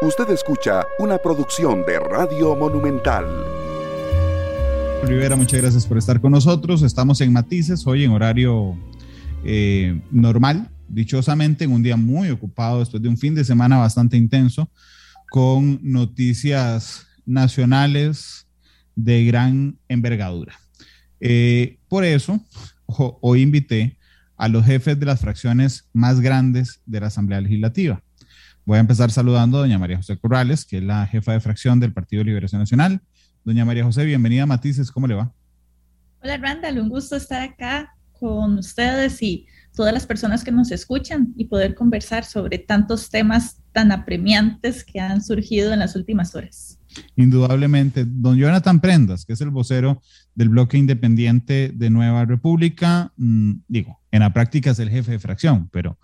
Usted 0.00 0.30
escucha 0.30 0.86
una 1.00 1.18
producción 1.18 1.84
de 1.84 1.98
Radio 1.98 2.54
Monumental. 2.54 3.24
Rivera, 5.02 5.34
muchas 5.34 5.60
gracias 5.60 5.86
por 5.86 5.98
estar 5.98 6.20
con 6.20 6.30
nosotros. 6.30 6.82
Estamos 6.82 7.20
en 7.20 7.32
Matices, 7.32 7.84
hoy 7.84 8.04
en 8.04 8.12
horario 8.12 8.78
eh, 9.44 10.00
normal, 10.12 10.70
dichosamente, 10.86 11.64
en 11.64 11.72
un 11.72 11.82
día 11.82 11.96
muy 11.96 12.30
ocupado 12.30 12.78
después 12.78 13.02
de 13.02 13.08
un 13.08 13.18
fin 13.18 13.34
de 13.34 13.44
semana 13.44 13.76
bastante 13.76 14.16
intenso, 14.16 14.70
con 15.32 15.80
noticias 15.82 17.08
nacionales 17.26 18.46
de 18.94 19.24
gran 19.24 19.80
envergadura. 19.88 20.60
Eh, 21.18 21.80
por 21.88 22.04
eso, 22.04 22.38
hoy 22.86 23.42
invité 23.42 23.98
a 24.36 24.46
los 24.46 24.64
jefes 24.64 25.00
de 25.00 25.06
las 25.06 25.20
fracciones 25.20 25.88
más 25.92 26.20
grandes 26.20 26.82
de 26.86 27.00
la 27.00 27.08
Asamblea 27.08 27.40
Legislativa. 27.40 28.00
Voy 28.68 28.76
a 28.76 28.80
empezar 28.80 29.10
saludando 29.10 29.56
a 29.56 29.60
doña 29.60 29.78
María 29.78 29.96
José 29.96 30.18
Corrales, 30.18 30.66
que 30.66 30.76
es 30.76 30.82
la 30.82 31.06
jefa 31.06 31.32
de 31.32 31.40
fracción 31.40 31.80
del 31.80 31.94
Partido 31.94 32.20
de 32.20 32.26
Liberación 32.26 32.60
Nacional. 32.60 33.00
Doña 33.42 33.64
María 33.64 33.82
José, 33.82 34.04
bienvenida 34.04 34.42
a 34.42 34.46
Matices, 34.46 34.90
¿cómo 34.90 35.06
le 35.06 35.14
va? 35.14 35.32
Hola 36.22 36.36
Randall, 36.36 36.78
un 36.78 36.90
gusto 36.90 37.16
estar 37.16 37.40
acá 37.40 37.96
con 38.12 38.58
ustedes 38.58 39.22
y 39.22 39.46
todas 39.74 39.94
las 39.94 40.04
personas 40.04 40.44
que 40.44 40.52
nos 40.52 40.70
escuchan 40.70 41.32
y 41.34 41.46
poder 41.46 41.74
conversar 41.74 42.26
sobre 42.26 42.58
tantos 42.58 43.08
temas 43.08 43.62
tan 43.72 43.90
apremiantes 43.90 44.84
que 44.84 45.00
han 45.00 45.24
surgido 45.24 45.72
en 45.72 45.78
las 45.78 45.96
últimas 45.96 46.34
horas. 46.34 46.78
Indudablemente, 47.16 48.04
don 48.06 48.36
Jonathan 48.36 48.80
Prendas, 48.80 49.24
que 49.24 49.32
es 49.32 49.40
el 49.40 49.48
vocero 49.48 50.02
del 50.34 50.50
bloque 50.50 50.76
independiente 50.76 51.72
de 51.74 51.88
Nueva 51.88 52.26
República, 52.26 53.14
mm, 53.16 53.52
digo, 53.66 53.98
en 54.10 54.20
la 54.20 54.34
práctica 54.34 54.72
es 54.72 54.78
el 54.78 54.90
jefe 54.90 55.12
de 55.12 55.18
fracción, 55.18 55.70
pero 55.72 55.98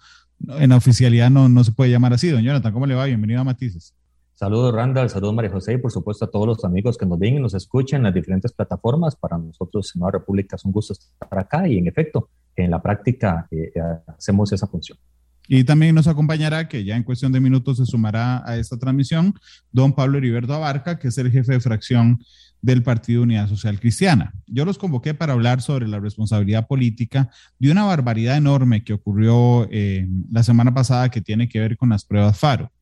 en 0.58 0.70
la 0.70 0.76
oficialidad 0.76 1.30
no, 1.30 1.48
no 1.48 1.64
se 1.64 1.72
puede 1.72 1.90
llamar 1.90 2.12
así. 2.12 2.28
Don 2.28 2.42
Jonathan, 2.42 2.72
¿cómo 2.72 2.86
le 2.86 2.94
va? 2.94 3.04
Bienvenido 3.06 3.40
a 3.40 3.44
Matices. 3.44 3.94
Saludos 4.34 4.74
Randall, 4.74 5.08
saludos 5.10 5.34
María 5.34 5.52
José 5.52 5.74
y 5.74 5.78
por 5.78 5.92
supuesto 5.92 6.24
a 6.24 6.30
todos 6.30 6.46
los 6.46 6.64
amigos 6.64 6.98
que 6.98 7.06
nos 7.06 7.20
ven 7.20 7.36
y 7.36 7.40
nos 7.40 7.54
escuchan 7.54 7.98
en 7.98 8.04
las 8.04 8.14
diferentes 8.14 8.52
plataformas. 8.52 9.14
Para 9.14 9.38
nosotros 9.38 9.92
en 9.94 10.00
Nueva 10.00 10.18
República 10.18 10.56
es 10.56 10.64
un 10.64 10.72
gusto 10.72 10.92
estar 10.92 11.38
acá 11.38 11.68
y 11.68 11.78
en 11.78 11.86
efecto, 11.86 12.30
en 12.56 12.70
la 12.70 12.82
práctica 12.82 13.46
eh, 13.50 13.72
hacemos 14.08 14.52
esa 14.52 14.66
función. 14.66 14.98
Y 15.46 15.62
también 15.64 15.94
nos 15.94 16.08
acompañará, 16.08 16.68
que 16.68 16.84
ya 16.84 16.96
en 16.96 17.02
cuestión 17.02 17.30
de 17.30 17.38
minutos 17.38 17.76
se 17.76 17.86
sumará 17.86 18.42
a 18.48 18.56
esta 18.56 18.78
transmisión, 18.78 19.34
don 19.70 19.92
Pablo 19.92 20.18
Heriberto 20.18 20.54
Abarca, 20.54 20.98
que 20.98 21.08
es 21.08 21.18
el 21.18 21.30
jefe 21.30 21.52
de 21.52 21.60
fracción 21.60 22.18
del 22.64 22.82
Partido 22.82 23.22
Unidad 23.22 23.46
Social 23.46 23.78
Cristiana. 23.78 24.32
Yo 24.46 24.64
los 24.64 24.78
convoqué 24.78 25.12
para 25.12 25.34
hablar 25.34 25.60
sobre 25.60 25.86
la 25.86 26.00
responsabilidad 26.00 26.66
política 26.66 27.30
de 27.58 27.70
una 27.70 27.84
barbaridad 27.84 28.38
enorme 28.38 28.82
que 28.82 28.94
ocurrió 28.94 29.68
eh, 29.70 30.08
la 30.30 30.42
semana 30.42 30.72
pasada 30.72 31.10
que 31.10 31.20
tiene 31.20 31.46
que 31.46 31.60
ver 31.60 31.76
con 31.76 31.90
las 31.90 32.06
pruebas 32.06 32.38
FARO. 32.38 32.72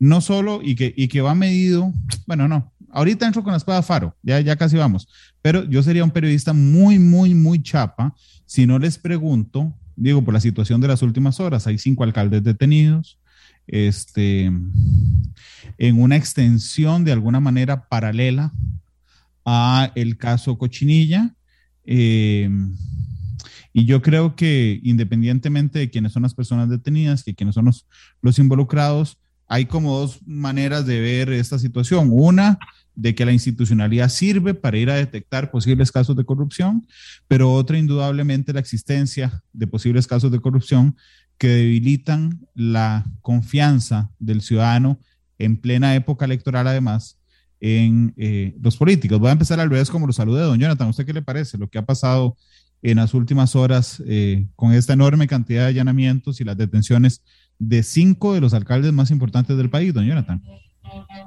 No 0.00 0.20
solo, 0.20 0.60
y 0.64 0.74
que, 0.74 0.92
y 0.96 1.06
que 1.06 1.20
va 1.20 1.36
medido, 1.36 1.92
bueno, 2.26 2.48
no, 2.48 2.72
ahorita 2.90 3.24
entro 3.24 3.44
con 3.44 3.52
las 3.52 3.62
pruebas 3.62 3.86
FARO, 3.86 4.16
ya, 4.20 4.40
ya 4.40 4.56
casi 4.56 4.76
vamos, 4.76 5.06
pero 5.40 5.62
yo 5.62 5.80
sería 5.84 6.02
un 6.02 6.10
periodista 6.10 6.52
muy, 6.52 6.98
muy, 6.98 7.32
muy 7.32 7.62
chapa 7.62 8.12
si 8.46 8.66
no 8.66 8.80
les 8.80 8.98
pregunto, 8.98 9.72
digo, 9.94 10.24
por 10.24 10.34
la 10.34 10.40
situación 10.40 10.80
de 10.80 10.88
las 10.88 11.02
últimas 11.02 11.38
horas, 11.38 11.68
hay 11.68 11.78
cinco 11.78 12.02
alcaldes 12.02 12.42
detenidos, 12.42 13.20
este, 13.68 14.50
en 15.78 16.00
una 16.00 16.16
extensión 16.16 17.04
de 17.04 17.12
alguna 17.12 17.38
manera 17.38 17.88
paralela 17.88 18.52
a 19.44 19.92
el 19.94 20.16
caso 20.16 20.58
Cochinilla. 20.58 21.34
Eh, 21.84 22.48
y 23.72 23.84
yo 23.84 24.02
creo 24.02 24.34
que 24.34 24.80
independientemente 24.82 25.78
de 25.78 25.90
quiénes 25.90 26.12
son 26.12 26.22
las 26.22 26.34
personas 26.34 26.68
detenidas, 26.68 27.22
que 27.22 27.34
quiénes 27.34 27.54
son 27.54 27.66
los, 27.66 27.86
los 28.20 28.38
involucrados, 28.38 29.18
hay 29.46 29.66
como 29.66 29.98
dos 29.98 30.20
maneras 30.26 30.86
de 30.86 31.00
ver 31.00 31.30
esta 31.30 31.58
situación. 31.58 32.08
Una, 32.10 32.58
de 33.00 33.14
que 33.14 33.24
la 33.24 33.32
institucionalidad 33.32 34.10
sirve 34.10 34.52
para 34.52 34.76
ir 34.76 34.90
a 34.90 34.94
detectar 34.94 35.50
posibles 35.50 35.90
casos 35.90 36.16
de 36.16 36.24
corrupción, 36.24 36.86
pero 37.28 37.52
otra, 37.52 37.78
indudablemente, 37.78 38.52
la 38.52 38.60
existencia 38.60 39.42
de 39.52 39.66
posibles 39.66 40.06
casos 40.06 40.30
de 40.30 40.40
corrupción 40.40 40.96
que 41.38 41.48
debilitan 41.48 42.46
la 42.54 43.06
confianza 43.22 44.10
del 44.18 44.42
ciudadano 44.42 45.00
en 45.38 45.56
plena 45.56 45.94
época 45.94 46.26
electoral, 46.26 46.66
además, 46.66 47.18
en 47.60 48.14
eh, 48.16 48.54
los 48.60 48.76
políticos. 48.76 49.18
Voy 49.20 49.28
a 49.28 49.32
empezar 49.32 49.60
al 49.60 49.70
revés 49.70 49.90
como 49.90 50.06
lo 50.06 50.12
saludé, 50.12 50.42
don 50.42 50.58
Jonathan. 50.58 50.88
¿Usted 50.88 51.06
qué 51.06 51.12
le 51.12 51.22
parece 51.22 51.58
lo 51.58 51.68
que 51.68 51.78
ha 51.78 51.84
pasado 51.84 52.36
en 52.82 52.96
las 52.96 53.12
últimas 53.12 53.54
horas 53.54 54.02
eh, 54.06 54.46
con 54.56 54.72
esta 54.72 54.94
enorme 54.94 55.26
cantidad 55.26 55.62
de 55.62 55.68
allanamientos 55.68 56.40
y 56.40 56.44
las 56.44 56.56
detenciones 56.56 57.22
de 57.58 57.82
cinco 57.82 58.32
de 58.32 58.40
los 58.40 58.54
alcaldes 58.54 58.92
más 58.92 59.10
importantes 59.10 59.56
del 59.58 59.68
país, 59.68 59.92
don 59.92 60.06
Jonathan? 60.06 60.42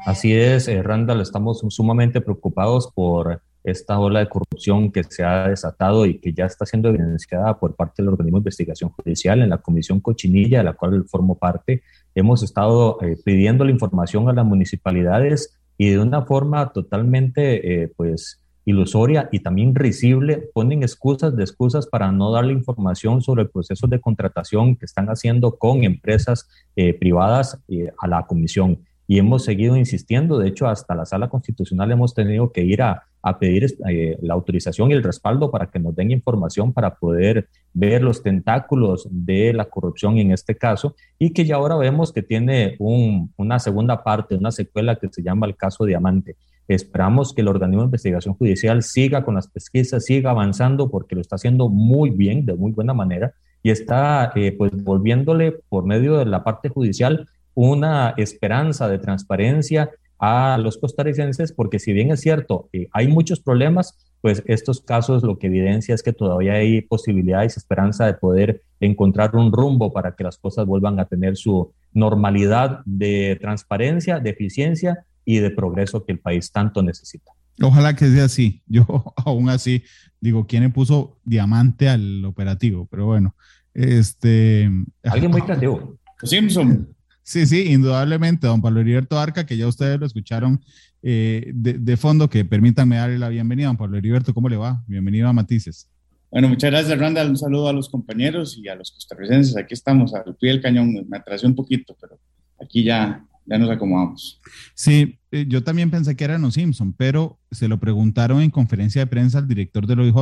Así 0.05 0.33
es, 0.33 0.67
eh, 0.67 0.81
Randall, 0.81 1.21
estamos 1.21 1.63
sumamente 1.69 2.19
preocupados 2.21 2.89
por 2.93 3.41
esta 3.63 3.97
ola 3.97 4.19
de 4.19 4.27
corrupción 4.27 4.91
que 4.91 5.03
se 5.05 5.23
ha 5.23 5.47
desatado 5.47 6.05
y 6.05 6.19
que 6.19 6.33
ya 6.33 6.45
está 6.45 6.65
siendo 6.65 6.89
evidenciada 6.89 7.57
por 7.59 7.75
parte 7.75 8.01
del 8.01 8.09
organismo 8.09 8.39
de 8.39 8.41
investigación 8.41 8.89
judicial 8.89 9.41
en 9.41 9.49
la 9.49 9.59
Comisión 9.59 10.01
Cochinilla, 10.01 10.57
de 10.57 10.63
la 10.65 10.73
cual 10.73 11.05
formo 11.07 11.37
parte. 11.37 11.81
Hemos 12.13 12.43
estado 12.43 12.97
pidiendo 13.23 13.63
la 13.63 13.71
información 13.71 14.27
a 14.27 14.33
las 14.33 14.45
municipalidades 14.45 15.57
y 15.77 15.89
de 15.89 15.99
una 15.99 16.23
forma 16.23 16.71
totalmente, 16.71 17.83
eh, 17.83 17.87
pues, 17.95 18.39
ilusoria 18.65 19.27
y 19.31 19.39
también 19.39 19.75
risible, 19.75 20.49
ponen 20.53 20.83
excusas 20.83 21.35
de 21.35 21.43
excusas 21.43 21.87
para 21.87 22.11
no 22.11 22.31
darle 22.31 22.53
información 22.53 23.21
sobre 23.21 23.43
el 23.43 23.49
proceso 23.49 23.87
de 23.87 23.99
contratación 23.99 24.75
que 24.75 24.85
están 24.85 25.07
haciendo 25.07 25.57
con 25.57 25.83
empresas 25.83 26.47
eh, 26.75 26.93
privadas 26.93 27.59
eh, 27.67 27.91
a 27.99 28.07
la 28.07 28.25
comisión. 28.25 28.79
Y 29.13 29.19
hemos 29.19 29.43
seguido 29.43 29.77
insistiendo, 29.77 30.39
de 30.39 30.47
hecho, 30.47 30.65
hasta 30.65 30.95
la 30.95 31.05
sala 31.05 31.29
constitucional 31.29 31.91
hemos 31.91 32.15
tenido 32.15 32.51
que 32.51 32.63
ir 32.63 32.81
a, 32.81 33.03
a 33.21 33.37
pedir 33.37 33.77
la 34.23 34.33
autorización 34.33 34.89
y 34.89 34.95
el 34.95 35.03
respaldo 35.03 35.51
para 35.51 35.67
que 35.67 35.77
nos 35.77 35.95
den 35.95 36.09
información 36.09 36.73
para 36.73 36.95
poder 36.95 37.47
ver 37.73 38.01
los 38.01 38.23
tentáculos 38.23 39.07
de 39.11 39.53
la 39.53 39.65
corrupción 39.65 40.17
en 40.17 40.31
este 40.31 40.55
caso 40.55 40.95
y 41.19 41.29
que 41.29 41.45
ya 41.45 41.57
ahora 41.57 41.75
vemos 41.75 42.11
que 42.11 42.23
tiene 42.23 42.75
una 42.79 43.59
segunda 43.59 44.03
parte, 44.03 44.33
una 44.33 44.49
secuela 44.49 44.95
que 44.95 45.09
se 45.11 45.21
llama 45.21 45.45
el 45.45 45.55
caso 45.55 45.85
Diamante. 45.85 46.35
Esperamos 46.67 47.35
que 47.35 47.41
el 47.41 47.49
organismo 47.49 47.83
de 47.83 47.89
investigación 47.89 48.33
judicial 48.33 48.81
siga 48.81 49.23
con 49.23 49.35
las 49.35 49.47
pesquisas, 49.47 50.05
siga 50.05 50.31
avanzando 50.31 50.89
porque 50.89 51.13
lo 51.13 51.21
está 51.21 51.35
haciendo 51.35 51.69
muy 51.69 52.09
bien, 52.09 52.47
de 52.47 52.55
muy 52.55 52.71
buena 52.71 52.95
manera 52.95 53.35
y 53.61 53.69
está 53.69 54.31
eh, 54.35 54.51
pues 54.51 54.71
volviéndole 54.83 55.53
por 55.69 55.85
medio 55.85 56.17
de 56.17 56.25
la 56.25 56.43
parte 56.43 56.69
judicial 56.69 57.27
una 57.55 58.13
esperanza 58.17 58.87
de 58.87 58.99
transparencia 58.99 59.91
a 60.19 60.57
los 60.57 60.77
costarricenses, 60.77 61.51
porque 61.51 61.79
si 61.79 61.91
bien 61.91 62.11
es 62.11 62.21
cierto, 62.21 62.69
eh, 62.71 62.87
hay 62.93 63.07
muchos 63.07 63.41
problemas, 63.41 63.97
pues 64.21 64.41
estos 64.45 64.79
casos 64.79 65.21
lo 65.21 65.37
que 65.37 65.47
evidencia 65.47 65.93
es 65.93 66.01
que 66.01 66.13
todavía 66.13 66.53
hay 66.53 66.81
posibilidades 66.81 67.55
y 67.55 67.59
esperanza 67.59 68.05
de 68.05 68.13
poder 68.13 68.61
encontrar 68.79 69.35
un 69.35 69.51
rumbo 69.51 69.91
para 69.91 70.15
que 70.15 70.23
las 70.23 70.37
cosas 70.37 70.65
vuelvan 70.65 70.99
a 70.99 71.05
tener 71.05 71.35
su 71.35 71.73
normalidad 71.91 72.79
de 72.85 73.37
transparencia, 73.41 74.19
de 74.19 74.29
eficiencia 74.29 75.05
y 75.25 75.39
de 75.39 75.51
progreso 75.51 76.05
que 76.05 76.13
el 76.13 76.19
país 76.19 76.51
tanto 76.51 76.81
necesita. 76.81 77.33
Ojalá 77.61 77.95
que 77.95 78.07
sea 78.07 78.25
así. 78.25 78.61
Yo 78.67 78.85
aún 79.25 79.49
así 79.49 79.83
digo, 80.21 80.47
¿quién 80.47 80.63
le 80.63 80.69
puso 80.69 81.19
diamante 81.25 81.89
al 81.89 82.23
operativo? 82.23 82.87
Pero 82.89 83.07
bueno, 83.07 83.35
este... 83.73 84.71
Alguien 85.03 85.31
muy 85.31 85.41
creativo. 85.45 85.97
Simpson. 86.23 86.92
Sí, 87.23 87.45
sí, 87.45 87.71
indudablemente, 87.71 88.47
don 88.47 88.61
Pablo 88.61 88.81
Heriberto 88.81 89.17
Arca, 89.17 89.45
que 89.45 89.55
ya 89.55 89.65
ustedes 89.67 89.97
lo 89.97 90.05
escucharon 90.05 90.61
eh, 91.01 91.51
de, 91.53 91.97
fondo, 91.97 92.29
que 92.29 92.43
permítanme 92.43 92.97
darle 92.97 93.17
la 93.17 93.29
bienvenida. 93.29 93.67
Don 93.67 93.77
Pablo 93.77 93.97
Heriberto, 93.97 94.33
¿cómo 94.33 94.49
le 94.49 94.57
va? 94.57 94.83
Bienvenido 94.87 95.29
a 95.29 95.33
Matices. 95.33 95.89
Bueno, 96.29 96.49
muchas 96.49 96.71
gracias, 96.71 96.99
Randall. 96.99 97.29
Un 97.29 97.37
saludo 97.37 97.69
a 97.69 97.73
los 97.73 97.87
compañeros 97.87 98.57
y 98.57 98.67
a 98.67 98.75
los 98.75 98.91
costarricenses. 98.91 99.55
Aquí 99.55 99.73
estamos, 99.73 100.13
al 100.13 100.35
pie 100.35 100.51
del 100.51 100.61
cañón. 100.61 100.93
Me 101.07 101.17
atrasé 101.17 101.47
un 101.47 101.55
poquito, 101.55 101.95
pero 101.99 102.19
aquí 102.61 102.83
ya, 102.83 103.25
ya 103.45 103.57
nos 103.57 103.69
acomodamos. 103.69 104.41
Sí, 104.73 105.17
eh, 105.31 105.45
yo 105.47 105.63
también 105.63 105.91
pensé 105.91 106.17
que 106.17 106.25
eran 106.25 106.41
los 106.41 106.55
Simpson, 106.55 106.91
pero 106.91 107.39
se 107.51 107.69
lo 107.69 107.79
preguntaron 107.79 108.41
en 108.41 108.49
conferencia 108.49 109.01
de 109.01 109.07
prensa 109.07 109.37
al 109.37 109.47
director 109.47 109.87
del 109.87 110.01
OIJ. 110.01 110.15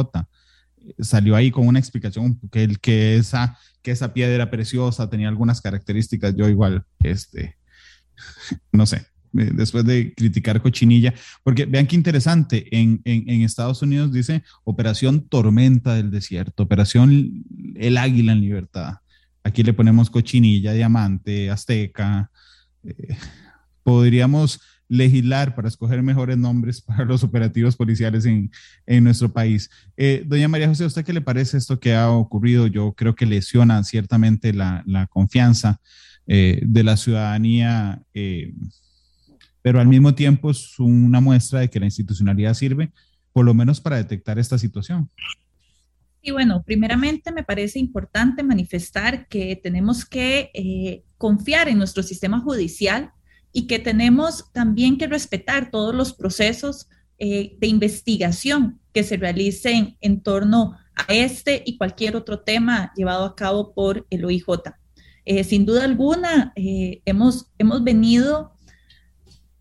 Salió 1.00 1.36
ahí 1.36 1.52
con 1.52 1.68
una 1.68 1.80
explicación 1.80 2.40
que, 2.52 2.64
el, 2.64 2.80
que 2.80 3.16
esa 3.18 3.58
que 3.82 3.92
esa 3.92 4.14
piedra 4.14 4.50
preciosa 4.50 5.10
tenía 5.10 5.28
algunas 5.28 5.62
características, 5.62 6.36
yo 6.36 6.48
igual, 6.48 6.84
este, 7.04 7.58
no 8.72 8.86
sé, 8.86 8.98
eh, 9.38 9.52
después 9.54 9.86
de 9.86 10.14
criticar 10.14 10.62
cochinilla, 10.62 11.14
porque 11.44 11.66
vean 11.66 11.88
qué 11.88 11.96
interesante, 11.96 12.68
en, 12.78 13.02
en, 13.06 13.42
Estados 13.42 13.82
Unidos 13.82 14.12
dice 14.12 14.44
Operación 14.64 15.28
Tormenta 15.28 15.96
del 15.96 16.12
Desierto, 16.12 16.64
Operación 16.64 17.44
El 17.76 17.98
Águila 17.98 18.34
en 18.34 18.42
Libertad. 18.42 18.96
Aquí 19.44 19.64
le 19.64 19.74
ponemos 19.74 20.12
cochinilla, 20.12 20.74
diamante, 20.74 21.50
azteca. 21.50 22.30
Eh, 22.84 23.18
podríamos 23.82 24.60
legislar 24.92 25.56
para 25.56 25.70
escoger 25.70 26.04
mejores 26.04 26.38
nombres 26.38 26.82
para 26.88 27.06
los 27.06 27.24
operativos 27.24 27.76
policiales 27.76 28.26
en, 28.26 28.52
en 28.86 29.04
nuestro 29.04 29.32
país. 29.32 29.70
Eh, 29.96 30.24
doña 30.26 30.48
María 30.48 30.68
José, 30.68 30.84
¿a 30.84 30.88
usted 30.88 31.06
qué 31.06 31.14
le 31.14 31.22
parece 31.22 31.58
esto 31.58 31.80
que 31.80 31.96
ha 31.96 32.10
ocurrido? 32.10 32.68
Yo 32.68 32.94
creo 32.94 33.16
que 33.16 33.26
lesiona 33.26 33.84
ciertamente 33.84 34.54
la, 34.54 34.84
la 34.86 35.08
confianza 35.08 35.80
eh, 36.28 36.62
de 36.64 36.84
la 36.84 36.98
ciudadanía 36.98 38.02
eh, 38.14 38.54
pero 39.62 39.80
al 39.80 39.88
mismo 39.88 40.16
tiempo 40.16 40.52
es 40.52 40.80
una 40.80 41.20
muestra 41.20 41.60
de 41.60 41.70
que 41.70 41.80
la 41.80 41.86
institucionalidad 41.86 42.54
sirve, 42.54 42.92
por 43.32 43.46
lo 43.46 43.54
menos 43.54 43.80
para 43.80 43.98
detectar 43.98 44.40
esta 44.40 44.58
situación. 44.58 45.10
Y 46.22 46.32
bueno, 46.32 46.64
primeramente 46.64 47.32
me 47.32 47.44
parece 47.44 47.80
importante 47.80 48.44
manifestar 48.44 49.28
que 49.28 49.56
tenemos 49.56 50.06
que 50.06 50.52
eh, 50.54 51.04
confiar 51.18 51.68
en 51.68 51.78
nuestro 51.78 52.04
sistema 52.04 52.40
judicial 52.40 53.12
y 53.52 53.68
que 53.68 53.80
tenemos 53.80 54.52
también 54.52 54.98
que 54.98 55.08
respetar 55.08 55.72
todos 55.72 55.94
los 55.94 56.14
procesos 56.14 56.88
eh, 57.18 57.56
de 57.60 57.68
investigación 57.68 58.80
que 58.94 59.04
se 59.04 59.18
realicen 59.18 59.98
en 60.02 60.22
torno 60.22 60.78
a 60.96 61.14
este 61.14 61.64
y 61.66 61.78
cualquier 61.78 62.16
otro 62.16 62.40
tema 62.40 62.92
llevado 62.96 63.26
a 63.26 63.36
cabo 63.36 63.74
por 63.74 64.06
el 64.10 64.26
OIJ. 64.26 64.46
Eh, 65.26 65.44
sin 65.44 65.66
duda 65.66 65.84
alguna, 65.84 66.52
hemos, 66.56 67.52
hemos 67.58 67.84
venido 67.84 68.54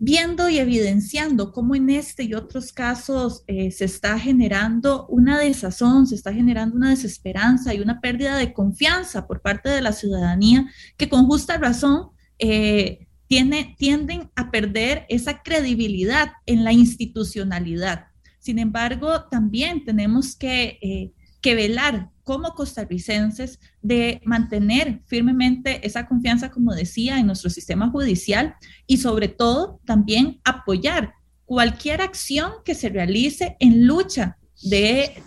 viendo 0.03 0.49
y 0.49 0.59
evidenciando 0.59 1.53
cómo 1.53 1.75
en 1.75 1.91
este 1.91 2.23
y 2.25 2.33
otros 2.33 2.73
casos 2.73 3.45
eh, 3.47 3.71
se 3.71 3.85
está 3.85 4.19
generando 4.19 5.07
una 5.09 5.39
desazón, 5.39 6.07
se 6.07 6.15
está 6.15 6.33
generando 6.33 6.75
una 6.75 6.89
desesperanza 6.89 7.75
y 7.75 7.81
una 7.81 8.01
pérdida 8.01 8.39
de 8.39 8.55
confianza 8.55 9.27
por 9.27 9.43
parte 9.43 9.69
de 9.69 9.83
la 9.83 9.93
ciudadanía 9.93 10.67
que 10.97 11.11
con 11.11 11.27
justa 11.27 11.59
razón 11.59 12.09
eh, 12.39 13.09
tiene, 13.31 13.77
tienden 13.79 14.29
a 14.35 14.51
perder 14.51 15.07
esa 15.09 15.41
credibilidad 15.45 16.33
en 16.47 16.65
la 16.65 16.73
institucionalidad. 16.73 18.07
Sin 18.41 18.59
embargo, 18.59 19.29
también 19.31 19.85
tenemos 19.85 20.35
que, 20.35 20.81
eh, 20.83 21.13
que 21.41 21.55
velar 21.55 22.11
como 22.25 22.55
costarricenses 22.55 23.61
de 23.83 24.21
mantener 24.25 25.03
firmemente 25.07 25.87
esa 25.87 26.09
confianza, 26.09 26.51
como 26.51 26.75
decía, 26.75 27.21
en 27.21 27.27
nuestro 27.27 27.51
sistema 27.51 27.89
judicial 27.89 28.57
y 28.89 28.97
sobre 28.97 29.29
todo 29.29 29.81
también 29.85 30.41
apoyar 30.43 31.15
cualquier 31.45 32.03
acción 32.03 32.51
que 32.65 32.75
se 32.75 32.89
realice 32.89 33.57
en 33.61 33.87
lucha 33.87 34.39
de, 34.63 35.23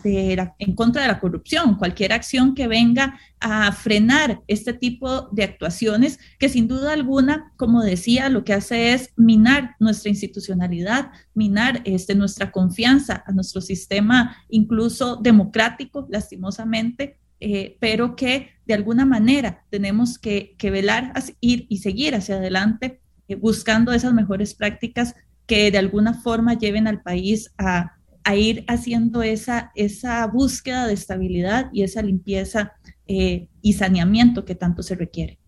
en 0.60 0.76
contra 0.76 1.02
de 1.02 1.08
la 1.08 1.20
corrupción, 1.20 1.76
cualquier 1.76 2.14
acción 2.14 2.54
que 2.54 2.68
venga 2.68 3.20
a 3.40 3.72
frenar 3.72 4.42
este 4.48 4.74
tipo 4.74 5.30
de 5.32 5.44
actuaciones 5.44 6.20
que 6.38 6.50
sin 6.50 6.68
duda 6.68 6.94
alguna, 6.94 7.52
como 7.58 7.82
decía, 7.82 8.30
lo 8.30 8.44
que 8.44 8.54
hace 8.54 8.94
es 8.94 9.12
minar 9.16 9.76
nuestra 9.80 10.10
institucionalidad, 10.10 11.12
minar 11.34 11.82
este, 11.86 12.16
nuestra 12.16 12.52
confianza 12.52 13.24
a 13.26 13.32
nuestro 13.32 13.62
sistema 13.62 14.38
incluso 14.50 15.16
democrático, 15.16 16.08
lastimosamente, 16.10 17.18
eh, 17.40 17.78
pero 17.80 18.16
que 18.16 18.52
de 18.66 18.74
alguna 18.74 19.06
manera 19.06 19.66
tenemos 19.70 20.18
que, 20.18 20.56
velar, 20.62 21.12
ir 21.42 21.66
y 21.70 21.80
seguir 21.80 22.16
hacia 22.16 22.36
adelante 22.36 23.02
eh, 23.28 23.36
buscando 23.36 23.92
esas 23.92 24.14
mejores 24.14 24.54
prácticas 24.54 25.16
que 25.46 25.72
de 25.72 25.78
alguna 25.78 26.14
forma 26.14 26.54
lleven 26.54 26.88
al 26.88 27.02
país 27.02 27.52
a 27.58 27.98
a 28.24 28.36
ir 28.36 28.64
haciendo 28.68 29.24
esa, 29.24 29.72
esa 29.76 30.26
búsqueda 30.28 30.88
de 30.88 30.94
estabilidad 30.94 31.70
y 31.74 31.84
esa 31.84 32.02
limpieza 32.02 32.74
eh, 33.08 33.48
y 33.62 33.74
saneamiento 33.74 34.46
que 34.46 34.56
tanto 34.56 34.84
se 34.84 34.96
requiere. 34.96 35.40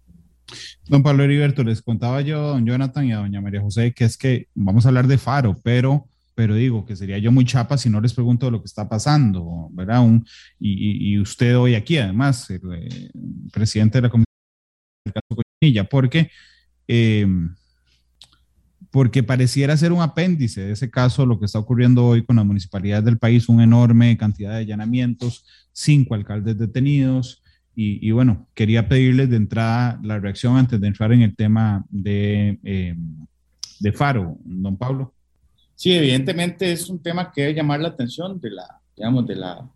Don 0.88 1.02
Pablo 1.02 1.24
Heriberto, 1.24 1.64
les 1.64 1.82
contaba 1.82 2.22
yo 2.22 2.38
a 2.38 2.48
don 2.50 2.66
Jonathan 2.66 3.06
y 3.06 3.14
a 3.14 3.18
doña 3.18 3.42
María 3.42 3.62
José 3.62 3.94
que 3.94 4.06
es 4.06 4.18
que 4.18 4.48
vamos 4.54 4.86
a 4.86 4.90
hablar 4.90 5.08
de 5.08 5.18
Faro, 5.18 5.56
pero, 5.64 6.08
pero 6.36 6.54
digo 6.56 6.86
que 6.86 6.96
sería 6.96 7.18
yo 7.18 7.32
muy 7.32 7.46
chapa 7.46 7.78
si 7.78 7.90
no 7.90 8.02
les 8.02 8.14
pregunto 8.14 8.52
lo 8.52 8.62
que 8.62 8.68
está 8.68 8.88
pasando, 8.88 9.70
¿verdad? 9.72 10.02
Un, 10.02 10.26
y, 10.60 11.18
usted 11.18 11.58
hoy 11.58 11.76
aquí, 11.76 11.98
además, 11.98 12.50
el, 12.50 12.62
eh, 12.74 13.10
presidente 13.52 13.98
de 13.98 14.02
la 14.04 14.10
Comisión 14.10 14.26
del 15.06 15.14
caso 15.14 15.42
Cochinilla, 15.42 15.86
porque 15.86 16.30
eh, 16.88 17.26
porque 18.96 19.24
pareciera 19.24 19.76
ser 19.76 19.92
un 19.92 20.02
apéndice 20.02 20.62
de 20.62 20.72
ese 20.72 20.90
caso 20.90 21.26
lo 21.26 21.38
que 21.38 21.48
está 21.48 21.60
ocurriendo 21.60 22.06
hoy 22.06 22.24
con 22.24 22.38
las 22.38 22.46
municipalidades 22.46 23.04
del 23.04 23.18
país, 23.18 23.50
una 23.50 23.66
enorme 23.66 24.16
cantidad 24.16 24.52
de 24.52 24.60
allanamientos, 24.60 25.46
cinco 25.74 26.16
alcaldes 26.16 26.58
detenidos. 26.58 27.44
Y, 27.76 28.10
bueno, 28.12 28.48
quería 28.54 28.88
pedirles 28.88 29.30
de 29.30 29.36
entrada 29.36 30.00
la 30.02 30.18
reacción 30.18 30.56
antes 30.56 30.80
de 30.80 30.88
entrar 30.88 31.12
en 31.12 31.24
el 31.24 31.36
tema 31.36 31.84
de, 31.90 32.58
eh, 32.64 32.96
de 33.82 33.92
Faro, 33.92 34.38
don 34.46 34.78
Pablo. 34.78 35.14
Sí, 35.76 35.92
evidentemente 35.92 36.72
es 36.72 36.90
un 36.90 37.04
tema 37.04 37.34
que 37.34 37.42
debe 37.42 37.54
llamar 37.54 37.82
la 37.82 37.90
atención 37.90 38.40
de 38.40 38.52
la, 38.52 38.80
digamos, 38.96 39.28
de 39.28 39.36
la, 39.36 39.70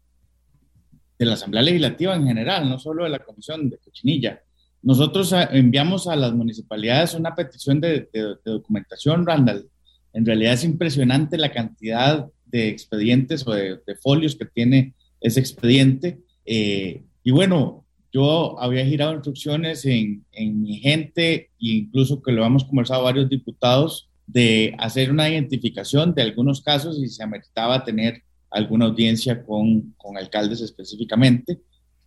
de 1.17 1.25
la 1.25 1.33
Asamblea 1.33 1.63
Legislativa 1.63 2.15
en 2.15 2.25
general, 2.25 2.69
no 2.69 2.79
solo 2.79 3.03
de 3.03 3.09
la 3.09 3.19
Comisión 3.19 3.69
de 3.69 3.79
Cochinilla. 3.79 4.41
Nosotros 4.81 5.33
ah, 5.33 5.49
enviamos 5.51 6.07
a 6.07 6.15
las 6.15 6.33
municipalidades 6.33 7.13
una 7.13 7.35
petición 7.35 7.81
de, 7.81 8.07
documentación, 8.45 9.25
Randall. 9.25 9.69
En 10.13 10.25
realidad 10.25 10.53
es 10.53 10.63
impresionante 10.63 11.37
la 11.37 11.51
cantidad 11.51 12.27
de 12.45 12.69
expedientes 12.69 13.45
o 13.47 13.51
de, 13.53 13.79
folios 14.01 14.35
que 14.35 14.45
tiene 14.45 14.93
ese 15.21 15.39
expediente. 15.39 16.19
Eh, 16.45 17.03
y 17.23 17.31
bueno, 17.31 17.85
yo 18.11 18.59
había 18.59 18.85
girado 18.85 19.13
instrucciones 19.13 19.85
en, 19.85 20.25
mi 20.33 20.79
gente 20.79 21.33
e 21.35 21.49
incluso 21.59 22.21
que 22.21 22.31
lo 22.31 22.45
hemos 22.45 22.63
conversado 22.63 23.03
varios 23.03 23.29
diputados 23.29 24.09
de 24.25 24.75
hacer 24.79 25.11
una 25.11 25.29
identificación 25.29 26.13
de 26.13 26.21
algunos 26.21 26.61
casos 26.61 26.99
y 26.99 27.07
se 27.09 27.23
ameritaba 27.23 27.83
tener 27.83 28.23
alguna 28.49 28.85
audiencia 28.85 29.43
con, 29.43 29.93
con 29.97 30.17
alcaldes 30.17 30.61
específicamente. 30.61 31.59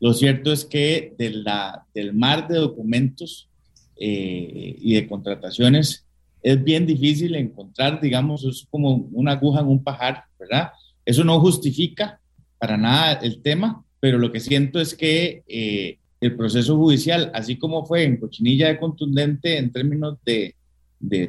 Lo 0.02 0.12
cierto 0.14 0.50
es 0.50 0.64
que 0.64 1.14
del 1.16 2.12
mar 2.12 2.48
de 2.48 2.56
documentos 2.56 3.48
eh, 3.96 4.74
y 4.80 4.94
de 4.94 5.06
contrataciones 5.06 6.04
es 6.42 6.64
bien 6.64 6.86
difícil 6.86 7.36
encontrar, 7.36 8.00
digamos, 8.00 8.42
es 8.44 8.66
como 8.68 9.08
una 9.12 9.34
aguja 9.34 9.60
en 9.60 9.68
un 9.68 9.84
pajar, 9.84 10.24
¿verdad? 10.40 10.72
Eso 11.04 11.22
no 11.22 11.38
justifica 11.38 12.18
para 12.58 12.76
nada 12.76 13.12
el 13.22 13.42
tema, 13.42 13.84
pero 14.00 14.18
lo 14.18 14.32
que 14.32 14.40
siento 14.40 14.80
es 14.80 14.96
que 14.96 15.44
eh, 15.46 15.98
el 16.20 16.34
proceso 16.34 16.76
judicial, 16.76 17.30
así 17.32 17.56
como 17.56 17.86
fue 17.86 18.02
en 18.02 18.16
Cochinilla 18.16 18.66
de 18.66 18.80
contundente 18.80 19.56
en 19.56 19.70
términos 19.70 20.18
de, 20.24 20.56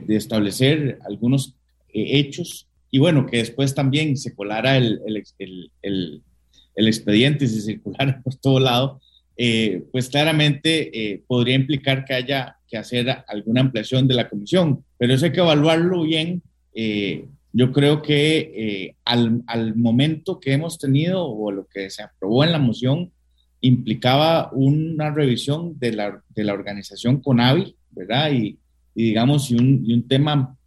establecer 0.08 0.98
algunos 1.06 1.54
eh, 1.94 2.18
hechos, 2.18 2.66
y 2.90 2.98
bueno, 2.98 3.28
que 3.28 3.38
después 3.38 3.76
también 3.76 4.18
se 4.18 4.34
colara 4.34 4.78
el 4.78 5.00
expediente 6.76 7.46
y 7.46 7.48
se 7.48 7.62
circulara 7.62 8.22
por 8.24 8.36
todo 8.36 8.60
lado, 8.60 9.02
eh, 9.36 9.84
pues 9.92 10.10
claramente 10.10 10.92
eh, 10.94 11.24
podría 11.28 11.56
implicar 11.56 12.06
que 12.06 12.14
haya 12.14 12.58
que 12.68 12.78
hacer 12.78 13.24
alguna 13.28 13.62
ampliación 13.62 14.08
de 14.08 14.14
la 14.16 14.30
comisión, 14.30 14.84
pero 14.98 15.14
eso 15.14 15.26
hay 15.26 15.32
que 15.32 15.40
evaluarlo 15.40 16.04
bien. 16.04 16.42
Eh, 16.74 17.26
yo 17.52 17.72
creo 17.72 18.02
que 18.02 18.96
al, 19.06 19.44
al, 19.46 19.76
momento 19.76 20.40
que 20.40 20.54
hemos 20.54 20.80
tenido 20.80 21.24
o 21.24 21.52
lo 21.52 21.68
que 21.68 21.92
se 21.92 22.02
aprobó 22.02 22.44
en 22.44 22.52
la 22.52 22.58
moción 22.58 23.12
implicaba 23.62 24.50
una 24.54 25.12
revisión 25.12 25.78
de 25.78 25.94
la, 25.94 26.24
de 26.30 26.44
la 26.44 26.54
organización 26.54 27.22
CONAVI, 27.22 27.76
¿verdad? 27.92 28.32
Y, 28.32 28.58
y 28.96 29.04
digamos, 29.04 29.52
y 29.52 29.56
un, 29.56 29.84
y 29.86 29.94
un 29.94 30.08
tema 30.08 30.58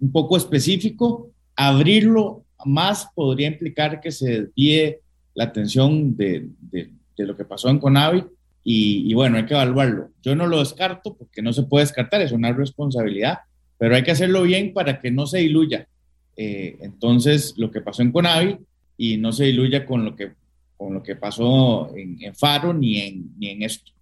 un 0.00 0.12
poco 0.12 0.36
específico, 0.36 1.30
abrirlo 1.56 2.44
más 2.64 3.08
podría 3.14 3.48
implicar 3.48 4.00
que 4.00 4.10
se 4.10 4.40
desvíe 4.40 5.00
la 5.34 5.44
atención 5.44 6.16
de, 6.16 6.48
de, 6.60 6.90
lo 7.18 7.36
que 7.36 7.44
pasó 7.44 7.68
en 7.68 7.78
Conavi 7.78 8.24
y, 8.62 9.12
bueno, 9.14 9.36
hay 9.36 9.44
que 9.44 9.54
evaluarlo. 9.54 10.10
Yo 10.22 10.34
no 10.34 10.46
lo 10.46 10.60
descarto 10.60 11.16
porque 11.16 11.42
no 11.42 11.52
se 11.52 11.64
puede 11.64 11.84
descartar, 11.84 12.22
es 12.22 12.32
una 12.32 12.52
responsabilidad, 12.52 13.40
pero 13.78 13.94
hay 13.94 14.02
que 14.02 14.12
hacerlo 14.12 14.42
bien 14.42 14.72
para 14.72 15.00
que 15.00 15.10
no 15.10 15.26
se 15.26 15.38
diluya. 15.38 15.86
Eh, 16.36 16.78
entonces, 16.80 17.54
lo 17.58 17.70
que 17.70 17.82
pasó 17.82 18.02
en 18.02 18.12
Conavi 18.12 18.58
y 18.96 19.18
no 19.18 19.32
se 19.32 19.44
diluya 19.44 19.84
con 19.84 20.04
lo 20.04 20.16
que, 20.16 20.32
con 20.76 20.94
lo 20.94 21.02
que 21.02 21.16
pasó 21.16 21.94
en, 21.94 22.34
Faro 22.34 22.72
ni 22.72 23.00
en, 23.00 23.34
ni 23.38 23.50
en 23.50 23.62
esto. 23.62 23.92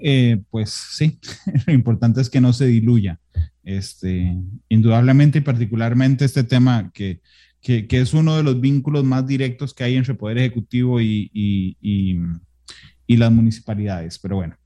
Eh, 0.00 0.38
pues 0.50 0.70
sí, 0.70 1.18
lo 1.66 1.72
importante 1.72 2.20
es 2.20 2.28
que 2.28 2.40
no 2.40 2.52
se 2.52 2.66
diluya. 2.66 3.18
Este, 3.62 4.36
indudablemente 4.68 5.38
y 5.38 5.42
particularmente 5.42 6.24
este 6.24 6.42
tema 6.42 6.90
que, 6.92 7.20
que, 7.62 7.86
es 7.90 8.12
uno 8.12 8.36
de 8.36 8.42
los 8.42 8.60
vínculos 8.60 9.04
más 9.04 9.26
directos 9.26 9.72
que 9.72 9.84
hay 9.84 9.96
entre 9.96 10.14
Poder 10.14 10.38
Ejecutivo 10.38 11.00
y, 11.00 11.30
y, 11.32 13.16
las 13.16 13.30
municipalidades. 13.30 14.18
Pero 14.18 14.36
bueno, 14.36 14.56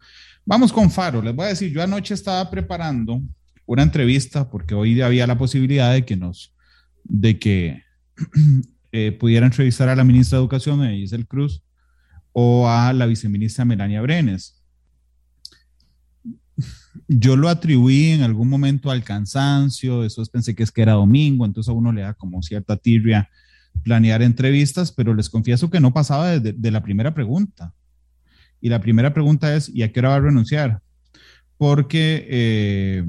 vamos 0.44 0.72
con 0.72 0.90
Faro. 0.90 1.20
Les 1.20 1.34
voy 1.34 1.46
a 1.46 1.48
decir, 1.48 1.72
yo 1.72 1.82
anoche 1.82 2.14
estaba 2.14 2.48
preparando 2.48 3.20
una 3.66 3.82
entrevista 3.82 4.48
porque 4.48 4.74
hoy 4.74 5.00
había 5.02 5.26
la 5.26 5.36
posibilidad 5.36 5.92
de 5.92 6.04
que 6.04 6.16
nos, 6.16 6.54
de 7.04 7.38
que 7.38 7.82
eh, 8.92 9.12
pudiera 9.12 9.46
entrevistar 9.46 9.88
a 9.88 9.96
la 9.96 10.04
ministra 10.04 10.38
de 10.38 10.42
Educación, 10.42 10.88
Giselle 10.88 11.26
Cruz, 11.26 11.62
o 12.32 12.68
a 12.68 12.92
la 12.92 13.06
viceministra 13.06 13.64
Melania 13.64 14.00
Brenes 14.00 14.62
yo 17.08 17.36
lo 17.36 17.48
atribuí 17.48 18.06
en 18.06 18.22
algún 18.22 18.48
momento 18.48 18.90
al 18.90 19.04
cansancio, 19.04 20.02
después 20.02 20.28
pensé 20.28 20.54
que 20.54 20.62
es 20.62 20.72
que 20.72 20.82
era 20.82 20.92
domingo, 20.92 21.44
entonces 21.44 21.68
a 21.68 21.74
uno 21.74 21.92
le 21.92 22.02
da 22.02 22.14
como 22.14 22.42
cierta 22.42 22.76
tirria 22.76 23.28
planear 23.82 24.22
entrevistas, 24.22 24.92
pero 24.92 25.14
les 25.14 25.28
confieso 25.28 25.70
que 25.70 25.80
no 25.80 25.92
pasaba 25.92 26.38
de, 26.38 26.70
la 26.70 26.82
primera 26.82 27.14
pregunta. 27.14 27.74
Y 28.60 28.68
la 28.68 28.80
primera 28.80 29.12
pregunta 29.12 29.54
es, 29.54 29.68
¿y 29.68 29.82
a 29.82 29.92
qué 29.92 30.00
hora 30.00 30.10
va 30.10 30.14
a 30.16 30.20
renunciar? 30.20 30.80
Porque, 31.58 32.26
eh, 32.28 33.04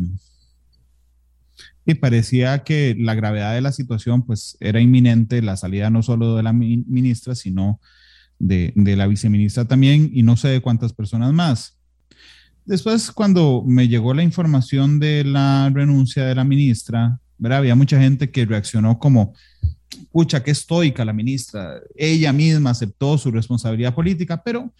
y 1.85 1.93
parecía 1.95 2.63
que 2.63 2.95
la 2.99 3.15
gravedad 3.15 3.53
de 3.53 3.61
la 3.61 3.71
situación 3.71 4.25
pues 4.25 4.57
era 4.59 4.81
inminente, 4.81 5.41
la 5.41 5.55
salida 5.55 5.89
no 5.89 6.03
solo 6.03 6.35
de 6.35 6.43
la 6.43 6.53
ministra, 6.53 7.33
sino 7.33 7.79
de, 8.39 8.73
la 8.75 9.07
viceministra 9.07 9.65
también 9.65 10.09
y 10.13 10.23
no 10.23 10.37
sé 10.37 10.49
de 10.49 10.61
cuántas 10.61 10.93
personas 10.93 11.33
más. 11.33 11.76
Después, 12.67 13.11
cuando 13.11 13.63
me 13.65 13.87
llegó 13.87 14.13
la 14.13 14.23
información 14.23 14.99
de 14.99 15.23
la 15.23 15.71
renuncia 15.73 16.25
de 16.25 16.35
la 16.35 16.43
ministra, 16.43 17.17
había 17.41 17.75
mucha 17.75 17.97
gente 17.97 18.29
que 18.29 18.45
reaccionó 18.45 18.99
como, 18.99 19.33
pucha, 20.11 20.43
qué 20.43 20.51
estoica 20.51 21.05
la 21.05 21.13
ministra, 21.13 21.79
ella 21.95 22.33
misma 22.33 22.71
aceptó 22.71 23.17
su 23.17 23.31
responsabilidad 23.31 23.95
política, 23.95 24.43
pero 24.43 24.73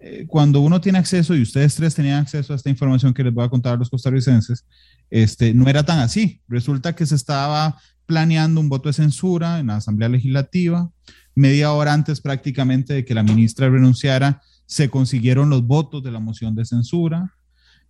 eh, 0.00 0.24
cuando 0.26 0.58
uno 0.60 0.80
tiene 0.80 0.98
acceso, 0.98 1.32
y 1.36 1.42
ustedes 1.42 1.76
tres 1.76 1.94
tenían 1.94 2.22
acceso 2.22 2.52
a 2.52 2.56
esta 2.56 2.70
información 2.70 3.14
que 3.14 3.22
les 3.22 3.32
voy 3.32 3.44
a 3.44 3.48
contar 3.48 3.74
a 3.74 3.76
los 3.76 3.88
costarricenses, 3.88 4.64
este, 5.08 5.54
no 5.54 5.68
era 5.68 5.84
tan 5.84 6.00
así. 6.00 6.40
Resulta 6.48 6.96
que 6.96 7.06
se 7.06 7.14
estaba 7.14 7.78
planeando 8.04 8.60
un 8.60 8.68
voto 8.68 8.88
de 8.88 8.94
censura 8.94 9.60
en 9.60 9.68
la 9.68 9.76
Asamblea 9.76 10.08
Legislativa. 10.08 10.90
Media 11.36 11.70
hora 11.70 11.92
antes 11.92 12.20
prácticamente 12.20 12.94
de 12.94 13.04
que 13.04 13.14
la 13.14 13.22
ministra 13.22 13.68
renunciara, 13.68 14.42
se 14.68 14.90
consiguieron 14.90 15.48
los 15.48 15.66
votos 15.66 16.02
de 16.02 16.12
la 16.12 16.20
moción 16.20 16.54
de 16.54 16.66
censura. 16.66 17.34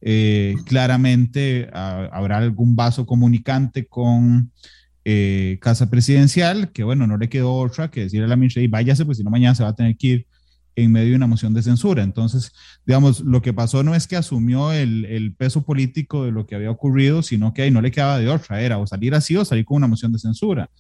Eh, 0.00 0.54
claramente 0.64 1.68
habrá 1.73 2.38
algún 2.38 2.76
vaso 2.76 3.04
comunicante 3.04 3.87
con 3.87 4.52
eh, 5.04 5.58
Casa 5.61 5.90
Presidencial, 5.90 6.70
que 6.70 6.85
bueno, 6.85 7.08
no 7.08 7.18
le 7.18 7.28
quedó 7.28 7.52
otra 7.56 7.90
que 7.90 8.02
decirle 8.02 8.26
a 8.26 8.28
la 8.28 8.37
ministra, 8.37 8.62
y 8.62 8.68
váyase, 8.68 9.04
pues 9.04 9.18
si 9.18 9.25
no 9.25 9.30
mañana 9.30 9.56
se 9.56 9.64
va 9.64 9.70
a 9.70 9.75
tener 9.75 9.97
que 9.97 10.06
ir 10.06 10.26
en 10.76 10.92
medio 10.92 11.11
de 11.11 11.16
una 11.16 11.26
moción 11.26 11.52
de 11.52 11.64
censura. 11.64 12.04
Entonces, 12.04 12.52
digamos, 12.87 13.20
lo 13.20 13.42
que 13.42 13.52
pasó 13.52 13.82
no 13.82 13.97
es 13.97 14.06
que 14.06 14.14
asumió 14.14 14.73
el, 14.73 15.35
peso 15.37 15.62
político 15.64 16.25
de 16.25 16.30
lo 16.30 16.47
que 16.47 16.54
había 16.54 16.70
ocurrido, 16.70 17.23
sino 17.23 17.52
que 17.52 17.62
ahí 17.62 17.73
no 17.73 17.80
le 17.80 17.90
quedaba 17.90 18.20
de 18.20 18.28
otra, 18.28 18.62
era 18.62 18.78
o 18.78 18.87
salir 18.87 19.16
así 19.16 19.37
o 19.37 19.44
salir 19.44 19.64
con 19.64 19.78
una 19.78 19.88
moción 19.88 20.12
de 20.12 20.20
censura. 20.20 20.70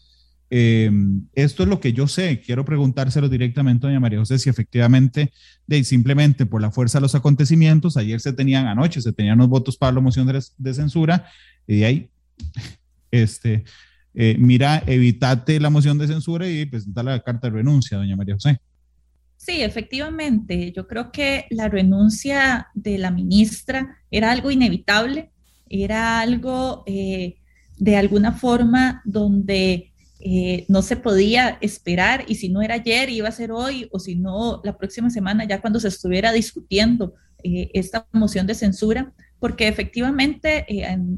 Eh, 0.50 0.90
esto 1.34 1.62
es 1.62 1.68
lo 1.68 1.80
que 1.80 1.92
yo 1.92 2.08
sé. 2.08 2.40
Quiero 2.40 2.64
preguntárselo 2.64 3.28
directamente 3.28 3.86
doña 3.86 4.00
María 4.00 4.18
José 4.18 4.38
si 4.38 4.48
efectivamente, 4.48 5.32
de, 5.66 5.84
simplemente 5.84 6.46
por 6.46 6.62
la 6.62 6.70
fuerza 6.70 6.98
de 6.98 7.02
los 7.02 7.14
acontecimientos, 7.14 7.96
ayer 7.96 8.20
se 8.20 8.32
tenían, 8.32 8.66
anoche 8.66 9.00
se 9.00 9.12
tenían 9.12 9.38
los 9.38 9.48
votos 9.48 9.76
para 9.76 9.92
la 9.92 10.00
moción 10.00 10.26
de, 10.26 10.74
censura, 10.74 11.26
y 11.66 11.80
de 11.80 11.84
ahí, 11.84 12.10
este, 13.10 13.64
eh, 14.14 14.36
mira, 14.38 14.82
evitate 14.86 15.60
la 15.60 15.70
moción 15.70 15.98
de 15.98 16.06
censura 16.06 16.48
y 16.48 16.64
presenta 16.66 17.02
la 17.02 17.20
carta 17.20 17.48
de 17.48 17.56
renuncia, 17.56 17.98
doña 17.98 18.16
María 18.16 18.34
José. 18.34 18.60
Sí, 19.36 19.62
efectivamente. 19.62 20.72
Yo 20.72 20.86
creo 20.88 21.12
que 21.12 21.46
la 21.50 21.68
renuncia 21.68 22.68
de 22.74 22.98
la 22.98 23.10
ministra 23.10 23.98
era 24.10 24.32
algo 24.32 24.50
inevitable, 24.50 25.30
era 25.70 26.20
algo 26.20 26.82
eh, 26.86 27.36
de 27.78 27.96
alguna 27.96 28.32
forma 28.32 29.00
donde 29.04 29.87
eh, 30.20 30.64
no 30.68 30.82
se 30.82 30.96
podía 30.96 31.58
esperar 31.60 32.24
y 32.26 32.34
si 32.36 32.48
no 32.48 32.62
era 32.62 32.74
ayer 32.74 33.08
iba 33.10 33.28
a 33.28 33.32
ser 33.32 33.52
hoy 33.52 33.88
o 33.92 33.98
si 33.98 34.16
no 34.16 34.60
la 34.64 34.76
próxima 34.76 35.10
semana 35.10 35.44
ya 35.44 35.60
cuando 35.60 35.78
se 35.78 35.88
estuviera 35.88 36.32
discutiendo 36.32 37.14
eh, 37.44 37.70
esta 37.74 38.06
moción 38.12 38.46
de 38.46 38.54
censura, 38.54 39.12
porque 39.38 39.68
efectivamente, 39.68 40.66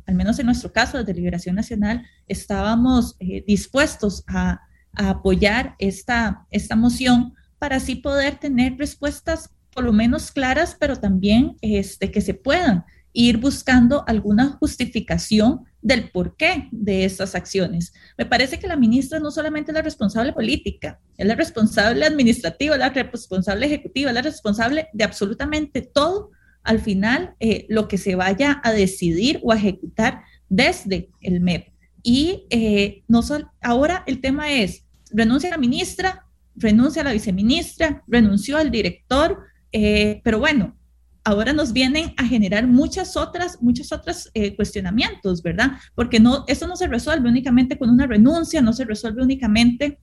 al 0.07 0.15
menos 0.15 0.39
en 0.39 0.47
nuestro 0.47 0.71
caso, 0.73 1.03
de 1.03 1.15
Liberación 1.15 1.57
Nacional, 1.57 2.05
estábamos 2.29 3.17
dispuestos 3.47 4.25
a, 4.27 4.61
a, 4.93 5.09
apoyar 5.09 5.75
esta, 5.79 6.47
esta 6.51 6.77
moción 6.77 7.33
para 7.59 7.77
así 7.77 7.97
poder 7.97 8.37
tener 8.37 8.77
respuestas 8.77 9.51
por 9.75 9.85
lo 9.85 9.93
menos 9.93 10.31
claras, 10.31 10.77
pero 10.79 10.97
también 10.97 11.57
este, 11.61 12.11
que 12.11 12.21
se 12.21 12.35
puedan 12.35 12.85
ir 13.13 13.39
buscando 13.39 14.05
alguna 14.07 14.57
justificación 14.61 15.65
del 15.83 16.11
porqué 16.11 16.69
de 16.71 17.05
estas 17.05 17.35
acciones. 17.35 17.93
Me 18.19 18.27
parece 18.27 18.59
que 18.59 18.67
la 18.67 18.77
ministra 18.77 19.19
no 19.19 19.31
solamente 19.31 19.71
es 19.71 19.75
la 19.75 19.83
responsable 19.83 20.33
política, 20.33 21.01
es 21.17 21.27
la 21.27 21.35
responsable 21.35 22.05
administrativa, 22.05 22.77
la 22.77 22.91
responsable 22.91 23.67
ejecutiva, 23.67 24.13
la 24.13 24.23
responsable 24.23 24.89
de 24.93 25.05
absolutamente 25.05 25.83
todo 25.83 26.31
al 26.63 26.81
final 26.81 27.35
eh, 27.41 27.67
lo 27.69 27.89
que 27.89 27.99
se 27.99 28.15
vaya 28.15 28.61
a 28.63 28.73
decidir 28.73 29.41
o 29.43 29.53
a 29.53 29.57
ejecutar 29.57 30.23
desde 30.49 31.09
el 31.21 31.41
MEP. 31.41 31.69
Y 32.03 32.47
eh, 32.51 33.03
no 33.09 33.21
ahora 33.61 34.05
el 34.07 34.21
tema 34.21 34.53
es, 34.53 34.85
renuncia 35.11 35.51
la 35.51 35.59
ministra, 35.59 36.27
renuncia 36.57 37.05
la 37.05 37.13
viceministra, 37.13 38.03
renunció 38.07 38.57
al 38.57 38.71
director, 38.71 39.39
eh, 39.73 40.21
pero 40.25 40.39
bueno, 40.39 40.77
ahora 41.25 41.53
nos 41.53 41.73
vienen 41.73 42.15
a 42.17 42.25
generar 42.25 42.67
muchas 42.67 43.17
otras, 43.17 43.61
muchos 43.61 43.93
otros 43.93 44.31
eh, 44.35 44.57
cuestionamientos, 44.57 45.43
¿verdad? 45.43 45.73
Porque 45.95 46.21
no, 46.21 46.45
eso 46.49 46.67
no 46.67 46.77
se 46.77 46.89
resuelve 46.89 47.29
únicamente 47.29 47.79
con 47.79 47.91
una 47.91 48.07
renuncia, 48.07 48.63
no 48.63 48.73
se 48.73 48.85
resuelve 48.85 49.23
únicamente 49.23 49.99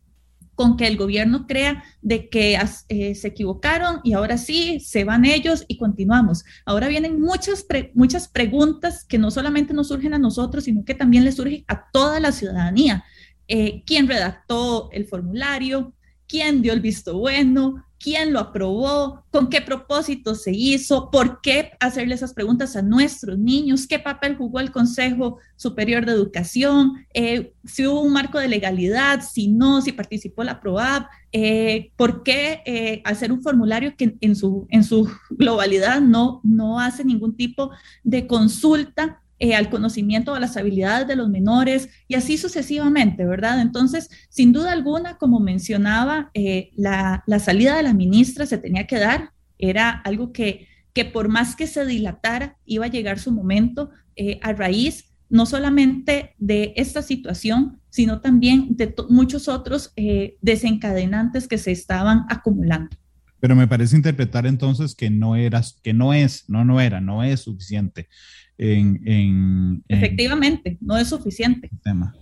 con 0.55 0.75
que 0.75 0.88
el 0.88 0.97
gobierno 0.97 1.45
crea 1.45 1.83
de 2.01 2.29
que 2.29 2.57
eh, 2.89 3.13
se 3.13 3.27
equivocaron 3.27 4.00
y 4.03 4.13
ahora 4.13 4.39
sí 4.39 4.79
se 4.79 5.03
van 5.03 5.24
ellos 5.25 5.65
y 5.67 5.77
continuamos. 5.77 6.43
Ahora 6.65 6.88
vienen 6.88 7.21
muchas, 7.21 7.65
muchas 7.93 8.27
preguntas 8.27 9.03
que 9.03 9.19
no 9.19 9.29
solamente 9.29 9.74
nos 9.74 9.89
surgen 9.89 10.15
a 10.15 10.19
nosotros, 10.19 10.63
sino 10.63 10.83
que 10.83 10.95
también 10.95 11.25
le 11.25 11.31
surgen 11.31 11.63
a 11.67 11.91
toda 11.91 12.19
la 12.19 12.31
ciudadanía. 12.31 13.03
¿Quién 13.86 14.07
redactó 14.07 14.89
el 14.91 15.05
formulario? 15.05 15.93
quién 16.27 16.62
dio 16.62 16.74
el 16.74 16.81
visto 16.81 17.17
bueno, 17.17 17.86
quién 17.99 18.33
lo 18.33 18.39
aprobó, 18.39 19.23
con 19.31 19.49
qué 19.49 19.61
propósito 19.61 20.35
se 20.35 20.51
hizo, 20.51 21.09
por 21.11 21.41
qué 21.41 21.71
hacerle 21.79 22.15
esas 22.15 22.33
preguntas 22.33 22.75
a 22.75 22.81
nuestros 22.81 23.37
niños, 23.37 23.87
qué 23.87 23.99
papel 23.99 24.35
jugó 24.35 24.59
el 24.59 24.71
Consejo 24.71 25.39
Superior 25.55 26.05
de 26.05 26.11
Educación, 26.11 27.05
eh, 27.13 27.53
si 27.65 27.85
hubo 27.87 28.01
un 28.01 28.13
marco 28.13 28.39
de 28.39 28.47
legalidad, 28.47 29.21
si 29.21 29.47
no, 29.47 29.81
si 29.81 29.91
participó 29.91 30.43
la 30.43 30.59
PROAB, 30.59 31.07
eh, 31.31 31.91
por 31.95 32.23
qué 32.23 32.61
eh, 32.65 33.01
hacer 33.05 33.31
un 33.31 33.41
formulario 33.41 33.95
que 33.97 34.15
en 34.21 34.35
su, 34.35 34.67
en 34.69 34.83
su 34.83 35.09
globalidad 35.29 36.01
no, 36.01 36.41
no 36.43 36.79
hace 36.79 37.03
ningún 37.03 37.35
tipo 37.35 37.71
de 38.03 38.27
consulta 38.27 39.21
eh, 39.39 39.53
al 39.53 39.70
conocimiento 39.70 40.34
de 40.34 40.39
las 40.39 40.58
habilidades 40.58 41.08
de 41.08 41.15
los 41.15 41.29
menores 41.29 41.89
y 42.08 42.15
así 42.15 42.39
sucesivamente, 42.39 43.24
¿verdad? 43.24 43.62
Entonces, 43.62 44.10
sin 44.29 44.51
duda 44.51 44.72
alguna, 44.72 45.20
como 45.20 45.39
mencionaba, 45.39 46.32
eh, 46.34 46.72
la, 46.75 47.24
salida 47.39 47.77
de 47.77 47.84
la 47.84 47.94
ministra 47.94 48.48
se 48.48 48.58
tenía 48.58 48.88
que 48.88 48.98
dar, 48.98 49.34
era 49.60 49.91
algo 49.91 50.34
que, 50.34 50.67
que 50.91 51.06
por 51.06 51.27
más 51.29 51.56
que 51.56 51.67
se 51.67 51.86
dilatara, 51.86 52.58
iba 52.65 52.86
a 52.86 52.89
llegar 52.89 53.20
su 53.20 53.32
momento 53.32 53.91
eh, 54.15 54.39
a 54.41 54.53
raíz 54.53 55.13
no 55.29 55.46
solamente 55.46 56.34
de 56.39 56.74
esta 56.75 57.03
situación, 57.03 57.79
sino 57.89 58.22
también 58.22 58.75
de 58.75 58.96
muchos 59.10 59.48
otros 59.50 59.94
desencadenantes 60.41 61.48
que 61.48 61.58
se 61.58 61.72
estaban 61.72 62.25
acumulando. 62.29 62.96
Pero 63.39 63.56
me 63.56 63.67
parece 63.67 63.98
interpretar 63.98 64.48
entonces 64.48 64.96
que 64.96 65.10
no 65.10 65.36
eras, 65.36 65.79
que 65.84 65.94
no 65.94 66.13
es, 66.13 66.46
no, 66.48 66.63
no 66.63 66.79
era, 66.79 67.01
no 67.01 67.24
es 67.24 67.41
suficiente 67.41 68.08
en, 68.57 69.83
efectivamente, 69.87 70.77
no 70.81 70.97
es 70.97 71.09
suficiente. 71.09 71.69
Tema. 71.83 72.15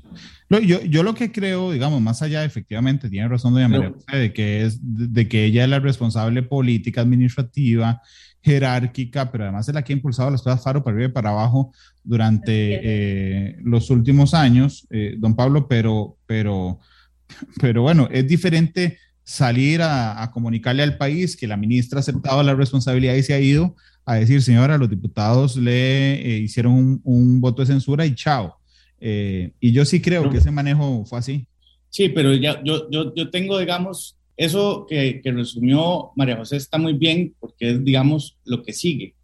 Yo, 0.49 0.81
yo, 0.81 1.03
lo 1.03 1.15
que 1.15 1.31
creo, 1.31 1.71
digamos, 1.71 2.01
más 2.01 2.21
allá, 2.21 2.45
efectivamente, 2.45 3.09
tiene 3.09 3.27
razón 3.27 3.53
doña 3.53 3.67
María 3.67 3.93
de 4.11 4.31
que, 4.31 4.63
es, 4.63 4.79
de 4.81 5.27
que 5.27 5.45
ella 5.45 5.63
es 5.63 5.69
la 5.69 5.79
responsable 5.79 6.43
política, 6.43 7.01
administrativa, 7.01 8.01
jerárquica, 8.41 9.31
pero 9.31 9.45
además 9.45 9.67
es 9.67 9.73
la 9.73 9.83
que 9.83 9.91
ha 9.91 9.95
impulsado 9.95 10.29
las 10.29 10.43
cosas 10.43 10.63
Faro 10.63 10.83
para 10.83 10.95
arriba 10.95 11.09
y 11.09 11.13
para 11.13 11.31
abajo 11.31 11.73
durante 12.03 12.79
eh, 12.83 13.57
los 13.63 13.89
últimos 13.89 14.35
años, 14.35 14.87
eh, 14.91 15.15
don 15.17 15.35
Pablo, 15.35 15.67
pero, 15.67 16.17
pero, 16.27 16.79
pero 17.59 17.81
bueno, 17.81 18.07
es 18.11 18.27
diferente 18.27 18.99
salir 19.23 19.81
a, 19.81 20.21
a, 20.21 20.29
comunicarle 20.29 20.83
al 20.83 20.97
país 20.97 21.35
que 21.35 21.47
la 21.47 21.57
ministra 21.57 21.97
ha 21.97 22.01
aceptado 22.01 22.43
la 22.43 22.53
responsabilidad 22.53 23.15
y 23.15 23.23
se 23.23 23.33
ha 23.33 23.39
ido 23.39 23.75
a 24.05 24.15
decir, 24.15 24.41
señora, 24.41 24.77
los 24.77 24.89
diputados 24.89 25.57
le 25.57 26.13
eh, 26.13 26.39
hicieron 26.39 27.01
un, 27.03 27.41
voto 27.41 27.61
de 27.61 27.67
censura 27.67 28.05
y 28.05 28.13
chao. 28.13 28.55
Eh, 28.99 29.51
y 29.59 29.71
yo 29.71 29.83
sí 29.83 30.01
creo 30.01 30.29
que 30.29 30.37
ese 30.37 30.51
manejo 30.51 31.05
fue 31.05 31.19
así. 31.19 31.47
Sí, 31.89 32.09
pero 32.09 32.33
ya, 32.33 32.61
yo, 32.63 32.89
yo, 32.89 33.13
yo 33.15 33.29
tengo, 33.29 33.57
digamos, 33.57 34.17
eso 34.37 34.85
que, 34.87 35.21
que, 35.23 35.31
resumió 35.31 36.11
María 36.15 36.37
José 36.37 36.57
está 36.57 36.77
muy 36.77 36.93
bien 36.93 37.33
porque 37.39 37.71
es, 37.71 37.83
digamos, 37.83 38.37
lo 38.45 38.63
que 38.63 38.73
sigue 38.73 39.15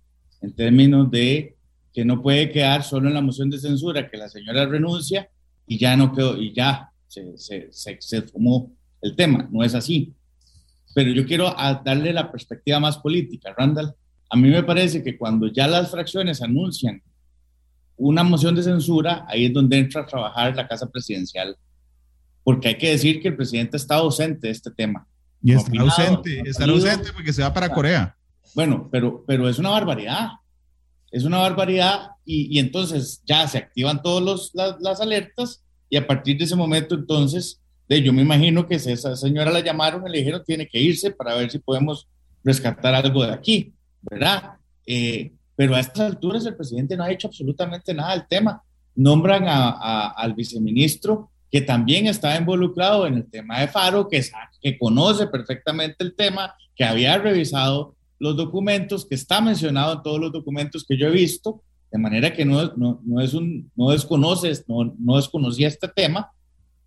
en 0.41 0.53
términos 0.53 1.11
de 1.11 1.55
que 1.93 2.05
no 2.05 2.21
puede 2.21 2.49
quedar 2.51 2.83
solo 2.83 3.09
en 3.09 3.13
la 3.13 3.21
moción 3.21 3.49
de 3.49 3.59
censura, 3.59 4.09
que 4.09 4.17
la 4.17 4.29
señora 4.29 4.65
renuncia 4.65 5.29
y 5.67 5.77
ya 5.77 5.95
no 5.95 6.13
quedó, 6.13 6.41
y 6.41 6.53
ya 6.53 6.89
se, 7.07 7.37
se, 7.37 7.67
se, 7.71 7.97
se 7.99 8.21
fumó 8.23 8.71
el 9.01 9.15
tema. 9.15 9.47
No 9.51 9.63
es 9.63 9.75
así. 9.75 10.13
Pero 10.93 11.11
yo 11.11 11.25
quiero 11.25 11.53
darle 11.85 12.13
la 12.13 12.31
perspectiva 12.31 12.79
más 12.79 12.97
política, 12.97 13.53
Randall. 13.57 13.93
A 14.31 14.37
mí 14.37 14.49
me 14.49 14.63
parece 14.63 15.03
que 15.03 15.17
cuando 15.17 15.47
ya 15.47 15.67
las 15.67 15.91
fracciones 15.91 16.41
anuncian 16.41 17.03
una 17.97 18.23
moción 18.23 18.55
de 18.55 18.63
censura, 18.63 19.25
ahí 19.27 19.45
es 19.45 19.53
donde 19.53 19.77
entra 19.77 20.01
a 20.01 20.05
trabajar 20.05 20.55
la 20.55 20.67
Casa 20.67 20.89
Presidencial, 20.89 21.57
porque 22.41 22.69
hay 22.69 22.77
que 22.77 22.91
decir 22.91 23.21
que 23.21 23.27
el 23.27 23.35
presidente 23.35 23.75
está 23.75 23.95
ausente 23.95 24.47
de 24.47 24.53
este 24.53 24.71
tema. 24.71 25.05
Y 25.43 25.51
está 25.51 25.81
ausente, 25.81 26.41
está 26.45 26.63
ausente 26.63 27.11
porque 27.13 27.33
se 27.33 27.41
va 27.41 27.53
para 27.53 27.69
Corea. 27.69 28.15
Bueno, 28.55 28.87
pero, 28.89 29.23
pero 29.27 29.49
es 29.49 29.59
una 29.59 29.69
barbaridad. 29.69 30.29
es 31.11 31.25
una 31.25 31.39
barbaridad 31.39 32.11
y, 32.23 32.57
entonces 32.57 33.21
ya 33.25 33.45
se 33.49 33.57
activan 33.57 34.01
todas 34.01 34.51
las, 34.53 35.01
alertas 35.01 35.61
y 35.89 35.97
a 35.97 36.07
partir 36.07 36.37
de 36.37 36.45
ese 36.45 36.55
momento 36.55 36.95
entonces, 36.95 37.61
de, 37.89 38.01
yo 38.01 38.13
me 38.13 38.21
imagino 38.21 38.65
que 38.65 38.75
esa 38.75 39.13
señora 39.17 39.51
la 39.51 39.59
llamaron 39.59 40.07
y 40.07 40.11
le 40.11 40.19
dijeron 40.19 40.41
tiene 40.45 40.69
que 40.69 40.79
irse 40.79 41.11
para 41.11 41.35
ver 41.35 41.51
si 41.51 41.59
podemos 41.59 42.07
rescatar 42.45 42.95
algo 42.95 43.25
de 43.25 43.33
aquí, 43.33 43.73
¿verdad? 44.01 44.53
Eh, 44.85 45.31
pero 45.55 45.75
a 45.75 45.79
estas 45.79 46.11
alturas 46.11 46.45
el 46.45 46.55
presidente 46.55 46.95
no 46.95 47.03
ha 47.03 47.11
hecho 47.11 47.27
absolutamente 47.27 47.93
nada 47.93 48.11
del 48.11 48.27
tema. 48.27 48.63
Nombran 48.95 49.45
al 49.47 50.33
viceministro 50.33 51.29
que 51.51 51.61
también 51.61 52.07
estaba 52.07 52.37
involucrado 52.37 53.05
en 53.05 53.15
el 53.15 53.29
tema 53.29 53.59
de 53.59 53.67
Faro, 53.67 54.07
que, 54.07 54.23
que 54.61 54.79
conoce 54.79 55.27
perfectamente 55.27 55.97
el 55.99 56.15
tema, 56.15 56.55
que 56.75 56.85
había 56.85 57.17
revisado 57.17 57.95
los 58.19 58.37
documentos, 58.37 59.05
que 59.05 59.15
está 59.15 59.41
mencionado 59.41 59.93
en 59.93 60.03
todos 60.03 60.19
los 60.19 60.31
documentos 60.31 60.85
que 60.87 60.97
yo 60.97 61.07
he 61.07 61.11
visto, 61.11 61.61
de 61.91 61.99
manera 61.99 62.31
que 62.33 62.45
no, 62.45 62.73
no, 62.75 63.01
no 63.03 63.19
es 63.19 63.33
un, 63.33 63.69
no 63.75 63.89
desconoces, 63.91 64.63
no, 64.67 64.95
no 64.97 65.17
desconocía 65.17 65.67
este 65.67 65.89
tema, 65.89 66.31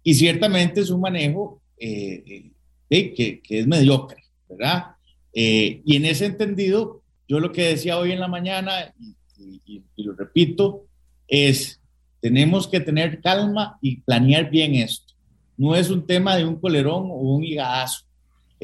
y 0.03 0.15
ciertamente 0.15 0.81
es 0.81 0.91
un 0.91 1.01
manejo 1.01 1.61
eh, 1.79 2.51
eh, 2.91 3.15
que, 3.15 3.41
que, 3.41 3.59
es 3.61 3.67
mediocre, 3.67 4.23
¿verdad? 4.49 4.93
Eh, 5.35 5.83
y 5.85 5.97
en 5.97 6.07
ese 6.07 6.27
entendido, 6.27 7.03
yo 7.29 7.41
lo 7.41 7.53
que 7.53 7.69
decía 7.69 7.99
hoy 7.99 8.13
en 8.13 8.21
la 8.21 8.29
mañana, 8.29 8.93
y, 9.39 9.83
y 9.97 10.03
lo 10.03 10.15
repito, 10.15 10.85
es, 11.27 11.81
tenemos 12.21 12.69
que 12.69 12.81
tener 12.81 13.21
calma 13.21 13.79
y 13.81 14.01
planear 14.01 14.51
bien 14.51 14.75
esto. 14.75 15.15
No 15.57 15.75
es 15.75 15.91
un 15.91 16.07
tema 16.07 16.37
de 16.37 16.45
un 16.45 16.61
colerón 16.61 17.11
o 17.11 17.17
un 17.17 17.45
higadazo 17.45 18.05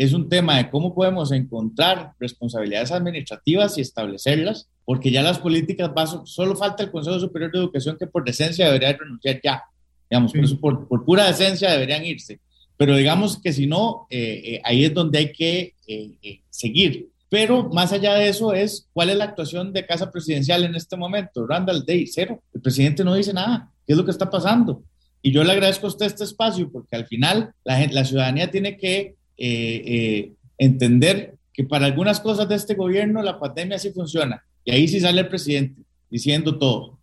es 0.01 0.15
un 0.15 0.31
tema 0.31 0.57
de 0.57 0.71
cómo 0.71 0.95
podemos 0.95 1.31
encontrar 1.31 2.15
responsabilidades 2.19 2.91
administrativas 2.91 3.77
y 3.77 3.83
establecerlas, 3.83 4.67
porque 4.87 5.11
ya 5.11 5.23
las 5.23 5.39
políticas, 5.39 5.91
solo 6.25 6.57
falta 6.57 6.83
el 6.83 6.91
Consejo 6.91 7.21
Superior 7.21 7.53
de 7.53 7.59
Educación 7.59 7.97
que 7.99 8.07
por 8.07 8.25
decencia 8.25 8.65
debería 8.65 8.97
renunciar 8.97 9.41
ya, 9.45 9.63
digamos, 10.09 10.33
por, 10.59 10.89
por, 10.89 11.05
pura 11.05 11.27
decencia 11.27 11.71
deberían 11.71 12.05
irse, 12.05 12.41
pero 12.79 12.97
digamos 12.97 13.43
que 13.43 13.53
si 13.53 13.67
no, 13.67 14.07
eh, 14.09 14.41
eh, 14.43 14.61
ahí 14.65 14.87
es 14.87 14.95
donde 14.95 15.19
hay 15.19 15.33
que 15.33 15.75
eh, 15.87 16.41
seguir. 16.49 17.09
Pero 17.31 17.71
más 17.71 17.93
allá 17.93 18.15
de 18.15 18.29
eso 18.29 18.53
es, 18.53 18.89
¿cuál 18.93 19.09
es 19.09 19.17
la 19.17 19.25
actuación 19.25 19.73
de 19.73 19.87
Casa 19.87 20.11
Presidencial 20.11 20.65
en 20.65 20.75
este 20.75 20.97
momento? 20.97 21.47
Randall 21.47 21.87
Day, 21.87 22.07
cero. 22.09 22.43
El 22.53 22.61
presidente 22.61 23.05
no 23.05 23.15
dice 23.15 23.33
nada. 23.33 23.71
¿Qué 23.87 23.93
es 23.93 23.97
lo 23.97 24.05
que 24.05 24.11
está 24.11 24.29
pasando? 24.29 24.83
Y 25.23 25.31
yo 25.31 25.45
le 25.45 25.53
agradezco 25.53 25.87
a 25.87 25.91
usted 25.91 26.07
este 26.07 26.25
espacio 26.25 26.71
porque 26.73 26.97
al 26.97 27.07
final 27.07 27.55
la, 27.65 27.87
la 27.87 28.05
ciudadanía 28.05 28.51
tiene 28.51 28.77
que 28.77 29.15
eh, 29.37 29.83
eh, 29.87 30.33
entender 30.59 31.37
que 31.53 31.63
para 31.63 31.87
algunas 31.87 32.19
cosas 32.19 32.49
de 32.49 32.57
este 32.57 32.75
gobierno 32.75 33.23
la 33.23 33.39
pandemia 33.39 33.79
sí 33.79 33.93
funciona. 33.93 34.43
Y 34.65 34.73
ahí 34.73 34.89
sí 34.89 34.99
sale 34.99 35.21
el 35.21 35.29
presidente 35.29 35.83
diciendo 36.11 36.59
todo. 36.59 36.99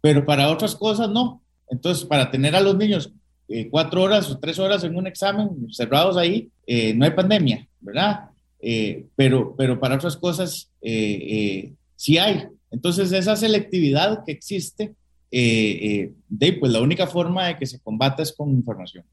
Pero 0.00 0.24
para 0.24 0.48
otras 0.48 0.74
cosas 0.74 1.10
no. 1.10 1.42
Entonces, 1.68 2.06
para 2.06 2.30
tener 2.30 2.56
a 2.56 2.60
los 2.60 2.76
niños 2.76 3.12
eh, 3.48 3.68
cuatro 3.70 4.02
horas 4.02 4.30
o 4.30 4.38
tres 4.38 4.58
horas 4.58 4.82
en 4.84 4.96
un 4.96 5.06
examen 5.06 5.50
cerrados 5.70 6.16
ahí, 6.16 6.50
no 6.94 7.04
hay 7.04 7.10
pandemia, 7.10 7.66
¿verdad? 7.80 8.31
Pero, 9.16 9.54
pero 9.56 9.80
para 9.80 9.96
otras 9.96 10.16
cosas 10.16 10.70
sí 10.80 12.18
hay. 12.18 12.44
Entonces, 12.70 13.12
esa 13.12 13.36
selectividad 13.36 14.24
que 14.24 14.32
existe, 14.32 14.94
de, 15.30 16.52
pues 16.60 16.72
la 16.72 16.80
única 16.80 17.06
forma 17.06 17.46
de 17.46 17.58
que 17.58 17.66
se 17.66 17.80
combata 17.80 18.22
es 18.22 18.32
con 18.32 18.50
información. 18.50 19.04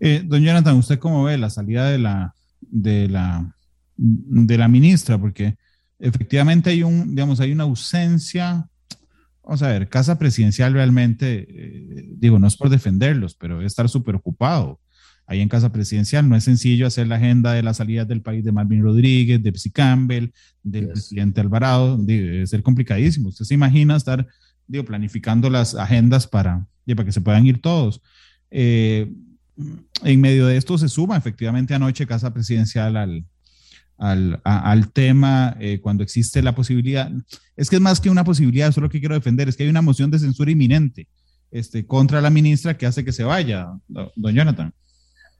Eh, 0.00 0.22
don 0.24 0.42
Jonathan, 0.42 0.76
¿usted 0.76 0.98
cómo 0.98 1.24
ve 1.24 1.38
la 1.38 1.50
salida 1.50 1.88
de 1.90 1.98
la, 1.98 2.34
de 2.60 3.08
la, 3.08 3.54
de 3.96 4.58
la 4.58 4.68
ministra? 4.68 5.18
Porque 5.18 5.56
efectivamente 5.98 6.70
hay 6.70 6.82
un, 6.82 7.10
digamos, 7.14 7.40
hay 7.40 7.52
una 7.52 7.64
ausencia. 7.64 8.68
Vamos 9.42 9.62
a 9.62 9.68
ver, 9.68 9.88
Casa 9.88 10.18
Presidencial 10.18 10.72
realmente, 10.72 11.46
eh, 11.48 12.08
digo, 12.16 12.38
no 12.38 12.46
es 12.46 12.56
por 12.56 12.70
defenderlos, 12.70 13.34
pero 13.34 13.56
debe 13.56 13.66
estar 13.66 13.88
súper 13.88 14.16
ocupado. 14.16 14.80
Ahí 15.26 15.40
en 15.40 15.48
Casa 15.48 15.72
Presidencial 15.72 16.28
no 16.28 16.36
es 16.36 16.44
sencillo 16.44 16.86
hacer 16.86 17.06
la 17.06 17.16
agenda 17.16 17.52
de 17.52 17.62
las 17.62 17.78
salidas 17.78 18.06
del 18.06 18.20
país 18.20 18.44
de 18.44 18.52
Marvin 18.52 18.82
Rodríguez, 18.82 19.42
de 19.42 19.52
Psy 19.52 19.70
Campbell, 19.70 20.30
del 20.62 20.88
presidente 20.88 21.40
Alvarado. 21.40 21.96
Debe 21.96 22.46
ser 22.46 22.62
complicadísimo. 22.62 23.30
Usted 23.30 23.46
se 23.46 23.54
imagina 23.54 23.96
estar, 23.96 24.26
digo, 24.66 24.84
planificando 24.84 25.48
las 25.48 25.74
agendas 25.74 26.26
para, 26.26 26.66
para 26.86 27.04
que 27.04 27.12
se 27.12 27.22
puedan 27.22 27.46
ir 27.46 27.60
todos. 27.60 28.02
Eh, 28.50 29.10
en 30.02 30.20
medio 30.20 30.46
de 30.46 30.56
esto 30.56 30.76
se 30.76 30.88
suma 30.88 31.16
efectivamente 31.16 31.74
anoche 31.74 32.06
Casa 32.06 32.34
Presidencial 32.34 32.96
al, 32.96 33.24
al, 33.96 34.40
al 34.44 34.92
tema 34.92 35.56
eh, 35.58 35.80
cuando 35.80 36.02
existe 36.02 36.42
la 36.42 36.54
posibilidad. 36.54 37.10
Es 37.56 37.70
que 37.70 37.76
es 37.76 37.82
más 37.82 38.00
que 38.00 38.10
una 38.10 38.24
posibilidad, 38.24 38.68
eso 38.68 38.80
es 38.80 38.82
lo 38.82 38.90
que 38.90 39.00
quiero 39.00 39.14
defender, 39.14 39.48
es 39.48 39.56
que 39.56 39.62
hay 39.62 39.70
una 39.70 39.82
moción 39.82 40.10
de 40.10 40.18
censura 40.18 40.50
inminente 40.50 41.08
este, 41.50 41.86
contra 41.86 42.20
la 42.20 42.30
ministra 42.30 42.76
que 42.76 42.84
hace 42.86 43.04
que 43.04 43.12
se 43.12 43.24
vaya, 43.24 43.68
don 43.88 44.34
Jonathan. 44.34 44.72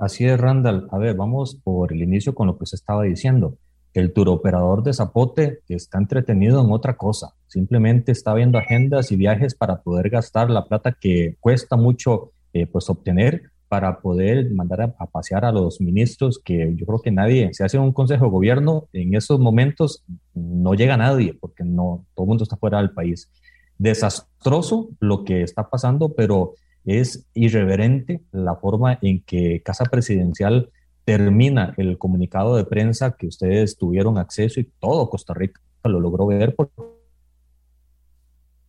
Así 0.05 0.27
es, 0.27 0.39
Randall. 0.39 0.87
A 0.91 0.99
ver, 0.99 1.17
vamos 1.17 1.55
por 1.65 1.91
el 1.91 2.03
inicio 2.03 2.35
con 2.35 2.47
lo 2.47 2.59
que 2.59 2.67
se 2.67 2.77
estaba 2.77 3.05
diciendo. 3.05 3.57
El 3.95 4.13
turoperador 4.13 4.83
de 4.83 4.93
Zapote 4.93 5.61
está 5.67 5.97
entretenido 5.97 6.63
en 6.63 6.71
otra 6.71 6.99
cosa. 6.99 7.33
Simplemente 7.47 8.13
está 8.13 8.35
viendo 8.35 8.59
agendas 8.59 9.11
y 9.13 9.17
viajes 9.17 9.55
para 9.55 9.81
poder 9.81 10.11
gastar 10.11 10.51
la 10.51 10.67
plata 10.67 10.95
que 11.01 11.37
cuesta 11.41 11.77
mucho 11.77 12.33
eh, 12.53 12.67
pues 12.67 12.91
obtener 12.91 13.45
para 13.69 14.01
poder 14.01 14.51
mandar 14.51 14.95
a, 14.99 15.07
pasear 15.07 15.47
a 15.47 15.53
los 15.53 15.81
ministros, 15.81 16.39
que 16.39 16.75
yo 16.77 16.85
creo 16.85 17.01
que 17.01 17.11
nadie, 17.11 17.55
se 17.55 17.65
hace 17.65 17.79
un 17.79 17.93
consejo 17.93 18.27
de 18.27 18.31
gobierno, 18.31 18.89
en 18.93 19.15
esos 19.15 19.41
momentos 19.41 20.05
no 20.35 20.75
llega 20.75 20.99
nadie, 20.99 21.33
porque 21.33 21.65
no, 21.65 22.05
todo 22.15 22.25
el 22.25 22.29
mundo 22.29 22.45
está 22.45 22.59
fuera 22.59 22.77
del 22.77 22.91
país. 22.91 23.31
Desastroso 23.79 24.91
lo 25.01 25.25
que 25.25 25.41
está 25.41 25.71
pasando, 25.71 26.11
pero 26.11 26.57
es 26.85 27.27
irreverente 27.35 28.23
la 28.33 28.57
forma 28.57 28.99
en 29.03 29.23
que 29.23 29.63
Casa 29.63 29.85
Presidencial 29.85 30.71
termina 31.05 31.75
el 31.77 31.99
comunicado 31.99 32.57
de 32.57 32.65
prensa 32.65 33.17
que 33.17 33.27
ustedes 33.27 33.77
tuvieron 33.77 34.19
acceso 34.19 34.61
y 34.61 34.71
todo 34.81 35.11
Costa 35.11 35.35
Rica 35.35 35.61
lo 35.85 36.01
logró 36.01 36.27
ver, 36.27 36.55
porque 36.55 36.73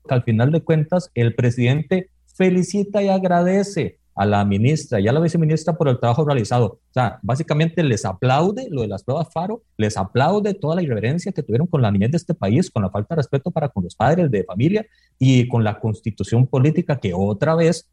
al 0.09 0.23
final 0.23 0.51
de 0.51 0.61
cuentas 0.61 1.09
el 1.13 1.33
presidente 1.33 2.09
felicita 2.25 3.01
y 3.01 3.07
agradece 3.07 3.99
a 4.15 4.25
la 4.25 4.45
ministra 4.45 4.99
y 4.99 5.07
a 5.07 5.11
la 5.11 5.19
viceministra 5.19 5.73
por 5.73 5.89
el 5.89 5.99
trabajo 5.99 6.25
realizado. 6.25 6.65
O 6.65 6.93
sea, 6.93 7.19
básicamente 7.21 7.83
les 7.83 8.05
aplaude 8.05 8.67
lo 8.71 8.81
de 8.81 8.87
las 8.87 9.03
pruebas 9.03 9.27
FARO, 9.31 9.63
les 9.77 9.97
aplaude 9.97 10.53
toda 10.53 10.75
la 10.75 10.81
irreverencia 10.81 11.33
que 11.33 11.43
tuvieron 11.43 11.67
con 11.67 11.81
la 11.81 11.91
niñez 11.91 12.11
de 12.11 12.17
este 12.17 12.33
país, 12.33 12.71
con 12.71 12.83
la 12.83 12.89
falta 12.89 13.13
de 13.13 13.17
respeto 13.17 13.51
para 13.51 13.67
con 13.69 13.83
los 13.83 13.95
padres 13.95 14.31
de 14.31 14.43
familia 14.45 14.85
y 15.19 15.47
con 15.49 15.63
la 15.63 15.79
constitución 15.79 16.47
política 16.47 16.97
que 16.97 17.13
otra 17.13 17.55
vez, 17.55 17.89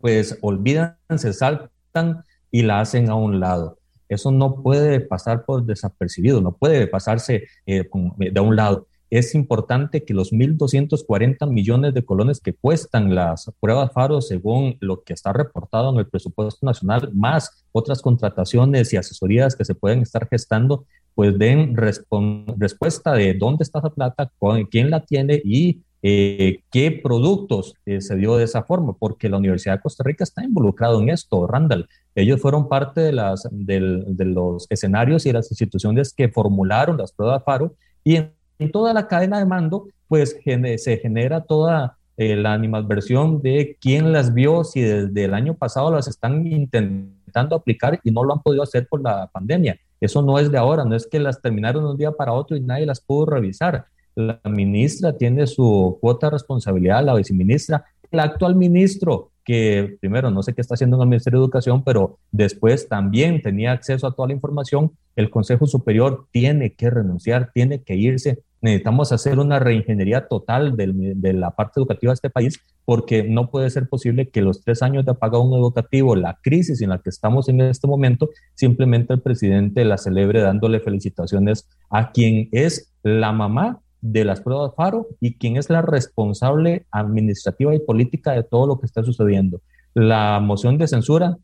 pues 0.00 0.38
olvidan, 0.40 0.96
se 1.16 1.32
saltan 1.32 2.24
y 2.50 2.62
la 2.62 2.80
hacen 2.80 3.10
a 3.10 3.14
un 3.14 3.38
lado. 3.38 3.78
Eso 4.08 4.32
no 4.32 4.62
puede 4.62 5.00
pasar 5.00 5.44
por 5.44 5.64
desapercibido, 5.64 6.40
no 6.40 6.56
puede 6.56 6.88
pasarse 6.88 7.44
eh, 7.66 7.88
de 8.16 8.40
un 8.40 8.56
lado 8.56 8.88
es 9.10 9.34
importante 9.34 10.04
que 10.04 10.14
los 10.14 10.32
1.240 10.32 11.50
millones 11.50 11.94
de 11.94 12.04
colones 12.04 12.40
que 12.40 12.54
cuestan 12.54 13.14
las 13.14 13.50
pruebas 13.58 13.92
FARO, 13.92 14.20
según 14.20 14.76
lo 14.80 15.02
que 15.02 15.12
está 15.12 15.32
reportado 15.32 15.90
en 15.92 15.98
el 15.98 16.06
presupuesto 16.06 16.64
nacional, 16.64 17.10
más 17.12 17.66
otras 17.72 18.00
contrataciones 18.00 18.92
y 18.92 18.96
asesorías 18.96 19.56
que 19.56 19.64
se 19.64 19.74
pueden 19.74 20.02
estar 20.02 20.28
gestando, 20.28 20.86
pues 21.16 21.36
den 21.36 21.76
respuesta 21.76 23.12
de 23.12 23.34
dónde 23.34 23.64
está 23.64 23.80
esa 23.80 23.90
plata, 23.90 24.30
quién 24.70 24.90
la 24.90 25.04
tiene 25.04 25.42
y 25.44 25.82
eh, 26.02 26.60
qué 26.70 26.90
productos 26.90 27.74
eh, 27.86 28.00
se 28.00 28.16
dio 28.16 28.36
de 28.36 28.44
esa 28.44 28.62
forma, 28.62 28.94
porque 28.94 29.28
la 29.28 29.38
Universidad 29.38 29.76
de 29.76 29.82
Costa 29.82 30.04
Rica 30.04 30.24
está 30.24 30.42
involucrado 30.44 31.00
en 31.00 31.10
esto, 31.10 31.46
Randall. 31.46 31.88
Ellos 32.14 32.40
fueron 32.40 32.68
parte 32.68 33.00
de, 33.00 33.12
las, 33.12 33.48
de 33.50 34.24
los 34.24 34.66
escenarios 34.70 35.26
y 35.26 35.32
las 35.32 35.50
instituciones 35.50 36.12
que 36.12 36.28
formularon 36.28 36.96
las 36.96 37.12
pruebas 37.12 37.44
FARO 37.44 37.74
y 38.02 38.16
en 38.16 38.32
en 38.60 38.70
toda 38.70 38.92
la 38.92 39.08
cadena 39.08 39.38
de 39.38 39.46
mando, 39.46 39.88
pues 40.06 40.36
se 40.76 40.96
genera 40.98 41.40
toda 41.44 41.96
eh, 42.16 42.36
la 42.36 42.52
animadversión 42.52 43.40
de 43.40 43.78
quién 43.80 44.12
las 44.12 44.34
vio, 44.34 44.64
si 44.64 44.82
desde 44.82 45.24
el 45.24 45.34
año 45.34 45.54
pasado 45.54 45.90
las 45.90 46.06
están 46.06 46.46
intentando 46.46 47.56
aplicar 47.56 47.98
y 48.04 48.10
no 48.10 48.22
lo 48.22 48.34
han 48.34 48.42
podido 48.42 48.62
hacer 48.62 48.86
por 48.86 49.00
la 49.00 49.28
pandemia. 49.28 49.78
Eso 49.98 50.20
no 50.20 50.38
es 50.38 50.52
de 50.52 50.58
ahora, 50.58 50.84
no 50.84 50.94
es 50.94 51.06
que 51.06 51.18
las 51.18 51.40
terminaron 51.40 51.84
de 51.84 51.90
un 51.90 51.96
día 51.96 52.12
para 52.12 52.32
otro 52.32 52.56
y 52.56 52.60
nadie 52.60 52.84
las 52.84 53.00
pudo 53.00 53.26
revisar. 53.26 53.86
La 54.14 54.40
ministra 54.44 55.16
tiene 55.16 55.46
su 55.46 55.98
cuota 56.00 56.26
de 56.26 56.32
responsabilidad, 56.32 57.04
la 57.04 57.14
viceministra, 57.14 57.84
el 58.10 58.20
actual 58.20 58.56
ministro 58.56 59.30
que 59.44 59.96
primero 60.00 60.30
no 60.30 60.42
sé 60.42 60.54
qué 60.54 60.60
está 60.60 60.74
haciendo 60.74 60.96
en 60.96 61.02
el 61.02 61.08
Ministerio 61.08 61.40
de 61.40 61.44
Educación, 61.46 61.82
pero 61.82 62.18
después 62.30 62.88
también 62.88 63.42
tenía 63.42 63.72
acceso 63.72 64.06
a 64.06 64.14
toda 64.14 64.28
la 64.28 64.34
información, 64.34 64.92
el 65.16 65.30
Consejo 65.30 65.66
Superior 65.66 66.26
tiene 66.30 66.74
que 66.74 66.90
renunciar, 66.90 67.50
tiene 67.52 67.82
que 67.82 67.96
irse. 67.96 68.44
Necesitamos 68.60 69.10
hacer 69.10 69.38
una 69.38 69.58
reingeniería 69.58 70.28
total 70.28 70.76
de 70.76 71.32
la 71.32 71.50
parte 71.52 71.80
educativa 71.80 72.10
de 72.10 72.14
este 72.14 72.30
país 72.30 72.60
porque 72.84 73.22
no 73.22 73.50
puede 73.50 73.70
ser 73.70 73.88
posible 73.88 74.28
que 74.28 74.42
los 74.42 74.62
tres 74.62 74.82
años 74.82 75.04
de 75.04 75.12
apagón 75.12 75.52
educativo, 75.54 76.14
la 76.14 76.38
crisis 76.42 76.82
en 76.82 76.90
la 76.90 76.98
que 76.98 77.10
estamos 77.10 77.48
en 77.48 77.60
este 77.62 77.86
momento, 77.86 78.28
simplemente 78.54 79.14
el 79.14 79.20
presidente 79.20 79.84
la 79.84 79.96
celebre 79.96 80.42
dándole 80.42 80.80
felicitaciones 80.80 81.68
a 81.88 82.12
quien 82.12 82.48
es 82.52 82.92
la 83.02 83.32
mamá 83.32 83.80
de 84.00 84.24
las 84.24 84.40
pruebas 84.40 84.72
FARO 84.76 85.08
y 85.20 85.34
quién 85.34 85.56
es 85.56 85.70
la 85.70 85.82
responsable 85.82 86.86
administrativa 86.90 87.74
y 87.74 87.80
política 87.80 88.32
de 88.32 88.42
todo 88.42 88.66
lo 88.66 88.80
que 88.80 88.86
está 88.86 89.02
sucediendo. 89.02 89.60
La 89.94 90.40
moción 90.40 90.78
de 90.78 90.88
censura 90.88 91.36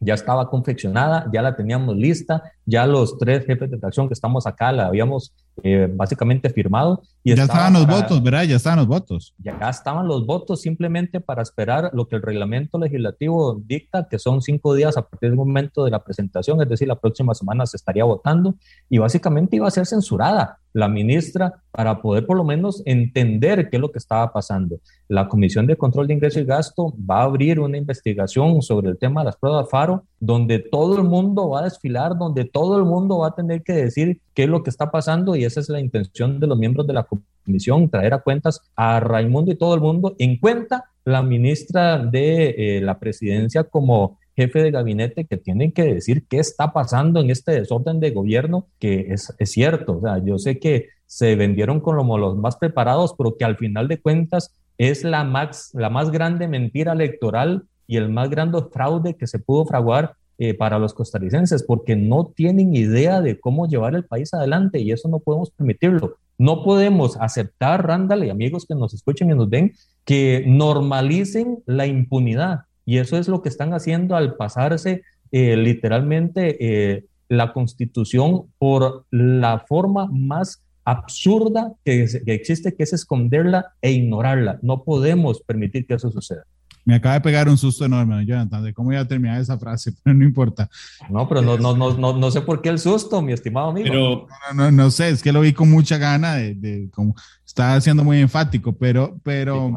ya 0.00 0.14
estaba 0.14 0.50
confeccionada, 0.50 1.30
ya 1.32 1.42
la 1.42 1.56
teníamos 1.56 1.96
lista, 1.96 2.42
ya 2.66 2.86
los 2.86 3.16
tres 3.18 3.46
jefes 3.46 3.70
de 3.70 3.78
fracción 3.78 4.08
que 4.08 4.14
estamos 4.14 4.46
acá 4.46 4.72
la 4.72 4.86
habíamos 4.86 5.32
eh, 5.62 5.88
básicamente 5.92 6.50
firmado. 6.50 7.02
Y 7.22 7.34
ya 7.34 7.44
estaban 7.44 7.72
los 7.72 7.86
votos, 7.86 8.22
¿verdad? 8.22 8.42
Ya 8.44 8.56
estaban 8.56 8.78
los 8.80 8.88
votos. 8.88 9.34
Ya 9.38 9.56
estaban 9.68 10.08
los 10.08 10.26
votos 10.26 10.60
simplemente 10.60 11.20
para 11.20 11.42
esperar 11.42 11.90
lo 11.92 12.08
que 12.08 12.16
el 12.16 12.22
reglamento 12.22 12.78
legislativo 12.78 13.60
dicta, 13.64 14.08
que 14.08 14.18
son 14.18 14.42
cinco 14.42 14.74
días 14.74 14.96
a 14.96 15.02
partir 15.02 15.30
del 15.30 15.36
momento 15.36 15.84
de 15.84 15.90
la 15.90 16.02
presentación, 16.02 16.60
es 16.60 16.68
decir, 16.68 16.88
la 16.88 16.98
próxima 16.98 17.34
semana 17.34 17.66
se 17.66 17.76
estaría 17.76 18.04
votando 18.04 18.56
y 18.90 18.98
básicamente 18.98 19.56
iba 19.56 19.68
a 19.68 19.70
ser 19.70 19.86
censurada 19.86 20.58
la 20.74 20.88
ministra 20.88 21.62
para 21.70 22.02
poder 22.02 22.26
por 22.26 22.36
lo 22.36 22.44
menos 22.44 22.82
entender 22.84 23.70
qué 23.70 23.76
es 23.76 23.80
lo 23.80 23.92
que 23.92 23.98
estaba 23.98 24.32
pasando. 24.32 24.80
La 25.08 25.28
Comisión 25.28 25.66
de 25.66 25.76
Control 25.76 26.08
de 26.08 26.14
Ingreso 26.14 26.40
y 26.40 26.44
Gasto 26.44 26.94
va 27.08 27.20
a 27.20 27.24
abrir 27.24 27.60
una 27.60 27.78
investigación 27.78 28.60
sobre 28.60 28.90
el 28.90 28.98
tema 28.98 29.20
de 29.20 29.26
las 29.26 29.36
pruebas 29.36 29.70
FARO, 29.70 30.04
donde 30.18 30.58
todo 30.58 30.98
el 30.98 31.04
mundo 31.04 31.48
va 31.50 31.60
a 31.60 31.64
desfilar, 31.64 32.18
donde 32.18 32.44
todo 32.44 32.76
el 32.76 32.84
mundo 32.84 33.18
va 33.18 33.28
a 33.28 33.34
tener 33.34 33.62
que 33.62 33.72
decir 33.72 34.20
qué 34.34 34.44
es 34.44 34.48
lo 34.48 34.62
que 34.62 34.70
está 34.70 34.90
pasando 34.90 35.36
y 35.36 35.44
esa 35.44 35.60
es 35.60 35.68
la 35.68 35.80
intención 35.80 36.40
de 36.40 36.46
los 36.46 36.58
miembros 36.58 36.86
de 36.86 36.92
la 36.92 37.06
comisión, 37.44 37.88
traer 37.88 38.14
a 38.14 38.22
cuentas 38.22 38.60
a 38.76 39.00
Raimundo 39.00 39.52
y 39.52 39.56
todo 39.56 39.74
el 39.74 39.80
mundo, 39.80 40.14
en 40.18 40.38
cuenta 40.38 40.90
la 41.04 41.22
ministra 41.22 41.98
de 41.98 42.54
eh, 42.56 42.80
la 42.80 42.98
presidencia 42.98 43.64
como 43.64 44.18
jefe 44.36 44.62
de 44.62 44.70
gabinete 44.70 45.26
que 45.26 45.36
tienen 45.36 45.72
que 45.72 45.84
decir 45.84 46.26
qué 46.28 46.38
está 46.38 46.72
pasando 46.72 47.20
en 47.20 47.30
este 47.30 47.52
desorden 47.52 48.00
de 48.00 48.10
gobierno, 48.10 48.66
que 48.80 49.06
es, 49.10 49.32
es 49.38 49.52
cierto, 49.52 49.98
o 49.98 50.00
sea, 50.00 50.18
yo 50.24 50.38
sé 50.38 50.58
que 50.58 50.88
se 51.06 51.36
vendieron 51.36 51.80
como 51.80 52.18
los 52.18 52.36
más 52.36 52.56
preparados, 52.56 53.14
pero 53.16 53.36
que 53.36 53.44
al 53.44 53.56
final 53.56 53.86
de 53.86 54.00
cuentas 54.00 54.54
es 54.78 55.04
la 55.04 55.22
más, 55.22 55.70
la 55.74 55.90
más 55.90 56.10
grande 56.10 56.48
mentira 56.48 56.92
electoral 56.92 57.64
y 57.86 57.96
el 57.96 58.08
más 58.08 58.30
grande 58.30 58.58
fraude 58.72 59.14
que 59.14 59.26
se 59.26 59.38
pudo 59.38 59.66
fraguar 59.66 60.16
eh, 60.36 60.54
para 60.54 60.80
los 60.80 60.94
costarricenses, 60.94 61.62
porque 61.62 61.94
no 61.94 62.32
tienen 62.34 62.74
idea 62.74 63.20
de 63.20 63.38
cómo 63.38 63.68
llevar 63.68 63.94
el 63.94 64.04
país 64.04 64.34
adelante 64.34 64.80
y 64.80 64.90
eso 64.90 65.08
no 65.08 65.20
podemos 65.20 65.50
permitirlo. 65.50 66.16
No 66.38 66.64
podemos 66.64 67.16
aceptar, 67.20 67.86
Randall 67.86 68.28
amigos 68.30 68.66
que 68.66 68.74
nos 68.74 68.94
escuchen 68.94 69.30
y 69.30 69.34
nos 69.34 69.48
ven, 69.48 69.74
que 70.04 70.44
normalicen 70.46 71.62
la 71.66 71.86
impunidad. 71.86 72.62
Y 72.84 72.98
eso 72.98 73.16
es 73.16 73.28
lo 73.28 73.42
que 73.42 73.48
están 73.48 73.72
haciendo 73.74 74.16
al 74.16 74.34
pasarse 74.34 75.02
eh, 75.30 75.56
literalmente 75.56 76.56
eh, 76.60 77.04
la 77.28 77.52
constitución 77.52 78.46
por 78.58 79.06
la 79.10 79.64
forma 79.68 80.08
más 80.10 80.62
absurda 80.84 81.74
que, 81.84 82.06
que 82.26 82.34
existe, 82.34 82.74
que 82.74 82.82
es 82.82 82.92
esconderla 82.92 83.74
e 83.80 83.92
ignorarla. 83.92 84.58
No 84.62 84.82
podemos 84.82 85.42
permitir 85.42 85.86
que 85.86 85.94
eso 85.94 86.10
suceda. 86.10 86.44
Me 86.84 86.94
acaba 86.96 87.14
de 87.14 87.20
pegar 87.22 87.48
un 87.48 87.56
susto 87.56 87.84
enorme, 87.84 88.26
Jonathan, 88.26 88.62
de 88.62 88.74
cómo 88.74 88.92
iba 88.92 89.00
a 89.00 89.08
terminar 89.08 89.40
esa 89.40 89.58
frase, 89.58 89.92
pero 90.02 90.14
no 90.14 90.24
importa. 90.24 90.68
No, 91.10 91.28
pero 91.28 91.42
no, 91.42 91.56
no, 91.56 91.76
no, 91.76 91.96
no, 91.96 92.16
no 92.16 92.30
sé 92.30 92.40
por 92.42 92.60
qué 92.60 92.68
el 92.68 92.78
susto, 92.78 93.22
mi 93.22 93.32
estimado 93.32 93.70
amigo. 93.70 93.86
Pero, 93.88 94.26
no, 94.54 94.64
no, 94.64 94.70
no 94.70 94.90
sé, 94.90 95.10
es 95.10 95.22
que 95.22 95.32
lo 95.32 95.40
vi 95.40 95.52
con 95.52 95.70
mucha 95.70 95.98
gana 95.98 96.34
de, 96.34 96.54
de 96.54 96.90
como 96.90 97.14
estaba 97.44 97.80
siendo 97.80 98.04
muy 98.04 98.18
enfático, 98.18 98.76
pero, 98.76 99.18
pero, 99.22 99.72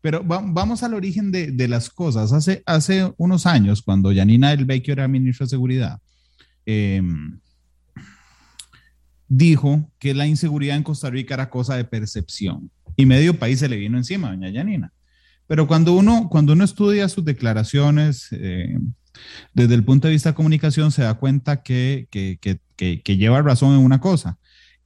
pero 0.00 0.22
vamos 0.24 0.82
al 0.82 0.94
origen 0.94 1.30
de, 1.30 1.50
de, 1.50 1.68
las 1.68 1.90
cosas. 1.90 2.32
Hace, 2.32 2.62
hace 2.64 3.12
unos 3.16 3.44
años, 3.46 3.82
cuando 3.82 4.14
Janina 4.14 4.50
Del 4.50 4.64
Vecchio 4.64 4.92
era 4.92 5.08
ministra 5.08 5.44
de 5.44 5.50
Seguridad, 5.50 6.00
eh, 6.64 7.02
dijo 9.28 9.90
que 9.98 10.14
la 10.14 10.26
inseguridad 10.26 10.76
en 10.76 10.82
Costa 10.82 11.10
Rica 11.10 11.34
era 11.34 11.50
cosa 11.50 11.76
de 11.76 11.84
percepción 11.84 12.70
y 12.96 13.06
medio 13.06 13.38
país 13.38 13.60
se 13.60 13.68
le 13.68 13.76
vino 13.76 13.96
encima, 13.96 14.30
doña 14.30 14.52
Janina. 14.52 14.92
Pero 15.48 15.66
cuando 15.66 15.94
uno, 15.94 16.28
cuando 16.30 16.52
uno 16.52 16.62
estudia 16.62 17.08
sus 17.08 17.24
declaraciones 17.24 18.28
eh, 18.32 18.78
desde 19.54 19.74
el 19.74 19.82
punto 19.82 20.06
de 20.06 20.12
vista 20.12 20.30
de 20.30 20.34
comunicación, 20.34 20.92
se 20.92 21.02
da 21.02 21.14
cuenta 21.14 21.62
que, 21.62 22.06
que, 22.10 22.38
que, 22.76 23.02
que, 23.02 23.16
lleva 23.16 23.42
razón 23.42 23.74
en 23.74 23.80
una 23.80 23.98
cosa. 23.98 24.38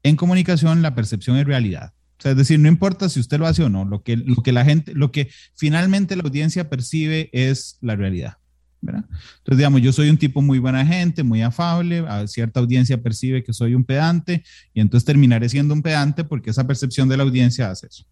En 0.04 0.16
comunicación, 0.16 0.80
la 0.80 0.94
percepción 0.94 1.36
es 1.36 1.46
realidad. 1.46 1.92
O 2.18 2.22
sea, 2.22 2.30
es 2.30 2.36
decir, 2.36 2.60
no 2.60 2.68
importa 2.68 3.08
si 3.08 3.18
usted 3.18 3.40
lo 3.40 3.46
hace 3.46 3.64
o 3.64 3.68
no, 3.68 3.84
lo 3.84 4.02
que, 4.04 4.16
lo 4.16 4.36
que 4.36 4.52
la 4.52 4.64
gente, 4.64 4.94
lo 4.94 5.10
que 5.10 5.28
finalmente 5.56 6.14
la 6.14 6.22
audiencia 6.22 6.70
percibe 6.70 7.28
es 7.32 7.78
la 7.80 7.96
realidad. 7.96 8.38
¿verdad? 8.80 9.04
Entonces, 9.38 9.58
digamos, 9.58 9.82
yo 9.82 9.92
soy 9.92 10.10
un 10.10 10.16
tipo 10.16 10.42
muy 10.42 10.60
buena 10.60 10.86
gente, 10.86 11.24
muy 11.24 11.42
afable, 11.42 12.04
a 12.08 12.26
cierta 12.28 12.60
audiencia 12.60 13.02
percibe 13.02 13.42
que 13.42 13.52
soy 13.52 13.74
un 13.74 13.84
pedante 13.84 14.44
y 14.72 14.80
entonces 14.80 15.04
terminaré 15.04 15.48
siendo 15.48 15.74
un 15.74 15.82
pedante 15.82 16.22
porque 16.22 16.50
esa 16.50 16.66
percepción 16.66 17.08
de 17.08 17.16
la 17.16 17.24
audiencia 17.24 17.70
hace 17.70 17.88
eso. 17.88 18.04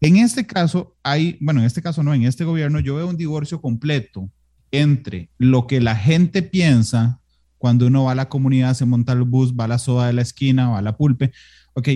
En 0.00 0.16
este 0.16 0.46
caso, 0.46 0.96
hay, 1.02 1.38
bueno, 1.40 1.60
en 1.60 1.66
este 1.66 1.82
caso 1.82 2.02
no, 2.02 2.12
en 2.12 2.24
este 2.24 2.44
gobierno 2.44 2.80
yo 2.80 2.96
veo 2.96 3.08
un 3.08 3.16
divorcio 3.16 3.60
completo 3.60 4.30
entre 4.70 5.30
lo 5.38 5.66
que 5.66 5.80
la 5.80 5.96
gente 5.96 6.42
piensa 6.42 7.20
cuando 7.58 7.86
uno 7.86 8.04
va 8.04 8.12
a 8.12 8.16
la 8.16 8.28
comunidad, 8.28 8.74
se 8.74 8.84
monta 8.84 9.12
el 9.12 9.22
bus, 9.22 9.54
va 9.54 9.64
a 9.64 9.68
la 9.68 9.78
soda 9.78 10.06
de 10.06 10.12
la 10.12 10.22
esquina, 10.22 10.68
va 10.68 10.78
a 10.78 10.82
la 10.82 10.96
pulpe, 10.96 11.32
ok, 11.74 11.88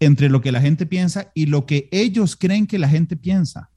entre 0.00 0.28
lo 0.28 0.40
que 0.40 0.52
la 0.52 0.60
gente 0.60 0.86
piensa 0.86 1.30
y 1.34 1.46
lo 1.46 1.66
que 1.66 1.88
ellos 1.92 2.36
creen 2.36 2.66
que 2.66 2.78
la 2.78 2.88
gente 2.88 3.16
piensa. 3.16 3.70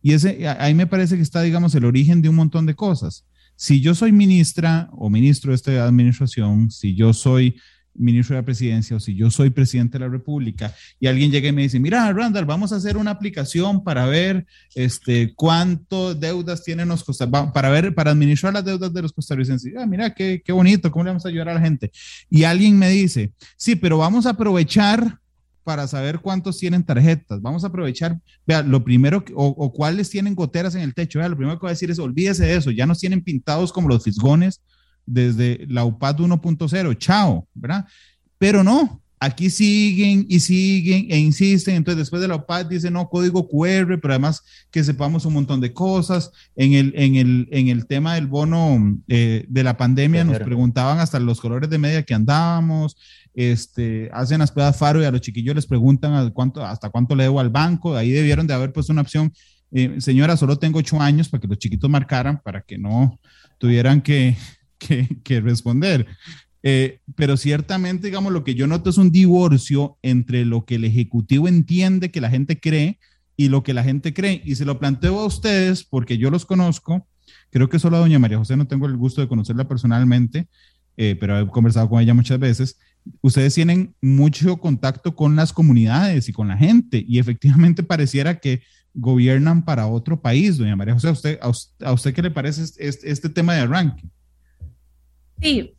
Y 0.00 0.12
ese, 0.14 0.48
ahí 0.48 0.74
me 0.74 0.86
parece 0.86 1.16
que 1.16 1.22
está, 1.22 1.42
digamos, 1.42 1.74
el 1.74 1.84
origen 1.84 2.22
de 2.22 2.28
un 2.28 2.36
montón 2.36 2.66
de 2.66 2.74
cosas. 2.74 3.26
Si 3.56 3.80
yo 3.80 3.94
soy 3.94 4.12
ministra 4.12 4.88
o 4.92 5.10
ministro 5.10 5.50
de 5.52 5.56
esta 5.56 5.84
administración, 5.84 6.70
si 6.70 6.94
yo 6.94 7.12
soy 7.12 7.56
ministro 7.94 8.34
de 8.34 8.42
la 8.42 8.44
presidencia 8.44 8.96
o 8.96 9.00
si 9.00 9.14
yo 9.14 9.30
soy 9.30 9.50
presidente 9.50 9.98
de 9.98 10.04
la 10.04 10.10
república 10.10 10.74
y 10.98 11.06
alguien 11.06 11.30
llega 11.30 11.48
y 11.48 11.52
me 11.52 11.62
dice, 11.62 11.78
mira, 11.78 12.12
Randall, 12.12 12.44
vamos 12.44 12.72
a 12.72 12.76
hacer 12.76 12.96
una 12.96 13.10
aplicación 13.10 13.84
para 13.84 14.06
ver 14.06 14.46
este, 14.74 15.34
cuánto 15.34 16.14
deudas 16.14 16.62
tienen 16.62 16.88
los 16.88 17.04
costarricenses, 17.04 17.52
para 17.52 17.70
ver, 17.70 17.94
para 17.94 18.10
administrar 18.10 18.52
las 18.52 18.64
deudas 18.64 18.92
de 18.92 19.02
los 19.02 19.12
costarricenses. 19.12 19.72
Ah, 19.78 19.86
mira, 19.86 20.14
qué, 20.14 20.42
qué 20.44 20.52
bonito, 20.52 20.90
¿cómo 20.90 21.04
le 21.04 21.10
vamos 21.10 21.26
a 21.26 21.28
ayudar 21.28 21.50
a 21.50 21.54
la 21.54 21.60
gente? 21.60 21.90
Y 22.30 22.44
alguien 22.44 22.78
me 22.78 22.88
dice, 22.88 23.32
sí, 23.56 23.76
pero 23.76 23.98
vamos 23.98 24.26
a 24.26 24.30
aprovechar 24.30 25.18
para 25.64 25.86
saber 25.86 26.20
cuántos 26.20 26.58
tienen 26.58 26.84
tarjetas. 26.84 27.40
Vamos 27.40 27.64
a 27.64 27.68
aprovechar, 27.68 28.18
vea, 28.46 28.62
lo 28.62 28.82
primero, 28.82 29.24
o, 29.34 29.72
cuáles 29.72 30.10
tienen 30.10 30.34
goteras 30.34 30.74
en 30.74 30.82
el 30.82 30.94
techo. 30.94 31.18
Vea, 31.18 31.28
lo 31.28 31.36
primero 31.36 31.58
que 31.58 31.62
voy 31.62 31.70
a 31.70 31.72
decir 31.72 31.90
es, 31.90 31.98
olvídese 31.98 32.44
de 32.44 32.56
eso, 32.56 32.70
ya 32.70 32.86
nos 32.86 32.98
tienen 32.98 33.22
pintados 33.22 33.72
como 33.72 33.88
los 33.88 34.02
fisgones 34.02 34.60
desde 35.06 35.64
la 35.68 35.84
UPAD 35.84 36.20
1.0, 36.20 36.98
chao, 36.98 37.46
¿verdad? 37.54 37.86
Pero 38.38 38.64
no, 38.64 39.02
aquí 39.22 39.50
siguen 39.50 40.26
y 40.28 40.40
siguen 40.40 41.06
e 41.08 41.16
insisten. 41.16 41.76
Entonces, 41.76 41.98
después 41.98 42.20
de 42.20 42.26
la 42.26 42.34
UPAD 42.34 42.66
dice 42.66 42.90
no 42.90 43.08
código 43.08 43.48
QR, 43.48 44.00
pero 44.00 44.14
además 44.14 44.42
que 44.70 44.82
sepamos 44.82 45.24
un 45.24 45.34
montón 45.34 45.60
de 45.60 45.72
cosas. 45.72 46.32
En 46.56 46.72
el, 46.72 46.92
en 46.96 47.14
el, 47.14 47.48
en 47.52 47.68
el 47.68 47.86
tema 47.86 48.16
del 48.16 48.26
bono 48.26 48.98
eh, 49.06 49.44
de 49.48 49.62
la 49.62 49.76
pandemia, 49.76 50.24
nos 50.24 50.40
preguntaban 50.40 50.98
hasta 50.98 51.20
los 51.20 51.40
colores 51.40 51.70
de 51.70 51.78
media 51.78 52.02
que 52.02 52.14
andábamos. 52.14 52.96
Este, 53.32 54.10
hacen 54.12 54.40
las 54.40 54.50
pruebas 54.50 54.76
Faro 54.76 55.00
y 55.00 55.04
a 55.04 55.12
los 55.12 55.20
chiquillos 55.20 55.54
les 55.54 55.66
preguntan 55.66 56.14
a 56.14 56.28
cuánto, 56.30 56.64
hasta 56.64 56.90
cuánto 56.90 57.14
le 57.14 57.22
debo 57.22 57.38
al 57.38 57.50
banco. 57.50 57.96
Ahí 57.96 58.10
debieron 58.10 58.48
de 58.48 58.54
haber 58.54 58.72
puesto 58.72 58.92
una 58.92 59.02
opción. 59.02 59.32
Eh, 59.70 60.00
señora, 60.00 60.36
solo 60.36 60.58
tengo 60.58 60.80
ocho 60.80 61.00
años 61.00 61.28
para 61.28 61.40
que 61.40 61.46
los 61.46 61.58
chiquitos 61.58 61.88
marcaran, 61.88 62.40
para 62.42 62.60
que 62.60 62.76
no 62.76 63.20
tuvieran 63.58 64.02
que 64.02 64.36
que, 65.24 65.40
responder. 65.40 66.06
Eh, 66.62 67.00
pero 67.16 67.36
ciertamente, 67.36 68.06
digamos, 68.06 68.32
lo 68.32 68.44
que 68.44 68.54
yo 68.54 68.66
noto 68.66 68.90
es 68.90 68.98
un 68.98 69.10
divorcio 69.10 69.98
entre 70.02 70.44
lo 70.44 70.64
que 70.64 70.76
el 70.76 70.84
Ejecutivo 70.84 71.48
entiende 71.48 72.10
que 72.10 72.20
la 72.20 72.30
gente 72.30 72.60
cree 72.60 72.98
y 73.36 73.48
lo 73.48 73.62
que 73.62 73.74
la 73.74 73.82
gente 73.82 74.14
cree. 74.14 74.42
Y 74.44 74.54
se 74.54 74.64
lo 74.64 74.78
planteo 74.78 75.18
a 75.20 75.26
ustedes 75.26 75.84
porque 75.84 76.18
yo 76.18 76.30
los 76.30 76.46
conozco. 76.46 77.06
Creo 77.50 77.68
que 77.68 77.78
solo 77.78 77.96
a 77.96 78.00
doña 78.00 78.18
María 78.18 78.38
José 78.38 78.56
no 78.56 78.66
tengo 78.66 78.86
el 78.86 78.96
gusto 78.96 79.20
de 79.20 79.28
conocerla 79.28 79.68
personalmente, 79.68 80.46
eh, 80.96 81.16
pero 81.18 81.38
he 81.38 81.46
conversado 81.48 81.88
con 81.88 82.00
ella 82.00 82.14
muchas 82.14 82.38
veces. 82.38 82.78
Ustedes 83.20 83.54
tienen 83.54 83.94
mucho 84.00 84.58
contacto 84.58 85.16
con 85.16 85.34
las 85.36 85.52
comunidades 85.52 86.28
y 86.28 86.32
con 86.32 86.48
la 86.48 86.56
gente 86.56 87.04
y 87.06 87.18
efectivamente 87.18 87.82
pareciera 87.82 88.38
que 88.38 88.62
gobiernan 88.94 89.64
para 89.64 89.86
otro 89.86 90.20
país, 90.20 90.58
doña 90.58 90.76
María 90.76 90.94
José. 90.94 91.08
¿A 91.08 91.12
usted, 91.12 91.38
a 91.80 91.92
usted, 91.92 92.14
qué 92.14 92.22
le 92.22 92.30
parece 92.30 92.62
este, 92.62 93.10
este 93.10 93.28
tema 93.28 93.54
de 93.54 93.60
arranque? 93.60 94.04
Sí, 95.42 95.74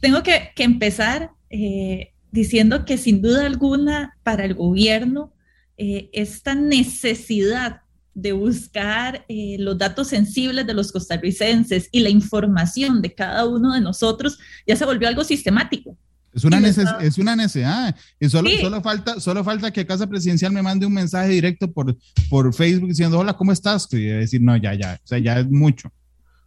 tengo 0.00 0.22
que, 0.22 0.50
que 0.54 0.64
empezar 0.64 1.30
eh, 1.50 2.12
diciendo 2.30 2.84
que 2.84 2.98
sin 2.98 3.22
duda 3.22 3.46
alguna 3.46 4.16
para 4.22 4.44
el 4.44 4.54
gobierno 4.54 5.32
eh, 5.76 6.10
esta 6.12 6.54
necesidad 6.54 7.82
de 8.12 8.32
buscar 8.32 9.24
eh, 9.28 9.56
los 9.60 9.78
datos 9.78 10.08
sensibles 10.08 10.66
de 10.66 10.74
los 10.74 10.90
costarricenses 10.90 11.88
y 11.92 12.00
la 12.00 12.08
información 12.08 13.00
de 13.00 13.14
cada 13.14 13.46
uno 13.46 13.72
de 13.72 13.80
nosotros 13.80 14.38
ya 14.66 14.74
se 14.74 14.84
volvió 14.84 15.06
algo 15.06 15.22
sistemático. 15.22 15.96
Es 16.34 16.44
una, 16.44 16.60
neces 16.60 16.88
es 17.00 17.16
una 17.18 17.36
necesidad. 17.36 17.94
Y 18.20 18.28
solo, 18.28 18.50
sí. 18.50 18.58
solo, 18.60 18.82
falta, 18.82 19.20
solo 19.20 19.42
falta 19.44 19.72
que 19.72 19.86
Casa 19.86 20.06
Presidencial 20.06 20.52
me 20.52 20.62
mande 20.62 20.84
un 20.84 20.92
mensaje 20.92 21.30
directo 21.30 21.72
por, 21.72 21.96
por 22.28 22.52
Facebook 22.52 22.88
diciendo, 22.88 23.18
hola, 23.18 23.34
¿cómo 23.34 23.52
estás? 23.52 23.88
Y 23.92 24.04
decir, 24.04 24.42
no, 24.42 24.56
ya, 24.56 24.74
ya, 24.74 25.00
o 25.02 25.06
sea, 25.06 25.18
ya 25.18 25.38
es 25.38 25.48
mucho. 25.48 25.90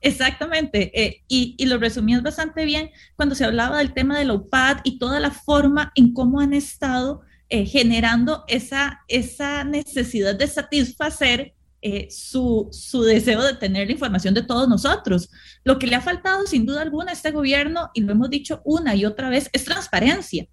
Exactamente, 0.01 0.91
eh, 0.99 1.23
y, 1.27 1.55
y, 1.59 1.67
lo 1.67 1.77
resumías 1.77 2.23
bastante 2.23 2.65
bien 2.65 2.89
cuando 3.15 3.35
se 3.35 3.45
hablaba 3.45 3.77
del 3.77 3.93
tema 3.93 4.17
de 4.17 4.25
la 4.25 4.33
UPAD 4.33 4.77
y 4.83 4.97
toda 4.97 5.19
la 5.19 5.29
forma 5.29 5.91
en 5.93 6.11
cómo 6.11 6.39
han 6.39 6.53
estado 6.53 7.21
eh, 7.53 7.65
generando 7.65 8.45
esa, 8.47 9.01
esa 9.09 9.65
necesidad 9.65 10.33
de 10.35 10.47
satisfacer 10.47 11.53
eh, 11.81 12.07
su, 12.09 12.69
su, 12.71 13.03
deseo 13.03 13.43
de 13.43 13.55
tener 13.55 13.87
la 13.87 13.91
información 13.91 14.33
de 14.33 14.41
todos 14.41 14.69
nosotros. 14.69 15.29
Lo 15.65 15.77
que 15.77 15.85
le 15.85 15.95
ha 15.95 16.01
faltado 16.01 16.47
sin 16.47 16.65
duda 16.65 16.81
alguna 16.81 17.11
a 17.11 17.13
este 17.13 17.31
gobierno, 17.31 17.91
y 17.93 18.01
lo 18.01 18.13
hemos 18.13 18.29
dicho 18.29 18.61
una 18.63 18.95
y 18.95 19.03
otra 19.03 19.29
vez, 19.29 19.49
es 19.51 19.65
transparencia. 19.65 20.47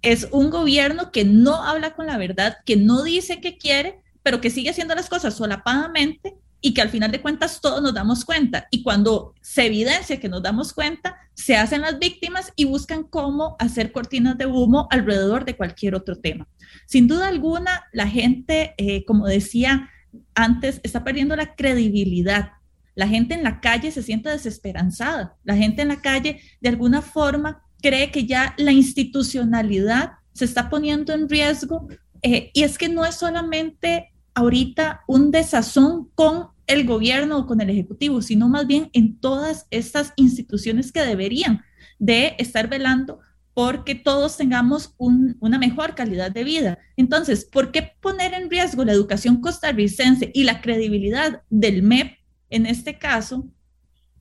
Es 0.00 0.26
un 0.30 0.48
gobierno 0.48 1.12
que 1.12 1.26
no 1.26 1.62
habla 1.62 1.94
con 1.94 2.06
la 2.06 2.16
verdad, 2.16 2.56
que 2.64 2.76
no 2.76 3.02
dice 3.02 3.42
que 3.42 3.58
quiere, 3.58 4.00
pero 4.22 4.40
que 4.40 4.48
sigue 4.48 4.70
haciendo 4.70 4.94
las 4.94 5.10
cosas 5.10 5.34
solapadamente 5.34 6.38
y 6.66 6.72
que 6.72 6.80
al 6.80 6.88
final 6.88 7.12
de 7.12 7.20
cuentas 7.20 7.60
todos 7.60 7.82
nos 7.82 7.92
damos 7.92 8.24
cuenta. 8.24 8.68
Y 8.70 8.82
cuando 8.82 9.34
se 9.42 9.66
evidencia 9.66 10.18
que 10.18 10.30
nos 10.30 10.42
damos 10.42 10.72
cuenta, 10.72 11.14
se 11.34 11.56
hacen 11.56 11.82
las 11.82 11.98
víctimas 11.98 12.54
y 12.56 12.64
buscan 12.64 13.02
cómo 13.04 13.54
hacer 13.58 13.92
cortinas 13.92 14.38
de 14.38 14.46
humo 14.46 14.88
alrededor 14.90 15.44
de 15.44 15.58
cualquier 15.58 15.94
otro 15.94 16.16
tema. 16.16 16.48
Sin 16.86 17.06
duda 17.06 17.28
alguna, 17.28 17.84
la 17.92 18.08
gente, 18.08 18.72
eh, 18.78 19.04
como 19.04 19.26
decía 19.26 19.90
antes, 20.34 20.80
está 20.82 21.04
perdiendo 21.04 21.36
la 21.36 21.54
credibilidad. 21.54 22.52
La 22.94 23.08
gente 23.08 23.34
en 23.34 23.42
la 23.42 23.60
calle 23.60 23.90
se 23.90 24.02
siente 24.02 24.30
desesperanzada. 24.30 25.36
La 25.44 25.56
gente 25.56 25.82
en 25.82 25.88
la 25.88 26.00
calle, 26.00 26.40
de 26.62 26.68
alguna 26.70 27.02
forma, 27.02 27.62
cree 27.82 28.10
que 28.10 28.24
ya 28.24 28.54
la 28.56 28.72
institucionalidad 28.72 30.12
se 30.32 30.46
está 30.46 30.70
poniendo 30.70 31.12
en 31.12 31.28
riesgo. 31.28 31.88
Eh, 32.22 32.50
y 32.54 32.62
es 32.62 32.78
que 32.78 32.88
no 32.88 33.04
es 33.04 33.16
solamente 33.16 34.14
ahorita 34.32 35.02
un 35.06 35.30
desazón 35.30 36.10
con 36.14 36.53
el 36.66 36.86
gobierno 36.86 37.46
con 37.46 37.60
el 37.60 37.70
ejecutivo, 37.70 38.22
sino 38.22 38.48
más 38.48 38.66
bien 38.66 38.90
en 38.92 39.18
todas 39.18 39.66
estas 39.70 40.12
instituciones 40.16 40.92
que 40.92 41.00
deberían 41.00 41.62
de 41.98 42.34
estar 42.38 42.68
velando 42.68 43.20
porque 43.54 43.94
todos 43.94 44.36
tengamos 44.36 44.94
una 44.98 45.58
mejor 45.58 45.94
calidad 45.94 46.32
de 46.32 46.42
vida. 46.42 46.78
Entonces, 46.96 47.44
¿por 47.44 47.70
qué 47.70 47.92
poner 48.00 48.34
en 48.34 48.50
riesgo 48.50 48.84
la 48.84 48.92
educación 48.92 49.40
costarricense 49.40 50.30
y 50.34 50.42
la 50.42 50.60
credibilidad 50.60 51.42
del 51.50 51.84
MEP 51.84 52.18
en 52.50 52.66
este 52.66 52.98
caso? 52.98 53.48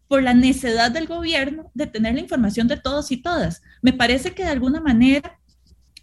Por 0.08 0.21
la 0.21 0.36
necesidad 0.36 0.91
del 0.91 1.08
gobierno 1.08 1.71
de 1.73 1.88
tener 1.88 2.13
la 2.13 2.19
información 2.19 2.67
de 2.67 2.77
todos 2.77 3.12
y 3.12 3.17
todas. 3.17 3.63
Me 3.82 3.91
parece 3.91 4.36
que 4.36 4.43
de 4.43 4.51
alguna 4.51 4.79
manera 4.79 5.39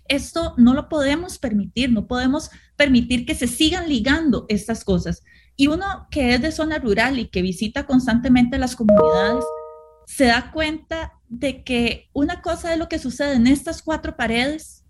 esto 0.09 0.55
no 0.57 0.75
lo 0.75 0.89
podemos 0.89 1.39
permitir, 1.39 1.93
no 1.93 2.09
podemos 2.09 2.51
permitir 2.75 3.25
que 3.25 3.37
se 3.37 3.47
sigan 3.47 3.89
ligando 3.89 4.45
estas 4.49 4.83
cosas. 4.83 5.23
Y 5.61 5.67
uno 5.67 6.07
que 6.11 6.33
es 6.33 6.41
de 6.41 6.53
zona 6.53 6.79
rural 6.79 7.19
y 7.19 7.27
que 7.29 7.43
visita 7.43 7.85
constantemente 7.85 8.57
las 8.57 8.75
comunidades, 8.75 9.45
se 10.07 10.25
da 10.25 10.53
cuenta 10.53 11.13
de 11.29 11.65
que 11.65 12.09
una 12.15 12.41
cosa 12.41 12.73
es 12.73 12.79
lo 12.79 12.89
que 12.89 12.99
sucede 12.99 13.35
en 13.35 13.47
estas 13.47 13.83
cuatro 13.83 14.17
paredes 14.17 14.87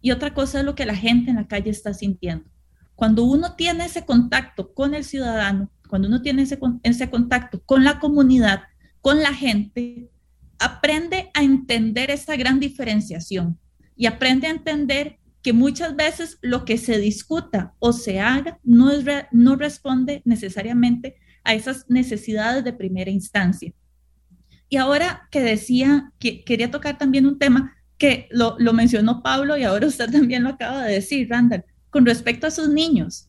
y 0.00 0.10
otra 0.10 0.34
cosa 0.34 0.58
es 0.58 0.64
lo 0.64 0.74
que 0.74 0.84
la 0.84 0.96
gente 0.96 1.30
en 1.30 1.36
la 1.36 1.46
calle 1.46 1.70
está 1.70 1.94
sintiendo. 1.94 2.50
Cuando 2.96 3.22
uno 3.22 3.54
tiene 3.54 3.84
ese 3.84 4.04
contacto 4.04 4.74
con 4.74 4.96
el 4.96 5.04
ciudadano, 5.04 5.70
cuando 5.88 6.08
uno 6.08 6.20
tiene 6.22 6.42
ese, 6.42 6.58
ese 6.82 7.08
contacto 7.08 7.62
con 7.64 7.84
la 7.84 8.00
comunidad, 8.00 8.62
con 9.00 9.22
la 9.22 9.32
gente, 9.32 10.10
aprende 10.58 11.30
a 11.34 11.44
entender 11.44 12.10
esa 12.10 12.34
gran 12.34 12.58
diferenciación 12.58 13.60
y 13.94 14.06
aprende 14.06 14.48
a 14.48 14.50
entender 14.50 15.19
que 15.42 15.52
muchas 15.52 15.96
veces 15.96 16.38
lo 16.42 16.64
que 16.64 16.76
se 16.76 16.98
discuta 16.98 17.74
o 17.78 17.92
se 17.92 18.20
haga 18.20 18.58
no, 18.62 18.90
es 18.90 19.04
no 19.32 19.56
responde 19.56 20.22
necesariamente 20.24 21.16
a 21.44 21.54
esas 21.54 21.88
necesidades 21.88 22.64
de 22.64 22.72
primera 22.72 23.10
instancia. 23.10 23.72
Y 24.68 24.76
ahora 24.76 25.28
que 25.30 25.40
decía, 25.40 26.12
que 26.18 26.44
quería 26.44 26.70
tocar 26.70 26.98
también 26.98 27.26
un 27.26 27.38
tema 27.38 27.74
que 27.98 28.28
lo, 28.30 28.56
lo 28.58 28.72
mencionó 28.72 29.22
Pablo 29.22 29.56
y 29.56 29.64
ahora 29.64 29.86
usted 29.86 30.10
también 30.10 30.44
lo 30.44 30.50
acaba 30.50 30.84
de 30.84 30.94
decir, 30.94 31.28
Randall, 31.28 31.64
con 31.90 32.06
respecto 32.06 32.46
a 32.46 32.50
sus 32.50 32.68
niños. 32.68 33.28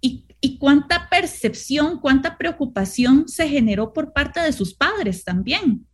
Y, 0.00 0.26
y 0.40 0.58
cuánta 0.58 1.08
percepción, 1.08 2.00
cuánta 2.00 2.38
preocupación 2.38 3.28
se 3.28 3.48
generó 3.48 3.92
por 3.92 4.12
parte 4.12 4.40
de 4.40 4.52
sus 4.52 4.74
padres 4.74 5.24
también. 5.24 5.86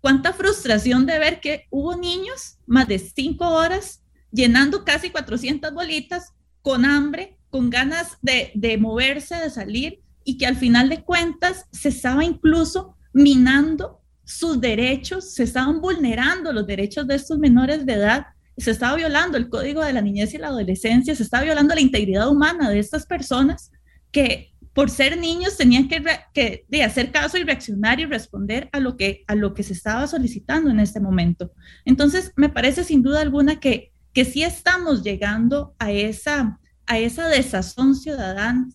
Cuánta 0.00 0.32
frustración 0.32 1.04
de 1.06 1.18
ver 1.18 1.40
que 1.40 1.66
hubo 1.70 1.96
niños 1.96 2.58
más 2.66 2.88
de 2.88 2.98
cinco 2.98 3.48
horas 3.48 4.01
llenando 4.32 4.84
casi 4.84 5.10
400 5.10 5.72
bolitas, 5.72 6.32
con 6.62 6.84
hambre, 6.84 7.38
con 7.50 7.70
ganas 7.70 8.18
de, 8.22 8.50
de 8.54 8.78
moverse, 8.78 9.36
de 9.36 9.50
salir, 9.50 10.00
y 10.24 10.38
que 10.38 10.46
al 10.46 10.56
final 10.56 10.88
de 10.88 11.02
cuentas 11.02 11.66
se 11.72 11.88
estaba 11.88 12.24
incluso 12.24 12.96
minando 13.12 14.00
sus 14.24 14.60
derechos, 14.60 15.34
se 15.34 15.42
estaban 15.42 15.80
vulnerando 15.80 16.52
los 16.52 16.66
derechos 16.66 17.06
de 17.06 17.16
estos 17.16 17.38
menores 17.38 17.84
de 17.84 17.94
edad, 17.94 18.26
se 18.56 18.70
estaba 18.70 18.96
violando 18.96 19.36
el 19.36 19.48
código 19.48 19.84
de 19.84 19.92
la 19.92 20.00
niñez 20.00 20.34
y 20.34 20.38
la 20.38 20.48
adolescencia, 20.48 21.14
se 21.14 21.22
estaba 21.22 21.44
violando 21.44 21.74
la 21.74 21.80
integridad 21.80 22.28
humana 22.28 22.70
de 22.70 22.78
estas 22.78 23.06
personas 23.06 23.72
que 24.10 24.52
por 24.72 24.88
ser 24.88 25.18
niños 25.18 25.56
tenían 25.56 25.88
que, 25.88 26.02
que 26.32 26.64
de 26.68 26.82
hacer 26.82 27.12
caso 27.12 27.36
y 27.36 27.42
reaccionar 27.42 28.00
y 28.00 28.06
responder 28.06 28.70
a 28.72 28.80
lo, 28.80 28.96
que, 28.96 29.24
a 29.26 29.34
lo 29.34 29.52
que 29.52 29.62
se 29.62 29.74
estaba 29.74 30.06
solicitando 30.06 30.70
en 30.70 30.80
este 30.80 31.00
momento. 31.00 31.52
Entonces, 31.84 32.32
me 32.36 32.48
parece 32.48 32.84
sin 32.84 33.02
duda 33.02 33.20
alguna 33.20 33.60
que 33.60 33.91
que 34.12 34.24
sí 34.24 34.42
estamos 34.42 35.02
llegando 35.02 35.74
a 35.78 35.90
esa, 35.90 36.60
a 36.86 36.98
esa 36.98 37.28
desazón 37.28 37.94
ciudadana, 37.94 38.68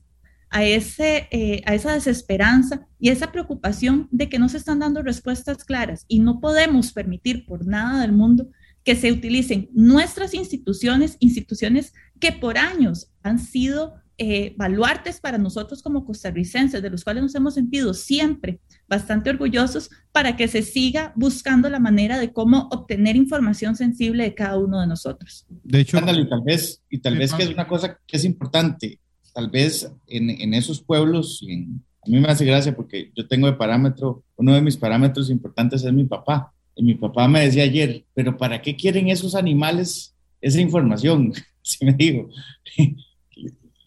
a, 0.50 0.64
ese, 0.64 1.28
eh, 1.32 1.62
a 1.66 1.76
esa 1.76 1.94
desesperanza 1.94 2.88
y 3.00 3.10
esa 3.10 3.32
preocupación 3.32 4.08
de 4.12 4.30
que 4.30 4.40
no 4.40 4.50
se 4.50 4.58
están 4.58 4.80
dando 4.80 5.04
respuestas 5.04 5.64
claras 5.64 6.06
y 6.08 6.20
no 6.20 6.40
podemos 6.40 6.94
permitir 6.94 7.46
por 7.46 7.68
nada 7.68 8.02
del 8.02 8.14
mundo 8.14 8.50
que 8.84 8.96
se 8.96 9.12
utilicen 9.12 9.70
nuestras 9.74 10.34
instituciones, 10.34 11.18
instituciones 11.20 11.94
que 12.20 12.32
por 12.32 12.58
años 12.58 13.12
han 13.22 13.40
sido 13.40 13.96
eh, 14.20 14.56
baluartes 14.58 15.20
para 15.20 15.38
nosotros 15.38 15.84
como 15.84 16.04
costarricenses, 16.04 16.82
de 16.82 16.90
los 16.90 17.04
cuales 17.04 17.24
nos 17.24 17.36
hemos 17.36 17.54
sentido 17.54 17.94
siempre 17.94 18.60
bastante 18.88 19.30
orgullosos 19.30 19.92
para 20.12 20.36
que 20.36 20.48
se 20.48 20.64
siga 20.64 21.14
buscando 21.16 21.70
la 21.70 21.80
manera 21.80 22.18
de 22.18 22.34
cómo 22.34 22.68
obtener 22.72 23.16
información 23.16 23.76
sensible 23.76 24.24
de 24.24 24.34
cada 24.34 24.58
uno 24.58 24.82
de 24.82 24.88
nosotros. 24.88 25.46
De 25.64 25.82
hecho, 25.82 25.98
y 25.98 26.28
tal 26.30 26.42
vez, 26.42 26.82
y 26.90 26.98
tal 26.98 27.18
vez 27.18 27.34
que 27.34 27.44
es 27.44 27.50
una 27.50 27.68
cosa 27.68 28.00
que 28.08 28.18
es 28.18 28.26
importante, 28.26 29.00
tal 29.34 29.52
vez 29.52 29.92
en, 30.08 30.30
en 30.32 30.54
esos 30.56 30.82
pueblos, 30.82 31.44
a 31.46 32.10
mí 32.10 32.20
me 32.20 32.28
hace 32.28 32.46
gracia 32.46 32.76
porque 32.76 33.12
yo 33.16 33.28
tengo 33.28 33.48
de 33.48 33.54
parámetro, 33.54 34.24
uno 34.36 34.56
de 34.56 34.62
mis 34.62 34.78
parámetros 34.78 35.30
importantes 35.30 35.84
es 35.84 35.94
mi 35.94 36.06
papá. 36.06 36.52
Y 36.76 36.84
mi 36.84 36.94
papá 36.94 37.28
me 37.28 37.42
decía 37.42 37.64
ayer, 37.64 38.06
pero 38.14 38.38
¿para 38.38 38.62
qué 38.62 38.76
quieren 38.76 39.10
esos 39.10 39.36
animales 39.36 40.16
esa 40.42 40.62
información? 40.62 41.34
Así 41.64 41.86
me 41.86 41.94
dijo. 41.94 42.30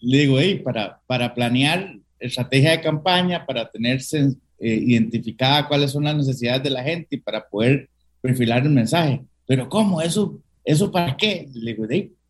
Le 0.01 0.19
digo, 0.19 0.39
hey, 0.39 0.61
para, 0.65 1.01
para 1.07 1.35
planear 1.35 1.97
estrategia 2.19 2.73
de 2.73 2.81
campaña, 2.81 3.47
para 3.47 3.71
tener 3.71 4.01
eh, 4.13 4.29
identificada 4.59 5.67
cuáles 5.67 5.91
son 5.91 6.05
las 6.05 6.17
necesidades 6.17 6.63
de 6.63 6.71
la 6.71 6.83
gente 6.83 7.17
y 7.17 7.21
para 7.21 7.49
poder 7.49 7.89
perfilar 8.21 8.63
el 8.63 8.71
mensaje. 8.71 9.23
Pero 9.47 9.69
¿cómo? 9.69 10.01
¿Eso, 10.01 10.39
eso 10.65 10.93
para 10.93 11.17
qué? 11.17 11.49
Le 11.55 11.75
digo, 11.75 11.87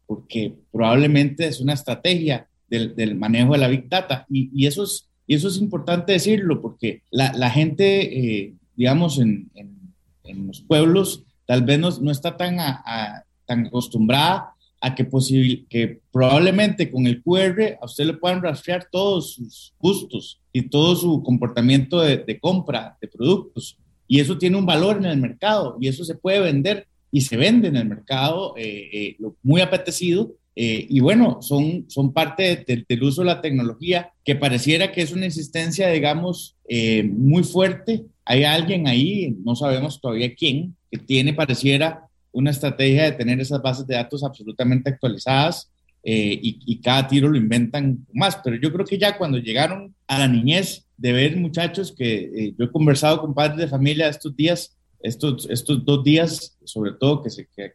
porque 0.06 0.54
probablemente 0.72 1.46
es 1.46 1.60
una 1.60 1.74
estrategia 1.74 2.46
del, 2.68 2.94
del, 2.94 3.16
manejo 3.16 3.52
de 3.52 3.58
la 3.58 3.68
Big 3.68 3.88
Data. 3.88 4.26
Y, 4.30 4.50
y, 4.54 4.66
eso, 4.66 4.84
es, 4.84 5.08
y 5.26 5.34
eso 5.34 5.48
es 5.48 5.58
importante 5.58 6.12
decirlo, 6.12 6.60
porque 6.60 7.02
la, 7.10 7.32
la 7.32 7.50
gente, 7.50 8.18
eh, 8.18 8.54
digamos, 8.76 9.18
en, 9.18 9.50
en, 9.54 9.76
en, 10.24 10.46
los 10.46 10.60
pueblos, 10.60 11.24
tal 11.46 11.62
vez 11.62 11.78
no, 11.78 11.90
no 12.00 12.10
está 12.10 12.36
tan, 12.36 12.60
a, 12.60 12.82
a, 12.84 13.24
tan 13.44 13.66
acostumbrada 13.66 14.54
a 14.80 14.94
que, 14.94 15.04
posible, 15.04 15.64
que 15.68 16.00
probablemente 16.10 16.90
con 16.90 17.06
el 17.06 17.22
QR 17.22 17.78
a 17.80 17.84
usted 17.84 18.06
le 18.06 18.14
puedan 18.14 18.42
rastrear 18.42 18.88
todos 18.90 19.34
sus 19.34 19.74
gustos 19.78 20.40
y 20.52 20.62
todo 20.62 20.96
su 20.96 21.22
comportamiento 21.22 22.00
de, 22.00 22.18
de, 22.18 22.40
compra 22.40 22.96
de 23.00 23.08
productos. 23.08 23.76
Y 24.08 24.20
eso 24.20 24.38
tiene 24.38 24.56
un 24.56 24.66
valor 24.66 24.96
en 24.96 25.04
el 25.04 25.18
mercado 25.18 25.76
y 25.80 25.88
eso 25.88 26.04
se 26.04 26.14
puede 26.14 26.40
vender 26.40 26.86
y 27.12 27.22
se 27.22 27.36
vende 27.36 27.68
en 27.68 27.76
el 27.76 27.88
mercado 27.88 28.54
eh, 28.56 28.88
eh, 28.92 29.16
muy 29.42 29.60
apetecido. 29.60 30.34
Eh, 30.56 30.86
y 30.88 31.00
bueno, 31.00 31.38
son, 31.40 31.86
son 31.88 32.12
parte 32.12 32.64
de, 32.66 32.84
del 32.88 33.02
uso 33.02 33.22
de 33.22 33.28
la 33.28 33.40
tecnología 33.40 34.12
que 34.24 34.36
pareciera 34.36 34.92
que 34.92 35.02
es 35.02 35.12
una 35.12 35.26
existencia, 35.26 35.88
digamos, 35.88 36.56
eh, 36.68 37.04
muy 37.04 37.42
fuerte. 37.44 38.04
Hay 38.24 38.44
alguien 38.44 38.86
ahí, 38.86 39.36
no 39.44 39.56
sabemos 39.56 40.00
todavía 40.00 40.34
quién, 40.34 40.76
que 40.90 40.98
tiene, 40.98 41.32
pareciera, 41.32 42.09
una 42.32 42.50
estrategia 42.50 43.04
de 43.04 43.12
tener 43.12 43.40
esas 43.40 43.62
bases 43.62 43.86
de 43.86 43.94
datos 43.94 44.22
absolutamente 44.24 44.90
actualizadas 44.90 45.70
eh, 46.02 46.38
y, 46.42 46.80
cada 46.80 47.06
tiro 47.06 47.28
lo 47.28 47.36
inventan 47.36 48.06
más. 48.12 48.38
Pero 48.42 48.56
yo 48.56 48.72
creo 48.72 48.86
que 48.86 48.98
ya 48.98 49.18
cuando 49.18 49.38
llegaron 49.38 49.94
a 50.06 50.18
la 50.18 50.28
niñez, 50.28 50.86
de 50.96 51.12
ver 51.12 51.36
muchachos 51.36 51.94
que 51.96 52.30
eh, 52.34 52.54
yo 52.58 52.66
he 52.66 52.70
conversado 52.70 53.22
con 53.22 53.32
padres 53.32 53.56
de 53.56 53.68
familia 53.68 54.08
estos 54.08 54.36
días, 54.36 54.76
estos, 55.02 55.48
estos 55.48 55.82
dos 55.84 56.04
días, 56.04 56.58
sobre 56.62 56.92
todo 56.92 57.22
que 57.22 57.30
se, 57.30 57.48
que, 57.56 57.72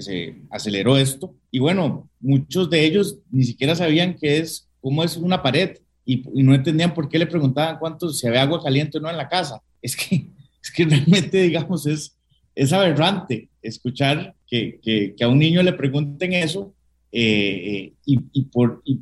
se 0.00 0.36
aceleró 0.50 0.96
esto, 0.96 1.34
y 1.50 1.58
bueno, 1.58 2.08
muchos 2.20 2.70
de 2.70 2.84
ellos 2.84 3.18
ni 3.32 3.42
siquiera 3.42 3.74
sabían 3.74 4.14
qué 4.14 4.38
es, 4.38 4.68
cómo 4.80 5.02
es 5.02 5.16
una 5.16 5.42
pared, 5.42 5.78
y, 6.04 6.22
no 6.42 6.54
entendían 6.54 6.94
por 6.94 7.08
qué 7.08 7.18
le 7.18 7.26
preguntaban 7.26 7.78
cuánto, 7.78 8.10
si 8.10 8.26
había 8.28 8.42
agua 8.42 8.62
caliente 8.62 8.98
o 8.98 9.00
no 9.00 9.10
en 9.10 9.16
la 9.16 9.28
casa. 9.28 9.60
Es 9.82 9.96
que, 9.96 10.30
es 10.62 10.70
que 10.70 10.84
realmente, 10.84 11.42
digamos, 11.42 11.86
es, 11.86 12.16
es 12.54 12.72
aberrante 12.72 13.48
escuchar 13.62 14.34
que, 14.46 14.78
que, 14.82 15.24
a 15.24 15.28
un 15.28 15.38
niño 15.38 15.62
le 15.62 15.72
pregunten 15.72 16.32
eso 16.32 16.74
eh, 17.12 17.92
y, 18.04 18.18
y, 18.32 18.48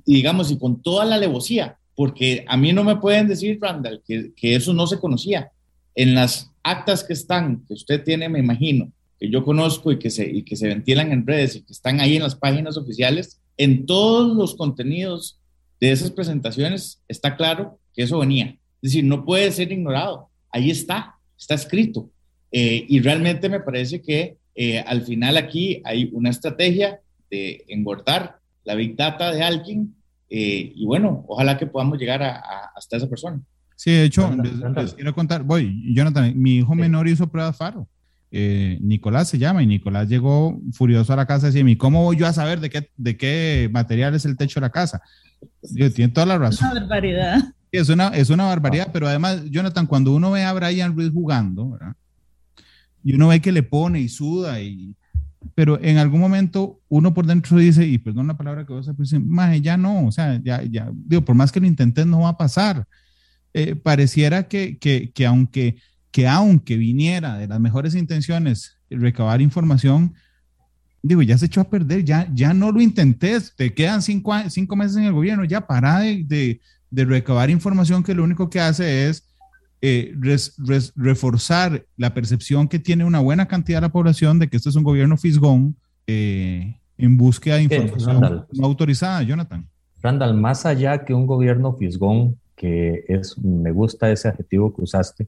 digamos, 0.04 0.50
y 0.50 0.58
con 0.58 0.82
toda 0.82 1.04
la 1.04 1.16
alevosía, 1.16 1.78
porque 1.94 2.44
a 2.48 2.56
mí 2.56 2.72
no 2.72 2.84
me 2.84 2.96
pueden 2.96 3.28
decir, 3.28 3.58
Randall, 3.60 4.02
que, 4.06 4.32
que 4.34 4.54
eso 4.54 4.72
no 4.72 4.86
se 4.86 4.98
conocía. 4.98 5.50
En 5.94 6.14
las 6.14 6.50
actas 6.62 7.04
que 7.04 7.12
están, 7.12 7.64
que 7.66 7.74
usted 7.74 8.02
tiene, 8.02 8.28
me 8.28 8.38
imagino, 8.38 8.90
que 9.18 9.28
yo 9.28 9.44
conozco 9.44 9.92
y 9.92 9.98
que, 9.98 10.10
se, 10.10 10.28
y 10.28 10.42
que 10.42 10.56
se 10.56 10.68
ventilan 10.68 11.12
en 11.12 11.26
redes 11.26 11.56
y 11.56 11.62
que 11.62 11.72
están 11.72 12.00
ahí 12.00 12.16
en 12.16 12.22
las 12.22 12.34
páginas 12.34 12.76
oficiales, 12.76 13.40
en 13.56 13.86
todos 13.86 14.36
los 14.36 14.54
contenidos 14.56 15.38
de 15.80 15.92
esas 15.92 16.10
presentaciones 16.10 17.02
está 17.08 17.36
claro 17.36 17.78
que 17.94 18.02
eso 18.04 18.18
venía. 18.18 18.56
Es 18.80 18.92
decir, 18.92 19.04
no 19.04 19.24
puede 19.24 19.50
ser 19.52 19.70
ignorado. 19.70 20.28
Ahí 20.50 20.70
está, 20.70 21.16
está 21.38 21.54
escrito. 21.54 22.10
Eh, 22.52 22.84
y 22.88 23.00
realmente 23.00 23.48
me 23.48 23.60
parece 23.60 24.02
que 24.02 24.36
eh, 24.54 24.78
al 24.80 25.02
final 25.02 25.36
aquí 25.36 25.80
hay 25.84 26.10
una 26.12 26.30
estrategia 26.30 27.00
de 27.30 27.64
engordar 27.68 28.36
la 28.64 28.74
big 28.74 28.94
data 28.94 29.32
de 29.32 29.42
alguien 29.42 29.94
eh, 30.28 30.72
y 30.74 30.86
bueno, 30.86 31.24
ojalá 31.28 31.58
que 31.58 31.66
podamos 31.66 31.98
llegar 31.98 32.22
a, 32.22 32.40
hasta 32.76 32.96
esa 32.96 33.08
persona. 33.08 33.40
Sí, 33.76 33.90
de 33.90 34.04
hecho, 34.04 34.30
les, 34.76 34.94
quiero 34.94 35.14
contar, 35.14 35.42
voy, 35.42 35.92
Jonathan, 35.94 36.32
mi 36.40 36.58
hijo 36.58 36.74
menor 36.74 37.08
hizo 37.08 37.26
prueba 37.26 37.52
Faro 37.52 37.88
eh, 38.34 38.78
Nicolás 38.80 39.28
se 39.28 39.38
llama, 39.38 39.62
y 39.62 39.66
Nicolás 39.66 40.08
llegó 40.08 40.58
furioso 40.72 41.12
a 41.12 41.16
la 41.16 41.26
casa 41.26 41.48
y 41.48 41.52
decía, 41.52 41.78
¿cómo 41.78 42.02
voy 42.02 42.16
yo 42.16 42.26
a 42.26 42.32
saber 42.32 42.60
de 42.60 42.70
qué, 42.70 42.90
de 42.96 43.16
qué 43.18 43.68
material 43.70 44.14
es 44.14 44.24
el 44.24 44.38
techo 44.38 44.58
de 44.58 44.66
la 44.66 44.70
casa? 44.70 45.02
Yo, 45.62 45.92
tiene 45.92 46.12
toda 46.14 46.26
la 46.26 46.38
razón. 46.38 46.66
Es 46.66 46.72
una 46.72 46.80
barbaridad. 46.80 47.42
Es 47.70 47.88
una, 47.90 48.08
es 48.08 48.30
una 48.30 48.44
barbaridad, 48.46 48.88
pero 48.90 49.06
además, 49.06 49.44
Jonathan, 49.50 49.86
cuando 49.86 50.14
uno 50.14 50.30
ve 50.30 50.44
a 50.44 50.52
Brian 50.54 50.94
Ruiz 50.94 51.10
jugando, 51.12 51.78
y 53.04 53.14
uno 53.14 53.28
ve 53.28 53.40
que 53.40 53.52
le 53.52 53.62
pone 53.62 54.00
y 54.00 54.08
suda, 54.08 54.60
y, 54.60 54.96
pero 55.54 55.80
en 55.82 55.98
algún 55.98 56.20
momento 56.20 56.80
uno 56.88 57.14
por 57.14 57.26
dentro 57.26 57.58
dice, 57.58 57.86
y 57.86 57.98
perdón 57.98 58.26
la 58.26 58.36
palabra 58.36 58.64
que 58.64 58.72
vos 58.72 58.88
a 58.88 58.92
decir, 58.92 59.22
ya 59.62 59.76
no, 59.76 60.06
o 60.06 60.12
sea, 60.12 60.40
ya, 60.42 60.62
ya, 60.62 60.90
digo, 60.92 61.24
por 61.24 61.34
más 61.34 61.52
que 61.52 61.60
lo 61.60 61.66
intentes, 61.66 62.06
no 62.06 62.20
va 62.20 62.30
a 62.30 62.38
pasar. 62.38 62.86
Eh, 63.54 63.74
pareciera 63.76 64.48
que, 64.48 64.78
que, 64.78 65.12
que 65.12 65.26
aunque 65.26 65.76
que 66.12 66.28
aunque 66.28 66.76
viniera 66.76 67.38
de 67.38 67.48
las 67.48 67.58
mejores 67.58 67.94
intenciones 67.94 68.76
recabar 68.90 69.40
información, 69.40 70.14
digo, 71.02 71.22
ya 71.22 71.38
se 71.38 71.46
echó 71.46 71.62
a 71.62 71.70
perder, 71.70 72.04
ya, 72.04 72.28
ya 72.32 72.52
no 72.52 72.70
lo 72.70 72.80
intentes, 72.80 73.54
te 73.56 73.72
quedan 73.72 74.02
cinco, 74.02 74.34
cinco 74.50 74.76
meses 74.76 74.98
en 74.98 75.04
el 75.04 75.14
gobierno, 75.14 75.44
ya 75.44 75.66
para 75.66 76.00
de, 76.00 76.60
de, 76.90 77.04
recabar 77.06 77.48
información 77.48 78.02
que 78.04 78.14
lo 78.14 78.22
único 78.22 78.50
que 78.50 78.60
hace 78.60 79.08
es 79.08 79.26
eh, 79.82 80.14
reforzar 80.94 81.84
la 81.96 82.14
percepción 82.14 82.68
que 82.68 82.78
tiene 82.78 83.04
una 83.04 83.18
buena 83.18 83.48
cantidad 83.48 83.78
de 83.78 83.88
la 83.88 83.92
población 83.92 84.38
de 84.38 84.48
que 84.48 84.56
este 84.56 84.68
es 84.68 84.76
un 84.76 84.84
gobierno 84.84 85.16
fisgón 85.16 85.76
eh, 86.06 86.78
en 86.96 87.16
búsqueda 87.16 87.56
de 87.56 87.64
información 87.64 88.46
no 88.52 88.64
autorizada, 88.64 89.22
Jonathan. 89.22 89.68
Randall, 90.00 90.34
más 90.34 90.66
allá 90.66 91.04
que 91.04 91.14
un 91.14 91.26
gobierno 91.26 91.76
fisgón, 91.76 92.38
que 92.56 93.04
es, 93.08 93.36
me 93.38 93.72
gusta 93.72 94.10
ese 94.10 94.28
adjetivo 94.28 94.74
que 94.74 94.82
usaste, 94.82 95.26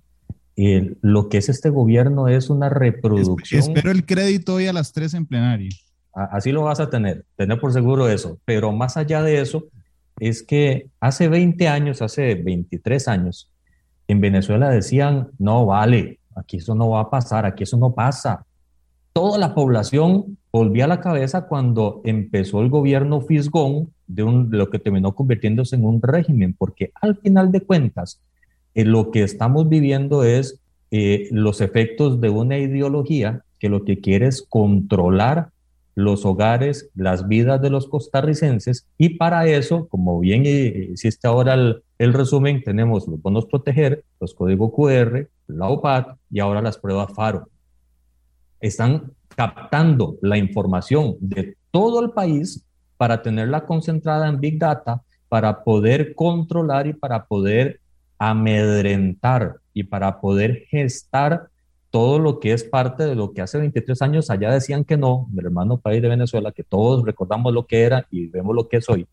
lo 1.01 1.29
que 1.29 1.38
es 1.38 1.49
este 1.49 1.69
gobierno 1.69 2.29
es 2.29 2.49
una 2.49 2.69
reproducción. 2.69 3.61
Espero 3.61 3.90
el 3.90 4.07
crédito 4.07 4.55
hoy 4.55 4.69
a 4.69 4.73
las 4.73 4.93
tres 4.93 5.14
en 5.14 5.27
plenario. 5.27 5.71
Así 6.14 6.53
lo 6.53 6.62
vas 6.62 6.79
a 6.79 6.90
tener, 6.90 7.25
tener 7.37 7.59
por 7.59 7.73
seguro 7.73 8.09
eso. 8.09 8.38
Pero 8.45 8.71
más 8.71 8.97
allá 8.97 9.21
de 9.23 9.40
eso, 9.40 9.67
es 10.21 10.45
que 10.45 10.87
hace 11.01 11.29
20 11.29 11.67
años, 11.67 12.03
hace 12.03 12.37
23 12.37 13.09
años, 13.09 13.51
en 14.09 14.21
Venezuela 14.21 14.71
decían, 14.71 15.29
no 15.38 15.67
vale, 15.67 16.19
aquí 16.35 16.59
eso 16.59 16.75
no 16.75 16.90
va 16.90 17.01
a 17.01 17.11
pasar, 17.11 17.47
aquí 17.47 17.64
eso 17.64 17.77
no 17.77 17.95
pasa. 17.95 18.45
Toda 19.12 19.38
la 19.38 19.55
población 19.55 20.38
volvía 20.53 20.85
a 20.85 20.88
la 20.88 21.01
cabeza 21.01 21.47
cuando 21.47 22.01
empezó 22.05 22.61
el 22.61 22.69
gobierno 22.69 23.21
Fisgón 23.21 23.90
de, 24.07 24.23
un, 24.23 24.49
lo 24.51 24.71
que 24.71 24.79
terminó 24.79 25.14
convirtiéndose 25.14 25.77
en 25.77 25.85
un 25.85 26.03
régimen, 26.03 26.55
porque 26.59 26.93
al 27.01 27.17
final 27.17 27.53
de 27.53 27.61
cuentas, 27.61 28.21
eh, 28.75 28.85
lo 28.85 29.11
que 29.11 29.23
estamos 29.23 29.69
viviendo 29.69 30.25
es 30.25 30.61
eh, 30.90 31.29
los 31.31 31.61
efectos 31.61 32.21
de 32.21 32.29
una 32.29 32.59
ideología 32.59 33.43
que 33.59 33.69
lo 33.69 33.85
que 33.85 34.01
quiere 34.01 34.27
es 34.27 34.43
controlar 34.43 35.51
los 35.95 36.25
hogares, 36.25 36.91
las 36.95 37.29
vidas 37.29 37.61
de 37.63 37.71
los 37.71 37.87
costarricenses 37.87 38.87
y 38.99 39.11
para 39.11 39.47
eso, 39.47 39.87
como 39.89 40.19
bien 40.21 40.45
hiciste 40.45 41.29
ahora 41.29 41.55
el, 41.55 42.13
resumen, 42.13 42.63
tenemos 42.63 43.07
los 43.07 43.21
bonos 43.23 43.47
proteger, 43.47 44.05
los 44.21 44.35
códigos 44.35 44.73
QR, 44.73 45.29
la 45.47 45.69
OPAC 45.69 46.17
y 46.31 46.41
ahora 46.41 46.61
las 46.61 46.79
pruebas 46.79 47.13
FARO. 47.15 47.49
Están 48.61 49.13
captando 49.29 50.17
la 50.21 50.39
información 50.39 51.17
de 51.21 51.57
todo 51.71 52.03
el 52.03 52.11
país 52.11 52.65
para 52.97 53.23
tenerla 53.23 53.67
concentrada 53.67 54.29
en 54.29 54.41
Big 54.41 54.59
Data, 54.59 55.03
para 55.29 55.65
poder 55.65 56.15
controlar 56.15 56.87
y 56.87 56.93
para 56.93 57.25
poder 57.25 57.81
amedrentar 58.19 59.57
y 59.73 59.85
para 59.85 60.21
poder 60.21 60.65
gestar 60.69 61.49
todo 61.95 62.19
lo 62.19 62.41
que 62.41 62.53
es 62.53 62.65
parte 62.65 63.05
de 63.05 63.15
lo 63.15 63.33
que 63.33 63.41
hace 63.41 63.57
23 63.57 64.03
años 64.03 64.29
allá 64.29 64.51
decían 64.51 64.83
que 64.83 64.97
no, 64.97 65.29
mi 65.31 65.39
hermano 65.39 65.79
país 65.79 66.03
de 66.03 66.09
Venezuela, 66.09 66.51
que 66.51 66.65
todos 66.65 67.05
recordamos 67.05 67.53
lo 67.53 67.69
que 67.69 67.85
era 67.85 68.09
y 68.11 68.27
vemos 68.27 68.57
lo 68.57 68.69
que 68.69 68.79
es 68.79 68.89
hoy. 68.89 69.07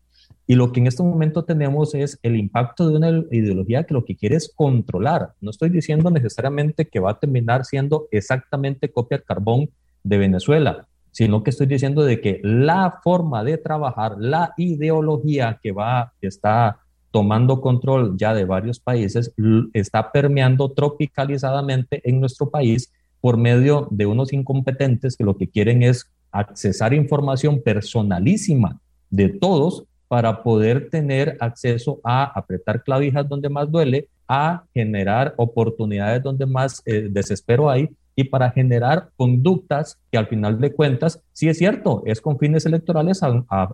Y 0.48 0.56
lo 0.56 0.72
que 0.72 0.80
en 0.80 0.88
este 0.88 1.04
momento 1.04 1.44
tenemos 1.44 1.94
es 1.94 2.18
el 2.24 2.34
impacto 2.34 2.88
de 2.88 2.96
una 2.96 3.10
ideología 3.30 3.84
que 3.84 3.94
lo 3.94 4.04
que 4.04 4.16
quiere 4.16 4.34
es 4.34 4.52
controlar. 4.52 5.30
No 5.40 5.52
estoy 5.52 5.68
diciendo 5.68 6.10
necesariamente 6.10 6.88
que 6.88 6.98
va 6.98 7.12
a 7.12 7.20
terminar 7.20 7.64
siendo 7.64 8.08
exactamente 8.10 8.90
copia 8.90 9.18
al 9.18 9.22
carbón 9.22 9.70
de 10.02 10.18
Venezuela, 10.18 10.88
sino 11.12 11.44
que 11.44 11.50
estoy 11.50 11.68
diciendo 11.68 12.02
de 12.02 12.20
que 12.20 12.40
la 12.42 12.98
forma 13.04 13.44
de 13.44 13.58
trabajar, 13.58 14.16
la 14.18 14.54
ideología 14.56 15.60
que 15.62 15.70
va, 15.70 16.14
que 16.20 16.26
está 16.26 16.80
tomando 17.12 17.60
control 17.60 18.16
ya 18.16 18.34
de 18.34 18.44
varios 18.44 18.80
países, 18.80 19.32
está 19.72 20.10
permeando 20.10 20.70
tropicalizadamente 20.72 22.00
en 22.08 22.18
nuestro 22.20 22.50
país 22.50 22.90
por 23.20 23.36
medio 23.36 23.86
de 23.90 24.06
unos 24.06 24.32
incompetentes 24.32 25.16
que 25.16 25.24
lo 25.24 25.36
que 25.36 25.48
quieren 25.48 25.82
es 25.82 26.10
accesar 26.32 26.94
información 26.94 27.62
personalísima 27.62 28.80
de 29.10 29.28
todos 29.28 29.84
para 30.08 30.42
poder 30.42 30.90
tener 30.90 31.36
acceso 31.40 32.00
a 32.02 32.24
apretar 32.24 32.82
clavijas 32.82 33.28
donde 33.28 33.48
más 33.48 33.70
duele, 33.70 34.08
a 34.26 34.64
generar 34.74 35.34
oportunidades 35.36 36.22
donde 36.22 36.46
más 36.46 36.82
eh, 36.86 37.08
desespero 37.10 37.70
hay 37.70 37.90
y 38.14 38.24
para 38.24 38.50
generar 38.50 39.10
conductas 39.16 39.98
que 40.10 40.18
al 40.18 40.26
final 40.26 40.60
de 40.60 40.72
cuentas, 40.72 41.22
sí 41.32 41.48
es 41.48 41.58
cierto, 41.58 42.02
es 42.06 42.20
con 42.20 42.38
fines 42.38 42.66
electorales, 42.66 43.20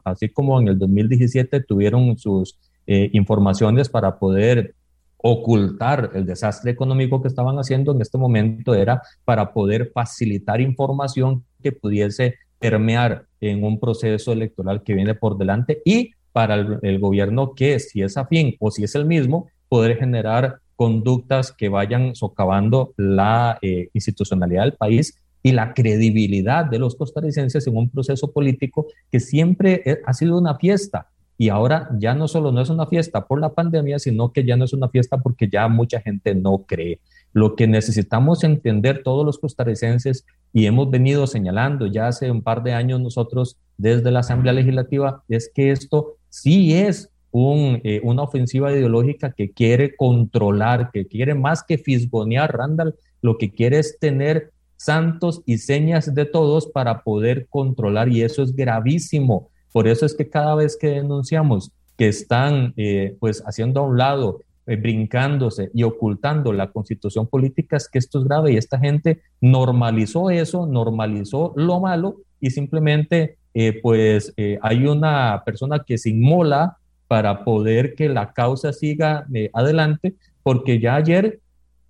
así 0.04 0.28
como 0.28 0.60
en 0.60 0.68
el 0.68 0.78
2017 0.78 1.60
tuvieron 1.60 2.16
sus 2.18 2.56
eh, 2.90 3.10
informaciones 3.12 3.90
para 3.90 4.18
poder 4.18 4.74
ocultar 5.18 6.10
el 6.14 6.24
desastre 6.24 6.70
económico 6.70 7.20
que 7.20 7.28
estaban 7.28 7.56
haciendo 7.58 7.92
en 7.92 8.00
este 8.00 8.16
momento 8.16 8.74
era 8.74 9.02
para 9.26 9.52
poder 9.52 9.90
facilitar 9.92 10.62
información 10.62 11.44
que 11.62 11.72
pudiese 11.72 12.36
permear 12.58 13.26
en 13.42 13.62
un 13.62 13.78
proceso 13.78 14.32
electoral 14.32 14.82
que 14.82 14.94
viene 14.94 15.14
por 15.14 15.36
delante 15.36 15.82
y 15.84 16.12
para 16.32 16.54
el, 16.54 16.98
gobierno 16.98 17.54
que 17.54 17.78
si 17.78 18.00
es 18.00 18.16
afín 18.16 18.56
o 18.58 18.70
si 18.70 18.84
es 18.84 18.94
el 18.94 19.04
mismo, 19.04 19.48
poder 19.68 19.98
generar 19.98 20.60
conductas 20.74 21.52
que 21.52 21.68
vayan 21.68 22.14
socavando 22.14 22.94
la 22.96 23.58
eh, 23.60 23.90
institucionalidad 23.92 24.62
del 24.62 24.74
país 24.74 25.20
y 25.42 25.52
la 25.52 25.74
credibilidad 25.74 26.64
de 26.64 26.78
los 26.78 26.96
costarricenses 26.96 27.66
en 27.66 27.76
un 27.76 27.90
proceso 27.90 28.32
político 28.32 28.86
que 29.12 29.20
siempre 29.20 29.82
eh, 29.84 29.98
ha 30.06 30.14
sido 30.14 30.38
una 30.38 30.54
fiesta 30.54 31.08
y 31.40 31.50
ahora 31.50 31.88
ya 31.98 32.14
no 32.14 32.26
solo 32.26 32.50
no 32.50 32.60
es 32.60 32.68
una 32.68 32.86
fiesta 32.86 33.24
por 33.24 33.40
la 33.40 33.54
pandemia, 33.54 34.00
sino 34.00 34.32
que 34.32 34.44
ya 34.44 34.56
no 34.56 34.64
es 34.64 34.72
una 34.72 34.88
fiesta 34.88 35.18
porque 35.18 35.48
ya 35.48 35.68
mucha 35.68 36.00
gente 36.00 36.34
no 36.34 36.64
cree. 36.66 36.98
Lo 37.32 37.54
que 37.54 37.68
necesitamos 37.68 38.42
entender 38.42 39.02
todos 39.04 39.24
los 39.24 39.38
costarricenses 39.38 40.26
y 40.52 40.66
hemos 40.66 40.90
venido 40.90 41.28
señalando 41.28 41.86
ya 41.86 42.08
hace 42.08 42.32
un 42.32 42.42
par 42.42 42.64
de 42.64 42.72
años 42.72 43.00
nosotros 43.00 43.56
desde 43.76 44.10
la 44.10 44.20
Asamblea 44.20 44.52
Legislativa 44.52 45.22
es 45.28 45.48
que 45.54 45.70
esto 45.70 46.16
sí 46.28 46.74
es 46.74 47.08
un, 47.30 47.80
eh, 47.84 48.00
una 48.02 48.22
ofensiva 48.22 48.72
ideológica 48.72 49.30
que 49.30 49.52
quiere 49.52 49.94
controlar, 49.94 50.90
que 50.92 51.06
quiere 51.06 51.34
más 51.34 51.62
que 51.62 51.78
fisgonear, 51.78 52.56
Randall, 52.56 52.96
lo 53.22 53.38
que 53.38 53.52
quiere 53.52 53.78
es 53.78 53.96
tener 54.00 54.50
santos 54.76 55.42
y 55.46 55.58
señas 55.58 56.12
de 56.12 56.24
todos 56.24 56.66
para 56.66 57.02
poder 57.02 57.46
controlar 57.48 58.08
y 58.08 58.22
eso 58.22 58.42
es 58.42 58.56
gravísimo 58.56 59.50
por 59.72 59.88
eso 59.88 60.06
es 60.06 60.14
que 60.14 60.28
cada 60.28 60.54
vez 60.54 60.76
que 60.76 60.88
denunciamos 60.88 61.72
que 61.96 62.08
están 62.08 62.74
eh, 62.76 63.16
pues 63.18 63.42
haciendo 63.46 63.80
a 63.80 63.84
un 63.84 63.98
lado, 63.98 64.40
eh, 64.66 64.76
brincándose 64.76 65.70
y 65.74 65.82
ocultando 65.82 66.52
la 66.52 66.70
constitución 66.70 67.26
política, 67.26 67.76
es 67.76 67.88
que 67.88 67.98
esto 67.98 68.20
es 68.20 68.24
grave 68.24 68.52
y 68.52 68.56
esta 68.56 68.78
gente 68.78 69.22
normalizó 69.40 70.30
eso, 70.30 70.66
normalizó 70.66 71.52
lo 71.56 71.80
malo 71.80 72.16
y 72.40 72.50
simplemente 72.50 73.38
eh, 73.54 73.80
pues 73.82 74.32
hay 74.62 74.86
una 74.86 75.42
persona 75.44 75.82
que 75.84 75.98
se 75.98 76.10
inmola 76.10 76.76
para 77.08 77.44
poder 77.44 77.94
que 77.94 78.08
la 78.08 78.32
causa 78.32 78.72
siga 78.72 79.26
adelante, 79.54 80.14
porque 80.42 80.78
ya 80.78 80.94
ayer 80.94 81.40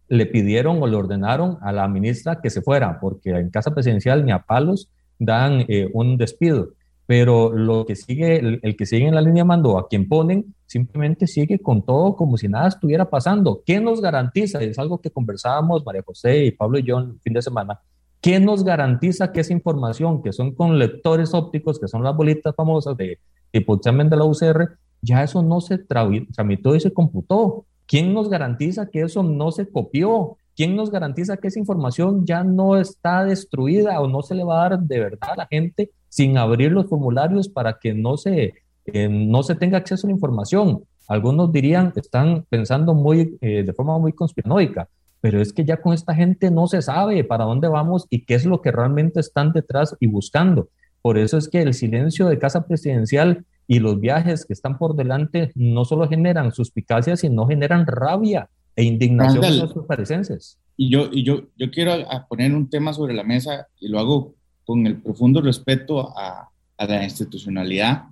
le 0.09 0.27
pidieron 0.27 0.83
o 0.83 0.87
le 0.87 0.97
ordenaron 0.97 1.59
a 1.61 1.73
la 1.73 1.87
ministra 1.89 2.41
que 2.41 2.51
se 2.51 2.63
fuera, 2.63 2.99
porque 3.01 3.31
en 3.31 3.51
casa 3.51 3.75
presidencial 3.75 4.25
ni 4.25 4.33
a 4.33 4.39
palos 4.41 4.89
dan 5.19 5.65
eh, 5.69 5.89
un 5.93 6.17
despido. 6.17 6.71
Pero 7.09 7.51
lo 7.55 7.87
que 7.87 7.97
sigue, 7.97 8.37
el, 8.37 8.77
que 8.77 8.85
sigue 8.85 9.07
en 9.07 9.15
la 9.15 9.23
línea 9.23 9.43
mando, 9.43 9.79
a 9.79 9.89
quien 9.89 10.07
ponen, 10.07 10.55
simplemente 10.67 11.27
sigue 11.27 11.59
con 11.59 11.81
todo 11.81 12.15
como 12.15 12.37
si 12.37 12.49
nada 12.49 12.69
estuviera 12.69 13.09
pasando. 13.09 13.63
¿Qué 13.65 13.81
nos 13.81 14.03
garantiza? 14.03 14.61
Es 14.61 14.79
algo 14.79 15.01
que 15.01 15.11
conversábamos 15.11 15.87
María 15.87 16.03
José 16.05 16.45
y 16.45 16.51
Pablo 16.51 16.79
y 16.79 16.83
yo 16.83 16.99
el 16.99 17.19
fin 17.21 17.33
de 17.33 17.41
semana. 17.41 17.81
¿Qué 18.21 18.39
nos 18.39 18.63
garantiza 18.63 19.33
que 19.33 19.41
esa 19.41 19.55
información, 19.55 20.23
que 20.23 20.35
son 20.35 20.55
con 20.55 20.79
lectores 20.79 21.33
ópticos, 21.33 21.81
que 21.81 21.89
son 21.89 22.05
las 22.05 22.15
bolitas 22.15 22.55
famosas 22.55 22.95
de 22.99 23.19
examen 23.53 24.11
de 24.11 24.17
la 24.19 24.27
UCR, 24.27 24.77
ya 25.01 25.23
eso 25.23 25.43
no 25.43 25.63
se 25.63 25.79
tramitó 25.79 26.77
y 26.77 26.81
se 26.81 26.93
computó? 26.93 27.65
¿Quién 27.87 28.13
nos 28.13 28.29
garantiza 28.29 28.91
que 28.91 29.01
eso 29.01 29.23
no 29.23 29.51
se 29.51 29.67
copió? 29.67 30.37
¿Quién 30.55 30.77
nos 30.77 30.91
garantiza 30.91 31.39
que 31.39 31.49
esa 31.49 31.59
información 31.59 32.27
ya 32.27 32.45
no 32.45 32.77
está 32.77 33.25
destruida 33.25 33.99
o 33.99 34.09
no 34.09 34.21
se 34.21 34.35
le 34.35 34.45
va 34.45 34.67
a 34.67 34.69
dar 34.69 34.81
de 34.81 35.01
verdad 35.01 35.31
a 35.31 35.37
la 35.37 35.47
gente 35.47 35.91
sin 36.09 36.39
abrir 36.39 36.73
los 36.73 36.87
formularios 36.87 37.49
para 37.49 37.79
que 37.79 37.95
no 37.95 38.17
se, 38.17 38.55
eh, 38.87 39.09
no 39.09 39.43
se 39.43 39.55
tenga 39.55 39.79
acceso 39.79 40.07
a 40.07 40.09
la 40.09 40.15
información? 40.15 40.83
Algunos 41.09 41.53
dirían 41.53 41.93
que 41.93 42.01
están 42.01 42.45
pensando 42.49 42.95
muy, 42.95 43.37
eh, 43.41 43.63
de 43.63 43.73
forma 43.73 43.99
muy 43.99 44.13
conspiranoica, 44.13 44.89
pero 45.21 45.41
es 45.41 45.53
que 45.53 45.65
ya 45.65 45.79
con 45.79 45.95
esta 45.95 46.15
gente 46.15 46.51
no 46.51 46.67
se 46.67 46.83
sabe 46.83 47.25
para 47.25 47.45
dónde 47.45 47.69
vamos 47.69 48.07
y 48.11 48.25
qué 48.25 48.35
es 48.35 48.45
lo 48.45 48.61
que 48.61 48.71
realmente 48.71 49.21
están 49.21 49.53
detrás 49.53 49.97
y 50.01 50.07
buscando. 50.07 50.69
Por 51.01 51.19
eso 51.19 51.39
es 51.39 51.49
que 51.49 51.63
el 51.63 51.75
silencio 51.75 52.27
de 52.27 52.39
casa 52.39 52.67
presidencial 52.67 53.45
y 53.67 53.79
los 53.79 54.01
viajes 54.01 54.45
que 54.45 54.53
están 54.53 54.79
por 54.79 54.97
delante 54.97 55.53
no 55.55 55.85
solo 55.85 56.09
generan 56.09 56.53
suspicacia, 56.53 57.17
sino 57.17 57.47
generan 57.47 57.87
rabia 57.87 58.49
e 58.77 58.85
indignación 58.85 59.45
en 59.45 59.59
los 59.59 59.75
parecencias. 59.87 60.59
Y 60.77 60.91
yo, 60.91 61.09
y 61.11 61.25
yo, 61.25 61.43
yo 61.57 61.71
quiero 61.71 61.93
poner 62.29 62.55
un 62.55 62.71
tema 62.71 62.93
sobre 62.93 63.15
la 63.15 63.25
mesa 63.25 63.67
y 63.81 63.89
lo 63.89 63.99
hago 63.99 64.35
con 64.69 64.87
el 64.87 64.97
profundo 64.97 65.41
respeto 65.41 66.15
a, 66.15 66.51
a 66.77 66.87
la 66.87 67.03
institucionalidad, 67.03 68.03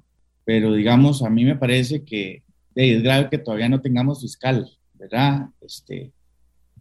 pero 0.43 0.73
digamos, 0.73 1.23
a 1.23 1.29
mí 1.29 1.45
me 1.45 1.55
parece 1.55 2.03
que 2.03 2.45
es 2.75 3.03
grave 3.03 3.29
que 3.31 3.37
todavía 3.37 3.69
no 3.69 3.83
tengamos 3.83 4.23
fiscal, 4.23 4.67
¿verdad? 4.95 5.51
Este, 5.61 6.13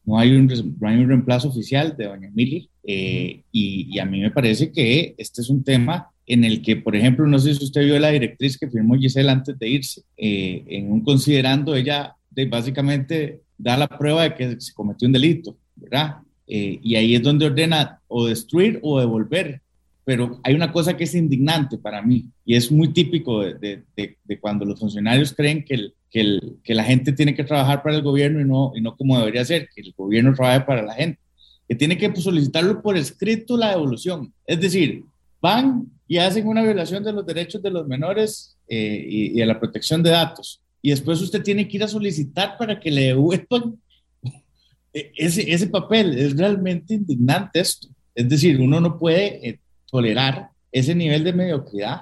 no, 0.05 0.17
hay 0.17 0.33
un, 0.33 0.47
no 0.79 0.87
hay 0.87 0.95
un 0.95 1.09
reemplazo 1.09 1.49
oficial 1.49 1.93
de 1.97 2.05
doña 2.05 2.29
Emily 2.29 2.69
eh, 2.85 3.43
y, 3.51 3.93
y, 3.93 3.99
a 3.99 4.05
mí 4.05 4.21
me 4.21 4.31
parece 4.31 4.71
que 4.71 5.13
este 5.17 5.41
es 5.41 5.49
un 5.49 5.61
tema 5.61 6.09
en 6.25 6.45
el 6.45 6.61
que, 6.61 6.77
por 6.77 6.95
ejemplo, 6.95 7.27
no 7.27 7.37
sé 7.37 7.53
si 7.53 7.65
usted 7.65 7.83
vio 7.83 7.99
la 7.99 8.11
directriz 8.11 8.57
que 8.57 8.69
firmó 8.69 8.95
Giselle 8.95 9.29
antes 9.29 9.59
de 9.59 9.67
irse, 9.67 10.03
eh, 10.15 10.63
en 10.67 10.89
un 10.89 11.01
considerando 11.01 11.75
ella 11.75 12.15
de 12.29 12.45
básicamente 12.45 13.41
da 13.57 13.75
la 13.75 13.89
prueba 13.89 14.23
de 14.23 14.35
que 14.35 14.61
se 14.61 14.73
cometió 14.73 15.05
un 15.05 15.11
delito, 15.11 15.57
¿verdad? 15.75 16.19
Eh, 16.47 16.79
y 16.81 16.95
ahí 16.95 17.15
es 17.15 17.23
donde 17.23 17.45
ordena 17.45 17.99
o 18.07 18.27
destruir 18.27 18.79
o 18.81 18.99
devolver. 18.99 19.61
Pero 20.05 20.39
hay 20.43 20.53
una 20.53 20.71
cosa 20.71 20.95
que 20.95 21.05
es 21.05 21.15
indignante 21.15 21.79
para 21.79 22.01
mí 22.01 22.25
y 22.45 22.55
es 22.55 22.71
muy 22.71 22.93
típico 22.93 23.41
de, 23.41 23.83
de, 23.95 24.17
de 24.23 24.39
cuando 24.39 24.63
los 24.63 24.79
funcionarios 24.79 25.33
creen 25.33 25.65
que, 25.65 25.73
el, 25.73 25.93
que, 26.11 26.21
el, 26.21 26.57
que, 26.63 26.75
la 26.75 26.83
gente 26.83 27.11
tiene 27.11 27.33
que 27.33 27.43
trabajar 27.43 27.81
para 27.81 27.95
el 27.95 28.03
gobierno 28.03 28.39
y 28.39 28.45
no, 28.45 28.71
y 28.75 28.81
no 28.81 28.95
como 28.95 29.17
debería 29.17 29.43
ser, 29.43 29.67
que 29.73 29.81
el 29.81 29.93
gobierno 29.97 30.35
trabaje 30.35 30.61
para 30.61 30.83
la 30.83 30.93
gente, 30.93 31.19
que 31.67 31.73
tiene 31.73 31.97
que 31.97 32.15
solicitarlo 32.15 32.83
por 32.83 32.95
escrito 32.95 33.57
la 33.57 33.71
devolución. 33.71 34.31
Es 34.45 34.61
decir, 34.61 35.03
van 35.41 35.87
y 36.07 36.17
hacen 36.17 36.47
una 36.47 36.61
violación 36.61 37.03
de 37.03 37.11
los 37.11 37.25
derechos 37.25 37.63
de 37.63 37.71
los 37.71 37.87
menores 37.87 38.55
eh, 38.67 39.03
y, 39.09 39.25
y, 39.31 39.39
de 39.39 39.45
la 39.47 39.59
protección 39.59 40.03
de 40.03 40.11
datos. 40.11 40.61
Y 40.83 40.91
después 40.91 41.19
usted 41.19 41.41
tiene 41.41 41.67
que 41.67 41.77
ir 41.77 41.83
a 41.83 41.87
solicitar 41.87 42.59
para 42.59 42.79
que 42.79 42.91
le 42.91 43.05
devuelvan 43.05 43.79
ese, 44.93 45.51
ese 45.51 45.65
papel. 45.65 46.15
Es 46.15 46.37
realmente 46.37 46.93
indignante 46.93 47.59
esto. 47.59 47.87
Es 48.13 48.29
decir, 48.29 48.61
uno 48.61 48.79
no 48.79 48.97
puede 48.97 49.49
eh, 49.49 49.59
tolerar 49.95 50.49
ese 50.73 50.93
nivel 50.93 51.23
de 51.23 51.31
mediocridad 51.31 52.01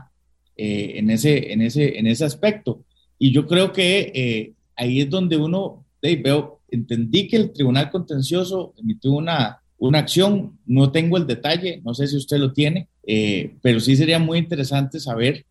eh, 0.57 0.93
en, 0.95 1.11
ese, 1.11 1.53
en, 1.53 1.61
ese, 1.61 1.99
en 1.99 2.07
ese 2.07 2.25
aspecto. 2.25 2.83
Y 3.19 3.31
yo 3.31 3.45
creo 3.45 3.71
que 3.71 4.11
eh, 4.15 4.53
ahí 4.75 5.01
es 5.01 5.11
donde 5.11 5.37
uno, 5.37 5.85
hey, 6.01 6.15
veo, 6.15 6.59
entendí 6.71 7.27
que 7.27 7.35
el 7.35 7.53
Tribunal 7.53 7.91
Contencioso 7.91 8.73
emitió 8.79 9.11
una, 9.11 9.61
una 9.77 9.99
acción, 9.99 10.57
no 10.65 10.91
tengo 10.91 11.17
el 11.17 11.27
detalle, 11.27 11.81
no 11.85 11.93
sé 11.93 12.07
si 12.07 12.17
usted 12.17 12.37
lo 12.39 12.51
tiene, 12.51 12.87
eh, 13.05 13.53
pero 13.61 13.79
sí 13.79 13.95
sería 13.95 14.17
muy 14.17 14.39
interesante 14.39 14.99
saber 14.99 15.45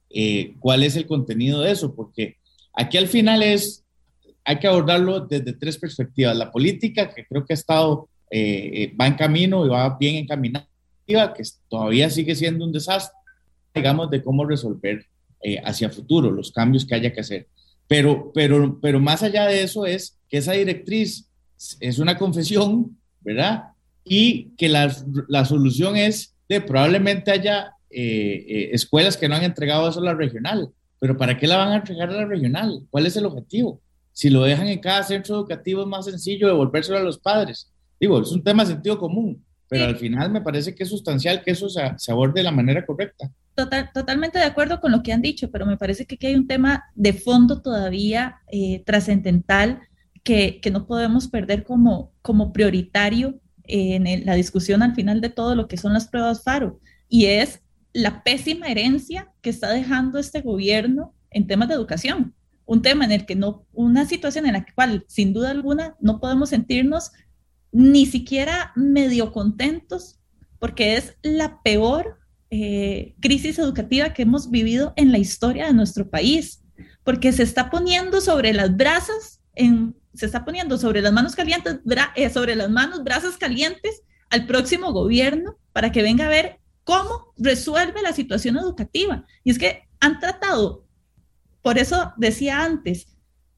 cuál 0.58 0.82
es 0.82 0.96
el 0.96 1.06
contenido 1.06 1.60
de 1.60 1.70
eso, 1.70 1.94
porque 1.94 2.38
aquí 2.74 2.98
al 2.98 3.06
final 3.06 3.44
es, 3.44 3.84
hay 4.44 4.58
que 4.58 4.66
abordarlo 4.66 5.20
desde 5.20 5.52
tres 5.52 5.78
perspectivas. 5.78 6.36
La 6.36 6.50
política, 6.50 7.08
que 7.14 7.24
creo 7.24 7.46
que 7.46 7.52
ha 7.52 7.54
estado, 7.54 8.08
va 9.00 9.06
en 9.06 9.14
camino 9.14 9.64
y 9.64 9.68
va 9.68 9.96
bien 9.96 10.16
encaminada, 10.16 10.68
que 11.06 11.42
todavía 11.68 12.10
sigue 12.10 12.34
siendo 12.34 12.64
un 12.64 12.72
desastre, 12.72 13.16
digamos, 13.74 14.10
de 14.10 14.22
cómo 14.22 14.44
resolver 14.44 15.06
hacia 15.64 15.90
futuro 15.90 16.30
los 16.30 16.52
cambios 16.52 16.86
que 16.86 16.94
haya 16.94 17.12
que 17.12 17.20
hacer. 17.20 17.48
Pero, 17.88 18.30
pero, 18.32 18.78
pero 18.80 19.00
más 19.00 19.24
allá 19.24 19.46
de 19.46 19.62
eso 19.62 19.86
es 19.86 20.18
que 20.28 20.38
esa 20.38 20.52
directriz 20.52 21.28
es 21.80 21.98
una 21.98 22.16
confesión, 22.16 22.96
¿verdad? 23.20 23.70
Y 24.04 24.50
que 24.56 24.68
la, 24.68 24.94
la 25.28 25.44
solución 25.44 25.96
es 25.96 26.32
probablemente 26.60 27.30
haya 27.30 27.74
eh, 27.90 28.44
eh, 28.48 28.70
escuelas 28.72 29.16
que 29.16 29.28
no 29.28 29.36
han 29.36 29.44
entregado 29.44 29.88
eso 29.88 30.00
a 30.00 30.04
la 30.04 30.14
regional, 30.14 30.70
pero 30.98 31.16
¿para 31.16 31.36
qué 31.36 31.46
la 31.46 31.56
van 31.56 31.72
a 31.72 31.76
entregar 31.76 32.10
a 32.10 32.14
la 32.14 32.26
regional? 32.26 32.82
¿Cuál 32.90 33.06
es 33.06 33.16
el 33.16 33.26
objetivo? 33.26 33.80
Si 34.12 34.28
lo 34.28 34.42
dejan 34.42 34.68
en 34.68 34.80
cada 34.80 35.02
centro 35.02 35.36
educativo 35.36 35.82
es 35.82 35.88
más 35.88 36.04
sencillo 36.04 36.46
devolvérselo 36.46 36.98
a 36.98 37.02
los 37.02 37.18
padres. 37.18 37.70
Digo, 37.98 38.20
es 38.20 38.30
un 38.32 38.42
tema 38.42 38.64
de 38.64 38.72
sentido 38.72 38.98
común, 38.98 39.44
pero 39.72 39.86
al 39.86 39.96
final 39.96 40.30
me 40.30 40.42
parece 40.42 40.74
que 40.74 40.82
es 40.82 40.90
sustancial 40.90 41.40
que 41.42 41.52
eso 41.52 41.66
se, 41.70 41.80
se 41.96 42.12
aborde 42.12 42.40
de 42.40 42.42
la 42.42 42.50
manera 42.50 42.84
correcta. 42.84 43.32
Total, 43.54 43.88
totalmente 43.94 44.38
de 44.38 44.44
acuerdo 44.44 44.82
con 44.82 44.92
lo 44.92 45.02
que 45.02 45.14
han 45.14 45.22
dicho, 45.22 45.50
pero 45.50 45.64
me 45.64 45.78
parece 45.78 46.04
que 46.04 46.16
aquí 46.16 46.26
hay 46.26 46.34
un 46.34 46.46
tema 46.46 46.84
de 46.94 47.14
fondo 47.14 47.62
todavía 47.62 48.42
eh, 48.48 48.82
trascendental 48.84 49.80
que, 50.22 50.60
que, 50.60 50.70
no 50.70 50.86
podemos 50.86 51.26
perder 51.26 51.64
como, 51.64 52.12
como 52.20 52.52
prioritario 52.52 53.40
en 53.64 54.26
la 54.26 54.34
discusión 54.34 54.82
al 54.82 54.94
final 54.94 55.22
de 55.22 55.30
todo 55.30 55.54
lo 55.54 55.68
que 55.68 55.78
son 55.78 55.94
las 55.94 56.06
pruebas 56.06 56.42
FARO, 56.42 56.78
y 57.08 57.24
es 57.24 57.62
la 57.94 58.22
pésima 58.22 58.66
herencia 58.66 59.32
que 59.40 59.48
está 59.48 59.70
dejando 59.70 60.18
este 60.18 60.42
gobierno 60.42 61.14
en 61.30 61.46
temas 61.46 61.68
de 61.68 61.76
educación. 61.76 62.34
Un 62.66 62.82
tema 62.82 63.06
en 63.06 63.12
el 63.12 63.24
que 63.24 63.36
no, 63.36 63.64
una 63.72 64.04
situación 64.04 64.44
en 64.44 64.52
la 64.52 64.66
cual 64.74 65.06
sin 65.08 65.32
duda 65.32 65.50
alguna 65.50 65.96
no 65.98 66.20
podemos 66.20 66.50
sentirnos 66.50 67.12
ni 67.72 68.06
siquiera 68.06 68.72
medio 68.76 69.32
contentos, 69.32 70.20
porque 70.58 70.96
es 70.96 71.16
la 71.22 71.60
peor 71.62 72.18
eh, 72.50 73.14
crisis 73.20 73.58
educativa 73.58 74.12
que 74.12 74.22
hemos 74.22 74.50
vivido 74.50 74.92
en 74.96 75.10
la 75.10 75.18
historia 75.18 75.66
de 75.66 75.72
nuestro 75.72 76.08
país, 76.08 76.62
porque 77.02 77.32
se 77.32 77.42
está 77.42 77.70
poniendo 77.70 78.20
sobre 78.20 78.52
las 78.52 78.76
brasas 78.76 79.40
se 80.14 80.26
está 80.26 80.44
poniendo 80.44 80.78
sobre 80.78 81.00
las 81.00 81.12
manos 81.12 81.34
calientes, 81.34 81.78
eh, 82.16 82.30
sobre 82.30 82.54
las 82.54 82.70
manos, 82.70 83.04
brasas 83.04 83.36
calientes 83.36 84.02
al 84.30 84.46
próximo 84.46 84.92
gobierno 84.92 85.56
para 85.72 85.92
que 85.92 86.02
venga 86.02 86.26
a 86.26 86.30
ver 86.30 86.58
cómo 86.84 87.32
resuelve 87.36 88.02
la 88.02 88.12
situación 88.12 88.56
educativa. 88.56 89.24
Y 89.44 89.50
es 89.50 89.58
que 89.58 89.88
han 90.00 90.18
tratado, 90.18 90.86
por 91.62 91.78
eso 91.78 92.12
decía 92.16 92.64
antes, 92.64 93.08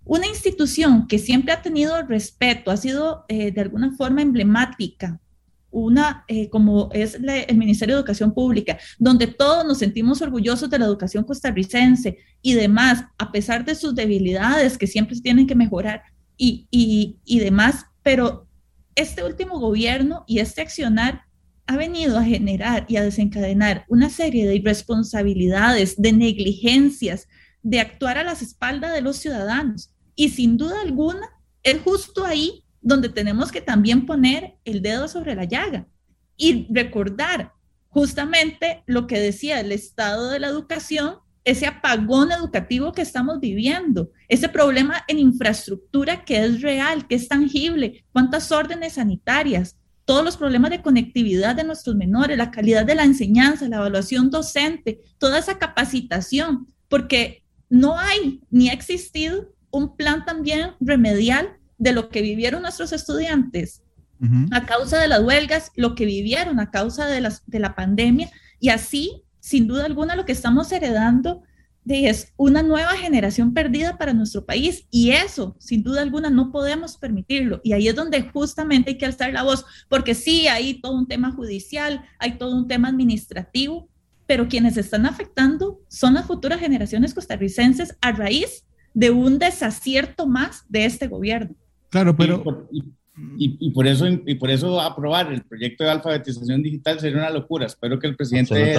una 0.04 0.26
institución 0.26 1.06
que 1.06 1.18
siempre 1.18 1.52
ha 1.52 1.62
tenido 1.62 2.00
respeto, 2.02 2.70
ha 2.70 2.76
sido 2.76 3.24
eh, 3.28 3.50
de 3.50 3.60
alguna 3.60 3.92
forma 3.92 4.22
emblemática, 4.22 5.20
una 5.70 6.24
eh, 6.28 6.48
como 6.50 6.88
es 6.92 7.14
el 7.14 7.56
Ministerio 7.56 7.96
de 7.96 8.00
Educación 8.00 8.32
Pública, 8.32 8.78
donde 8.98 9.26
todos 9.26 9.64
nos 9.64 9.78
sentimos 9.78 10.22
orgullosos 10.22 10.70
de 10.70 10.78
la 10.78 10.84
educación 10.84 11.24
costarricense 11.24 12.18
y 12.42 12.54
demás, 12.54 13.04
a 13.18 13.32
pesar 13.32 13.64
de 13.64 13.74
sus 13.74 13.94
debilidades 13.94 14.78
que 14.78 14.86
siempre 14.86 15.18
tienen 15.20 15.46
que 15.46 15.56
mejorar, 15.56 16.02
y, 16.36 16.66
y, 16.70 17.18
y 17.24 17.38
demás, 17.40 17.86
pero 18.02 18.48
este 18.94 19.24
último 19.24 19.58
gobierno 19.58 20.24
y 20.26 20.38
este 20.38 20.62
accionar 20.62 21.22
ha 21.66 21.76
venido 21.76 22.18
a 22.18 22.24
generar 22.24 22.84
y 22.88 22.96
a 22.96 23.02
desencadenar 23.02 23.84
una 23.88 24.10
serie 24.10 24.46
de 24.46 24.56
irresponsabilidades, 24.56 26.00
de 26.00 26.12
negligencias, 26.12 27.28
de 27.62 27.80
actuar 27.80 28.18
a 28.18 28.24
las 28.24 28.42
espaldas 28.42 28.92
de 28.92 29.00
los 29.00 29.16
ciudadanos. 29.16 29.93
Y 30.14 30.30
sin 30.30 30.56
duda 30.56 30.80
alguna, 30.80 31.28
es 31.62 31.80
justo 31.82 32.24
ahí 32.24 32.64
donde 32.80 33.08
tenemos 33.08 33.50
que 33.50 33.60
también 33.60 34.06
poner 34.06 34.56
el 34.64 34.82
dedo 34.82 35.08
sobre 35.08 35.34
la 35.34 35.44
llaga 35.44 35.86
y 36.36 36.66
recordar 36.70 37.52
justamente 37.88 38.82
lo 38.86 39.06
que 39.06 39.18
decía 39.18 39.60
el 39.60 39.72
estado 39.72 40.28
de 40.28 40.40
la 40.40 40.48
educación 40.48 41.18
ese 41.44 41.66
apagón 41.66 42.32
educativo 42.32 42.92
que 42.92 43.02
estamos 43.02 43.38
viviendo, 43.38 44.10
ese 44.28 44.48
problema 44.48 45.04
en 45.08 45.18
infraestructura 45.18 46.24
que 46.24 46.42
es 46.42 46.62
real, 46.62 47.06
que 47.06 47.14
es 47.16 47.28
tangible, 47.28 48.04
cuántas 48.12 48.50
órdenes 48.50 48.94
sanitarias, 48.94 49.76
todos 50.06 50.24
los 50.24 50.36
problemas 50.36 50.70
de 50.70 50.82
conectividad 50.82 51.54
de 51.54 51.64
nuestros 51.64 51.96
menores, 51.96 52.36
la 52.36 52.50
calidad 52.50 52.84
de 52.84 52.94
la 52.94 53.04
enseñanza, 53.04 53.68
la 53.68 53.76
evaluación 53.76 54.30
docente, 54.30 55.00
toda 55.18 55.38
esa 55.38 55.58
capacitación, 55.58 56.66
porque 56.88 57.42
no 57.68 57.98
hay 57.98 58.40
ni 58.50 58.70
ha 58.70 58.72
existido 58.72 59.53
un 59.74 59.96
plan 59.96 60.24
también 60.24 60.70
remedial 60.80 61.56
de 61.78 61.92
lo 61.92 62.08
que 62.08 62.22
vivieron 62.22 62.62
nuestros 62.62 62.92
estudiantes 62.92 63.82
a 64.52 64.64
causa 64.64 64.98
de 64.98 65.08
las 65.08 65.20
huelgas, 65.20 65.70
lo 65.76 65.94
que 65.94 66.06
vivieron 66.06 66.58
a 66.58 66.70
causa 66.70 67.06
de, 67.06 67.20
las, 67.20 67.42
de 67.46 67.58
la 67.58 67.74
pandemia, 67.74 68.30
y 68.58 68.70
así, 68.70 69.22
sin 69.38 69.66
duda 69.66 69.84
alguna, 69.84 70.16
lo 70.16 70.24
que 70.24 70.32
estamos 70.32 70.72
heredando 70.72 71.42
es 71.84 72.32
una 72.36 72.62
nueva 72.62 72.92
generación 72.96 73.52
perdida 73.52 73.98
para 73.98 74.14
nuestro 74.14 74.46
país. 74.46 74.86
Y 74.90 75.10
eso, 75.10 75.56
sin 75.58 75.82
duda 75.82 76.00
alguna, 76.00 76.30
no 76.30 76.50
podemos 76.52 76.96
permitirlo. 76.96 77.60
Y 77.62 77.74
ahí 77.74 77.88
es 77.88 77.94
donde 77.94 78.22
justamente 78.22 78.92
hay 78.92 78.98
que 78.98 79.04
alzar 79.04 79.30
la 79.32 79.42
voz, 79.42 79.66
porque 79.90 80.14
sí, 80.14 80.46
hay 80.48 80.80
todo 80.80 80.96
un 80.96 81.06
tema 81.06 81.32
judicial, 81.32 82.02
hay 82.18 82.38
todo 82.38 82.56
un 82.56 82.66
tema 82.66 82.88
administrativo, 82.88 83.90
pero 84.26 84.48
quienes 84.48 84.78
están 84.78 85.04
afectando 85.04 85.82
son 85.88 86.14
las 86.14 86.24
futuras 86.24 86.60
generaciones 86.60 87.12
costarricenses 87.12 87.98
a 88.00 88.12
raíz 88.12 88.64
de 88.94 89.10
un 89.10 89.38
desacierto 89.38 90.26
más 90.26 90.64
de 90.68 90.86
este 90.86 91.08
gobierno. 91.08 91.54
Claro, 91.90 92.16
pero... 92.16 92.68
Y 93.38 93.70
por, 93.70 93.86
eso, 93.86 94.08
y 94.08 94.34
por 94.34 94.50
eso 94.50 94.80
aprobar 94.80 95.32
el 95.32 95.42
proyecto 95.42 95.84
de 95.84 95.90
alfabetización 95.90 96.64
digital 96.64 96.98
sería 96.98 97.18
una 97.18 97.30
locura. 97.30 97.66
Espero 97.66 97.96
que 98.00 98.08
el 98.08 98.16
presidente 98.16 98.74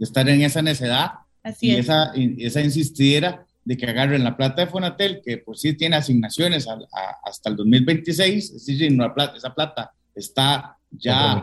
estar 0.00 0.28
en 0.28 0.42
esa 0.42 0.62
necedad 0.62 1.12
y, 1.60 1.76
Esa, 1.76 2.12
esa 2.14 2.60
insistiera 2.60 3.46
de 3.64 3.76
que 3.76 3.86
agarren 3.86 4.24
la 4.24 4.36
plata 4.36 4.62
de 4.62 4.70
Fonatel, 4.70 5.20
que 5.24 5.38
por 5.38 5.56
sí 5.56 5.74
tiene 5.74 5.96
asignaciones 5.96 6.66
hasta 7.24 7.50
el 7.50 7.56
2026, 7.56 8.44
es 8.44 8.66
decir, 8.66 8.98
esa 9.36 9.54
plata 9.54 9.92
está 10.14 10.76
ya 10.90 11.42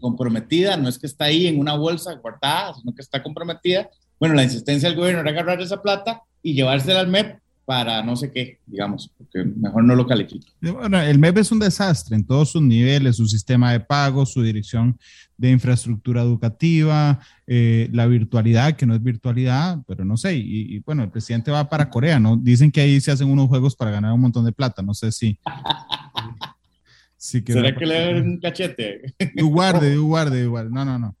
comprometida. 0.00 0.76
no 0.76 0.88
es 0.88 0.98
que 0.98 1.06
está 1.06 1.26
ahí 1.26 1.46
en 1.46 1.58
una 1.58 1.76
bolsa 1.76 2.14
guardada, 2.14 2.74
sino 2.74 2.94
que 2.94 3.02
está 3.02 3.22
comprometida. 3.22 3.88
Bueno, 4.18 4.34
la 4.34 4.42
insistencia 4.42 4.88
del 4.88 4.98
gobierno 4.98 5.20
era 5.20 5.30
agarrar 5.30 5.60
esa 5.60 5.80
plata 5.80 6.22
y 6.48 6.54
llevársela 6.54 7.00
al 7.00 7.08
MEP 7.08 7.38
para 7.66 8.02
no 8.02 8.16
sé 8.16 8.32
qué, 8.32 8.60
digamos, 8.64 9.12
porque 9.18 9.44
mejor 9.44 9.84
no 9.84 9.94
lo 9.94 10.06
califico. 10.06 10.46
Bueno, 10.62 10.98
el 10.98 11.18
MEP 11.18 11.36
es 11.36 11.52
un 11.52 11.58
desastre 11.58 12.16
en 12.16 12.24
todos 12.24 12.52
sus 12.52 12.62
niveles, 12.62 13.16
su 13.16 13.26
sistema 13.26 13.72
de 13.72 13.80
pago, 13.80 14.24
su 14.24 14.42
dirección 14.42 14.98
de 15.36 15.50
infraestructura 15.50 16.22
educativa, 16.22 17.20
eh, 17.46 17.90
la 17.92 18.06
virtualidad, 18.06 18.74
que 18.74 18.86
no 18.86 18.94
es 18.94 19.02
virtualidad, 19.02 19.80
pero 19.86 20.06
no 20.06 20.16
sé, 20.16 20.34
y, 20.36 20.78
bueno, 20.78 21.02
el 21.02 21.10
presidente 21.10 21.50
va 21.50 21.68
para 21.68 21.90
Corea, 21.90 22.18
¿no? 22.18 22.38
Dicen 22.38 22.72
que 22.72 22.80
ahí 22.80 22.98
se 23.02 23.10
hacen 23.10 23.28
unos 23.28 23.48
juegos 23.48 23.76
para 23.76 23.90
ganar 23.90 24.14
un 24.14 24.22
montón 24.22 24.46
de 24.46 24.52
plata, 24.52 24.80
no 24.80 24.94
sé 24.94 25.12
si... 25.12 25.38
si 27.18 27.42
¿Será 27.42 27.76
que 27.76 27.84
le 27.84 27.94
den 27.94 28.16
un 28.30 28.40
cachete? 28.40 29.14
Guarde, 29.36 29.98
guarde, 29.98 30.46
guarde, 30.46 30.70
no, 30.70 30.86
no, 30.86 30.98
no. 30.98 31.17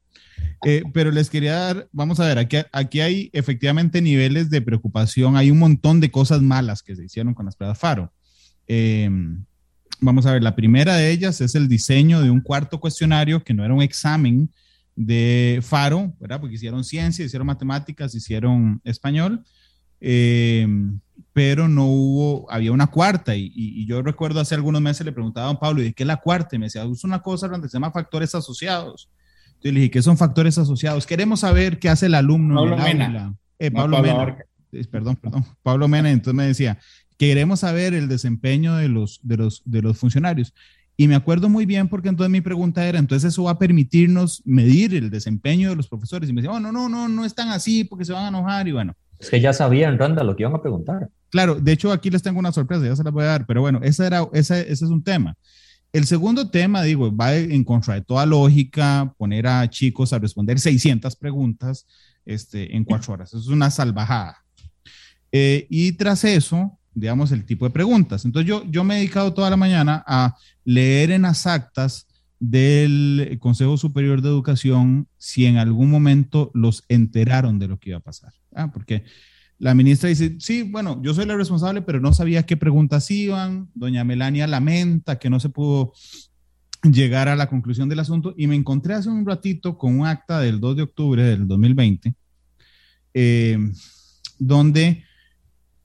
Eh, 0.64 0.82
pero 0.92 1.10
les 1.10 1.30
quería 1.30 1.54
dar, 1.54 1.88
vamos 1.92 2.18
a 2.20 2.26
ver, 2.26 2.38
aquí, 2.38 2.56
aquí 2.72 3.00
hay 3.00 3.30
efectivamente 3.32 4.02
niveles 4.02 4.50
de 4.50 4.60
preocupación, 4.60 5.36
hay 5.36 5.50
un 5.50 5.58
montón 5.58 6.00
de 6.00 6.10
cosas 6.10 6.42
malas 6.42 6.82
que 6.82 6.96
se 6.96 7.04
hicieron 7.04 7.34
con 7.34 7.46
las 7.46 7.54
pruebas 7.54 7.78
FARO. 7.78 8.12
Em, 8.66 9.44
vamos 10.00 10.26
a 10.26 10.32
ver, 10.32 10.42
la 10.42 10.56
primera 10.56 10.96
de 10.96 11.10
ellas 11.10 11.40
es 11.40 11.54
el 11.54 11.68
diseño 11.68 12.20
de 12.22 12.30
un 12.30 12.40
cuarto 12.40 12.80
cuestionario 12.80 13.42
que 13.44 13.54
no 13.54 13.64
era 13.64 13.74
un 13.74 13.82
examen 13.82 14.50
de 14.96 15.60
FARO, 15.62 16.12
¿verdad? 16.18 16.40
Porque 16.40 16.56
hicieron 16.56 16.82
ciencia, 16.82 17.24
hicieron 17.24 17.46
matemáticas, 17.46 18.14
hicieron 18.16 18.80
español, 18.82 19.44
em, 20.00 20.98
pero 21.32 21.68
no 21.68 21.86
hubo, 21.86 22.50
había 22.50 22.72
una 22.72 22.88
cuarta 22.88 23.36
y, 23.36 23.86
yo 23.86 24.02
recuerdo 24.02 24.40
hace 24.40 24.56
algunos 24.56 24.82
meses 24.82 25.06
le 25.06 25.12
preguntaba 25.12 25.46
a 25.46 25.48
don 25.50 25.60
Pablo, 25.60 25.80
¿y 25.80 25.84
de 25.84 25.92
qué 25.92 26.02
es 26.02 26.06
la 26.06 26.16
cuarta? 26.16 26.56
Y 26.56 26.58
me 26.58 26.66
decía, 26.66 26.82
es 26.82 27.04
una 27.04 27.22
cosa 27.22 27.46
donde 27.46 27.68
se 27.68 27.74
llama 27.74 27.92
factores 27.92 28.34
asociados. 28.34 29.08
Entonces 29.58 29.74
le 29.74 29.80
dije, 29.80 29.90
¿qué 29.90 30.02
son 30.02 30.16
factores 30.16 30.56
asociados? 30.56 31.04
Queremos 31.04 31.40
saber 31.40 31.80
qué 31.80 31.88
hace 31.88 32.06
el 32.06 32.14
alumno 32.14 32.54
Pablo 32.54 32.78
Mena. 32.78 33.34
Eh, 33.58 33.72
Pablo, 33.72 34.00
Mena. 34.00 34.36
Perdón, 34.88 35.16
perdón. 35.16 35.44
Pablo 35.64 35.88
Mena, 35.88 36.12
entonces 36.12 36.34
me 36.34 36.46
decía, 36.46 36.78
queremos 37.16 37.60
saber 37.60 37.92
el 37.92 38.08
desempeño 38.08 38.76
de 38.76 38.88
los, 38.88 39.18
de 39.24 39.36
los, 39.36 39.62
de 39.64 39.82
los 39.82 39.98
funcionarios. 39.98 40.54
Y 40.96 41.08
me 41.08 41.16
acuerdo 41.16 41.48
muy 41.48 41.66
bien 41.66 41.88
porque 41.88 42.08
entonces 42.08 42.30
mi 42.30 42.40
pregunta 42.40 42.86
era, 42.86 43.00
entonces 43.00 43.32
eso 43.32 43.44
va 43.44 43.52
a 43.52 43.58
permitirnos 43.58 44.42
medir 44.44 44.94
el 44.94 45.10
desempeño 45.10 45.70
de 45.70 45.76
los 45.76 45.88
profesores. 45.88 46.30
Y 46.30 46.32
me 46.32 46.40
decía, 46.40 46.56
oh, 46.56 46.60
no, 46.60 46.70
no, 46.70 46.88
no, 46.88 47.08
no 47.08 47.24
están 47.24 47.48
así 47.48 47.82
porque 47.82 48.04
se 48.04 48.12
van 48.12 48.26
a 48.26 48.28
enojar 48.28 48.68
y 48.68 48.72
bueno. 48.72 48.94
Es 49.18 49.30
que 49.30 49.40
ya 49.40 49.52
sabían, 49.52 49.98
Randa, 49.98 50.22
lo 50.22 50.36
que 50.36 50.44
iban 50.44 50.54
a 50.54 50.62
preguntar. 50.62 51.08
Claro, 51.30 51.56
de 51.56 51.72
hecho 51.72 51.90
aquí 51.90 52.10
les 52.10 52.22
tengo 52.22 52.38
una 52.38 52.52
sorpresa, 52.52 52.86
ya 52.86 52.94
se 52.94 53.04
la 53.04 53.10
voy 53.10 53.24
a 53.24 53.26
dar, 53.26 53.46
pero 53.46 53.60
bueno, 53.60 53.80
ese, 53.82 54.06
era, 54.06 54.26
ese, 54.32 54.60
ese 54.60 54.84
es 54.84 54.90
un 54.90 55.02
tema. 55.02 55.36
El 55.92 56.06
segundo 56.06 56.50
tema, 56.50 56.82
digo, 56.82 57.14
va 57.14 57.34
en 57.34 57.64
contra 57.64 57.94
de 57.94 58.02
toda 58.02 58.26
lógica 58.26 59.14
poner 59.16 59.46
a 59.46 59.68
chicos 59.70 60.12
a 60.12 60.18
responder 60.18 60.60
600 60.60 61.16
preguntas 61.16 61.86
este, 62.26 62.76
en 62.76 62.84
cuatro 62.84 63.14
horas. 63.14 63.32
Es 63.32 63.46
una 63.46 63.70
salvajada. 63.70 64.44
Eh, 65.32 65.66
y 65.70 65.92
tras 65.92 66.24
eso, 66.24 66.78
digamos, 66.94 67.32
el 67.32 67.44
tipo 67.44 67.64
de 67.64 67.70
preguntas. 67.70 68.24
Entonces 68.24 68.48
yo, 68.48 68.64
yo 68.70 68.84
me 68.84 68.94
he 68.94 68.98
dedicado 68.98 69.32
toda 69.32 69.48
la 69.48 69.56
mañana 69.56 70.04
a 70.06 70.36
leer 70.64 71.10
en 71.10 71.22
las 71.22 71.46
actas 71.46 72.06
del 72.38 73.38
Consejo 73.40 73.76
Superior 73.76 74.22
de 74.22 74.28
Educación 74.28 75.08
si 75.16 75.46
en 75.46 75.56
algún 75.56 75.90
momento 75.90 76.50
los 76.54 76.84
enteraron 76.88 77.58
de 77.58 77.68
lo 77.68 77.78
que 77.78 77.90
iba 77.90 77.98
a 77.98 78.02
pasar. 78.02 78.32
¿ah? 78.54 78.70
Porque 78.70 79.04
la 79.58 79.74
ministra 79.74 80.08
dice, 80.08 80.36
sí, 80.38 80.62
bueno, 80.62 81.00
yo 81.02 81.14
soy 81.14 81.26
la 81.26 81.36
responsable, 81.36 81.82
pero 81.82 82.00
no 82.00 82.12
sabía 82.14 82.44
qué 82.44 82.56
preguntas 82.56 83.10
iban. 83.10 83.68
Doña 83.74 84.04
Melania 84.04 84.46
lamenta 84.46 85.18
que 85.18 85.30
no 85.30 85.40
se 85.40 85.48
pudo 85.48 85.92
llegar 86.82 87.28
a 87.28 87.34
la 87.34 87.48
conclusión 87.48 87.88
del 87.88 87.98
asunto 87.98 88.34
y 88.36 88.46
me 88.46 88.54
encontré 88.54 88.94
hace 88.94 89.08
un 89.08 89.26
ratito 89.26 89.76
con 89.76 89.98
un 89.98 90.06
acta 90.06 90.38
del 90.40 90.60
2 90.60 90.76
de 90.76 90.82
octubre 90.82 91.22
del 91.24 91.48
2020, 91.48 92.14
eh, 93.14 93.58
donde 94.38 95.02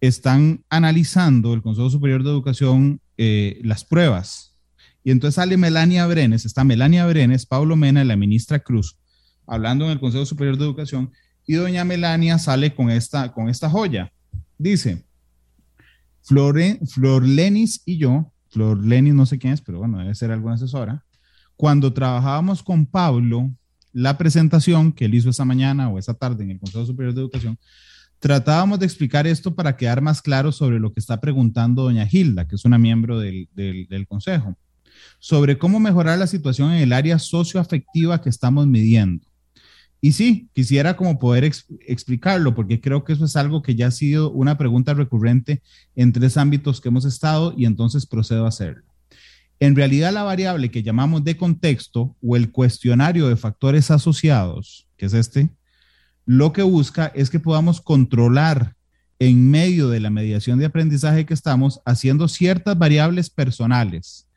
están 0.01 0.63
analizando 0.69 1.53
el 1.53 1.63
Consejo 1.63 1.89
Superior 1.89 2.23
de 2.23 2.29
Educación 2.29 3.01
eh, 3.17 3.59
las 3.63 3.83
pruebas. 3.83 4.55
Y 5.03 5.09
entonces 5.09 5.35
sale 5.35 5.57
Melania 5.57 6.05
Brenes, 6.05 6.45
está 6.45 6.63
Melania 6.63 7.07
Brenes, 7.07 7.47
Pablo 7.47 7.75
Mena 7.75 8.03
y 8.03 8.07
la 8.07 8.15
ministra 8.15 8.59
Cruz, 8.59 8.99
hablando 9.47 9.85
en 9.85 9.91
el 9.91 9.99
Consejo 9.99 10.25
Superior 10.25 10.57
de 10.57 10.63
Educación, 10.65 11.11
y 11.45 11.53
doña 11.53 11.83
Melania 11.83 12.39
sale 12.39 12.73
con 12.73 12.89
esta, 12.89 13.31
con 13.33 13.49
esta 13.49 13.69
joya. 13.69 14.11
Dice, 14.57 15.03
Flore, 16.21 16.79
Flor 16.87 17.27
Lenis 17.27 17.81
y 17.85 17.97
yo, 17.97 18.31
Flor 18.49 18.83
Lenis 18.83 19.13
no 19.13 19.25
sé 19.25 19.37
quién 19.37 19.53
es, 19.53 19.61
pero 19.61 19.79
bueno, 19.79 19.99
debe 19.99 20.15
ser 20.15 20.31
alguna 20.31 20.55
asesora, 20.55 21.03
cuando 21.55 21.93
trabajábamos 21.93 22.63
con 22.63 22.85
Pablo, 22.85 23.51
la 23.91 24.17
presentación 24.17 24.91
que 24.91 25.05
él 25.05 25.15
hizo 25.15 25.29
esa 25.29 25.45
mañana 25.45 25.89
o 25.89 25.99
esa 25.99 26.13
tarde 26.13 26.43
en 26.43 26.51
el 26.51 26.59
Consejo 26.59 26.85
Superior 26.85 27.13
de 27.13 27.21
Educación, 27.21 27.59
tratábamos 28.19 28.79
de 28.79 28.85
explicar 28.85 29.27
esto 29.27 29.53
para 29.53 29.75
quedar 29.75 30.01
más 30.01 30.21
claro 30.21 30.51
sobre 30.51 30.79
lo 30.79 30.93
que 30.93 30.99
está 30.99 31.19
preguntando 31.19 31.83
doña 31.83 32.07
Hilda, 32.09 32.47
que 32.47 32.55
es 32.55 32.65
una 32.65 32.77
miembro 32.77 33.19
del, 33.19 33.49
del, 33.53 33.85
del 33.87 34.07
Consejo, 34.07 34.55
sobre 35.19 35.57
cómo 35.57 35.79
mejorar 35.79 36.17
la 36.17 36.27
situación 36.27 36.71
en 36.71 36.81
el 36.81 36.93
área 36.93 37.19
socioafectiva 37.19 38.21
que 38.21 38.29
estamos 38.29 38.65
midiendo. 38.65 39.27
Y 40.05 40.11
sí, 40.11 40.49
quisiera 40.51 40.97
como 40.97 41.17
poder 41.17 41.45
explicarlo, 41.45 42.53
porque 42.53 42.81
creo 42.81 43.05
que 43.05 43.13
eso 43.13 43.23
es 43.23 43.37
algo 43.37 43.61
que 43.61 43.75
ya 43.75 43.87
ha 43.87 43.91
sido 43.91 44.31
una 44.31 44.57
pregunta 44.57 44.93
recurrente 44.93 45.61
en 45.95 46.11
tres 46.11 46.35
ámbitos 46.35 46.81
que 46.81 46.89
hemos 46.89 47.05
estado 47.05 47.53
y 47.55 47.65
entonces 47.65 48.05
procedo 48.05 48.43
a 48.43 48.49
hacerlo. 48.49 48.83
En 49.61 49.77
realidad, 49.77 50.11
la 50.11 50.23
variable 50.23 50.71
que 50.71 50.83
llamamos 50.83 51.23
de 51.23 51.37
contexto 51.37 52.17
o 52.21 52.35
el 52.35 52.51
cuestionario 52.51 53.29
de 53.29 53.37
factores 53.37 53.91
asociados, 53.91 54.89
que 54.97 55.05
es 55.05 55.13
este, 55.13 55.51
lo 56.25 56.51
que 56.51 56.63
busca 56.63 57.05
es 57.15 57.29
que 57.29 57.39
podamos 57.39 57.79
controlar 57.79 58.75
en 59.19 59.49
medio 59.49 59.87
de 59.87 60.01
la 60.01 60.09
mediación 60.09 60.59
de 60.59 60.65
aprendizaje 60.65 61.25
que 61.25 61.33
estamos 61.33 61.79
haciendo 61.85 62.27
ciertas 62.27 62.77
variables 62.77 63.29
personales 63.29 64.27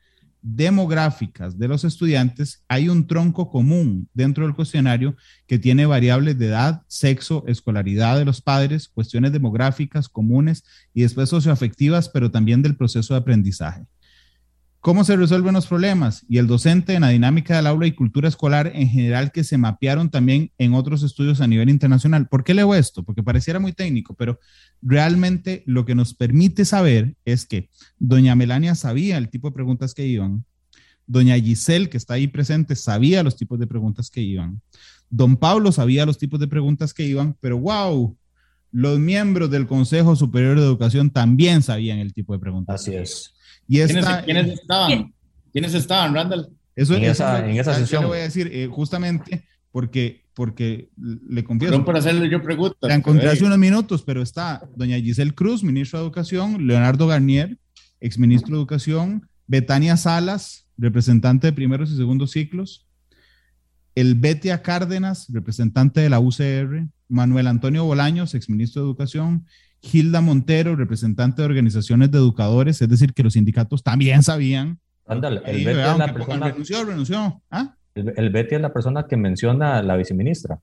demográficas 0.55 1.59
de 1.59 1.67
los 1.67 1.83
estudiantes, 1.83 2.63
hay 2.69 2.87
un 2.87 3.05
tronco 3.05 3.49
común 3.49 4.07
dentro 4.13 4.45
del 4.45 4.55
cuestionario 4.55 5.15
que 5.45 5.59
tiene 5.59 5.85
variables 5.85 6.37
de 6.39 6.47
edad, 6.47 6.83
sexo, 6.87 7.43
escolaridad 7.47 8.17
de 8.17 8.25
los 8.25 8.41
padres, 8.41 8.87
cuestiones 8.87 9.33
demográficas 9.33 10.07
comunes 10.07 10.63
y 10.93 11.01
después 11.01 11.29
socioafectivas, 11.29 12.07
pero 12.07 12.31
también 12.31 12.61
del 12.61 12.77
proceso 12.77 13.13
de 13.13 13.19
aprendizaje. 13.19 13.85
¿Cómo 14.87 15.03
se 15.03 15.17
resuelven 15.17 15.53
los 15.53 15.67
problemas? 15.67 16.25
Y 16.29 16.37
el 16.37 16.47
docente 16.47 16.93
en 16.93 17.01
la 17.01 17.09
dinámica 17.09 17.57
del 17.57 17.67
aula 17.67 17.87
y 17.87 17.91
cultura 17.91 18.29
escolar 18.29 18.71
en 18.73 18.87
general 18.87 19.33
que 19.33 19.43
se 19.43 19.57
mapearon 19.57 20.09
también 20.09 20.53
en 20.57 20.73
otros 20.73 21.03
estudios 21.03 21.41
a 21.41 21.47
nivel 21.47 21.67
internacional. 21.67 22.29
¿Por 22.29 22.45
qué 22.45 22.53
leo 22.53 22.73
esto? 22.73 23.03
Porque 23.03 23.21
pareciera 23.21 23.59
muy 23.59 23.73
técnico, 23.73 24.13
pero 24.13 24.39
realmente 24.81 25.61
lo 25.65 25.83
que 25.83 25.93
nos 25.93 26.13
permite 26.13 26.63
saber 26.63 27.17
es 27.25 27.45
que 27.45 27.69
doña 27.99 28.33
Melania 28.35 28.75
sabía 28.75 29.17
el 29.17 29.27
tipo 29.27 29.49
de 29.49 29.55
preguntas 29.55 29.93
que 29.93 30.07
iban, 30.07 30.45
doña 31.05 31.35
Giselle, 31.35 31.89
que 31.89 31.97
está 31.97 32.13
ahí 32.13 32.27
presente, 32.27 32.73
sabía 32.77 33.23
los 33.23 33.35
tipos 33.35 33.59
de 33.59 33.67
preguntas 33.67 34.09
que 34.09 34.21
iban, 34.21 34.61
don 35.09 35.35
Pablo 35.35 35.73
sabía 35.73 36.05
los 36.05 36.17
tipos 36.17 36.39
de 36.39 36.47
preguntas 36.47 36.93
que 36.93 37.03
iban, 37.03 37.35
pero 37.41 37.59
wow, 37.59 38.15
los 38.71 38.99
miembros 38.99 39.51
del 39.51 39.67
Consejo 39.67 40.15
Superior 40.15 40.57
de 40.57 40.65
Educación 40.65 41.09
también 41.09 41.61
sabían 41.61 41.99
el 41.99 42.13
tipo 42.13 42.31
de 42.31 42.39
preguntas. 42.39 42.79
Así 42.79 42.95
es. 42.95 43.33
Y 43.67 43.79
esta, 43.79 44.23
¿Quiénes, 44.23 44.47
estaban? 44.47 45.13
¿Quiénes 45.51 45.73
estaban, 45.73 46.13
Randall? 46.13 46.49
Eso, 46.75 46.95
en, 46.95 47.03
esa, 47.03 47.47
en 47.47 47.57
esa 47.57 47.73
sesión. 47.73 48.03
Yo 48.03 48.07
le 48.07 48.13
voy 48.13 48.19
a 48.19 48.23
decir, 48.23 48.49
eh, 48.53 48.67
justamente 48.67 49.43
porque, 49.71 50.25
porque 50.33 50.89
le 50.95 51.43
confieso. 51.43 51.71
Perdón 51.71 51.85
por 51.85 51.97
hacerle 51.97 52.29
yo 52.29 52.41
preguntas. 52.41 52.77
La 52.81 52.95
encontré 52.95 53.29
hace 53.29 53.43
unos 53.43 53.57
minutos, 53.57 54.03
pero 54.03 54.21
está 54.21 54.67
doña 54.75 54.97
Giselle 54.97 55.33
Cruz, 55.33 55.63
ministro 55.63 55.99
de 55.99 56.05
Educación, 56.05 56.67
Leonardo 56.67 57.07
Garnier, 57.07 57.57
exministro 57.99 58.55
de 58.55 58.61
Educación, 58.61 59.27
Betania 59.47 59.97
Salas, 59.97 60.67
representante 60.77 61.47
de 61.47 61.53
primeros 61.53 61.91
y 61.91 61.97
segundos 61.97 62.31
ciclos, 62.31 62.87
el 63.95 64.15
Betia 64.15 64.61
Cárdenas, 64.61 65.27
representante 65.33 66.01
de 66.01 66.09
la 66.09 66.19
UCR, 66.19 66.87
Manuel 67.09 67.47
Antonio 67.47 67.83
Bolaños, 67.83 68.35
exministro 68.35 68.83
de 68.83 68.87
Educación, 68.87 69.47
Hilda 69.81 70.21
Montero, 70.21 70.75
representante 70.75 71.41
de 71.41 71.47
organizaciones 71.47 72.11
de 72.11 72.17
educadores, 72.17 72.81
es 72.81 72.89
decir, 72.89 73.13
que 73.13 73.23
los 73.23 73.33
sindicatos 73.33 73.83
también 73.83 74.23
sabían. 74.23 74.79
Ándale, 75.05 75.41
el 75.45 75.65
Betty 75.65 75.79
es 75.79 75.97
la 75.97 76.13
persona. 76.13 76.47
Renunció, 76.49 76.85
renunció. 76.85 77.41
¿Ah? 77.49 77.75
El, 77.95 78.29
Betty 78.29 78.55
es 78.55 78.61
la 78.61 78.73
persona 78.73 79.07
que 79.07 79.17
menciona 79.17 79.77
a 79.77 79.83
la 79.83 79.95
viceministra. 79.95 80.59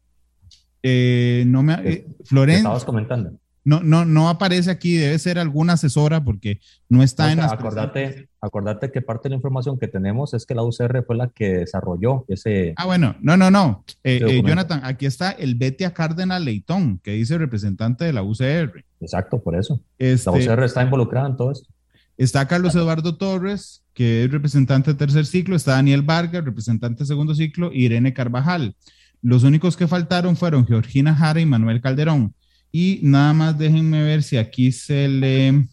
Eh, 0.83 1.45
no 1.47 1.62
me. 1.62 1.75
Eh, 1.85 2.07
Florencia. 2.25 2.59
Estabas 2.59 2.85
comentando. 2.85 3.33
No, 3.65 3.83
no, 3.83 4.05
no 4.05 4.29
aparece 4.29 4.71
aquí, 4.71 4.97
debe 4.97 5.19
ser 5.19 5.39
alguna 5.39 5.73
asesora 5.73 6.23
porque 6.23 6.61
no 6.91 7.03
está 7.03 7.33
en 7.33 7.41
acordate, 7.41 8.29
acordate 8.43 8.93
que 8.93 9.01
parte 9.01 9.25
de 9.25 9.31
la 9.31 9.37
información 9.37 9.79
que 9.79 9.89
tenemos 9.89 10.35
es 10.35 10.45
que 10.45 10.55
la 10.55 10.62
UCR 10.62 11.03
fue 11.07 11.17
la 11.17 11.29
que 11.29 11.61
desarrolló 11.61 12.27
ese. 12.29 12.75
Ah, 12.77 12.85
bueno, 12.85 13.17
no, 13.23 13.39
no, 13.39 13.51
no. 13.51 13.83
Eh, 14.05 14.21
eh, 14.23 14.43
Jonathan, 14.45 14.83
aquí 14.85 15.07
está 15.07 15.31
el 15.31 15.55
Betia 15.55 15.95
Cárdenas 15.95 16.43
Leitón, 16.43 17.01
que 17.03 17.12
dice 17.12 17.39
representante 17.39 18.05
de 18.05 18.12
la 18.12 18.23
UCR. 18.23 18.85
Exacto, 19.05 19.43
por 19.43 19.55
eso. 19.55 19.81
la 19.99 20.09
este, 20.09 20.31
UCR 20.31 20.65
está 20.65 20.83
involucrada 20.83 21.29
en 21.29 21.37
todo 21.37 21.53
esto. 21.53 21.69
Está 22.17 22.47
Carlos 22.47 22.75
Eduardo 22.75 23.17
Torres, 23.17 23.85
que 23.93 24.25
es 24.25 24.31
representante 24.31 24.93
de 24.93 24.99
tercer 24.99 25.27
ciclo, 25.27 25.57
está 25.57 25.73
Daniel 25.73 26.03
Vargas, 26.03 26.45
representante 26.45 27.03
de 27.03 27.07
segundo 27.07 27.35
ciclo, 27.35 27.71
y 27.73 27.85
Irene 27.85 28.15
Carvajal. 28.15 28.77
Los 29.21 29.43
únicos 29.43 29.77
que 29.77 29.89
faltaron 29.89 30.37
fueron 30.37 30.67
Georgina 30.67 31.15
Jara 31.15 31.41
y 31.41 31.47
Manuel 31.47 31.81
Calderón. 31.81 32.35
Y 32.71 33.01
nada 33.03 33.33
más 33.33 33.59
déjenme 33.59 34.03
ver 34.03 34.23
si 34.23 34.37
aquí 34.37 34.73
se 34.73 35.09
le, 35.09 35.67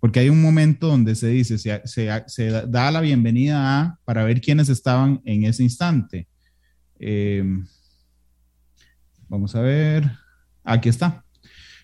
porque 0.00 0.20
hay 0.20 0.28
un 0.28 0.42
momento 0.42 0.88
donde 0.88 1.14
se 1.14 1.28
dice, 1.28 1.58
se, 1.58 1.80
se, 2.26 2.50
da 2.66 2.90
la 2.90 3.00
bienvenida 3.00 3.80
a, 3.80 3.98
para 4.04 4.24
ver 4.24 4.40
quiénes 4.40 4.68
estaban 4.68 5.20
en 5.24 5.44
ese 5.44 5.62
instante. 5.62 6.26
Em, 6.98 7.64
vamos 9.28 9.54
a 9.54 9.60
ver, 9.60 10.10
aquí 10.64 10.88
está. 10.88 11.24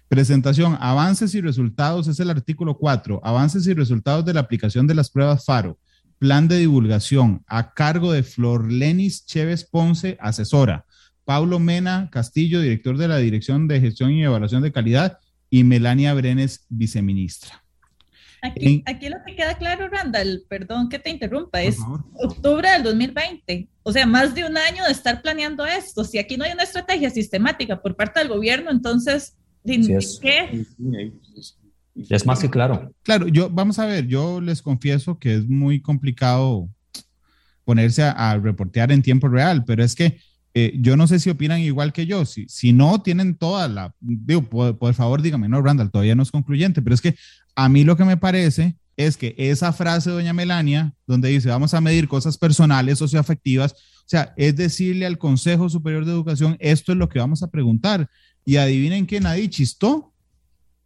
Presentación, 0.08 0.78
avances 0.80 1.34
y 1.34 1.42
resultados, 1.42 2.08
es 2.08 2.18
el 2.18 2.30
artículo 2.30 2.78
4, 2.78 3.20
avances 3.22 3.66
y 3.66 3.74
resultados 3.74 4.24
de 4.24 4.32
la 4.32 4.40
aplicación 4.40 4.86
de 4.86 4.94
las 4.94 5.10
pruebas 5.10 5.44
FARO, 5.44 5.78
plan 6.18 6.48
de 6.48 6.56
divulgación 6.56 7.44
a 7.46 7.74
cargo 7.74 8.12
de 8.12 8.22
Flor 8.22 8.72
Lenis 8.72 9.26
Chévez 9.26 9.64
Ponce, 9.64 10.16
asesora. 10.20 10.86
Pablo 11.24 11.58
Mena 11.58 12.08
Castillo, 12.10 12.62
director 12.62 12.96
de 12.96 13.06
la 13.06 13.18
Dirección 13.18 13.68
de 13.68 13.82
Gestión 13.82 14.12
y 14.12 14.24
Evaluación 14.24 14.62
de 14.62 14.72
Calidad, 14.72 15.18
y 15.50 15.62
Melania 15.62 16.14
Brenes, 16.14 16.64
viceministra. 16.70 17.62
Aquí, 18.40 18.82
aquí, 18.86 19.08
lo 19.08 19.16
que 19.26 19.34
queda 19.34 19.58
claro, 19.58 19.88
Randall, 19.88 20.44
perdón 20.48 20.88
que 20.88 20.98
te 20.98 21.10
interrumpa, 21.10 21.60
es 21.60 21.76
octubre 22.14 22.70
del 22.70 22.82
2020. 22.82 23.68
O 23.82 23.92
sea, 23.92 24.06
más 24.06 24.34
de 24.34 24.44
un 24.44 24.56
año 24.56 24.84
de 24.84 24.92
estar 24.92 25.20
planeando 25.20 25.66
esto. 25.66 26.04
Si 26.04 26.18
aquí 26.18 26.36
no 26.36 26.44
hay 26.44 26.52
una 26.52 26.62
estrategia 26.62 27.10
sistemática 27.10 27.82
por 27.82 27.96
parte 27.96 28.20
del 28.20 28.28
gobierno, 28.28 28.70
entonces, 28.70 29.36
¿qué? 29.64 30.64
es 32.08 32.26
más 32.26 32.40
que 32.40 32.50
claro. 32.50 32.92
Claro, 33.02 33.28
yo, 33.28 33.50
vamos 33.50 33.78
a 33.78 33.86
ver, 33.86 34.06
yo 34.06 34.40
les 34.40 34.62
confieso 34.62 35.18
que 35.18 35.34
es 35.34 35.48
muy 35.48 35.80
complicado 35.80 36.68
ponerse 37.64 38.02
a, 38.02 38.12
a 38.12 38.38
reportear 38.38 38.92
en 38.92 39.02
tiempo 39.02 39.28
real, 39.28 39.64
pero 39.64 39.84
es 39.84 39.94
que 39.94 40.18
eh, 40.60 40.76
yo 40.80 40.96
no 40.96 41.06
sé 41.06 41.20
si 41.20 41.30
opinan 41.30 41.60
igual 41.60 41.92
que 41.92 42.04
yo. 42.04 42.24
Si, 42.24 42.46
si 42.48 42.72
no 42.72 43.00
tienen 43.00 43.36
toda 43.36 43.68
la. 43.68 43.94
Digo, 44.00 44.42
por, 44.42 44.94
favor, 44.94 45.22
dígame, 45.22 45.48
no, 45.48 45.62
Randall, 45.62 45.90
todavía 45.90 46.16
no 46.16 46.24
es 46.24 46.32
concluyente, 46.32 46.82
pero 46.82 46.94
es 46.94 47.00
que 47.00 47.14
a 47.54 47.68
mí 47.68 47.84
lo 47.84 47.96
que 47.96 48.04
me 48.04 48.16
parece 48.16 48.76
es 48.96 49.16
que 49.16 49.36
esa 49.38 49.72
frase 49.72 50.10
de 50.10 50.16
doña 50.16 50.32
Melania, 50.32 50.92
donde 51.06 51.28
dice 51.28 51.48
vamos 51.48 51.74
a 51.74 51.80
medir 51.80 52.08
cosas 52.08 52.36
personales, 52.36 52.98
socioafectivas, 52.98 53.72
o 53.72 54.08
sea, 54.08 54.32
es 54.36 54.56
decirle 54.56 55.06
al 55.06 55.18
Consejo 55.18 55.68
Superior 55.68 56.04
de 56.04 56.10
Educación, 56.10 56.56
esto 56.58 56.90
es 56.90 56.98
lo 56.98 57.08
que 57.08 57.20
vamos 57.20 57.44
a 57.44 57.50
preguntar. 57.50 58.10
Y 58.48 58.56
adivinen 58.56 59.06
que 59.06 59.20
nadie 59.20 59.50
chistó. 59.50 60.10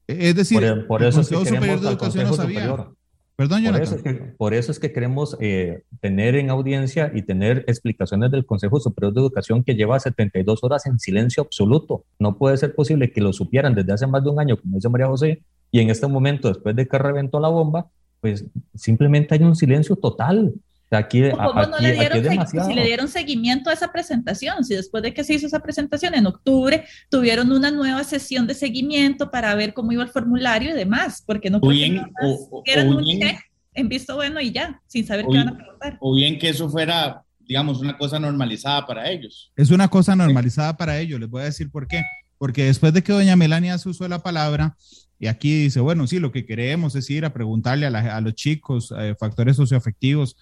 Es 0.08 0.34
decir, 0.34 0.58
por, 0.88 1.00
eso 1.04 1.20
el 1.20 1.26
Consejo 1.28 1.44
Superior 1.44 1.80
de 1.80 1.88
Educación 1.90 2.24
no 2.26 2.34
sabía. 2.34 2.88
Perdón, 3.36 3.64
por 3.64 3.80
eso, 3.80 3.94
es 3.94 4.02
que, 4.02 4.14
por 4.14 4.54
eso 4.54 4.72
es 4.72 4.80
que 4.80 4.92
queremos 4.92 5.36
eh, 5.38 5.84
tener 6.00 6.34
en 6.34 6.50
audiencia 6.50 7.12
y 7.14 7.22
tener 7.22 7.64
explicaciones 7.68 8.32
del 8.32 8.44
Consejo 8.44 8.80
Superior 8.80 9.14
de 9.14 9.20
Educación 9.20 9.62
que 9.62 9.76
lleva 9.76 10.00
72 10.00 10.58
horas 10.64 10.86
en 10.86 10.98
silencio 10.98 11.44
absoluto. 11.44 12.04
No 12.18 12.36
puede 12.36 12.56
ser 12.56 12.74
posible 12.74 13.12
que 13.12 13.20
lo 13.20 13.32
supieran 13.32 13.76
desde 13.76 13.92
hace 13.92 14.08
más 14.08 14.24
de 14.24 14.30
un 14.30 14.40
año, 14.40 14.56
como 14.56 14.74
dice 14.74 14.88
María 14.88 15.06
José, 15.06 15.40
y 15.70 15.78
en 15.78 15.88
este 15.88 16.08
momento, 16.08 16.48
después 16.48 16.74
de 16.74 16.88
que 16.88 16.98
reventó 16.98 17.38
la 17.38 17.48
bomba, 17.48 17.86
pues 18.20 18.44
simplemente 18.74 19.36
hay 19.36 19.44
un 19.44 19.54
silencio 19.54 19.94
total. 19.94 20.52
Aquí, 20.92 21.30
¿Cómo 21.30 21.66
no 21.66 21.78
le 21.78 21.92
dieron, 21.92 22.46
si 22.46 22.74
le 22.74 22.84
dieron 22.84 23.08
seguimiento 23.08 23.70
a 23.70 23.72
esa 23.72 23.90
presentación, 23.90 24.62
si 24.62 24.74
después 24.74 25.02
de 25.02 25.14
que 25.14 25.24
se 25.24 25.34
hizo 25.34 25.46
esa 25.46 25.60
presentación 25.60 26.14
en 26.14 26.26
octubre, 26.26 26.84
tuvieron 27.08 27.50
una 27.50 27.70
nueva 27.70 28.04
sesión 28.04 28.46
de 28.46 28.54
seguimiento 28.54 29.30
para 29.30 29.54
ver 29.54 29.72
cómo 29.72 29.92
iba 29.92 30.02
el 30.02 30.10
formulario 30.10 30.70
y 30.70 30.74
demás, 30.74 31.22
porque 31.26 31.48
no 31.48 31.60
bien, 31.60 32.02
o, 32.22 32.62
un 32.84 33.04
check 33.04 33.38
en 33.74 33.88
visto 33.88 34.16
bueno 34.16 34.40
y 34.40 34.52
ya, 34.52 34.82
sin 34.86 35.06
saber 35.06 35.26
qué 35.30 35.38
van 35.38 35.48
a 35.48 35.56
preguntar. 35.56 35.96
O 36.00 36.14
bien 36.14 36.38
que 36.38 36.50
eso 36.50 36.68
fuera, 36.68 37.22
digamos, 37.40 37.80
una 37.80 37.96
cosa 37.96 38.18
normalizada 38.18 38.86
para 38.86 39.10
ellos. 39.10 39.50
Es 39.56 39.70
una 39.70 39.88
cosa 39.88 40.14
normalizada 40.14 40.76
para 40.76 41.00
ellos, 41.00 41.18
les 41.18 41.30
voy 41.30 41.42
a 41.42 41.46
decir 41.46 41.70
por 41.70 41.86
qué. 41.88 42.02
Porque 42.36 42.64
después 42.64 42.92
de 42.92 43.02
que 43.02 43.12
doña 43.12 43.36
Melania 43.36 43.78
se 43.78 43.88
usó 43.88 44.06
la 44.08 44.22
palabra, 44.22 44.76
y 45.22 45.28
aquí 45.28 45.62
dice, 45.62 45.78
bueno, 45.78 46.08
sí, 46.08 46.18
lo 46.18 46.32
que 46.32 46.44
queremos 46.44 46.96
es 46.96 47.08
ir 47.08 47.24
a 47.24 47.32
preguntarle 47.32 47.86
a, 47.86 48.20
los 48.20 48.34
chicos 48.34 48.92
eh, 48.98 49.14
factores 49.18 49.54
socioafectivos, 49.54 50.36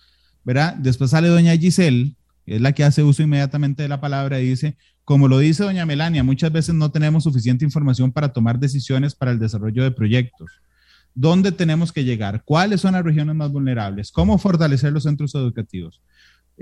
¿verdad? 0.45 0.75
Después 0.77 1.11
sale 1.11 1.29
doña 1.29 1.57
Giselle, 1.57 2.15
que 2.45 2.57
es 2.57 2.61
la 2.61 2.73
que 2.73 2.85
hace 2.85 3.03
uso 3.03 3.23
inmediatamente 3.23 3.83
de 3.83 3.89
la 3.89 4.01
palabra 4.01 4.41
y 4.41 4.49
dice, 4.49 4.77
como 5.05 5.29
lo 5.29 5.39
dice 5.39 5.65
doña 5.65 5.87
Melania, 5.87 6.23
muchas 6.23 6.53
veces 6.53 6.75
no 6.75 6.91
tenemos 6.91 7.25
suficiente 7.25 7.65
información 7.65 8.13
para 8.13 8.33
tomar 8.33 8.59
decisiones 8.59 9.15
para 9.15 9.33
el 9.33 9.39
desarrollo 9.39 9.83
de 9.83 9.91
proyectos. 9.91 10.51
¿Dónde 11.15 11.53
tenemos 11.53 11.93
que 11.93 12.05
llegar? 12.05 12.45
¿Cuáles 12.45 12.81
son 12.81 12.93
las 12.93 13.05
regiones 13.05 13.35
más 13.35 13.51
vulnerables? 13.51 14.13
¿Cómo 14.13 14.39
fortalecer 14.39 14.93
los 14.93 15.03
centros 15.03 15.35
educativos? 15.35 16.01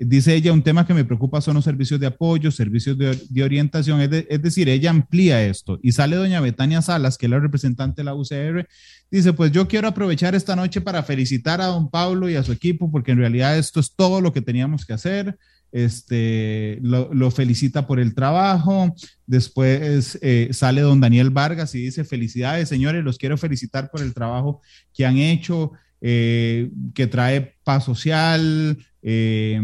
Dice 0.00 0.34
ella, 0.36 0.52
un 0.52 0.62
tema 0.62 0.86
que 0.86 0.94
me 0.94 1.04
preocupa 1.04 1.40
son 1.40 1.54
los 1.54 1.64
servicios 1.64 1.98
de 1.98 2.06
apoyo, 2.06 2.52
servicios 2.52 2.96
de, 2.96 3.42
orientación, 3.42 4.00
es, 4.00 4.42
decir, 4.42 4.68
ella 4.68 4.90
amplía 4.90 5.44
esto. 5.44 5.80
Y 5.82 5.90
sale 5.90 6.14
doña 6.14 6.40
Betania 6.40 6.82
Salas, 6.82 7.18
que 7.18 7.26
es 7.26 7.30
la 7.30 7.40
representante 7.40 8.02
de 8.02 8.04
la 8.04 8.14
UCR, 8.14 8.68
dice, 9.10 9.32
pues 9.32 9.50
yo 9.50 9.66
quiero 9.66 9.88
aprovechar 9.88 10.36
esta 10.36 10.54
noche 10.54 10.80
para 10.80 11.02
felicitar 11.02 11.60
a 11.60 11.66
don 11.66 11.90
Pablo 11.90 12.30
y 12.30 12.36
a 12.36 12.44
su 12.44 12.52
equipo, 12.52 12.92
porque 12.92 13.10
en 13.10 13.18
realidad 13.18 13.58
esto 13.58 13.80
es 13.80 13.96
todo 13.96 14.20
lo 14.20 14.32
que 14.32 14.40
teníamos 14.40 14.86
que 14.86 14.92
hacer, 14.92 15.36
este, 15.72 16.78
lo, 16.80 17.30
felicita 17.32 17.88
por 17.88 17.98
el 17.98 18.14
trabajo, 18.14 18.94
después 19.26 20.16
eh, 20.22 20.48
sale 20.52 20.80
don 20.80 21.00
Daniel 21.00 21.30
Vargas 21.30 21.74
y 21.74 21.80
dice, 21.80 22.04
felicidades 22.04 22.68
señores, 22.68 23.02
los 23.02 23.18
quiero 23.18 23.36
felicitar 23.36 23.90
por 23.90 24.00
el 24.00 24.14
trabajo 24.14 24.62
que 24.94 25.06
han 25.06 25.18
hecho, 25.18 25.72
eh, 26.00 26.70
que 26.94 27.08
trae 27.08 27.56
paz 27.64 27.84
social, 27.84 28.78
eh, 29.02 29.60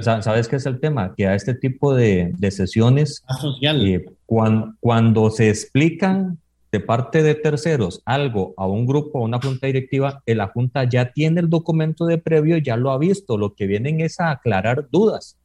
¿sabes 0.00 0.48
qué 0.48 0.56
es 0.56 0.66
el 0.66 0.80
tema? 0.80 1.14
Que 1.16 1.26
a 1.26 1.34
este 1.34 1.54
tipo 1.54 1.94
de, 1.94 2.34
sesiones, 2.50 3.22
eh, 3.62 4.04
cuando, 4.26 5.30
se 5.30 5.48
explican 5.48 6.38
de 6.70 6.80
parte 6.80 7.22
de 7.22 7.34
terceros 7.34 8.02
algo 8.04 8.52
a 8.56 8.66
un 8.66 8.86
grupo, 8.86 9.18
a 9.18 9.22
una 9.22 9.40
junta 9.40 9.66
directiva, 9.66 10.22
eh, 10.26 10.34
la 10.34 10.48
junta 10.48 10.84
ya 10.84 11.12
tiene 11.12 11.40
el 11.40 11.48
documento 11.48 12.06
de 12.06 12.18
previo, 12.18 12.58
ya 12.58 12.76
lo 12.76 12.90
ha 12.90 12.98
visto, 12.98 13.38
lo 13.38 13.54
que 13.54 13.66
vienen 13.66 14.00
es 14.00 14.20
a 14.20 14.30
aclarar 14.30 14.88
dudas. 14.90 15.36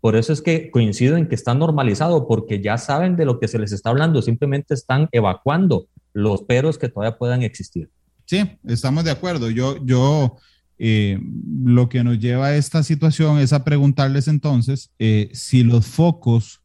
Por 0.00 0.16
eso 0.16 0.32
es 0.32 0.42
que 0.42 0.70
coincido 0.70 1.16
en 1.16 1.28
que 1.28 1.34
está 1.34 1.54
normalizado, 1.54 2.26
porque 2.26 2.60
ya 2.60 2.76
saben 2.76 3.16
de 3.16 3.24
lo 3.24 3.38
que 3.38 3.48
se 3.48 3.58
les 3.58 3.72
está 3.72 3.90
hablando, 3.90 4.20
simplemente 4.20 4.74
están 4.74 5.08
evacuando 5.12 5.86
los 6.12 6.42
peros 6.42 6.76
que 6.76 6.88
todavía 6.88 7.16
puedan 7.16 7.42
existir. 7.42 7.88
Sí, 8.26 8.58
estamos 8.64 9.04
de 9.04 9.10
acuerdo. 9.10 9.50
Yo, 9.50 9.84
yo, 9.84 10.36
eh, 10.78 11.20
lo 11.64 11.88
que 11.88 12.02
nos 12.02 12.18
lleva 12.18 12.46
a 12.46 12.56
esta 12.56 12.82
situación 12.82 13.38
es 13.38 13.52
a 13.52 13.64
preguntarles 13.64 14.26
entonces 14.26 14.90
eh, 14.98 15.30
si 15.32 15.62
los 15.62 15.86
focos 15.86 16.62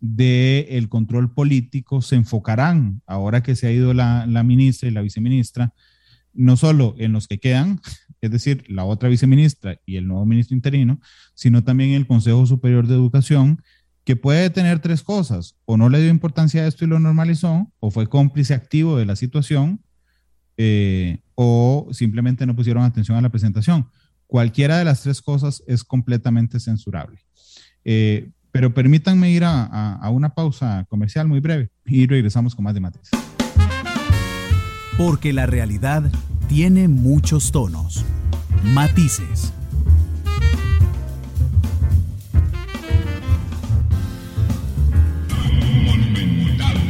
del 0.00 0.88
control 0.88 1.32
político 1.32 2.02
se 2.02 2.16
enfocarán, 2.16 3.02
ahora 3.06 3.44
que 3.44 3.54
se 3.54 3.68
ha 3.68 3.72
ido 3.72 3.94
la, 3.94 4.26
ministra 4.44 4.88
y 4.88 4.92
la 4.92 5.00
viceministra, 5.00 5.72
no 6.34 6.56
solo 6.56 6.96
en 6.98 7.12
los 7.12 7.28
que 7.28 7.38
quedan, 7.38 7.80
es 8.20 8.30
decir, 8.32 8.64
la 8.68 8.84
otra 8.84 9.08
viceministra 9.08 9.78
y 9.86 9.96
el 9.96 10.08
nuevo 10.08 10.26
ministro 10.26 10.56
interino, 10.56 11.00
sino 11.34 11.62
también 11.62 11.90
el 11.90 12.08
Consejo 12.08 12.46
Superior 12.46 12.88
de 12.88 12.94
Educación, 12.94 13.62
que 14.04 14.16
puede 14.16 14.50
tener 14.50 14.80
tres 14.80 15.04
cosas, 15.04 15.54
o 15.66 15.76
no 15.76 15.88
le 15.88 16.00
dio 16.00 16.10
importancia 16.10 16.62
a 16.62 16.66
esto 16.66 16.84
y 16.84 16.88
lo 16.88 16.98
normalizó, 16.98 17.70
o 17.78 17.92
fue 17.92 18.08
cómplice 18.08 18.54
activo 18.54 18.96
de 18.96 19.06
la 19.06 19.14
situación, 19.14 19.84
eh, 20.56 21.20
o 21.42 21.88
simplemente 21.92 22.46
no 22.46 22.54
pusieron 22.54 22.84
atención 22.84 23.16
a 23.16 23.20
la 23.20 23.30
presentación. 23.30 23.88
Cualquiera 24.26 24.78
de 24.78 24.84
las 24.84 25.02
tres 25.02 25.20
cosas 25.20 25.62
es 25.66 25.84
completamente 25.84 26.60
censurable. 26.60 27.18
Eh, 27.84 28.30
pero 28.52 28.72
permítanme 28.72 29.30
ir 29.30 29.44
a, 29.44 30.08
una 30.10 30.34
pausa 30.34 30.86
comercial 30.88 31.26
muy 31.26 31.40
breve 31.40 31.70
y 31.84 32.06
regresamos 32.06 32.54
con 32.54 32.64
más 32.64 32.74
de 32.74 32.80
matriz. 32.80 33.08
Porque 34.96 35.32
la 35.32 35.46
realidad 35.46 36.10
tiene 36.48 36.86
muchos 36.86 37.50
tonos 37.50 38.04
Matices. 38.62 39.52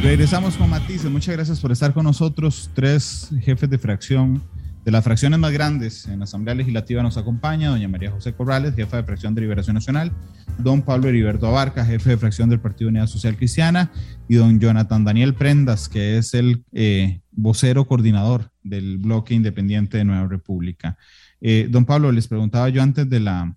Regresamos 0.03 0.57
con 0.57 0.69
Matices. 0.69 1.09
Muchas 1.09 1.33
gracias 1.33 1.61
por 1.61 1.71
estar 1.71 1.93
con 1.93 2.03
nosotros. 2.03 2.69
Tres 2.73 3.29
jefes 3.39 3.69
de 3.69 3.77
fracción 3.77 4.43
de 4.83 4.91
las 4.91 5.01
fracciones 5.01 5.39
más 5.39 5.53
grandes 5.53 6.07
en 6.09 6.19
la 6.19 6.25
Asamblea 6.25 6.53
Legislativa 6.55 7.01
nos 7.01 7.15
acompaña 7.15 7.69
doña 7.69 7.87
María 7.87 8.11
José 8.11 8.33
Corrales, 8.33 8.75
jefa 8.75 8.97
de 8.97 9.03
fracción 9.03 9.33
de 9.33 9.39
Liberación 9.39 9.75
Nacional, 9.75 10.11
don 10.57 10.81
Pablo 10.81 11.07
Heriberto 11.07 11.47
Abarca, 11.47 11.85
jefe 11.85 12.09
de 12.09 12.17
fracción 12.17 12.49
del 12.49 12.59
Partido 12.59 12.89
Unidad 12.89 13.07
Social 13.07 13.37
Cristiana, 13.37 13.91
y 14.27 14.35
don 14.35 14.59
Jonathan 14.59 15.05
Daniel 15.05 15.35
Prendas, 15.35 15.87
que 15.87 16.17
es 16.17 16.33
el 16.33 16.65
eh, 16.73 17.21
vocero 17.31 17.87
coordinador 17.87 18.51
del 18.61 18.97
bloque 18.97 19.33
independiente 19.33 19.97
de 19.97 20.03
Nueva 20.03 20.27
República. 20.27 20.97
Eh, 21.39 21.69
don 21.71 21.85
Pablo, 21.85 22.11
les 22.11 22.27
preguntaba 22.27 22.67
yo 22.67 22.83
antes 22.83 23.09
de 23.09 23.21
la, 23.21 23.55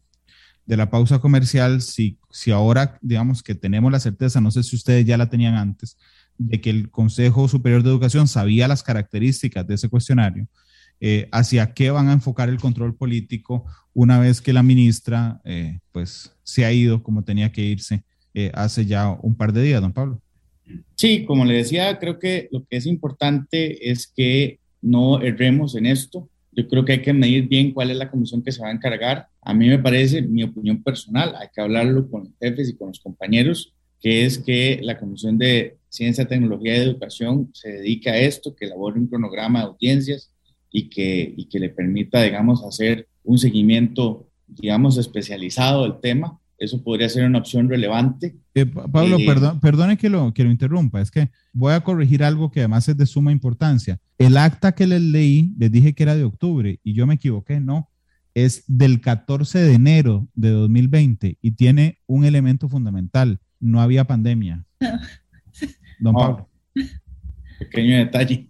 de 0.64 0.76
la 0.76 0.90
pausa 0.90 1.18
comercial 1.18 1.82
si, 1.82 2.20
si 2.30 2.53
ahora, 2.53 3.01
digamos 3.03 3.42
que 3.42 3.57
tenemos 3.57 3.90
la 3.90 3.99
certeza, 3.99 4.40
no 4.40 4.53
sé 4.53 4.62
si 4.62 4.76
ustedes 4.76 5.05
ya 5.05 5.16
la 5.16 5.28
tenían 5.28 5.57
antes, 5.57 5.99
de 6.39 6.61
que 6.61 6.70
el 6.70 6.91
Consejo 6.91 7.49
Superior 7.49 7.82
de 7.82 7.91
Educación 7.91 8.28
sabía 8.28 8.68
las 8.68 8.82
características 8.82 9.66
de 9.66 9.74
ese 9.74 9.89
cuestionario, 9.89 10.49
eh, 11.01 11.28
hacia 11.32 11.74
qué 11.74 11.91
van 11.91 12.09
a 12.09 12.12
enfocar 12.12 12.49
el 12.49 12.59
control 12.59 12.97
político 12.97 13.66
una 13.93 14.18
vez 14.18 14.41
que 14.41 14.55
la 14.55 14.62
ministra 14.62 15.41
eh, 15.45 15.80
pues 15.93 16.34
se 16.43 16.64
ha 16.64 16.72
ido 16.72 17.03
como 17.03 17.22
tenía 17.22 17.53
que 17.53 17.62
irse 17.62 18.03
eh, 18.32 18.51
hace 18.55 18.87
ya 18.87 19.11
un 19.11 19.34
par 19.34 19.53
de 19.53 19.62
días, 19.62 19.80
don 19.80 19.93
Pablo. 19.93 20.22
Sí, 20.95 21.24
como 21.24 21.45
le 21.45 21.55
decía, 21.55 21.99
creo 21.99 22.18
que 22.18 22.49
lo 22.51 22.64
que 22.64 22.76
es 22.76 22.87
importante 22.87 23.91
es 23.91 24.07
que 24.07 24.59
no 24.82 25.20
erremos 25.20 25.76
en 25.76 25.87
esto. 25.87 26.28
Yo 26.53 26.66
creo 26.68 26.84
que 26.84 26.93
hay 26.93 27.03
que 27.03 27.12
medir 27.12 27.49
bien 27.49 27.72
cuál 27.72 27.91
es 27.91 27.97
la 27.97 28.11
comisión 28.11 28.43
que 28.43 28.53
se 28.53 28.62
va 28.62 28.68
a 28.68 28.72
encargar. 28.72 29.28
A 29.43 29.53
mí 29.53 29.68
me 29.68 29.78
parece, 29.78 30.22
mi 30.22 30.43
opinión 30.43 30.82
personal, 30.82 31.34
hay 31.37 31.49
que 31.55 31.61
hablarlo 31.61 32.11
con 32.11 32.24
los 32.24 32.32
jefes 32.41 32.70
y 32.70 32.76
con 32.76 32.89
los 32.89 33.01
compañeros, 33.01 33.74
que 34.07 34.25
es 34.25 34.39
que 34.39 34.79
la 34.85 35.01
Comisión 35.01 35.37
de 35.37 35.79
Ciencia, 35.89 36.29
Tecnología 36.29 36.77
y 36.77 36.81
Educación 36.81 37.51
se 37.53 37.71
dedica 37.71 38.13
a 38.13 38.19
esto, 38.19 38.55
que 38.55 38.67
elabore 38.67 39.01
un 39.01 39.09
cronograma 39.09 39.59
de 39.59 39.67
audiencias 39.67 40.31
y 40.71 40.89
que, 40.89 41.35
y 41.37 41.49
que 41.49 41.59
le 41.59 41.71
permita, 41.71 42.23
digamos, 42.23 42.63
hacer 42.63 43.09
un 43.25 43.37
seguimiento, 43.37 44.31
digamos, 44.47 44.97
especializado 44.97 45.83
del 45.83 45.99
tema. 46.01 46.39
Eso 46.57 46.85
podría 46.85 47.09
ser 47.09 47.27
una 47.27 47.41
opción 47.41 47.69
relevante. 47.69 48.37
Eh, 48.55 48.65
Pablo, 48.65 49.19
eh, 49.19 49.27
perdón, 49.27 49.59
perdone 49.59 49.97
que 49.97 50.09
lo, 50.09 50.33
que 50.33 50.45
lo 50.45 50.53
interrumpa, 50.53 51.01
es 51.01 51.11
que 51.11 51.29
voy 51.53 51.73
a 51.73 51.81
corregir 51.81 52.23
algo 52.23 52.53
que 52.53 52.61
además 52.61 52.89
es 52.89 52.97
de 52.97 53.07
suma 53.07 53.33
importancia. 53.33 53.99
El 54.19 54.37
acta 54.37 54.71
que 54.71 54.87
les 54.87 55.03
leí, 55.03 55.53
les 55.59 55.73
dije 55.73 55.97
que 55.97 56.05
era 56.05 56.15
de 56.15 56.23
octubre 56.23 56.79
y 56.85 56.95
yo 56.95 57.09
me 57.09 57.15
equivoqué, 57.15 57.59
no, 57.59 57.91
es 58.35 58.63
del 58.69 59.01
14 59.01 59.59
de 59.59 59.73
enero 59.73 60.29
de 60.35 60.51
2020 60.51 61.39
y 61.43 61.51
tiene 61.51 61.99
un 62.07 62.25
elemento 62.25 62.69
fundamental 62.69 63.41
no 63.67 63.81
había 63.81 64.05
pandemia. 64.05 64.64
Don 65.99 66.14
oh, 66.14 66.19
Pablo. 66.19 66.49
Pequeño 67.59 67.99
detalle. 67.99 68.47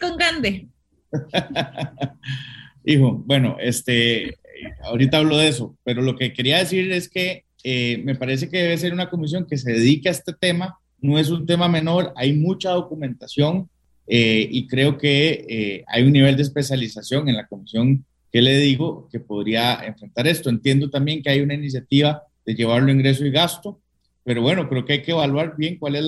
con 0.00 0.16
Gande. 0.16 0.68
Hijo, 2.84 3.22
bueno, 3.26 3.56
este, 3.60 4.38
ahorita 4.82 5.18
hablo 5.18 5.38
de 5.38 5.48
eso, 5.48 5.76
pero 5.84 6.02
lo 6.02 6.16
que 6.16 6.32
quería 6.32 6.58
decir 6.58 6.90
es 6.92 7.08
que 7.08 7.44
eh, 7.62 8.02
me 8.04 8.14
parece 8.14 8.48
que 8.50 8.58
debe 8.58 8.76
ser 8.76 8.92
una 8.92 9.08
comisión 9.08 9.46
que 9.46 9.56
se 9.56 9.72
dedique 9.72 10.08
a 10.08 10.12
este 10.12 10.32
tema. 10.32 10.78
No 11.00 11.18
es 11.18 11.30
un 11.30 11.46
tema 11.46 11.68
menor, 11.68 12.12
hay 12.16 12.32
mucha 12.32 12.70
documentación 12.70 13.68
eh, 14.06 14.46
y 14.50 14.66
creo 14.66 14.98
que 14.98 15.46
eh, 15.48 15.84
hay 15.86 16.02
un 16.02 16.12
nivel 16.12 16.36
de 16.36 16.42
especialización 16.42 17.28
en 17.28 17.36
la 17.36 17.46
comisión 17.46 18.04
que 18.32 18.42
le 18.42 18.58
digo 18.58 19.08
que 19.10 19.20
podría 19.20 19.80
enfrentar 19.84 20.26
esto. 20.26 20.50
Entiendo 20.50 20.90
también 20.90 21.22
que 21.22 21.30
hay 21.30 21.40
una 21.40 21.54
iniciativa 21.54 22.22
de 22.44 22.54
llevarlo 22.54 22.92
ingreso 22.92 23.24
y 23.24 23.30
gasto, 23.30 23.80
pero 24.24 24.42
bueno, 24.42 24.68
creo 24.68 24.84
que 24.84 24.94
hay 24.94 25.02
que 25.02 25.12
evaluar 25.12 25.54
bien 25.56 25.78
cuál 25.78 25.96
es 25.96 26.04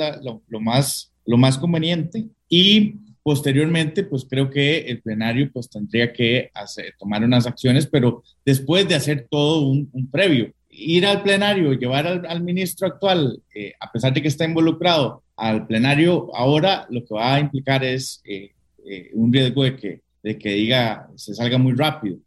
lo, 0.49 0.61
más, 0.61 1.13
lo 1.27 1.37
más 1.37 1.59
conveniente 1.59 2.25
y 2.49 2.95
posteriormente, 3.23 4.05
pues 4.05 4.25
creo 4.29 4.51
que 4.51 4.79
el 4.79 5.03
plenario 5.03 5.51
pues 5.53 5.69
tendría 5.69 6.13
que 6.13 6.51
tomar 6.99 7.25
unas 7.25 7.47
acciones, 7.47 7.87
pero 7.87 8.23
después 8.45 8.89
de 8.89 8.95
hacer 8.95 9.27
todo 9.31 9.69
un, 9.69 10.09
previo. 10.11 10.53
Ir 10.71 11.07
al 11.07 11.23
plenario, 11.23 11.73
llevar 11.73 12.07
al, 12.07 12.43
ministro 12.43 12.87
actual, 12.87 13.43
eh, 13.55 13.73
a 13.81 13.91
pesar 13.91 14.15
de 14.15 14.23
que 14.23 14.29
está 14.29 14.45
involucrado, 14.45 15.23
al 15.37 15.67
plenario 15.67 16.31
ahora, 16.35 16.87
lo 16.89 17.05
que 17.05 17.15
va 17.15 17.35
a 17.35 17.41
implicar 17.41 17.85
es 17.85 18.23
eh, 18.25 18.53
eh, 18.89 19.11
un 19.15 19.33
riesgo 19.33 19.65
de 19.65 19.77
que, 19.77 20.01
de 20.23 20.39
que 20.39 20.51
diga, 20.51 21.09
se 21.17 21.35
salga 21.35 21.59
muy 21.59 21.73
rápido. 21.73 22.19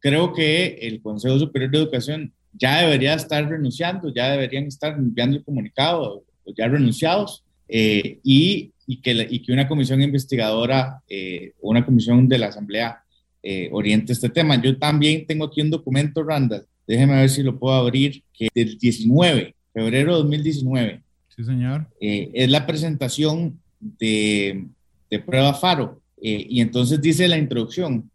Creo 0.00 0.32
que 0.32 0.78
el 0.82 1.00
Consejo 1.00 1.38
Superior 1.38 1.70
de 1.70 1.78
Educación 1.78 2.32
ya 2.52 2.82
debería 2.82 3.14
estar 3.14 3.48
renunciando, 3.48 4.12
ya 4.12 4.30
deberían 4.30 4.64
estar 4.64 4.94
enviando 4.94 5.36
el 5.36 5.44
comunicado, 5.44 6.24
ya 6.56 6.68
renunciados, 6.68 7.44
eh, 7.68 8.18
y, 8.24 8.72
y, 8.86 9.00
que, 9.00 9.26
y 9.30 9.42
que 9.42 9.52
una 9.52 9.68
comisión 9.68 10.02
investigadora 10.02 11.02
eh, 11.08 11.52
o 11.60 11.70
una 11.70 11.84
comisión 11.84 12.28
de 12.28 12.38
la 12.38 12.46
Asamblea 12.46 13.02
eh, 13.42 13.68
oriente 13.72 14.12
este 14.12 14.30
tema. 14.30 14.60
Yo 14.60 14.76
también 14.78 15.26
tengo 15.26 15.44
aquí 15.44 15.60
un 15.60 15.70
documento, 15.70 16.22
Randall, 16.22 16.66
déjeme 16.86 17.16
ver 17.16 17.30
si 17.30 17.42
lo 17.42 17.58
puedo 17.58 17.76
abrir, 17.76 18.22
que 18.32 18.48
del 18.54 18.78
19, 18.78 19.54
febrero 19.72 20.12
de 20.12 20.22
2019. 20.22 21.02
Sí, 21.36 21.44
señor. 21.44 21.86
es 22.00 22.50
la 22.50 22.66
presentación 22.66 23.60
de, 23.78 24.66
de 25.10 25.18
prueba 25.20 25.54
FARO. 25.54 26.00
y 26.20 26.60
entonces 26.60 27.00
dice 27.00 27.28
la 27.28 27.38
introducción, 27.38 28.10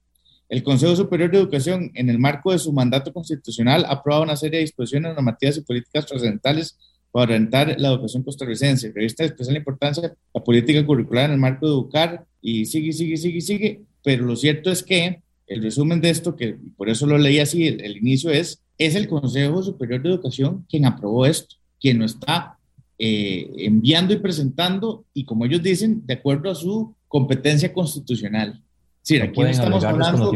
el 0.53 0.61
Consejo 0.61 0.95
Superior 0.95 1.31
de 1.31 1.39
Educación, 1.39 1.89
en 1.95 2.11
el 2.11 2.19
marco 2.19 2.51
de 2.51 2.59
su 2.59 2.71
mandato 2.71 3.11
constitucional, 3.11 3.87
aprobado 3.89 4.21
una 4.21 4.35
serie 4.35 4.59
de 4.59 4.65
disposiciones 4.65 5.15
normativas 5.15 5.57
y 5.57 5.61
políticas 5.61 6.05
trascendentales 6.05 6.77
para 7.11 7.23
orientar 7.23 7.75
la 7.79 7.87
educación 7.87 8.21
costarricense. 8.21 8.91
Revista 8.93 9.23
de 9.23 9.29
especial 9.29 9.57
importancia 9.57 10.13
la 10.31 10.43
política 10.43 10.85
curricular 10.85 11.25
en 11.25 11.31
el 11.31 11.37
marco 11.39 11.65
de 11.65 11.71
educar 11.71 12.25
y 12.39 12.67
sigue, 12.67 12.93
sigue, 12.93 13.17
sigue, 13.17 13.41
sigue. 13.41 13.81
Pero 14.03 14.25
lo 14.25 14.35
cierto 14.35 14.69
es 14.69 14.83
que 14.83 15.21
el 15.47 15.63
resumen 15.63 16.01
de 16.01 16.11
esto, 16.11 16.35
que 16.35 16.55
por 16.77 16.87
eso 16.87 17.07
lo 17.07 17.17
leí 17.17 17.39
así, 17.39 17.67
el, 17.67 17.97
inicio 17.97 18.29
es, 18.29 18.61
es 18.77 18.93
el 18.93 19.07
Consejo 19.07 19.63
Superior 19.63 20.03
de 20.03 20.09
Educación 20.09 20.67
quien 20.69 20.85
aprobó 20.85 21.25
esto, 21.25 21.55
quien 21.81 21.97
lo 21.97 22.05
está 22.05 22.59
eh, 22.99 23.49
enviando 23.57 24.13
y 24.13 24.17
presentando 24.17 25.03
y 25.15 25.25
como 25.25 25.45
ellos 25.45 25.63
dicen, 25.63 26.05
de 26.05 26.13
acuerdo 26.13 26.51
a 26.51 26.55
su 26.55 26.93
competencia 27.07 27.73
constitucional. 27.73 28.62
Sí, 29.03 29.19
aquí 29.19 29.39
no 29.39 29.47
estamos 29.47 29.83
hablando, 29.83 30.31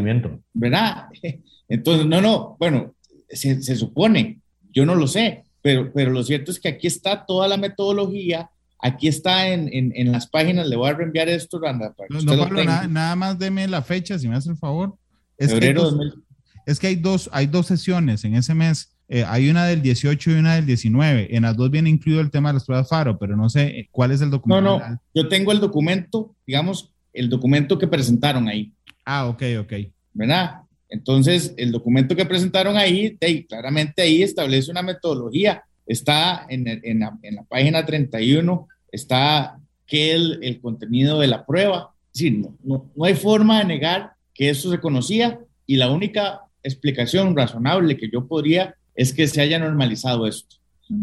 ¿verdad? 0.52 1.06
Entonces, 1.68 2.06
no, 2.06 2.20
no, 2.20 2.56
bueno, 2.58 2.94
se, 3.28 3.62
se, 3.62 3.76
supone, 3.76 4.40
yo 4.70 4.86
no 4.86 4.94
lo 4.94 5.06
sé, 5.06 5.44
pero, 5.62 5.90
pero 5.92 6.10
lo 6.10 6.22
cierto 6.22 6.50
es 6.50 6.60
que 6.60 6.68
aquí 6.68 6.86
está 6.86 7.24
toda 7.26 7.48
la 7.48 7.56
metodología, 7.56 8.50
aquí 8.78 9.08
está 9.08 9.48
en, 9.48 9.68
en, 9.72 9.92
en 9.94 10.12
las 10.12 10.28
páginas, 10.28 10.68
le 10.68 10.76
voy 10.76 10.90
a 10.90 10.94
reenviar 10.94 11.28
esto, 11.30 11.58
Randa. 11.58 11.94
Para 11.94 12.08
no, 12.10 12.20
no 12.20 12.42
Pablo, 12.44 12.62
nada, 12.62 12.86
nada, 12.86 13.16
más 13.16 13.38
deme 13.38 13.66
la 13.68 13.82
fecha, 13.82 14.18
si 14.18 14.28
me 14.28 14.36
hace 14.36 14.50
el 14.50 14.56
favor. 14.56 14.96
Es 15.38 15.50
Febrero 15.50 15.88
que 15.88 15.96
dos, 15.96 16.18
es 16.66 16.78
que 16.78 16.88
hay 16.88 16.96
dos, 16.96 17.30
hay 17.32 17.46
dos 17.46 17.66
sesiones 17.66 18.24
en 18.24 18.34
ese 18.34 18.54
mes. 18.54 18.94
Eh, 19.08 19.24
hay 19.26 19.48
una 19.48 19.64
del 19.64 19.80
18 19.80 20.32
y 20.32 20.34
una 20.34 20.56
del 20.56 20.66
19. 20.66 21.34
En 21.34 21.44
las 21.44 21.56
dos 21.56 21.70
viene 21.70 21.88
incluido 21.88 22.20
el 22.20 22.30
tema 22.30 22.50
de 22.50 22.54
las 22.54 22.66
pruebas 22.66 22.90
FARO, 22.90 23.18
pero 23.18 23.34
no 23.34 23.48
sé 23.48 23.88
cuál 23.90 24.10
es 24.10 24.20
el 24.20 24.30
documento. 24.30 24.60
No, 24.60 24.78
no, 24.78 25.00
yo 25.14 25.28
tengo 25.28 25.52
el 25.52 25.60
documento, 25.60 26.34
digamos, 26.46 26.92
el 27.12 27.28
documento 27.28 27.78
que 27.78 27.86
presentaron 27.86 28.48
ahí. 28.48 28.72
Ah, 29.04 29.26
ok, 29.28 29.42
ok. 29.60 29.72
¿Verdad? 30.12 30.62
Entonces, 30.88 31.54
el 31.56 31.72
documento 31.72 32.16
que 32.16 32.24
presentaron 32.24 32.76
ahí, 32.76 33.16
claramente 33.48 34.02
ahí 34.02 34.22
establece 34.22 34.70
una 34.70 34.82
metodología. 34.82 35.62
Está 35.86 36.46
en, 36.48 36.66
en, 36.66 37.00
la, 37.00 37.18
en 37.22 37.36
la, 37.36 37.42
página 37.44 37.84
31, 37.84 38.68
está 38.90 39.58
que 39.86 40.12
el, 40.12 40.38
el, 40.42 40.60
contenido 40.60 41.20
de 41.20 41.28
la 41.28 41.44
prueba. 41.46 41.92
Sí, 42.12 42.30
no, 42.30 42.54
no, 42.62 42.90
no 42.94 43.04
hay 43.04 43.14
forma 43.14 43.58
de 43.58 43.64
negar 43.64 44.12
que 44.34 44.50
eso 44.50 44.70
se 44.70 44.80
conocía 44.80 45.40
y 45.66 45.76
la 45.76 45.90
única 45.90 46.42
explicación 46.62 47.36
razonable 47.36 47.96
que 47.96 48.10
yo 48.10 48.26
podría 48.26 48.74
es 48.94 49.12
que 49.12 49.26
se 49.26 49.40
haya 49.40 49.58
normalizado 49.58 50.26
esto. 50.26 50.56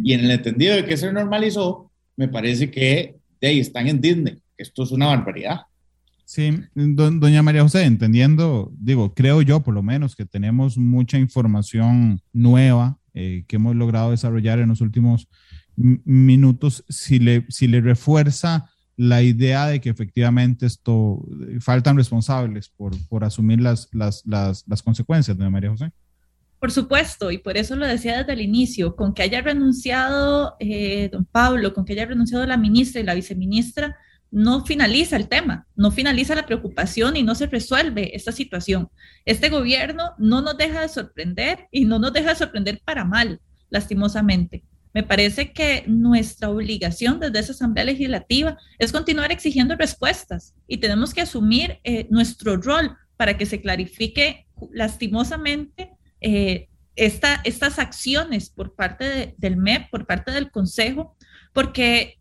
Y 0.03 0.13
en 0.13 0.21
el 0.21 0.31
entendido 0.31 0.75
de 0.75 0.85
que 0.85 0.97
se 0.97 1.11
normalizó, 1.13 1.91
me 2.15 2.27
parece 2.27 2.71
que 2.71 3.15
de 3.39 3.47
ahí 3.47 3.59
están 3.59 3.87
en 3.87 4.01
Disney. 4.01 4.37
Esto 4.57 4.83
es 4.83 4.91
una 4.91 5.07
barbaridad. 5.07 5.61
Sí, 6.25 6.59
doña 6.73 7.43
María 7.43 7.61
José, 7.61 7.83
entendiendo, 7.83 8.73
digo, 8.77 9.13
creo 9.13 9.43
yo 9.43 9.61
por 9.61 9.75
lo 9.75 9.83
menos 9.83 10.15
que 10.15 10.25
tenemos 10.25 10.75
mucha 10.75 11.19
información 11.19 12.19
nueva 12.33 12.97
eh, 13.13 13.45
que 13.47 13.57
hemos 13.57 13.75
logrado 13.75 14.11
desarrollar 14.11 14.59
en 14.59 14.69
los 14.69 14.81
últimos 14.81 15.29
minutos, 15.75 16.83
si 16.89 17.19
le, 17.19 17.45
si 17.49 17.67
le 17.67 17.79
refuerza 17.79 18.69
la 18.97 19.21
idea 19.21 19.67
de 19.67 19.79
que 19.81 19.89
efectivamente 19.89 20.65
esto 20.65 21.23
faltan 21.59 21.97
responsables 21.97 22.69
por, 22.69 22.93
por 23.07 23.23
asumir 23.23 23.61
las, 23.61 23.89
las, 23.91 24.23
las, 24.25 24.63
las 24.67 24.81
consecuencias, 24.81 25.37
doña 25.37 25.49
María 25.49 25.69
José. 25.69 25.91
Por 26.59 26.71
supuesto, 26.71 27.29
y 27.29 27.37
por 27.37 27.57
eso 27.57 27.75
lo 27.75 27.85
decía 27.85 28.17
desde 28.17 28.33
el 28.33 28.41
inicio, 28.41 28.95
con 28.95 29.13
que 29.13 29.21
haya 29.21 29.41
renunciado 29.41 30.55
eh, 30.59 31.09
don 31.11 31.25
Pablo, 31.25 31.73
con 31.73 31.85
que 31.85 31.93
haya 31.93 32.05
renunciado 32.05 32.45
la 32.47 32.57
ministra 32.57 33.01
y 33.01 33.03
la 33.03 33.13
viceministra, 33.13 33.95
no 34.35 34.65
finaliza 34.65 35.15
el 35.15 35.29
tema, 35.29 35.65
no 35.77 35.91
finaliza 35.91 36.35
la 36.35 36.45
preocupación 36.45 37.15
y 37.15 37.23
no 37.23 37.35
se 37.35 37.47
resuelve 37.47 38.13
esta 38.17 38.33
situación. 38.33 38.89
Este 39.23 39.47
gobierno 39.47 40.11
no 40.17 40.41
nos 40.41 40.57
deja 40.57 40.81
de 40.81 40.89
sorprender 40.89 41.69
y 41.71 41.85
no 41.85 41.99
nos 41.99 42.11
deja 42.11 42.31
de 42.31 42.35
sorprender 42.35 42.81
para 42.83 43.05
mal, 43.05 43.39
lastimosamente. 43.69 44.65
Me 44.93 45.03
parece 45.03 45.53
que 45.53 45.85
nuestra 45.87 46.49
obligación 46.49 47.21
desde 47.21 47.39
esa 47.39 47.53
Asamblea 47.53 47.85
Legislativa 47.85 48.57
es 48.77 48.91
continuar 48.91 49.31
exigiendo 49.31 49.77
respuestas 49.77 50.53
y 50.67 50.79
tenemos 50.79 51.13
que 51.13 51.21
asumir 51.21 51.79
eh, 51.85 52.05
nuestro 52.09 52.57
rol 52.57 52.97
para 53.15 53.37
que 53.37 53.45
se 53.45 53.61
clarifique 53.61 54.47
lastimosamente 54.73 55.91
eh, 56.19 56.67
estas 56.97 57.79
acciones 57.79 58.49
por 58.49 58.75
parte 58.75 59.33
del 59.37 59.55
MEP, 59.55 59.89
por 59.89 60.05
parte 60.05 60.31
del 60.31 60.51
Consejo, 60.51 61.15
porque 61.53 62.19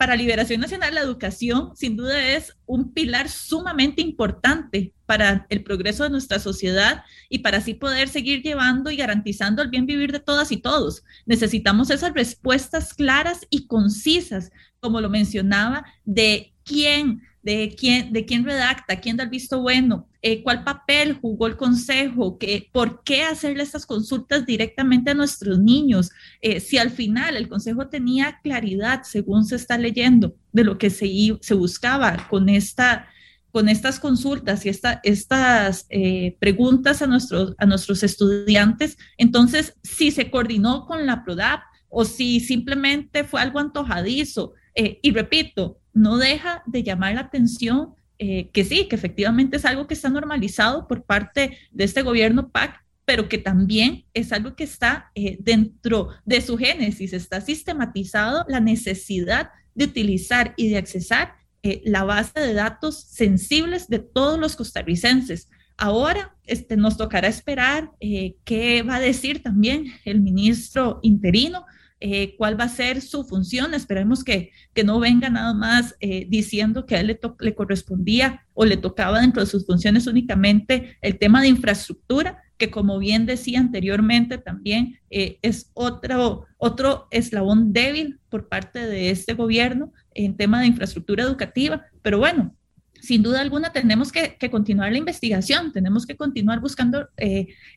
para 0.00 0.16
Liberación 0.16 0.62
Nacional 0.62 0.94
la 0.94 1.02
educación 1.02 1.76
sin 1.76 1.94
duda 1.94 2.26
es 2.26 2.56
un 2.64 2.94
pilar 2.94 3.28
sumamente 3.28 4.00
importante 4.00 4.94
para 5.04 5.44
el 5.50 5.62
progreso 5.62 6.04
de 6.04 6.08
nuestra 6.08 6.38
sociedad 6.38 7.04
y 7.28 7.40
para 7.40 7.58
así 7.58 7.74
poder 7.74 8.08
seguir 8.08 8.42
llevando 8.42 8.90
y 8.90 8.96
garantizando 8.96 9.60
el 9.60 9.68
bien 9.68 9.84
vivir 9.84 10.10
de 10.10 10.20
todas 10.20 10.52
y 10.52 10.56
todos. 10.56 11.04
Necesitamos 11.26 11.90
esas 11.90 12.14
respuestas 12.14 12.94
claras 12.94 13.46
y 13.50 13.66
concisas, 13.66 14.50
como 14.80 15.02
lo 15.02 15.10
mencionaba, 15.10 15.84
de 16.06 16.54
quién 16.64 17.20
de 17.42 17.74
quién, 17.78 18.12
de 18.12 18.24
quién 18.24 18.44
redacta, 18.44 19.00
quién 19.00 19.16
da 19.16 19.24
el 19.24 19.30
visto 19.30 19.60
bueno, 19.60 20.06
eh, 20.22 20.42
cuál 20.42 20.64
papel 20.64 21.14
jugó 21.14 21.46
el 21.46 21.56
consejo, 21.56 22.38
que, 22.38 22.68
por 22.72 23.02
qué 23.02 23.22
hacerle 23.22 23.62
estas 23.62 23.86
consultas 23.86 24.44
directamente 24.44 25.10
a 25.10 25.14
nuestros 25.14 25.58
niños, 25.58 26.10
eh, 26.42 26.60
si 26.60 26.76
al 26.76 26.90
final 26.90 27.36
el 27.36 27.48
consejo 27.48 27.88
tenía 27.88 28.40
claridad, 28.42 29.02
según 29.04 29.46
se 29.46 29.56
está 29.56 29.78
leyendo, 29.78 30.34
de 30.52 30.64
lo 30.64 30.76
que 30.76 30.90
se, 30.90 31.08
se 31.40 31.54
buscaba 31.54 32.28
con, 32.28 32.50
esta, 32.50 33.08
con 33.50 33.70
estas 33.70 33.98
consultas 33.98 34.66
y 34.66 34.68
esta, 34.68 35.00
estas 35.02 35.86
eh, 35.88 36.36
preguntas 36.38 37.00
a 37.00 37.06
nuestros, 37.06 37.54
a 37.56 37.64
nuestros 37.64 38.02
estudiantes, 38.02 38.98
entonces 39.16 39.74
si 39.82 40.10
se 40.10 40.30
coordinó 40.30 40.84
con 40.84 41.06
la 41.06 41.24
PRODAP 41.24 41.62
o 41.88 42.04
si 42.04 42.40
simplemente 42.40 43.24
fue 43.24 43.40
algo 43.40 43.58
antojadizo. 43.58 44.52
y 44.74 45.10
repito, 45.10 45.79
no 45.92 46.18
deja 46.18 46.62
de 46.66 46.82
llamar 46.82 47.14
la 47.14 47.22
atención 47.22 47.94
eh, 48.22 48.50
que 48.52 48.64
sí, 48.64 48.86
que 48.86 48.96
efectivamente 48.96 49.56
es 49.56 49.64
algo 49.64 49.86
que 49.86 49.94
está 49.94 50.10
normalizado 50.10 50.86
por 50.86 51.04
parte 51.04 51.56
de 51.70 51.84
este 51.84 52.02
gobierno 52.02 52.50
PAC, 52.50 52.84
pero 53.06 53.30
que 53.30 53.38
también 53.38 54.04
es 54.12 54.30
algo 54.32 54.54
que 54.54 54.64
está 54.64 55.10
eh, 55.14 55.38
dentro 55.40 56.10
de 56.26 56.42
su 56.42 56.58
génesis, 56.58 57.14
está 57.14 57.40
sistematizado 57.40 58.44
la 58.46 58.60
necesidad 58.60 59.48
de 59.74 59.86
utilizar 59.86 60.52
y 60.58 60.68
de 60.68 60.76
accesar 60.76 61.32
eh, 61.62 61.80
la 61.86 62.04
base 62.04 62.38
de 62.38 62.52
datos 62.52 63.00
sensibles 63.00 63.88
de 63.88 64.00
todos 64.00 64.38
los 64.38 64.54
costarricenses. 64.54 65.48
Ahora 65.78 66.36
este, 66.44 66.76
nos 66.76 66.98
tocará 66.98 67.26
esperar 67.26 67.90
qué 68.00 68.82
va 68.82 68.96
a 68.96 69.00
decir 69.00 69.42
también 69.42 69.94
el 70.04 70.20
ministro 70.20 71.00
interino 71.02 71.64
eh, 72.02 72.34
cuál 72.38 72.58
va 72.58 72.64
a 72.64 72.68
ser 72.70 73.02
su 73.02 73.24
función. 73.24 73.74
Esperemos 73.74 74.24
que, 74.24 74.52
que 74.72 74.84
no 74.84 74.98
venga 75.00 75.28
nada 75.28 75.52
más 75.52 75.94
eh, 76.00 76.26
diciendo 76.30 76.86
que 76.86 76.96
a 76.96 77.00
él 77.00 77.08
le, 77.08 77.20
le 77.40 77.54
correspondía 77.54 78.46
o 78.54 78.64
le 78.64 78.78
tocaba 78.78 79.20
dentro 79.20 79.42
de 79.42 79.50
sus 79.50 79.66
funciones 79.66 80.06
únicamente 80.06 80.96
el 81.02 81.18
tema 81.18 81.42
de 81.42 81.48
infraestructura, 81.48 82.42
que 82.56 82.70
como 82.70 82.98
bien 82.98 83.26
decía 83.26 83.60
anteriormente 83.60 84.38
también 84.38 84.98
eh, 85.10 85.38
es 85.42 85.70
otro, 85.74 86.46
otro 86.56 87.06
eslabón 87.10 87.74
débil 87.74 88.18
por 88.30 88.48
parte 88.48 88.86
de 88.86 89.10
este 89.10 89.34
gobierno 89.34 89.92
en 90.14 90.38
tema 90.38 90.62
de 90.62 90.68
infraestructura 90.68 91.24
educativa. 91.24 91.84
Pero 92.00 92.18
bueno, 92.18 92.56
sin 92.94 93.22
duda 93.22 93.42
alguna 93.42 93.72
tenemos 93.72 94.10
que, 94.10 94.36
que, 94.40 94.50
continuar 94.50 94.90
la 94.90 94.98
investigación, 94.98 95.70
tenemos 95.70 96.06
que 96.06 96.16
continuar 96.16 96.60
buscando 96.60 97.08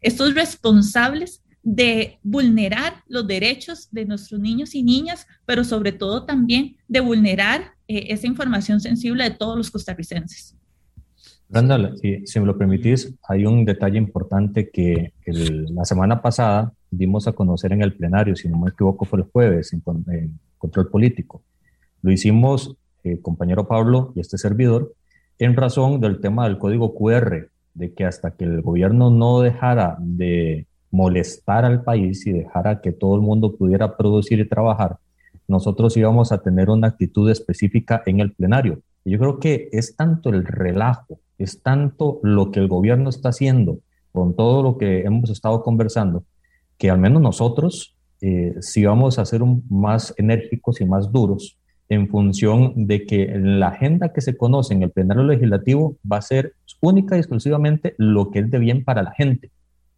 estos 0.02 0.34
responsables 0.34 1.44
de 1.64 2.20
vulnerar 2.22 3.04
los 3.08 3.26
derechos 3.26 3.90
de 3.92 4.06
nuestros 4.06 4.40
niños 4.40 4.76
y 4.76 4.84
niñas, 4.84 5.26
pero 5.46 5.64
sobre 5.64 5.94
todo 5.94 6.26
también 6.26 6.76
de 6.88 7.00
vulnerar 7.00 7.62
eh, 7.88 8.08
esa 8.10 8.28
información 8.28 8.82
sensible 8.82 9.24
de 9.24 9.32
todos 9.32 9.58
los 9.58 9.72
costarricenses. 9.72 10.56
Randall, 11.50 11.98
si, 12.26 12.40
me 12.40 12.46
lo 12.46 12.58
permitís, 12.58 13.14
hay 13.28 13.46
un 13.46 13.64
detalle 13.64 13.98
importante 13.98 14.70
que 14.72 15.14
la 15.26 15.86
semana 15.86 16.22
pasada 16.22 16.74
dimos 16.90 17.28
a 17.28 17.34
conocer 17.34 17.72
en 17.74 17.82
el 17.82 17.94
plenario, 17.94 18.36
si 18.36 18.48
no 18.48 18.58
me 18.58 18.70
equivoco 18.72 19.06
fue 19.06 19.20
el 19.20 19.26
jueves, 19.26 19.74
en, 19.74 19.82
control 20.58 20.90
político. 20.90 21.44
Lo 22.02 22.12
hicimos, 22.12 22.76
eh, 23.04 23.20
compañero 23.22 23.68
Pablo 23.68 24.14
y 24.16 24.22
este 24.22 24.38
servidor, 24.38 24.94
en 25.40 25.56
razón 25.56 26.00
del 26.00 26.22
tema 26.22 26.46
del 26.46 26.58
código 26.58 26.96
QR, 26.96 27.50
de 27.74 27.94
que 27.94 28.06
hasta 28.06 28.32
que 28.32 28.46
el 28.46 28.62
gobierno 28.62 29.10
no 29.10 29.42
dejara 29.42 29.98
de 30.00 30.68
molestar 30.94 31.66
al 31.66 31.84
país 31.84 32.26
y 32.28 32.32
dejar 32.32 32.68
a 32.68 32.80
que 32.80 32.92
todo 32.92 33.16
el 33.16 33.22
mundo 33.22 33.56
pudiera 33.56 33.98
producir 33.98 34.40
y 34.40 34.48
trabajar, 34.48 34.98
nosotros 35.48 35.98
íbamos 35.98 36.32
a 36.32 36.38
tener 36.38 36.70
una 36.70 36.88
actitud 36.90 37.30
específica 37.32 38.04
en 38.06 38.20
el 38.20 38.32
plenario. 38.32 38.80
yo 39.04 39.18
creo 39.18 39.40
que 39.40 39.70
es 39.72 39.96
tanto 39.96 40.30
el 40.30 40.46
relajo, 40.46 41.20
es 41.40 41.64
tanto 41.64 42.20
lo 42.22 42.52
que 42.52 42.60
el 42.60 42.68
gobierno 42.68 43.10
está 43.10 43.30
haciendo 43.30 43.80
con 44.12 44.36
todo 44.36 44.62
lo 44.62 44.78
que 44.78 45.02
hemos 45.02 45.32
estado 45.32 45.64
conversando, 45.64 46.26
que 46.78 46.92
al 46.92 47.00
menos 47.00 47.24
nosotros 47.24 47.96
eh, 48.22 48.56
sí 48.62 48.86
vamos 48.86 49.18
a 49.18 49.26
ser 49.26 49.42
más 49.70 50.14
enérgicos 50.18 50.80
y 50.80 50.86
más 50.86 51.12
duros 51.12 51.58
en 51.90 52.08
función 52.08 52.88
de 52.88 53.06
que 53.08 53.34
la 53.40 53.70
agenda 53.70 54.14
que 54.14 54.22
se 54.22 54.38
conoce 54.38 54.76
en 54.76 54.84
el 54.84 54.92
plenario 54.92 55.24
legislativo 55.24 55.98
va 56.10 56.18
a 56.18 56.22
ser 56.22 56.54
única 56.82 57.16
y 57.16 57.20
exclusivamente 57.20 57.96
lo 57.98 58.30
que 58.30 58.40
es 58.40 58.52
de 58.52 58.60
bien 58.60 58.84
para 58.84 59.02
la 59.02 59.12
gente 59.12 59.50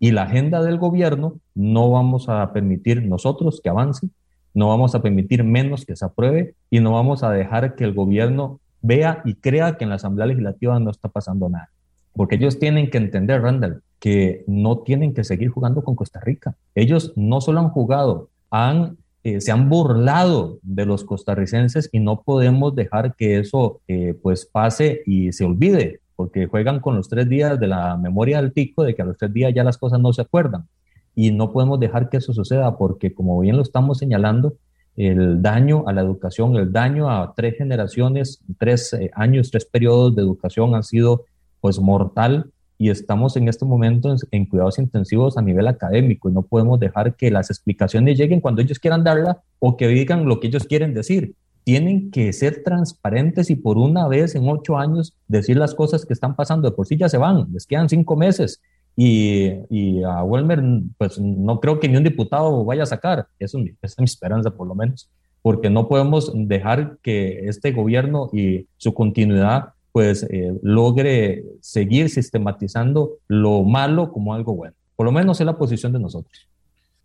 y 0.05 0.11
la 0.11 0.21
agenda 0.21 0.61
del 0.61 0.77
gobierno 0.77 1.39
no 1.55 1.89
vamos 1.89 2.29
a 2.29 2.53
permitir 2.53 3.01
nosotros 3.01 3.59
que 3.59 3.69
avance, 3.69 4.07
no 4.53 4.67
vamos 4.67 4.93
a 4.93 5.01
permitir 5.01 5.43
menos 5.43 5.83
que 5.83 5.95
se 5.95 6.05
apruebe 6.05 6.53
y 6.69 6.79
no 6.79 6.91
vamos 6.91 7.23
a 7.23 7.31
dejar 7.31 7.73
que 7.73 7.85
el 7.85 7.95
gobierno 7.95 8.59
vea 8.83 9.23
y 9.25 9.33
crea 9.33 9.77
que 9.77 9.83
en 9.83 9.89
la 9.89 9.95
Asamblea 9.95 10.27
Legislativa 10.27 10.79
no 10.79 10.91
está 10.91 11.09
pasando 11.09 11.49
nada. 11.49 11.71
Porque 12.13 12.35
ellos 12.35 12.59
tienen 12.59 12.91
que 12.91 12.99
entender, 12.99 13.41
Randall, 13.41 13.81
que 13.99 14.43
no 14.45 14.77
tienen 14.77 15.11
que 15.15 15.23
seguir 15.23 15.49
jugando 15.49 15.83
con 15.83 15.95
Costa 15.95 16.19
Rica. 16.19 16.55
Ellos 16.75 17.11
no 17.15 17.41
solo 17.41 17.61
han 17.61 17.69
jugado, 17.69 18.29
han, 18.51 18.97
eh, 19.23 19.41
se 19.41 19.51
han 19.51 19.69
burlado 19.69 20.59
de 20.61 20.85
los 20.85 21.03
costarricenses 21.03 21.89
y 21.91 21.99
no 21.99 22.21
podemos 22.21 22.75
dejar 22.75 23.15
que 23.15 23.39
eso 23.39 23.81
eh, 23.87 24.15
pues 24.21 24.45
pase 24.45 25.01
y 25.07 25.31
se 25.31 25.45
olvide 25.45 26.01
porque 26.16 26.47
juegan 26.47 26.80
con 26.80 26.95
los 26.95 27.09
tres 27.09 27.28
días 27.28 27.59
de 27.59 27.68
la 27.68 27.97
memoria 27.97 28.41
del 28.41 28.51
pico, 28.51 28.84
de 28.84 28.95
que 28.95 29.01
a 29.01 29.05
los 29.05 29.18
tres 29.18 29.34
días 29.34 29.53
ya 29.53 29.63
las 29.63 29.78
cosas 29.78 29.99
no 29.99 30.13
se 30.13 30.22
acuerdan. 30.22 30.68
Y 31.13 31.32
no 31.32 31.51
podemos 31.51 31.80
dejar 31.80 32.09
que 32.09 32.18
eso 32.18 32.34
suceda, 32.34 32.78
porque 32.78 33.13
como 33.13 33.39
bien 33.39 33.55
lo 33.55 33.61
estamos 33.61 33.97
señalando, 33.97 34.55
el 34.95 35.41
daño 35.41 35.84
a 35.88 35.93
la 35.93 36.01
educación, 36.01 36.55
el 36.55 36.72
daño 36.72 37.09
a 37.09 37.34
tres 37.36 37.57
generaciones, 37.57 38.39
tres 38.57 38.93
eh, 38.93 39.11
años, 39.13 39.51
tres 39.51 39.66
periodos 39.66 40.16
de 40.16 40.22
educación 40.22 40.74
han 40.74 40.84
sido 40.84 41.26
pues 41.59 41.80
mortal 41.80 42.51
y 42.78 42.89
estamos 42.89 43.36
en 43.36 43.47
este 43.49 43.66
momento 43.66 44.11
en, 44.11 44.18
en, 44.32 44.45
cuidados 44.45 44.80
intensivos 44.80 45.38
a 45.38 45.41
nivel 45.41 45.68
académico 45.68 46.30
y 46.30 46.34
no 46.34 46.43
podemos 46.43 46.80
dejar 46.80 47.16
que 47.16 47.30
las 47.30 47.49
explicaciones 47.49 48.18
lleguen 48.18 48.39
cuando 48.39 48.61
ellos 48.61 48.80
quieran 48.80 49.03
darla 49.03 49.41
o 49.59 49.76
que 49.76 49.88
digan 49.88 50.26
lo 50.26 50.39
que 50.39 50.47
ellos 50.47 50.66
quieren 50.66 50.93
decir 50.93 51.36
tienen 51.66 52.11
que 52.11 52.32
ser 52.32 52.63
transparentes 52.63 53.49
y 53.49 53.55
por 53.55 53.78
una 53.78 54.07
vez 54.07 54.36
en 54.36 54.47
ocho 54.47 54.78
años 54.78 55.18
decir 55.28 55.57
las 55.57 55.74
cosas 55.74 56.05
que 56.05 56.13
están 56.13 56.36
pasando. 56.36 56.70
De 56.70 56.76
por 56.76 56.86
sí 56.86 56.95
ya 56.95 57.09
se 57.09 57.18
van, 57.18 57.47
les 57.51 57.66
quedan 57.66 57.89
cinco 57.89 58.16
meses. 58.16 58.61
Y, 58.95 59.49
y 59.70 60.03
a 60.03 60.24
Welmer, 60.24 60.63
pues 60.97 61.20
no 61.20 61.59
creo 61.59 61.80
que 61.80 61.89
ni 61.89 61.97
un 61.97 62.03
diputado 62.03 62.63
vaya 62.63 62.84
a 62.84 62.86
sacar. 62.86 63.28
Eso 63.39 63.59
es 63.82 63.97
mi 63.97 64.05
esperanza, 64.05 64.51
por 64.51 64.68
lo 64.68 64.76
menos. 64.76 65.09
Porque 65.41 65.72
no 65.72 65.89
podemos 65.89 66.32
dejar 66.36 66.97
que 67.01 67.47
este 67.49 67.72
gobierno 67.72 68.30
y 68.32 68.68
su 68.78 68.93
continuidad 68.93 69.70
pues 69.91 70.24
eh, 70.30 70.53
logre 70.61 71.45
seguir 71.61 72.09
sistematizando 72.09 73.13
lo 73.28 73.63
malo 73.63 74.11
como 74.11 74.36
algo 74.36 74.55
bueno. 74.55 74.76
Por 74.95 75.07
lo 75.07 75.11
menos 75.11 75.39
es 75.39 75.45
la 75.47 75.57
posición 75.57 75.93
de 75.93 75.99
nosotros. 75.99 76.47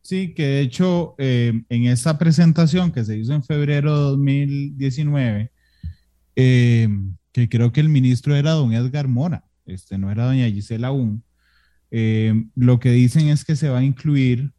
Sí, 0.02 0.32
que 0.34 0.46
de 0.46 0.60
hecho 0.60 1.14
eh, 1.18 1.62
en 1.68 1.84
esa 1.84 2.18
presentación 2.18 2.90
que 2.90 3.04
se 3.04 3.18
hizo 3.18 3.34
en 3.34 3.42
febrero 3.42 3.94
de 3.94 4.02
2019, 4.02 5.52
eh, 6.36 6.88
que 7.32 7.48
creo 7.48 7.72
que 7.72 7.80
el 7.80 7.88
ministro 7.88 8.34
era 8.34 8.52
don 8.52 8.72
Edgar 8.72 9.08
Mora, 9.08 9.44
este, 9.66 9.98
no 9.98 10.10
era 10.10 10.24
doña 10.24 10.48
Gisela 10.48 10.88
aún, 10.88 11.22
eh, 11.90 12.44
lo 12.54 12.80
que 12.80 12.92
dicen 12.92 13.28
es 13.28 13.44
que 13.44 13.56
se 13.56 13.68
va 13.68 13.78
a 13.78 13.84
incluir 13.84 14.52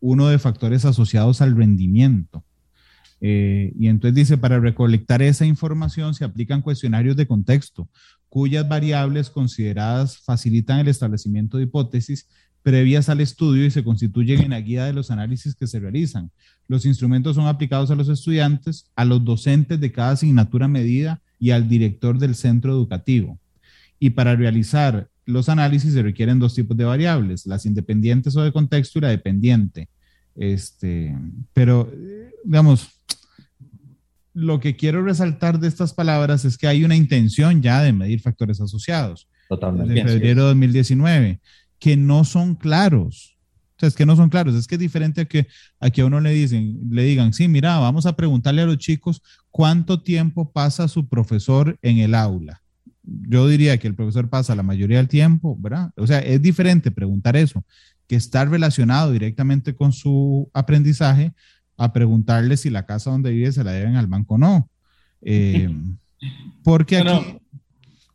uno 0.00 0.28
de 0.28 0.40
factores 0.40 0.84
asociados 0.84 1.40
al 1.40 1.56
rendimiento. 1.56 2.44
y 3.20 3.86
entonces 3.86 4.14
dice, 4.14 4.38
para 4.38 4.58
recolectar 4.58 5.22
esa 5.22 5.46
información 5.46 6.14
se 6.14 6.24
aplican 6.24 6.62
cuestionarios 6.62 7.14
de 7.14 7.28
contexto, 7.28 7.88
cuyas 8.28 8.68
variables 8.68 9.30
consideradas 9.30 10.18
facilitan 10.18 10.80
el 10.80 10.88
establecimiento 10.88 11.58
de 11.58 11.64
hipótesis 11.64 12.26
previas 12.68 13.08
al 13.08 13.22
estudio 13.22 13.64
y 13.64 13.70
se 13.70 13.82
constituyen 13.82 14.42
en 14.42 14.50
la 14.50 14.60
guía 14.60 14.84
de 14.84 14.92
los 14.92 15.10
análisis 15.10 15.54
que 15.54 15.66
se 15.66 15.80
realizan. 15.80 16.30
Los 16.66 16.84
instrumentos 16.84 17.34
son 17.34 17.46
aplicados 17.46 17.90
a 17.90 17.94
los 17.94 18.10
estudiantes, 18.10 18.90
a 18.94 19.06
los 19.06 19.24
docentes 19.24 19.80
de 19.80 19.90
cada 19.90 20.10
asignatura 20.10 20.68
medida 20.68 21.22
y 21.40 21.52
al 21.52 21.66
director 21.66 22.18
del 22.18 22.34
centro 22.34 22.70
educativo. 22.70 23.38
Y 23.98 24.10
para 24.10 24.36
realizar 24.36 25.08
los 25.24 25.48
análisis 25.48 25.94
se 25.94 26.02
requieren 26.02 26.38
dos 26.38 26.54
tipos 26.54 26.76
de 26.76 26.84
variables, 26.84 27.46
las 27.46 27.64
independientes 27.64 28.36
o 28.36 28.42
de 28.42 28.52
contexto 28.52 28.98
y 28.98 29.02
la 29.02 29.08
dependiente. 29.08 29.88
Este, 30.36 31.16
pero, 31.54 31.90
digamos, 32.44 32.90
lo 34.34 34.60
que 34.60 34.76
quiero 34.76 35.02
resaltar 35.02 35.58
de 35.58 35.68
estas 35.68 35.94
palabras 35.94 36.44
es 36.44 36.58
que 36.58 36.66
hay 36.66 36.84
una 36.84 36.96
intención 36.96 37.62
ya 37.62 37.80
de 37.80 37.94
medir 37.94 38.20
factores 38.20 38.60
asociados. 38.60 39.26
Totalmente. 39.48 39.94
De 39.94 40.04
febrero 40.04 40.42
de 40.42 40.48
2019, 40.48 41.40
que 41.78 41.96
no 41.96 42.24
son 42.24 42.54
claros. 42.54 43.36
O 43.76 43.80
sea, 43.80 43.88
es 43.88 43.94
que 43.94 44.06
no 44.06 44.16
son 44.16 44.28
claros. 44.28 44.54
Es 44.54 44.66
que 44.66 44.74
es 44.74 44.80
diferente 44.80 45.20
a 45.20 45.24
que 45.24 45.46
a, 45.78 45.90
que 45.90 46.00
a 46.00 46.06
uno 46.06 46.20
le, 46.20 46.32
dicen, 46.32 46.78
le 46.90 47.04
digan, 47.04 47.32
sí, 47.32 47.46
mira, 47.48 47.78
vamos 47.78 48.06
a 48.06 48.16
preguntarle 48.16 48.62
a 48.62 48.66
los 48.66 48.78
chicos 48.78 49.22
cuánto 49.50 50.02
tiempo 50.02 50.50
pasa 50.50 50.88
su 50.88 51.08
profesor 51.08 51.78
en 51.82 51.98
el 51.98 52.14
aula 52.14 52.60
yo 53.28 53.48
diría 53.48 53.78
que 53.78 53.88
el 53.88 53.94
profesor 53.94 54.28
pasa 54.28 54.54
la 54.54 54.62
mayoría 54.62 54.98
del 54.98 55.08
tiempo, 55.08 55.56
¿verdad? 55.58 55.92
O 55.96 56.06
sea, 56.06 56.18
es 56.18 56.40
diferente 56.42 56.90
preguntar 56.90 57.36
eso, 57.36 57.64
que 58.06 58.16
estar 58.16 58.48
relacionado 58.48 59.12
directamente 59.12 59.74
con 59.74 59.92
su 59.92 60.50
aprendizaje, 60.52 61.32
a 61.76 61.92
preguntarle 61.92 62.56
si 62.56 62.70
la 62.70 62.86
casa 62.86 63.10
donde 63.10 63.30
vive 63.30 63.52
se 63.52 63.62
la 63.62 63.70
deben 63.70 63.96
al 63.96 64.08
banco 64.08 64.34
o 64.34 64.38
no. 64.38 64.68
Eh, 65.22 65.72
porque, 66.64 66.98
aquí, 66.98 67.38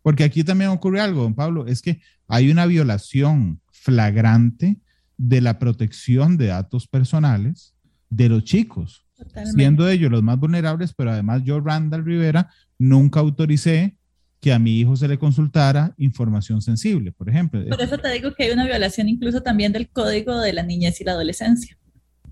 porque 0.03 0.23
aquí 0.23 0.43
también 0.43 0.69
ocurre 0.69 1.01
algo, 1.01 1.23
don 1.23 1.33
Pablo, 1.33 1.65
es 1.65 1.81
que 1.81 1.99
hay 2.27 2.51
una 2.51 2.67
violación 2.67 3.59
flagrante 3.71 4.77
de 5.17 5.41
la 5.41 5.57
protección 5.57 6.37
de 6.37 6.47
datos 6.47 6.87
personales 6.87 7.73
de 8.09 8.29
los 8.29 8.43
chicos, 8.43 9.07
siendo 9.55 9.89
ellos 9.89 10.11
los 10.11 10.21
más 10.21 10.37
vulnerables, 10.37 10.93
pero 10.93 11.11
además 11.11 11.41
yo, 11.43 11.59
Randall 11.59 12.05
Rivera, 12.05 12.49
nunca 12.77 13.21
autoricé 13.21 13.97
que 14.39 14.51
a 14.51 14.59
mi 14.59 14.77
hijo 14.77 14.97
se 14.97 15.07
le 15.07 15.17
consultara 15.17 15.93
información 15.97 16.61
sensible, 16.61 17.13
por 17.13 17.29
ejemplo. 17.29 17.63
Por 17.69 17.81
eso 17.81 17.97
te 17.97 18.11
digo 18.11 18.35
que 18.35 18.43
hay 18.43 18.51
una 18.51 18.65
violación 18.65 19.07
incluso 19.07 19.41
también 19.41 19.71
del 19.71 19.89
código 19.89 20.37
de 20.41 20.51
la 20.51 20.63
niñez 20.63 20.99
y 20.99 21.05
la 21.05 21.13
adolescencia. 21.13 21.77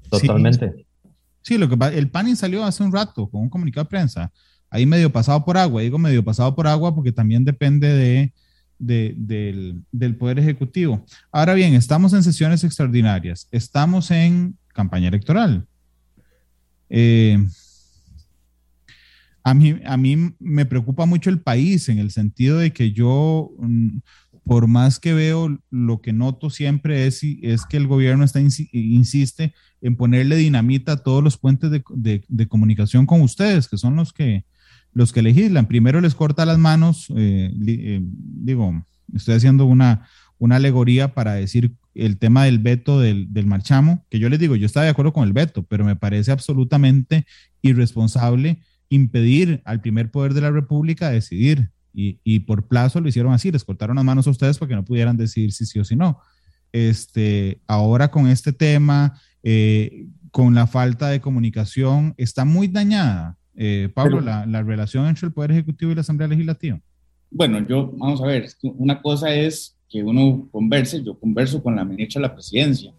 Totalmente. 0.09 0.85
Sí, 1.41 1.57
lo 1.57 1.69
que 1.69 1.97
el 1.97 2.09
PANI 2.09 2.35
salió 2.35 2.65
hace 2.65 2.83
un 2.83 2.91
rato 2.91 3.29
con 3.29 3.43
un 3.43 3.49
comunicado 3.49 3.85
de 3.85 3.89
prensa, 3.89 4.31
ahí 4.71 4.85
medio 4.87 5.11
pasado 5.11 5.45
por 5.45 5.57
agua, 5.57 5.81
digo 5.81 5.99
medio 5.99 6.23
pasado 6.23 6.55
por 6.55 6.65
agua 6.65 6.95
porque 6.95 7.11
también 7.11 7.45
depende 7.45 7.87
de, 7.87 8.33
del, 8.79 9.83
del 9.91 10.15
Poder 10.15 10.39
Ejecutivo. 10.39 11.05
Ahora 11.31 11.53
bien, 11.53 11.75
estamos 11.75 12.13
en 12.13 12.23
sesiones 12.23 12.63
extraordinarias, 12.63 13.47
estamos 13.51 14.09
en 14.09 14.57
campaña 14.73 15.09
electoral. 15.09 15.67
Eh, 16.89 17.37
a 19.43 19.53
mí, 19.53 19.75
a 19.85 19.97
mí 19.97 20.33
me 20.39 20.65
preocupa 20.65 21.05
mucho 21.05 21.29
el 21.29 21.41
país 21.41 21.89
en 21.89 21.99
el 21.99 22.11
sentido 22.11 22.57
de 22.57 22.71
que 22.73 22.91
yo, 22.91 23.51
mm, 23.59 23.99
por 24.43 24.67
más 24.67 24.99
que 24.99 25.13
veo, 25.13 25.59
lo 25.69 26.01
que 26.01 26.13
noto 26.13 26.49
siempre 26.49 27.07
es, 27.07 27.21
es 27.23 27.65
que 27.65 27.77
el 27.77 27.87
gobierno 27.87 28.23
está, 28.23 28.39
insiste 28.39 29.53
en 29.81 29.95
ponerle 29.95 30.35
dinamita 30.35 30.93
a 30.93 31.03
todos 31.03 31.23
los 31.23 31.37
puentes 31.37 31.71
de, 31.71 32.47
comunicación 32.47 33.05
con 33.05 33.21
ustedes, 33.21 33.67
que 33.67 33.77
son 33.77 33.95
los 33.95 34.13
que, 34.13 34.45
los 34.93 35.13
que 35.13 35.21
legislan. 35.21 35.67
Primero 35.67 36.01
les 36.01 36.15
corta 36.15 36.45
las 36.45 36.57
manos, 36.57 37.07
eh, 37.15 37.51
eh, 37.67 38.01
digo, 38.03 38.85
estoy 39.13 39.35
haciendo 39.35 39.65
una, 39.65 40.07
una 40.37 40.57
alegoría 40.57 41.13
para 41.13 41.33
decir 41.33 41.73
el 41.93 42.17
tema 42.17 42.45
del 42.45 42.59
veto 42.59 42.99
del, 42.99 43.33
del, 43.33 43.45
marchamo, 43.45 44.05
que 44.09 44.19
yo 44.19 44.29
les 44.29 44.39
digo, 44.39 44.55
yo 44.55 44.65
estaba 44.65 44.85
de 44.85 44.91
acuerdo 44.91 45.13
con 45.13 45.27
el 45.27 45.33
veto, 45.33 45.63
pero 45.63 45.83
me 45.83 45.95
parece 45.95 46.31
absolutamente 46.31 47.25
irresponsable 47.61 48.61
impedir 48.91 49.61
al 49.65 49.81
primer 49.81 50.11
poder 50.11 50.33
de 50.33 50.41
la 50.41 50.51
República 50.51 51.09
decidir. 51.09 51.71
Y, 51.93 52.39
por 52.41 52.67
plazo 52.67 53.01
lo 53.01 53.09
hicieron 53.09 53.33
así, 53.33 53.51
les 53.51 53.65
cortaron 53.65 53.97
las 53.97 54.05
manos 54.05 54.25
a 54.25 54.29
ustedes 54.29 54.57
para 54.57 54.69
que 54.69 54.75
no 54.75 54.85
pudieran 54.85 55.17
decidir 55.17 55.51
si 55.51 55.65
sí 55.65 55.77
o 55.77 55.83
si 55.83 55.97
no. 55.97 56.19
Este, 56.71 57.61
ahora 57.67 58.11
con 58.11 58.27
este 58.27 58.53
tema, 58.53 59.19
eh, 59.43 60.07
con 60.31 60.55
la 60.55 60.67
falta 60.67 61.09
de 61.09 61.19
comunicación, 61.19 62.13
está 62.17 62.45
muy 62.45 62.69
dañada, 62.69 63.37
eh, 63.55 63.89
Pablo, 63.93 64.21
la, 64.21 64.45
la, 64.45 64.63
relación 64.63 65.05
entre 65.07 65.27
el 65.27 65.33
Poder 65.33 65.51
Ejecutivo 65.51 65.91
y 65.91 65.95
la 65.95 66.01
Asamblea 66.01 66.27
Legislativa. 66.27 66.79
Bueno, 67.29 67.65
yo, 67.67 67.91
vamos 67.97 68.21
a 68.21 68.25
ver, 68.25 68.47
una 68.63 69.01
cosa 69.01 69.33
es 69.33 69.77
que 69.89 70.03
uno 70.03 70.47
converse, 70.51 71.03
yo 71.03 71.19
converso 71.19 71.61
con 71.61 71.75
la 71.75 71.85
ministra 71.85 72.21
de 72.21 72.27
la 72.27 72.33
Presidencia. 72.33 72.93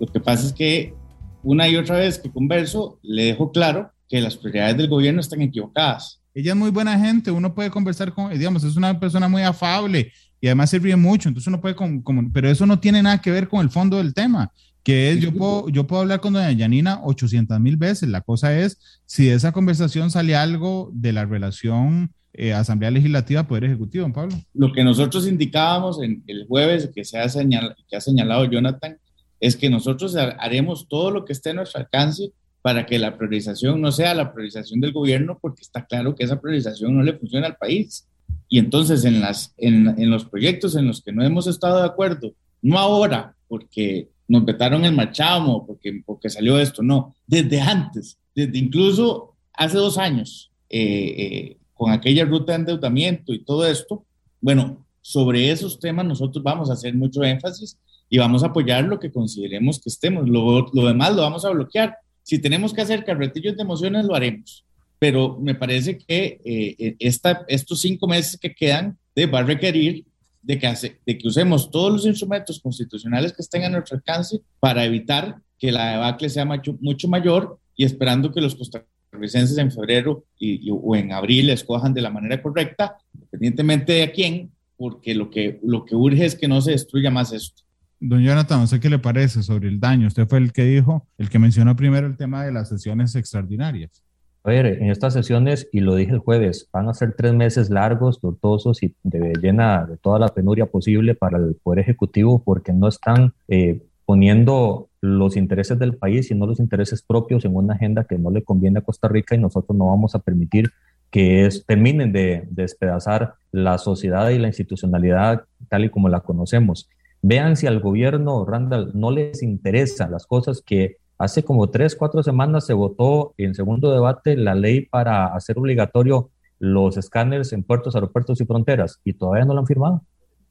Lo 0.00 0.06
que 0.06 0.20
pasa 0.20 0.46
es 0.46 0.52
que 0.52 0.94
una 1.42 1.68
y 1.68 1.76
otra 1.76 1.98
vez 1.98 2.18
que 2.18 2.30
converso, 2.30 2.98
le 3.02 3.24
dejo 3.24 3.52
claro 3.52 3.90
que 4.08 4.20
las 4.20 4.36
prioridades 4.36 4.76
del 4.76 4.88
gobierno 4.88 5.20
están 5.20 5.42
equivocadas. 5.42 6.20
Ella 6.34 6.52
es 6.52 6.56
muy 6.56 6.70
buena 6.70 6.98
gente, 6.98 7.30
uno 7.30 7.54
puede 7.54 7.70
conversar 7.70 8.12
con, 8.12 8.36
digamos, 8.36 8.64
es 8.64 8.76
una 8.76 8.98
persona 8.98 9.28
muy 9.28 9.42
afable 9.42 10.10
y 10.40 10.48
además 10.48 10.70
se 10.70 10.78
ríe 10.78 10.96
mucho, 10.96 11.28
entonces 11.28 11.46
uno 11.46 11.60
puede, 11.60 11.76
con, 11.76 12.02
pero 12.32 12.50
eso 12.50 12.66
no 12.66 12.80
tiene 12.80 13.02
nada 13.02 13.20
que 13.20 13.30
ver 13.30 13.48
con 13.48 13.60
el 13.60 13.70
fondo 13.70 13.98
del 13.98 14.14
tema, 14.14 14.52
que 14.84 15.10
es, 15.10 15.20
yo 15.20 15.32
puedo, 15.32 15.68
yo 15.70 15.86
puedo 15.86 16.02
hablar 16.02 16.20
con 16.20 16.34
doña 16.34 16.52
Yanina 16.52 17.00
800 17.02 17.58
mil 17.58 17.78
veces, 17.78 18.08
la 18.10 18.20
cosa 18.20 18.56
es, 18.56 18.78
si 19.06 19.24
de 19.24 19.34
esa 19.34 19.50
conversación 19.50 20.10
sale 20.10 20.36
algo 20.36 20.90
de 20.92 21.12
la 21.14 21.24
relación 21.24 22.12
eh, 22.34 22.52
Asamblea 22.52 22.90
Legislativa, 22.90 23.46
Poder 23.46 23.64
Ejecutivo, 23.64 24.02
don 24.02 24.12
Pablo. 24.12 24.36
Lo 24.52 24.72
que 24.72 24.84
nosotros 24.84 25.26
indicábamos 25.26 26.02
en 26.02 26.22
el 26.26 26.46
jueves, 26.46 26.90
que, 26.94 27.04
se 27.04 27.18
ha 27.18 27.28
señalado, 27.28 27.74
que 27.88 27.96
ha 27.96 28.00
señalado 28.00 28.44
Jonathan, 28.44 28.98
es 29.40 29.56
que 29.56 29.70
nosotros 29.70 30.16
haremos 30.16 30.86
todo 30.88 31.10
lo 31.10 31.24
que 31.24 31.32
esté 31.32 31.50
a 31.50 31.54
nuestro 31.54 31.80
alcance 31.80 32.32
para 32.60 32.86
que 32.86 32.98
la 32.98 33.16
priorización 33.16 33.80
no 33.80 33.92
sea 33.92 34.14
la 34.14 34.32
priorización 34.32 34.80
del 34.80 34.92
gobierno, 34.92 35.38
porque 35.40 35.62
está 35.62 35.86
claro 35.86 36.14
que 36.14 36.24
esa 36.24 36.40
priorización 36.40 36.96
no 36.96 37.02
le 37.02 37.16
funciona 37.16 37.46
al 37.46 37.56
país. 37.56 38.08
Y 38.48 38.58
entonces 38.58 39.04
en, 39.04 39.20
las, 39.20 39.54
en, 39.56 39.94
en 39.98 40.10
los 40.10 40.24
proyectos 40.24 40.76
en 40.76 40.86
los 40.88 41.02
que 41.02 41.12
no 41.12 41.22
hemos 41.22 41.46
estado 41.46 41.80
de 41.80 41.86
acuerdo, 41.86 42.34
no 42.62 42.78
ahora, 42.78 43.36
porque 43.48 44.08
nos 44.28 44.44
vetaron 44.44 44.84
el 44.84 44.94
marchamo, 44.94 45.66
porque, 45.66 46.02
porque 46.04 46.30
salió 46.30 46.58
esto, 46.58 46.82
no, 46.82 47.14
desde 47.26 47.60
antes, 47.60 48.18
desde 48.34 48.58
incluso 48.58 49.34
hace 49.52 49.76
dos 49.76 49.98
años, 49.98 50.50
eh, 50.68 51.14
eh, 51.18 51.56
con 51.74 51.92
aquella 51.92 52.24
ruta 52.24 52.52
de 52.52 52.58
endeudamiento 52.58 53.32
y 53.32 53.44
todo 53.44 53.66
esto, 53.66 54.04
bueno, 54.40 54.84
sobre 55.00 55.50
esos 55.50 55.78
temas 55.78 56.06
nosotros 56.06 56.42
vamos 56.42 56.70
a 56.70 56.74
hacer 56.74 56.94
mucho 56.94 57.22
énfasis 57.22 57.78
y 58.08 58.18
vamos 58.18 58.42
a 58.42 58.46
apoyar 58.46 58.84
lo 58.84 58.98
que 58.98 59.12
consideremos 59.12 59.78
que 59.78 59.90
estemos. 59.90 60.28
Lo, 60.28 60.66
lo 60.72 60.86
demás 60.86 61.14
lo 61.14 61.22
vamos 61.22 61.44
a 61.44 61.50
bloquear 61.50 61.98
si 62.24 62.38
tenemos 62.38 62.72
que 62.72 62.80
hacer 62.80 63.04
carretillos 63.04 63.54
de 63.54 63.62
emociones, 63.62 64.06
lo 64.06 64.14
haremos. 64.14 64.64
Pero 64.98 65.38
me 65.38 65.54
parece 65.54 65.98
que 65.98 66.40
eh, 66.44 66.96
esta, 66.98 67.44
estos 67.48 67.80
cinco 67.80 68.08
meses 68.08 68.38
que 68.40 68.54
quedan 68.54 68.96
de, 69.14 69.26
va 69.26 69.40
a 69.40 69.44
requerir 69.44 70.06
de 70.44 70.58
que, 70.58 70.66
hace, 70.66 71.00
de 71.06 71.18
que 71.18 71.26
usemos 71.26 71.70
todos 71.70 71.92
los 71.92 72.06
instrumentos 72.06 72.60
constitucionales 72.60 73.32
que 73.32 73.42
estén 73.42 73.64
a 73.64 73.70
nuestro 73.70 73.96
alcance 73.96 74.40
para 74.60 74.84
evitar 74.84 75.36
que 75.58 75.72
la 75.72 75.92
debacle 75.92 76.28
sea 76.28 76.44
mucho, 76.44 76.76
mucho 76.80 77.08
mayor 77.08 77.58
y 77.74 77.84
esperando 77.84 78.30
que 78.30 78.42
los 78.42 78.54
costarricenses 78.54 79.56
en 79.58 79.72
febrero 79.72 80.24
y, 80.38 80.68
o 80.70 80.94
en 80.94 81.12
abril 81.12 81.48
escojan 81.50 81.94
de 81.94 82.02
la 82.02 82.10
manera 82.10 82.42
correcta, 82.42 82.96
independientemente 83.14 83.92
de 83.94 84.02
a 84.02 84.12
quién, 84.12 84.50
porque 84.76 85.14
lo 85.14 85.30
que, 85.30 85.60
lo 85.62 85.84
que 85.84 85.96
urge 85.96 86.26
es 86.26 86.34
que 86.34 86.48
no 86.48 86.60
se 86.60 86.72
destruya 86.72 87.10
más 87.10 87.32
esto. 87.32 87.62
Don 88.00 88.22
Jonathan, 88.22 88.60
no 88.60 88.66
sé 88.66 88.80
qué 88.80 88.90
le 88.90 88.98
parece 88.98 89.42
sobre 89.42 89.68
el 89.68 89.80
daño. 89.80 90.08
Usted 90.08 90.28
fue 90.28 90.38
el 90.38 90.52
que 90.52 90.64
dijo, 90.64 91.08
el 91.16 91.30
que 91.30 91.38
mencionó 91.38 91.74
primero 91.74 92.06
el 92.06 92.18
tema 92.18 92.44
de 92.44 92.52
las 92.52 92.68
sesiones 92.68 93.14
extraordinarias. 93.14 94.02
A 94.46 94.50
ver, 94.50 94.66
en 94.66 94.90
estas 94.90 95.14
sesiones, 95.14 95.70
y 95.72 95.80
lo 95.80 95.94
dije 95.94 96.12
el 96.12 96.18
jueves, 96.18 96.68
van 96.70 96.90
a 96.90 96.94
ser 96.94 97.14
tres 97.16 97.32
meses 97.32 97.70
largos, 97.70 98.20
tortuosos 98.20 98.82
y 98.82 98.94
de 99.02 99.32
llena 99.40 99.86
de 99.86 99.96
toda 99.96 100.18
la 100.18 100.28
penuria 100.28 100.66
posible 100.66 101.14
para 101.14 101.38
el 101.38 101.54
Poder 101.62 101.78
Ejecutivo 101.78 102.42
porque 102.44 102.74
no 102.74 102.88
están 102.88 103.32
eh, 103.48 103.80
poniendo 104.04 104.90
los 105.00 105.38
intereses 105.38 105.78
del 105.78 105.96
país, 105.96 106.28
sino 106.28 106.46
los 106.46 106.60
intereses 106.60 107.00
propios 107.00 107.46
en 107.46 107.56
una 107.56 107.72
agenda 107.72 108.04
que 108.04 108.18
no 108.18 108.30
le 108.30 108.42
conviene 108.42 108.80
a 108.80 108.82
Costa 108.82 109.08
Rica 109.08 109.34
y 109.34 109.38
nosotros 109.38 109.78
no 109.78 109.86
vamos 109.86 110.14
a 110.14 110.18
permitir 110.18 110.72
que 111.10 111.46
es, 111.46 111.64
terminen 111.64 112.12
de, 112.12 112.44
de 112.50 112.64
despedazar 112.64 113.36
la 113.50 113.78
sociedad 113.78 114.28
y 114.28 114.38
la 114.38 114.48
institucionalidad 114.48 115.44
tal 115.70 115.86
y 115.86 115.88
como 115.88 116.10
la 116.10 116.20
conocemos. 116.20 116.90
Vean 117.22 117.56
si 117.56 117.66
al 117.66 117.80
gobierno, 117.80 118.44
Randall, 118.44 118.90
no 118.92 119.10
les 119.10 119.42
interesan 119.42 120.10
las 120.10 120.26
cosas 120.26 120.60
que 120.60 120.98
hace 121.18 121.42
como 121.42 121.70
tres, 121.70 121.96
cuatro 121.96 122.22
semanas 122.22 122.66
se 122.66 122.72
votó 122.72 123.34
en 123.38 123.54
segundo 123.54 123.92
debate 123.92 124.36
la 124.36 124.54
ley 124.54 124.82
para 124.86 125.26
hacer 125.26 125.58
obligatorio 125.58 126.30
los 126.58 126.96
escáneres 126.96 127.52
en 127.52 127.62
puertos, 127.62 127.94
aeropuertos 127.94 128.40
y 128.40 128.44
fronteras 128.44 129.00
y 129.04 129.12
todavía 129.14 129.44
no 129.44 129.54
lo 129.54 129.60
han 129.60 129.66
firmado. 129.66 130.02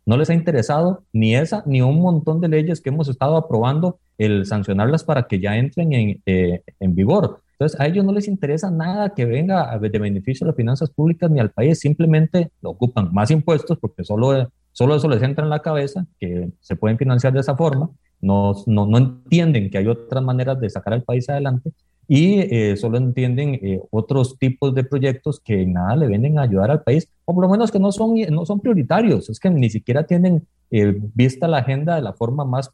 No 0.06 0.18
les 0.18 0.30
ha 0.30 0.34
interesado 0.34 1.04
ni 1.14 1.36
esa 1.36 1.64
ni 1.66 1.82
un 1.82 2.02
montón 2.02 2.42
de 2.42 2.50
leyes 2.50 2.82
que 2.82 2.90
hemos 2.90 3.08
estado 3.08 3.38
aprobando 3.38 4.00
el 4.18 4.46
sancionarlas 4.46 5.04
para 5.04 5.28
que 5.28 5.40
ya 5.40 5.56
entren 5.56 5.94
en, 5.94 6.22
eh, 6.26 6.62
en 6.80 6.96
vigor. 6.96 7.40
Entonces, 7.54 7.80
a 7.80 7.88
ellos 7.88 8.04
no 8.04 8.12
les 8.12 8.28
interesa 8.28 8.70
nada 8.70 9.14
que 9.14 9.26
venga 9.26 9.78
de 9.80 10.00
beneficio 10.00 10.46
a 10.46 10.50
las 10.50 10.56
finanzas 10.56 10.90
públicas 10.90 11.32
ni 11.32 11.40
al 11.40 11.52
país, 11.52 11.80
simplemente 11.80 12.52
ocupan 12.62 13.14
más 13.14 13.32
impuestos 13.32 13.78
porque 13.80 14.04
solo 14.04 14.50
solo 14.74 14.96
eso 14.96 15.08
les 15.08 15.24
entra 15.24 15.44
en 15.44 15.50
la 15.50 15.62
cabeza, 15.62 16.06
que 16.20 16.50
se 16.60 16.76
pueden 16.76 16.98
financiar 16.98 17.32
de 17.32 17.40
esa 17.40 17.56
forma, 17.56 17.90
no, 18.22 18.54
no, 18.68 18.86
no 18.86 18.98
entienden 18.98 19.70
que 19.70 19.78
hay 19.78 19.88
otras 19.88 20.24
maneras 20.24 20.60
de 20.60 20.70
sacar 20.70 20.94
al 20.94 21.04
país 21.04 21.30
adelante 21.30 21.72
y 22.08 22.40
eh, 22.40 22.76
solo 22.78 22.98
entienden 22.98 23.56
eh, 23.56 23.82
otros 23.90 24.38
tipos 24.38 24.74
de 24.76 24.84
proyectos 24.84 25.40
que 25.40 25.66
nada 25.66 25.96
le 25.96 26.08
vienen 26.08 26.38
a 26.38 26.44
ayudar 26.44 26.70
al 26.72 26.84
país, 26.84 27.08
o 27.26 27.34
por 27.34 27.44
lo 27.44 27.50
menos 27.50 27.72
que 27.72 27.80
no 27.80 27.92
son, 27.92 28.16
no 28.30 28.46
son 28.46 28.60
prioritarios, 28.60 29.30
es 29.30 29.40
que 29.40 29.50
ni 29.50 29.70
siquiera 29.70 30.04
tienen 30.04 30.46
eh, 30.72 30.96
vista 31.14 31.48
la 31.48 31.60
agenda 31.60 31.96
de 31.96 32.02
la 32.02 32.14
forma 32.14 32.46
más 32.46 32.72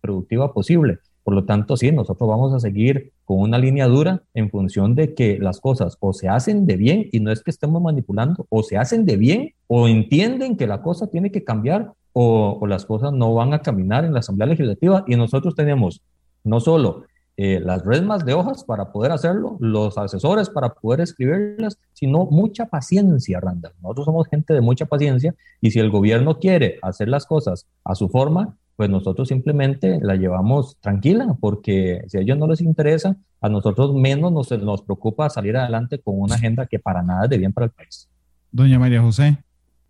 productiva 0.00 0.52
posible. 0.52 0.98
Por 1.24 1.34
lo 1.34 1.44
tanto, 1.44 1.76
sí, 1.76 1.92
nosotros 1.92 2.28
vamos 2.28 2.52
a 2.52 2.60
seguir 2.60 3.12
con 3.24 3.38
una 3.38 3.58
línea 3.58 3.86
dura 3.86 4.22
en 4.34 4.50
función 4.50 4.94
de 4.94 5.14
que 5.14 5.38
las 5.38 5.60
cosas 5.60 5.96
o 6.00 6.12
se 6.12 6.28
hacen 6.28 6.66
de 6.66 6.76
bien 6.76 7.08
y 7.12 7.20
no 7.20 7.30
es 7.30 7.42
que 7.42 7.50
estemos 7.50 7.80
manipulando, 7.80 8.46
o 8.48 8.62
se 8.62 8.76
hacen 8.76 9.06
de 9.06 9.16
bien 9.16 9.54
o 9.68 9.88
entienden 9.88 10.56
que 10.56 10.66
la 10.66 10.82
cosa 10.82 11.06
tiene 11.06 11.30
que 11.30 11.44
cambiar 11.44 11.92
o, 12.12 12.66
las 12.66 12.84
cosas 12.84 13.12
no 13.12 13.34
van 13.34 13.54
a 13.54 13.60
caminar 13.60 14.04
en 14.04 14.12
la 14.12 14.20
Asamblea 14.20 14.46
Legislativa 14.46 15.04
y 15.06 15.16
nosotros 15.16 15.54
tenemos 15.54 16.02
no 16.44 16.60
solo 16.60 17.04
eh, 17.36 17.60
las 17.60 17.84
resmas 17.84 18.26
de 18.26 18.34
hojas 18.34 18.64
para 18.64 18.92
poder 18.92 19.12
hacerlo, 19.12 19.56
los 19.60 19.96
asesores 19.96 20.50
para 20.50 20.74
poder 20.74 21.00
escribirlas, 21.00 21.78
sino 21.94 22.26
mucha 22.26 22.66
paciencia, 22.66 23.40
Randall. 23.40 23.72
Nosotros 23.80 24.04
somos 24.04 24.28
gente 24.28 24.52
de 24.52 24.60
mucha 24.60 24.84
paciencia 24.86 25.34
y 25.60 25.70
si 25.70 25.78
el 25.78 25.90
gobierno 25.90 26.38
quiere 26.38 26.78
hacer 26.82 27.08
las 27.08 27.24
cosas 27.24 27.66
a 27.84 27.94
su 27.94 28.08
forma, 28.10 28.56
pues 28.76 28.88
nosotros 28.90 29.28
simplemente 29.28 29.98
la 30.02 30.16
llevamos 30.16 30.78
tranquila, 30.80 31.36
porque 31.40 32.02
si 32.08 32.18
a 32.18 32.20
ellos 32.20 32.38
no 32.38 32.46
les 32.46 32.60
interesa, 32.60 33.16
a 33.40 33.48
nosotros 33.48 33.94
menos 33.94 34.32
nos, 34.32 34.50
nos 34.50 34.82
preocupa 34.82 35.28
salir 35.28 35.56
adelante 35.56 35.98
con 35.98 36.20
una 36.20 36.36
agenda 36.36 36.66
que 36.66 36.78
para 36.78 37.02
nada 37.02 37.24
es 37.24 37.30
de 37.30 37.38
bien 37.38 37.52
para 37.52 37.66
el 37.66 37.72
país. 37.72 38.08
Doña 38.50 38.78
María 38.78 39.02
José. 39.02 39.38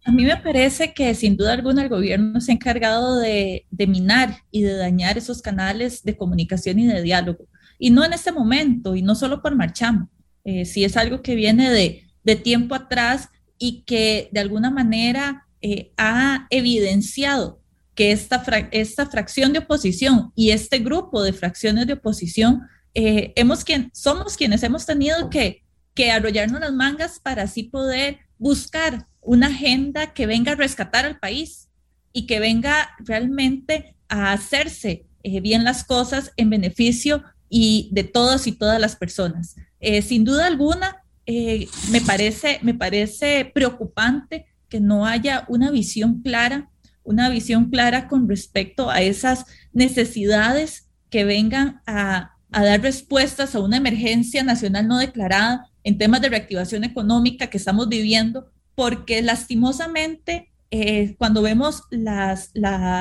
A 0.04 0.10
mí 0.10 0.24
me 0.24 0.36
parece 0.36 0.92
que 0.94 1.14
sin 1.14 1.36
duda 1.36 1.52
alguna 1.52 1.82
el 1.82 1.88
gobierno 1.88 2.40
se 2.40 2.50
ha 2.50 2.54
encargado 2.54 3.20
de, 3.20 3.66
minar 3.86 4.36
y 4.50 4.62
de 4.62 4.74
dañar 4.74 5.16
esos 5.16 5.42
canales 5.42 6.02
de 6.02 6.16
comunicación 6.16 6.80
y 6.80 6.86
de 6.86 7.02
diálogo. 7.02 7.46
Y 7.78 7.90
no 7.90 8.04
en 8.04 8.12
este 8.12 8.32
momento, 8.32 8.96
y 8.96 9.02
no 9.02 9.14
solo 9.14 9.42
por 9.42 9.54
Marchamo, 9.54 10.08
eh, 10.44 10.64
si 10.64 10.84
es 10.84 10.96
algo 10.96 11.22
que 11.22 11.36
viene 11.36 11.70
de, 11.70 12.36
tiempo 12.36 12.74
atrás 12.74 13.28
y 13.58 13.82
que 13.82 14.28
de 14.32 14.40
alguna 14.40 14.70
manera 14.70 15.46
eh, 15.60 15.92
ha 15.96 16.46
evidenciado 16.50 17.61
que 17.94 18.12
esta, 18.12 18.42
esta 18.70 19.06
fracción 19.06 19.52
de 19.52 19.60
oposición 19.60 20.32
y 20.34 20.50
este 20.50 20.78
grupo 20.78 21.22
de 21.22 21.32
fracciones 21.32 21.86
de 21.86 21.94
oposición, 21.94 22.62
eh, 22.94 23.32
hemos 23.36 23.64
quien, 23.64 23.90
somos 23.94 24.36
quienes 24.36 24.62
hemos 24.62 24.86
tenido 24.86 25.28
que, 25.28 25.62
que 25.94 26.10
arrollarnos 26.10 26.60
las 26.60 26.72
mangas 26.72 27.20
para 27.20 27.42
así 27.42 27.64
poder 27.64 28.20
buscar 28.38 29.06
una 29.20 29.48
agenda 29.48 30.14
que 30.14 30.26
venga 30.26 30.52
a 30.52 30.56
rescatar 30.56 31.04
al 31.04 31.18
país 31.18 31.68
y 32.12 32.26
que 32.26 32.40
venga 32.40 32.90
realmente 32.98 33.94
a 34.08 34.32
hacerse 34.32 35.06
eh, 35.22 35.40
bien 35.40 35.64
las 35.64 35.84
cosas 35.84 36.32
en 36.36 36.50
beneficio 36.50 37.22
y 37.48 37.90
de 37.92 38.04
todas 38.04 38.46
y 38.46 38.52
todas 38.52 38.80
las 38.80 38.96
personas. 38.96 39.56
Eh, 39.80 40.00
sin 40.00 40.24
duda 40.24 40.46
alguna, 40.46 40.96
me, 41.24 42.00
parece, 42.04 42.58
me 42.62 42.74
parece 42.74 43.50
preocupante 43.54 44.46
que 44.68 44.80
no 44.80 45.06
haya 45.06 45.44
una 45.48 45.70
visión 45.70 46.20
clara, 46.22 46.71
una 47.04 47.28
visión 47.28 47.70
clara 47.70 48.08
con 48.08 48.28
respecto 48.28 48.90
a 48.90 49.02
esas 49.02 49.46
necesidades 49.72 50.88
que 51.10 51.24
vengan 51.24 51.82
a, 51.86 52.36
a 52.50 52.64
dar 52.64 52.80
respuestas 52.80 53.54
a 53.54 53.60
una 53.60 53.76
emergencia 53.76 54.42
nacional 54.42 54.88
no 54.88 54.98
declarada 54.98 55.66
en 55.84 55.98
temas 55.98 56.20
de 56.20 56.28
reactivación 56.28 56.84
económica 56.84 57.48
que 57.48 57.58
estamos 57.58 57.88
viviendo 57.88 58.50
porque 58.74 59.22
lastimosamente 59.22 60.52
eh, 60.74 61.16
cuando 61.18 61.42
vemos 61.42 61.82
las, 61.90 62.50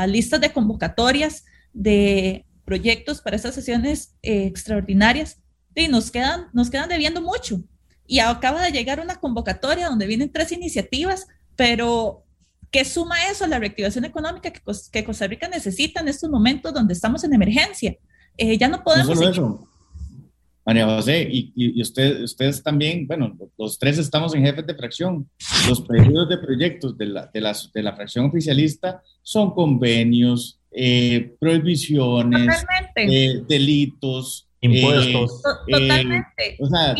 listas 0.07 0.41
de 0.41 0.51
convocatorias 0.51 1.45
de 1.71 2.45
proyectos 2.65 3.21
para 3.21 3.37
estas 3.37 3.55
sesiones 3.55 4.13
eh, 4.21 4.45
extraordinarias, 4.45 5.37
y 5.73 5.87
nos, 5.87 6.11
quedan, 6.11 6.47
nos 6.51 6.69
quedan 6.69 6.89
debiendo 6.89 7.21
mucho. 7.21 7.63
Y 8.05 8.19
acaba 8.19 8.61
de 8.61 8.73
llegar 8.73 8.99
una 8.99 9.21
convocatoria 9.21 9.87
donde 9.87 10.05
vienen 10.05 10.33
tres 10.33 10.51
iniciativas, 10.51 11.27
pero 11.55 12.25
¿qué 12.71 12.85
suma 12.85 13.27
eso 13.29 13.45
a 13.45 13.47
la 13.47 13.59
reactivación 13.59 14.05
económica 14.05 14.51
que, 14.51 14.61
que, 14.91 15.03
Costa 15.03 15.27
Rica 15.27 15.47
necesita 15.49 15.99
en 15.99 16.07
estos 16.07 16.29
momentos 16.29 16.73
donde 16.73 16.93
estamos 16.93 17.23
en 17.23 17.33
emergencia? 17.33 17.95
Eh, 18.37 18.57
ya 18.57 18.67
no 18.67 18.83
podemos... 18.83 19.19
María 20.63 20.85
José, 20.85 21.27
y, 21.29 21.81
usted, 21.81 22.21
ustedes 22.21 22.61
también, 22.61 23.07
bueno, 23.07 23.35
los 23.57 23.79
tres 23.79 23.97
estamos 23.97 24.35
en 24.35 24.45
jefes 24.45 24.65
de 24.67 24.75
fracción. 24.75 25.27
Los 25.67 25.81
pedidos 25.81 26.29
de 26.29 26.37
proyectos 26.37 26.97
de 26.97 27.07
la, 27.07 27.25
de 27.33 27.41
la, 27.41 27.57
de 27.73 27.83
la 27.83 27.95
fracción 27.95 28.25
oficialista 28.27 29.01
son 29.23 29.51
convenios, 29.55 30.59
eh, 30.71 31.35
prohibiciones, 31.39 32.63
eh, 32.95 33.41
delitos, 33.47 34.47
impuestos. 34.61 35.41
Eh, 35.67 35.71
totalmente. 35.71 36.57
o 36.59 36.67
sea, 36.67 36.95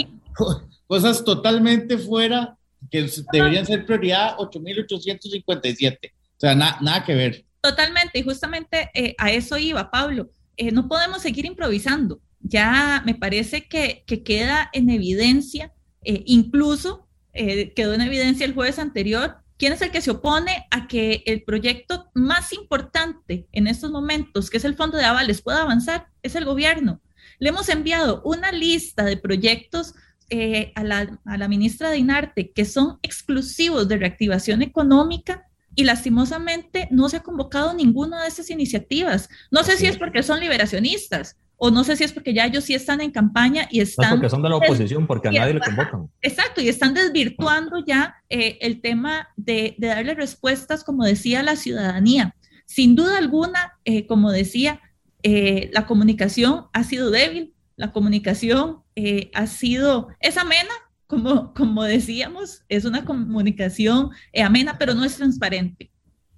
cosas 0.88 1.24
totalmente 1.24 2.00
fuera 2.00 2.58
que 2.90 3.10
deberían 3.32 3.66
ser 3.66 3.86
prioridad 3.86 4.36
8.857. 4.38 6.12
O 6.12 6.40
sea, 6.40 6.56
nada 6.56 7.04
que 7.06 7.14
ver. 7.14 7.46
Totalmente, 7.62 8.20
y 8.20 8.24
justamente 8.24 8.90
a 9.18 9.32
eso 9.32 9.58
iba, 9.58 9.92
Pablo. 9.92 10.30
no 10.72 10.88
podemos 10.88 11.22
seguir 11.22 11.46
improvisando 11.46 12.20
ya 12.44 13.02
me 13.06 13.16
parece 13.16 13.68
que, 13.68 14.04
queda 14.06 14.70
en 14.74 14.90
evidencia, 14.90 15.74
eh, 16.04 16.24
incluso 16.26 17.08
eh, 17.34 17.74
quedó 17.74 17.94
en 17.94 18.02
evidencia 18.02 18.46
el 18.46 18.54
jueves 18.54 18.80
anterior, 18.80 19.38
quién 19.58 19.74
es 19.74 19.82
el 19.82 19.92
que 19.92 20.02
se 20.02 20.12
opone 20.12 20.66
a 20.72 20.88
que 20.88 21.24
el 21.26 21.44
proyecto 21.44 22.10
más 22.14 22.52
importante 22.54 23.48
en 23.52 23.68
estos 23.68 23.92
momentos, 23.92 24.50
que 24.50 24.58
es 24.58 24.66
el 24.66 24.76
Fondo 24.76 24.98
de 24.98 25.06
Avales, 25.06 25.42
pueda 25.42 25.62
avanzar, 25.62 26.08
es 26.24 26.36
el 26.36 26.46
gobierno. 26.46 27.02
Le 27.40 27.50
hemos 27.50 27.70
enviado 27.70 28.22
una 28.24 28.52
lista 28.52 29.04
de 29.04 29.18
proyectos 29.18 29.94
eh, 30.32 30.72
a, 30.76 30.84
la, 30.84 31.20
a 31.26 31.38
la 31.38 31.48
ministra 31.48 31.92
de 31.92 31.98
Inarte 31.98 32.52
que 32.52 32.66
son 32.66 32.98
exclusivos 33.04 33.88
de 33.88 33.98
reactivación 33.98 34.62
económica 34.64 35.46
y 35.76 35.84
lastimosamente 35.84 36.88
no 36.90 37.10
se 37.10 37.18
ha 37.18 37.24
convocado 37.24 37.74
ninguna 37.74 38.24
de 38.24 38.30
esas 38.30 38.50
iniciativas. 38.50 39.30
No 39.52 39.64
sé 39.64 39.78
si 39.78 39.86
es 39.86 39.98
porque 39.98 40.24
son 40.24 40.40
liberacionistas, 40.40 41.38
o 41.64 41.70
no 41.70 41.84
sé 41.84 41.96
si 41.96 42.04
es 42.04 42.12
porque 42.12 42.34
ya 42.34 42.48
ellos 42.48 42.64
sí 42.64 42.74
están 42.74 43.02
en 43.02 43.12
campaña 43.12 43.68
y 43.70 43.82
están... 43.82 44.10
No, 44.10 44.16
porque 44.16 44.30
son 44.32 44.42
de 44.42 44.50
la 44.50 44.56
oposición, 44.56 45.06
porque 45.06 45.28
a 45.28 45.32
nadie 45.32 45.54
le 45.54 45.60
convocan. 45.60 46.10
Exacto, 46.24 46.60
y 46.60 46.68
están 46.70 46.96
desvirtuando 46.96 47.86
ya 47.86 48.16
eh, 48.30 48.58
el 48.62 48.82
tema 48.82 49.28
de, 49.36 49.76
darle 49.78 50.16
respuestas, 50.16 50.84
como 50.84 51.06
decía 51.06 51.44
la 51.44 51.56
ciudadanía. 51.56 52.36
Sin 52.66 52.96
duda 52.96 53.20
alguna, 53.20 53.74
eh, 53.86 54.08
como 54.08 54.32
decía, 54.32 54.82
eh, 55.22 55.70
la 55.72 55.86
comunicación 55.86 56.66
ha 56.74 56.84
sido 56.84 57.12
débil, 57.12 57.54
la 57.76 57.92
comunicación 57.92 58.81
ha 59.34 59.47
sido, 59.47 60.10
es 60.20 60.38
amena, 60.38 60.74
como, 61.08 61.54
como 61.54 61.84
decíamos, 61.84 62.64
es 62.70 62.86
una 62.86 63.06
comunicación 63.06 64.10
amena, 64.34 64.78
pero 64.78 64.93
no 64.93 65.04
es 65.04 65.17
transparente 65.17 65.92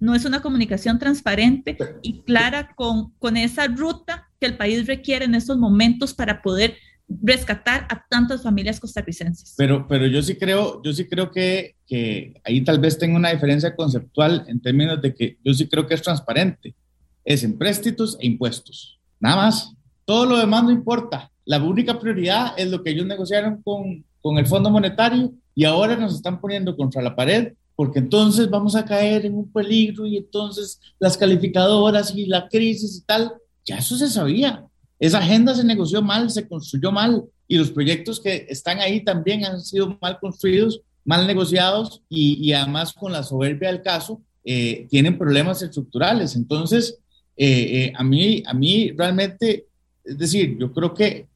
no 0.04 0.14
es 0.14 0.24
una 0.24 0.42
comunicación 0.42 0.98
transparente 0.98 1.76
y 2.02 2.20
clara 2.20 2.74
con, 2.76 3.12
con 3.18 3.36
esa 3.36 3.66
ruta 3.68 4.28
que 4.38 4.46
el 4.46 4.56
país 4.56 4.86
requiere 4.86 5.24
en 5.24 5.34
estos 5.34 5.56
momentos 5.56 6.12
para 6.12 6.42
poder 6.42 6.76
rescatar 7.08 7.86
a 7.90 8.04
tantas 8.08 8.42
familias 8.42 8.80
costarricenses. 8.80 9.54
Pero, 9.56 9.86
pero 9.88 10.06
yo 10.06 10.22
sí 10.22 10.36
creo, 10.36 10.82
yo 10.82 10.92
sí 10.92 11.06
creo 11.06 11.30
que, 11.30 11.76
que 11.86 12.34
ahí 12.44 12.62
tal 12.62 12.78
vez 12.78 12.98
tenga 12.98 13.16
una 13.16 13.30
diferencia 13.30 13.74
conceptual 13.74 14.44
en 14.48 14.60
términos 14.60 15.00
de 15.00 15.14
que 15.14 15.38
yo 15.42 15.54
sí 15.54 15.68
creo 15.68 15.86
que 15.86 15.94
es 15.94 16.02
transparente. 16.02 16.74
Es 17.24 17.42
en 17.42 17.56
préstitos 17.56 18.18
e 18.20 18.26
impuestos. 18.26 19.00
Nada 19.20 19.36
más. 19.36 19.74
Todo 20.04 20.26
lo 20.26 20.36
demás 20.36 20.64
no 20.64 20.70
importa. 20.70 21.30
La 21.44 21.62
única 21.62 21.98
prioridad 21.98 22.54
es 22.56 22.70
lo 22.70 22.82
que 22.82 22.90
ellos 22.90 23.06
negociaron 23.06 23.62
con, 23.62 24.04
con 24.22 24.38
el 24.38 24.46
Fondo 24.46 24.70
Monetario 24.70 25.32
y 25.54 25.64
ahora 25.64 25.96
nos 25.96 26.14
están 26.14 26.40
poniendo 26.40 26.76
contra 26.76 27.02
la 27.02 27.14
pared 27.14 27.52
porque 27.76 27.98
entonces 27.98 28.48
vamos 28.48 28.76
a 28.76 28.84
caer 28.84 29.26
en 29.26 29.34
un 29.34 29.50
peligro 29.50 30.06
y 30.06 30.16
entonces 30.16 30.80
las 30.98 31.16
calificadoras 31.16 32.14
y 32.14 32.26
la 32.26 32.48
crisis 32.48 32.98
y 32.98 33.00
tal, 33.02 33.32
ya 33.64 33.78
eso 33.78 33.96
se 33.96 34.08
sabía. 34.08 34.64
Esa 34.98 35.18
agenda 35.18 35.54
se 35.54 35.64
negoció 35.64 36.00
mal, 36.00 36.30
se 36.30 36.46
construyó 36.46 36.92
mal 36.92 37.24
y 37.48 37.58
los 37.58 37.70
proyectos 37.70 38.20
que 38.20 38.46
están 38.48 38.78
ahí 38.78 39.02
también 39.02 39.44
han 39.44 39.60
sido 39.60 39.98
mal 40.00 40.18
construidos, 40.20 40.80
mal 41.04 41.26
negociados 41.26 42.02
y, 42.08 42.52
además 42.52 42.92
con 42.92 43.12
la 43.12 43.22
soberbia 43.22 43.70
del 43.70 43.82
caso 43.82 44.22
eh, 44.44 44.86
tienen 44.88 45.18
problemas 45.18 45.60
estructurales. 45.62 46.36
Entonces, 46.36 46.98
eh, 47.36 47.48
eh, 47.48 47.92
a, 47.96 48.04
mí, 48.04 48.42
a 48.46 48.54
mí 48.54 48.92
realmente, 48.96 49.66
es 50.04 50.16
decir, 50.16 50.56
yo 50.58 50.72
creo 50.72 50.94
que 50.94 51.26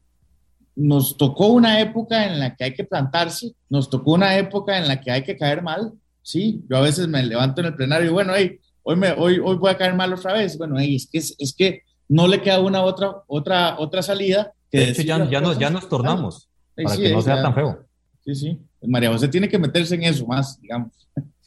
nos 0.79 1.17
tocó 1.17 1.47
una 1.47 1.79
época 1.79 2.25
en 2.25 2.39
la 2.39 2.55
que 2.55 2.63
hay 2.63 2.73
que 2.73 2.83
plantarse, 2.83 3.51
nos 3.69 3.89
tocó 3.89 4.13
una 4.13 4.37
época 4.37 4.77
en 4.77 4.87
la 4.87 4.99
que 5.01 5.11
hay 5.11 5.23
que 5.23 5.37
caer 5.37 5.61
mal 5.61 5.93
Sí, 6.29 6.63
yo 6.69 6.77
a 6.77 6.81
veces 6.81 7.07
me 7.07 7.23
levanto 7.23 7.61
en 7.61 7.67
el 7.67 7.75
plenario 7.75 8.07
y 8.07 8.13
bueno, 8.13 8.33
hoy, 8.33 8.95
me, 8.95 9.11
hoy, 9.13 9.39
hoy 9.43 9.55
voy 9.55 9.71
a 9.71 9.77
caer 9.77 9.95
mal 9.95 10.13
otra 10.13 10.33
vez. 10.33 10.59
Bueno, 10.59 10.77
es, 10.77 11.09
que, 11.11 11.17
es 11.17 11.55
que 11.57 11.81
no 12.07 12.27
le 12.27 12.39
queda 12.39 12.59
una 12.59 12.83
otra, 12.83 13.23
otra, 13.25 13.79
otra 13.79 14.03
salida. 14.03 14.53
Que 14.69 14.77
de 14.77 14.89
hecho, 14.91 15.01
ya, 15.01 15.27
ya, 15.27 15.41
nos, 15.41 15.57
ya 15.57 15.71
nos 15.71 15.89
tornamos 15.89 16.47
para 16.75 16.95
que 16.95 17.11
no 17.11 17.21
sea 17.23 17.41
tan 17.41 17.55
feo. 17.55 17.83
Sí, 18.23 18.35
sí. 18.35 18.59
María 18.83 19.11
José 19.11 19.27
tiene 19.27 19.49
que 19.49 19.57
meterse 19.57 19.95
en 19.95 20.03
eso 20.03 20.27
más, 20.27 20.61
digamos. 20.61 20.91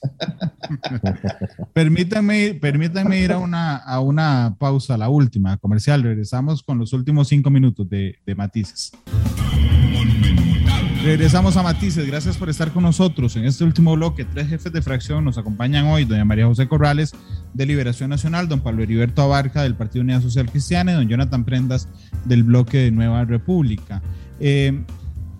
permítanme, 1.72 2.54
permítanme 2.54 3.20
ir 3.20 3.32
a 3.32 3.38
una, 3.38 3.76
a 3.76 4.00
una 4.00 4.56
pausa, 4.58 4.96
la 4.96 5.08
última 5.08 5.56
comercial. 5.58 6.02
Regresamos 6.02 6.62
con 6.62 6.78
los 6.78 6.92
últimos 6.92 7.28
cinco 7.28 7.50
minutos 7.50 7.88
de, 7.88 8.16
Matices. 8.36 8.92
Regresamos 11.04 11.56
a 11.56 11.62
Matices. 11.62 12.06
Gracias 12.06 12.36
por 12.36 12.48
estar 12.48 12.72
con 12.72 12.84
nosotros 12.84 13.36
en 13.36 13.44
este 13.44 13.64
último 13.64 13.94
bloque. 13.94 14.24
Tres 14.24 14.48
jefes 14.48 14.72
de 14.72 14.82
fracción 14.82 15.24
nos 15.24 15.38
acompañan 15.38 15.86
hoy: 15.86 16.04
doña 16.04 16.24
María 16.24 16.46
José 16.46 16.68
Corrales, 16.68 17.12
de 17.54 17.66
Liberación 17.66 18.10
Nacional, 18.10 18.48
don 18.48 18.60
Pablo 18.60 18.82
Heriberto 18.82 19.22
Abarca, 19.22 19.62
del 19.62 19.74
Partido 19.74 20.02
Unidad 20.02 20.22
Social 20.22 20.50
Cristiana, 20.50 20.92
y 20.92 20.94
don 20.94 21.08
Jonathan 21.08 21.44
Prendas, 21.44 21.88
del 22.24 22.44
bloque 22.44 22.78
de 22.78 22.90
Nueva 22.90 23.24
República. 23.24 24.02
Eh, 24.40 24.84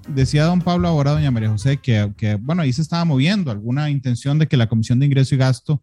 decía 0.08 0.44
don 0.44 0.60
Pablo 0.60 0.88
ahora, 0.88 1.12
doña 1.12 1.30
María 1.30 1.50
José, 1.50 1.78
que, 1.78 2.38
bueno, 2.40 2.62
ahí 2.62 2.72
se 2.72 2.82
estaba 2.82 3.04
moviendo 3.04 3.50
alguna 3.50 3.90
intención 3.90 4.38
de 4.38 4.46
que 4.46 4.56
la 4.56 4.68
Comisión 4.68 4.98
de 4.98 5.06
Ingreso 5.06 5.34
y 5.34 5.38
Gasto 5.38 5.82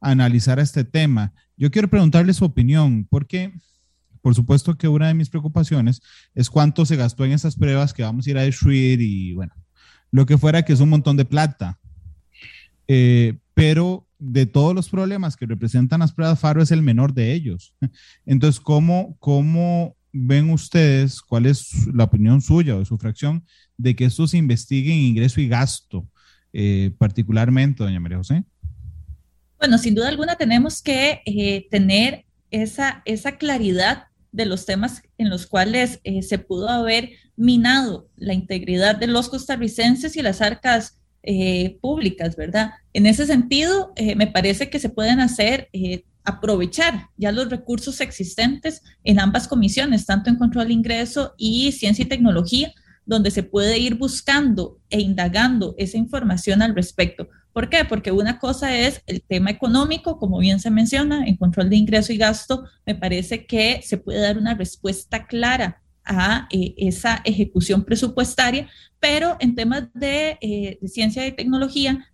analizara 0.00 0.62
este 0.62 0.84
tema. 0.84 1.32
Yo 1.56 1.70
quiero 1.70 1.88
preguntarle 1.88 2.32
su 2.34 2.44
opinión, 2.44 3.06
porque 3.08 3.52
por 4.22 4.34
supuesto 4.34 4.76
que 4.76 4.88
una 4.88 5.08
de 5.08 5.14
mis 5.14 5.30
preocupaciones 5.30 6.02
es 6.34 6.50
cuánto 6.50 6.84
se 6.84 6.96
gastó 6.96 7.24
en 7.24 7.32
esas 7.32 7.56
pruebas 7.56 7.94
que 7.94 8.02
vamos 8.02 8.26
a 8.26 8.30
ir 8.30 8.38
a 8.38 8.42
destruir 8.42 9.00
y 9.00 9.32
bueno, 9.32 9.54
lo 10.10 10.26
que 10.26 10.36
fuera 10.36 10.62
que 10.62 10.72
es 10.72 10.80
un 10.80 10.90
montón 10.90 11.16
de 11.16 11.24
plata. 11.24 11.78
Eh, 12.86 13.38
pero 13.54 14.08
de 14.18 14.46
todos 14.46 14.74
los 14.74 14.88
problemas 14.88 15.36
que 15.36 15.46
representan 15.46 16.00
las 16.00 16.12
pruebas 16.12 16.38
FARO 16.38 16.62
es 16.62 16.70
el 16.70 16.82
menor 16.82 17.14
de 17.14 17.32
ellos. 17.32 17.74
Entonces, 18.26 18.60
¿cómo, 18.60 19.16
cómo 19.18 19.96
ven 20.12 20.50
ustedes, 20.50 21.20
cuál 21.20 21.46
es 21.46 21.86
la 21.92 22.04
opinión 22.04 22.40
suya 22.40 22.76
o 22.76 22.80
de 22.80 22.84
su 22.84 22.98
fracción 22.98 23.44
de 23.76 23.94
que 23.96 24.04
esto 24.04 24.26
se 24.26 24.38
investigue 24.38 24.92
en 24.92 24.98
ingreso 24.98 25.40
y 25.40 25.48
gasto, 25.48 26.08
eh, 26.52 26.92
particularmente, 26.98 27.82
doña 27.82 28.00
María 28.00 28.18
José? 28.18 28.44
Bueno, 29.58 29.78
sin 29.78 29.94
duda 29.94 30.08
alguna 30.08 30.36
tenemos 30.36 30.82
que 30.82 31.22
eh, 31.24 31.68
tener 31.70 32.24
esa, 32.50 33.02
esa 33.04 33.36
claridad 33.36 34.04
de 34.32 34.46
los 34.46 34.64
temas 34.64 35.02
en 35.18 35.28
los 35.28 35.46
cuales 35.46 36.00
eh, 36.04 36.22
se 36.22 36.38
pudo 36.38 36.68
haber 36.68 37.10
minado 37.36 38.08
la 38.16 38.34
integridad 38.34 38.96
de 38.96 39.06
los 39.06 39.28
costarricenses 39.28 40.16
y 40.16 40.22
las 40.22 40.40
arcas 40.40 40.96
públicas, 41.82 42.34
¿verdad? 42.34 42.70
En 42.94 43.04
ese 43.04 43.26
sentido, 43.26 43.92
me 44.16 44.26
parece 44.26 44.70
que 44.70 44.78
se 44.78 44.88
pueden 44.88 45.20
hacer, 45.20 45.68
aprovechar 46.24 47.08
ya 47.16 47.32
los 47.32 47.50
recursos 47.50 48.00
existentes 48.00 48.82
en 49.04 49.20
ambas 49.20 49.48
comisiones, 49.48 50.06
tanto 50.06 50.30
en 50.30 50.36
control 50.36 50.68
de 50.68 50.74
ingreso 50.74 51.34
y 51.36 51.72
ciencia 51.72 52.04
y 52.04 52.08
tecnología, 52.08 52.72
donde 53.06 53.30
se 53.30 53.42
puede 53.42 53.78
ir 53.78 53.96
buscando 53.96 54.78
e 54.88 55.00
indagando 55.00 55.74
esa 55.78 55.96
información 55.96 56.62
al 56.62 56.74
respecto. 56.74 57.28
¿Por 57.52 57.68
qué? 57.68 57.84
Porque 57.84 58.12
una 58.12 58.38
cosa 58.38 58.76
es 58.76 59.02
el 59.06 59.22
tema 59.22 59.50
económico, 59.50 60.18
como 60.18 60.38
bien 60.38 60.60
se 60.60 60.70
menciona, 60.70 61.24
en 61.26 61.36
control 61.36 61.68
de 61.68 61.76
ingreso 61.76 62.12
y 62.12 62.16
gasto, 62.16 62.64
me 62.86 62.94
parece 62.94 63.46
que 63.46 63.80
se 63.82 63.98
puede 63.98 64.20
dar 64.20 64.38
una 64.38 64.54
respuesta 64.54 65.26
clara 65.26 65.82
a 66.04 66.46
eh, 66.50 66.74
esa 66.76 67.20
ejecución 67.24 67.84
presupuestaria, 67.84 68.68
pero 69.00 69.36
en 69.40 69.54
temas 69.54 69.88
de, 69.94 70.38
eh, 70.40 70.78
ciencia 70.86 71.26
y 71.26 71.32
tecnología, 71.32 72.06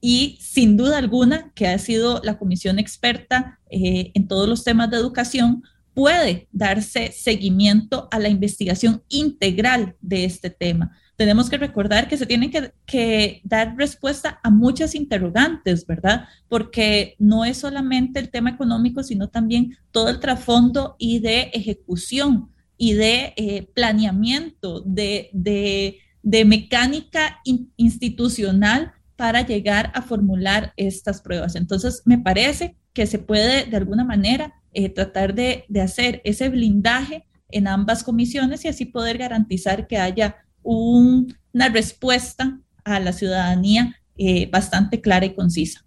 y 0.00 0.38
sin 0.40 0.76
duda 0.76 0.98
alguna, 0.98 1.52
que 1.54 1.68
ha 1.68 1.78
sido 1.78 2.20
la 2.24 2.38
comisión 2.38 2.78
experta 2.78 3.58
eh, 3.70 4.12
en 4.14 4.28
todos 4.28 4.48
los 4.48 4.64
temas 4.64 4.90
de 4.90 4.96
educación, 4.96 5.62
puede 5.94 6.48
darse 6.52 7.12
seguimiento 7.12 8.08
a 8.10 8.18
la 8.18 8.28
investigación 8.28 9.02
integral 9.08 9.96
de 10.00 10.24
este 10.24 10.50
tema 10.50 10.96
tenemos 11.20 11.50
que 11.50 11.58
recordar 11.58 12.08
que 12.08 12.16
se 12.16 12.24
tienen 12.24 12.50
que, 12.50 13.42
dar 13.44 13.76
respuesta 13.76 14.40
a 14.42 14.48
muchas 14.48 14.94
interrogantes, 14.94 15.86
¿verdad? 15.86 16.26
Porque 16.48 17.14
no 17.18 17.44
es 17.44 17.58
solamente 17.58 18.18
el 18.18 18.30
tema 18.30 18.48
económico, 18.48 19.02
sino 19.02 19.28
también 19.28 19.76
todo 19.90 20.08
el 20.08 20.18
trasfondo 20.18 20.96
y 20.98 21.18
de 21.18 21.50
ejecución 21.52 22.48
y 22.78 22.94
de 22.94 23.34
eh, 23.36 23.68
planeamiento, 23.74 24.80
de, 24.80 25.28
de, 25.34 26.44
mecánica 26.46 27.42
institucional 27.76 28.94
para 29.20 29.42
llegar 29.42 29.92
a 29.94 30.00
formular 30.00 30.72
estas 30.78 31.20
pruebas. 31.20 31.54
Entonces, 31.54 32.00
me 32.06 32.16
parece 32.16 32.74
que 32.94 33.04
se 33.04 33.18
puede 33.18 33.66
de 33.66 33.76
alguna 33.76 34.02
manera 34.02 34.54
eh, 34.72 34.88
tratar 34.88 35.34
de, 35.34 35.66
de 35.68 35.82
hacer 35.82 36.22
ese 36.24 36.48
blindaje 36.48 37.26
en 37.50 37.68
ambas 37.68 38.02
comisiones 38.02 38.64
y 38.64 38.68
así 38.68 38.86
poder 38.86 39.18
garantizar 39.18 39.86
que 39.86 39.98
haya 39.98 40.36
una 40.62 41.68
respuesta 41.70 42.60
a 42.82 42.98
la 42.98 43.12
ciudadanía 43.12 43.94
eh, 44.16 44.48
bastante 44.50 45.02
clara 45.02 45.26
y 45.26 45.34
concisa. 45.34 45.84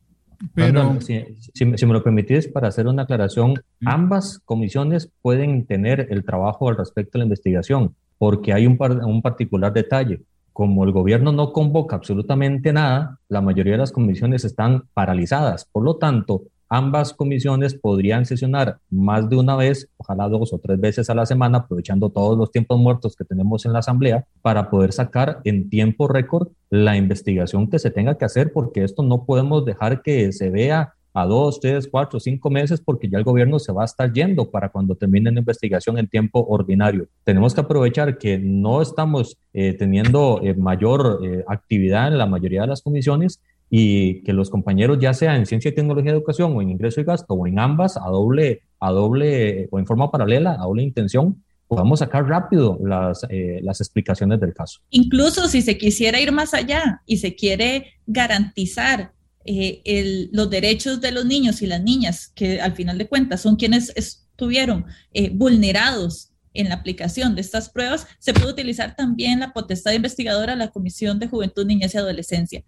Pero, 0.53 0.99
si, 1.01 1.65
me 1.65 1.93
lo 1.93 2.03
permitís, 2.03 2.47
para 2.47 2.67
hacer 2.67 2.85
una 2.85 3.01
aclaración, 3.01 3.55
ambas 3.83 4.41
comisiones 4.45 5.09
pueden 5.23 5.65
tener 5.65 6.05
el 6.11 6.23
trabajo 6.23 6.69
al 6.69 6.77
respecto 6.77 7.17
de 7.17 7.21
la 7.21 7.25
investigación, 7.25 7.95
porque 8.19 8.53
hay 8.53 8.67
un, 8.67 8.77
un 8.79 9.23
particular 9.23 9.73
detalle. 9.73 10.21
Como 10.53 10.83
el 10.85 10.91
gobierno 10.91 11.31
no 11.31 11.51
convoca 11.51 11.95
absolutamente 11.95 12.71
nada, 12.71 13.19
la 13.27 13.41
mayoría 13.41 13.73
de 13.73 13.79
las 13.79 13.91
comisiones 13.91 14.45
están 14.45 14.83
paralizadas. 14.93 15.65
Por 15.65 15.83
lo 15.83 15.97
tanto, 15.97 16.43
Ambas 16.75 17.13
comisiones 17.13 17.75
podrían 17.75 18.25
sesionar 18.25 18.79
más 18.89 19.29
de 19.29 19.35
una 19.35 19.55
vez, 19.55 19.89
ojalá 19.97 20.27
dos 20.27 20.53
o 20.53 20.57
tres 20.57 20.81
veces 20.81 21.07
a 21.07 21.13
la 21.13 21.27
semana, 21.27 21.59
aprovechando 21.59 22.09
todos 22.09 22.35
los 22.35 22.51
tiempos 22.51 22.79
muertos 22.79 23.15
que 23.15 23.25
tenemos 23.25 23.63
en 23.67 23.73
la 23.73 23.79
Asamblea, 23.79 24.25
para 24.41 24.71
poder 24.71 24.91
sacar 24.91 25.39
en 25.43 25.69
tiempo 25.69 26.07
récord 26.07 26.47
la 26.71 26.97
investigación 26.97 27.69
que 27.69 27.77
se 27.77 27.91
tenga 27.91 28.17
que 28.17 28.25
hacer, 28.25 28.51
porque 28.51 28.83
esto 28.83 29.03
no 29.03 29.23
podemos 29.23 29.65
dejar 29.65 30.01
que 30.01 30.31
se 30.31 30.49
vea 30.49 30.95
a 31.13 31.25
dos, 31.25 31.59
tres, 31.59 31.87
cuatro, 31.89 32.19
cinco 32.19 32.49
meses, 32.49 32.81
porque 32.81 33.07
ya 33.07 33.17
el 33.17 33.23
gobierno 33.23 33.59
se 33.59 33.71
va 33.71 33.83
a 33.83 33.85
estar 33.85 34.11
yendo 34.11 34.49
para 34.49 34.69
cuando 34.69 34.95
termine 34.95 35.31
la 35.31 35.39
investigación 35.39 35.97
en 35.97 36.07
tiempo 36.07 36.45
ordinario. 36.47 37.07
Tenemos 37.23 37.53
que 37.53 37.61
aprovechar 37.61 38.17
que 38.17 38.39
no 38.39 38.81
estamos 38.81 39.37
eh, 39.53 39.73
teniendo 39.73 40.39
eh, 40.43 40.53
mayor 40.55 41.19
eh, 41.23 41.43
actividad 41.47 42.07
en 42.07 42.17
la 42.17 42.25
mayoría 42.25 42.61
de 42.61 42.67
las 42.67 42.81
comisiones 42.81 43.41
y 43.69 44.21
que 44.23 44.33
los 44.33 44.49
compañeros, 44.49 44.99
ya 44.99 45.13
sea 45.13 45.35
en 45.35 45.45
ciencia 45.45 45.69
y 45.69 45.75
tecnología 45.75 46.11
de 46.11 46.17
educación 46.17 46.55
o 46.55 46.61
en 46.61 46.69
ingreso 46.69 47.01
y 47.01 47.03
gasto 47.03 47.33
o 47.33 47.47
en 47.47 47.59
ambas, 47.59 47.97
a 47.97 48.07
doble, 48.09 48.61
a 48.79 48.91
doble 48.91 49.67
o 49.71 49.79
en 49.79 49.85
forma 49.85 50.11
paralela, 50.11 50.53
a 50.59 50.65
doble 50.65 50.83
intención, 50.83 51.43
podamos 51.67 51.99
sacar 51.99 52.27
rápido 52.27 52.77
las, 52.83 53.25
eh, 53.29 53.59
las 53.63 53.81
explicaciones 53.81 54.39
del 54.39 54.53
caso. 54.53 54.79
Incluso 54.91 55.47
si 55.47 55.61
se 55.61 55.77
quisiera 55.77 56.19
ir 56.19 56.31
más 56.31 56.53
allá 56.53 57.01
y 57.05 57.17
se 57.17 57.35
quiere 57.35 57.93
garantizar 58.05 59.11
eh, 59.45 59.81
el, 59.85 60.29
los 60.31 60.49
derechos 60.49 61.01
de 61.01 61.11
los 61.11 61.25
niños 61.25 61.61
y 61.61 61.67
las 61.67 61.81
niñas, 61.81 62.31
que 62.35 62.61
al 62.61 62.73
final 62.73 62.97
de 62.97 63.07
cuentas 63.07 63.41
son 63.41 63.55
quienes 63.55 63.91
estuvieron 63.95 64.85
eh, 65.13 65.29
vulnerados 65.29 66.29
en 66.53 66.69
la 66.69 66.75
aplicación 66.75 67.35
de 67.35 67.41
estas 67.41 67.69
pruebas, 67.69 68.05
se 68.19 68.33
puede 68.33 68.51
utilizar 68.51 68.95
también 68.95 69.39
la 69.39 69.53
potestad 69.53 69.91
investigadora 69.91 70.53
de 70.53 70.59
la 70.59 70.71
Comisión 70.71 71.19
de 71.19 71.27
Juventud, 71.27 71.65
Niñez 71.65 71.95
y 71.95 71.97
Adolescencia 71.97 72.63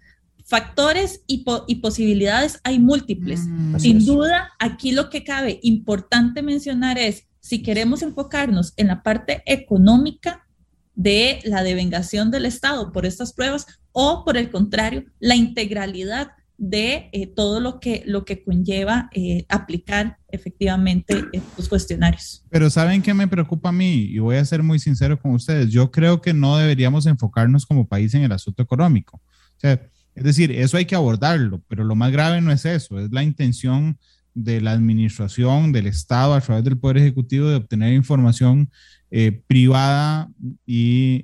factores 0.45 1.23
y, 1.27 1.43
posibilidades 1.81 2.59
hay 2.63 2.79
múltiples. 2.79 3.41
Mm. 3.45 3.79
Sin 3.79 4.05
duda, 4.05 4.51
aquí 4.59 4.91
lo 4.91 5.09
que 5.09 5.23
cabe 5.23 5.59
importante 5.63 6.41
mencionar 6.41 6.97
es, 6.97 7.27
si 7.39 7.61
queremos 7.61 8.01
enfocarnos 8.01 8.73
en 8.77 8.87
la 8.87 9.03
parte 9.03 9.43
económica 9.45 10.47
de 10.93 11.39
la 11.43 11.63
devengación 11.63 12.31
del 12.31 12.45
Estado 12.45 12.91
por 12.91 13.05
estas 13.05 13.33
pruebas 13.33 13.65
o 13.91 14.23
por 14.23 14.37
el 14.37 14.51
contrario, 14.51 15.05
la 15.19 15.35
integralidad 15.35 16.31
de 16.57 17.09
eh, 17.11 17.27
todo 17.27 17.59
lo 17.59 17.79
que, 17.79 18.03
lo 18.05 18.23
que 18.23 18.43
conlleva 18.43 19.09
eh, 19.13 19.45
aplicar 19.49 20.17
efectivamente 20.29 21.25
estos 21.33 21.67
cuestionarios. 21.67 22.43
Pero 22.49 22.69
¿saben 22.69 23.01
qué 23.01 23.13
me 23.13 23.27
preocupa 23.27 23.69
a 23.69 23.73
mí? 23.73 24.05
Y 24.05 24.19
voy 24.19 24.37
a 24.37 24.45
ser 24.45 24.63
muy 24.63 24.79
sincero 24.79 25.19
con 25.19 25.31
ustedes. 25.31 25.69
Yo 25.69 25.91
creo 25.91 26.21
que 26.21 26.33
no 26.33 26.57
deberíamos 26.57 27.05
enfocarnos 27.05 27.65
como 27.65 27.87
país 27.87 28.13
en 28.13 28.23
el 28.23 28.31
asunto 28.31 28.63
económico. 28.63 29.21
O 29.63 29.67
es 29.67 30.23
decir, 30.23 30.51
eso 30.51 30.77
hay 30.77 30.85
que 30.85 30.95
abordarlo, 30.95 31.61
pero 31.67 31.83
lo 31.83 31.95
más 31.95 32.11
grave 32.11 32.39
no 32.39 32.51
es 32.51 32.63
eso, 32.63 32.99
es 32.99 33.11
la 33.11 33.23
intención 33.23 33.97
de 34.33 34.61
la 34.61 34.71
administración, 34.71 35.73
del 35.73 35.87
Estado, 35.87 36.33
a 36.33 36.41
través 36.41 36.63
del 36.63 36.77
Poder 36.77 36.97
Ejecutivo, 36.97 37.49
de 37.49 37.55
obtener 37.55 37.93
información 37.93 38.69
eh, 39.11 39.41
privada 39.45 40.29
y 40.65 41.23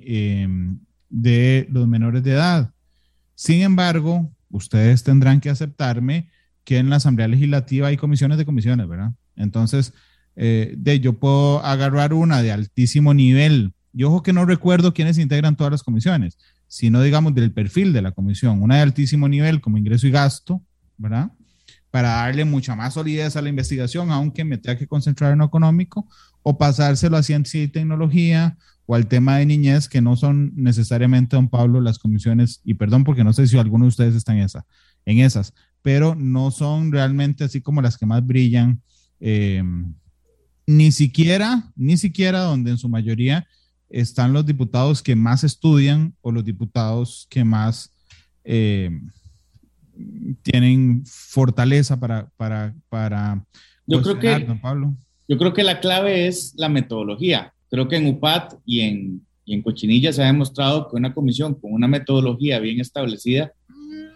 de 1.08 1.66
los 1.70 1.88
menores 1.88 2.22
de 2.22 2.32
edad. 2.32 2.70
Sin 3.34 3.62
embargo, 3.62 4.30
ustedes 4.52 5.02
tendrán 5.02 5.40
que 5.40 5.50
aceptarme 5.50 6.30
que 6.64 6.78
en 6.78 6.90
la 6.90 6.96
Asamblea 6.96 7.26
Legislativa 7.26 7.88
hay 7.88 7.96
comisiones 7.96 8.38
de 8.38 8.44
comisiones, 8.44 8.86
¿verdad? 8.86 9.12
Entonces, 9.34 9.92
eh, 10.36 10.74
de, 10.78 11.00
yo 11.00 11.18
puedo 11.18 11.64
agarrar 11.64 12.14
una 12.14 12.42
de 12.42 12.52
altísimo 12.52 13.14
nivel. 13.14 13.74
Y 13.92 14.04
ojo 14.04 14.22
que 14.22 14.32
no 14.32 14.44
recuerdo 14.44 14.94
quiénes 14.94 15.18
integran 15.18 15.56
todas 15.56 15.70
las 15.70 15.82
comisiones, 15.82 16.38
sino 16.68 17.02
digamos 17.02 17.34
del 17.34 17.52
perfil 17.52 17.92
de 17.92 18.02
la 18.02 18.12
comisión, 18.12 18.62
una 18.62 18.76
de 18.76 18.82
altísimo 18.82 19.28
nivel 19.28 19.60
como 19.60 19.76
ingreso 19.76 20.06
y 20.06 20.10
gasto, 20.10 20.62
¿verdad? 20.96 21.32
Para 21.90 22.08
darle 22.10 22.44
mucha 22.44 22.74
más 22.74 22.94
solidez 22.94 23.36
a 23.36 23.42
la 23.42 23.50
investigación, 23.50 24.10
aunque 24.10 24.44
me 24.44 24.56
tenga 24.56 24.78
que 24.78 24.86
concentrar 24.86 25.32
en 25.32 25.40
lo 25.40 25.44
económico, 25.44 26.08
o 26.42 26.56
pasárselo 26.56 27.16
a 27.16 27.22
ciencia 27.22 27.62
y 27.62 27.68
tecnología, 27.68 28.56
o 28.86 28.94
al 28.94 29.06
tema 29.06 29.38
de 29.38 29.46
niñez, 29.46 29.88
que 29.88 30.00
no 30.00 30.16
son 30.16 30.52
necesariamente, 30.54 31.36
don 31.36 31.48
Pablo, 31.48 31.80
las 31.80 31.98
comisiones, 31.98 32.60
y 32.64 32.74
perdón 32.74 33.04
porque 33.04 33.24
no 33.24 33.32
sé 33.32 33.46
si 33.46 33.58
alguno 33.58 33.84
de 33.84 33.90
ustedes 33.90 34.14
está 34.14 34.32
en, 34.32 34.40
esa, 34.40 34.66
en 35.06 35.20
esas, 35.20 35.54
pero 35.82 36.14
no 36.14 36.50
son 36.50 36.92
realmente 36.92 37.44
así 37.44 37.60
como 37.60 37.82
las 37.82 37.96
que 37.96 38.06
más 38.06 38.26
brillan. 38.26 38.82
Eh, 39.20 39.62
ni 40.66 40.92
siquiera, 40.92 41.70
ni 41.76 41.96
siquiera 41.96 42.40
donde 42.40 42.70
en 42.70 42.78
su 42.78 42.88
mayoría 42.88 43.46
están 43.88 44.32
los 44.32 44.46
diputados 44.46 45.02
que 45.02 45.14
más 45.14 45.44
estudian 45.44 46.14
o 46.22 46.32
los 46.32 46.44
diputados 46.44 47.26
que 47.28 47.44
más 47.44 47.92
eh, 48.44 48.90
tienen 50.42 51.04
fortaleza 51.06 51.98
para, 51.98 52.28
para, 52.36 52.74
para 52.88 53.44
yo 53.86 54.02
creo 54.02 54.18
que, 54.18 54.44
don 54.44 54.60
Pablo. 54.60 54.94
Yo 55.28 55.38
creo 55.38 55.52
que 55.52 55.62
la 55.62 55.80
clave 55.80 56.26
es 56.26 56.54
la 56.56 56.68
metodología. 56.68 57.52
Creo 57.72 57.88
que 57.88 57.96
en 57.96 58.06
UPAT 58.06 58.52
y 58.66 58.80
en, 58.80 59.26
y 59.46 59.54
en 59.54 59.62
Cochinilla 59.62 60.12
se 60.12 60.22
ha 60.22 60.26
demostrado 60.26 60.90
que 60.90 60.96
una 60.96 61.14
comisión 61.14 61.54
con 61.54 61.72
una 61.72 61.88
metodología 61.88 62.58
bien 62.58 62.80
establecida 62.80 63.50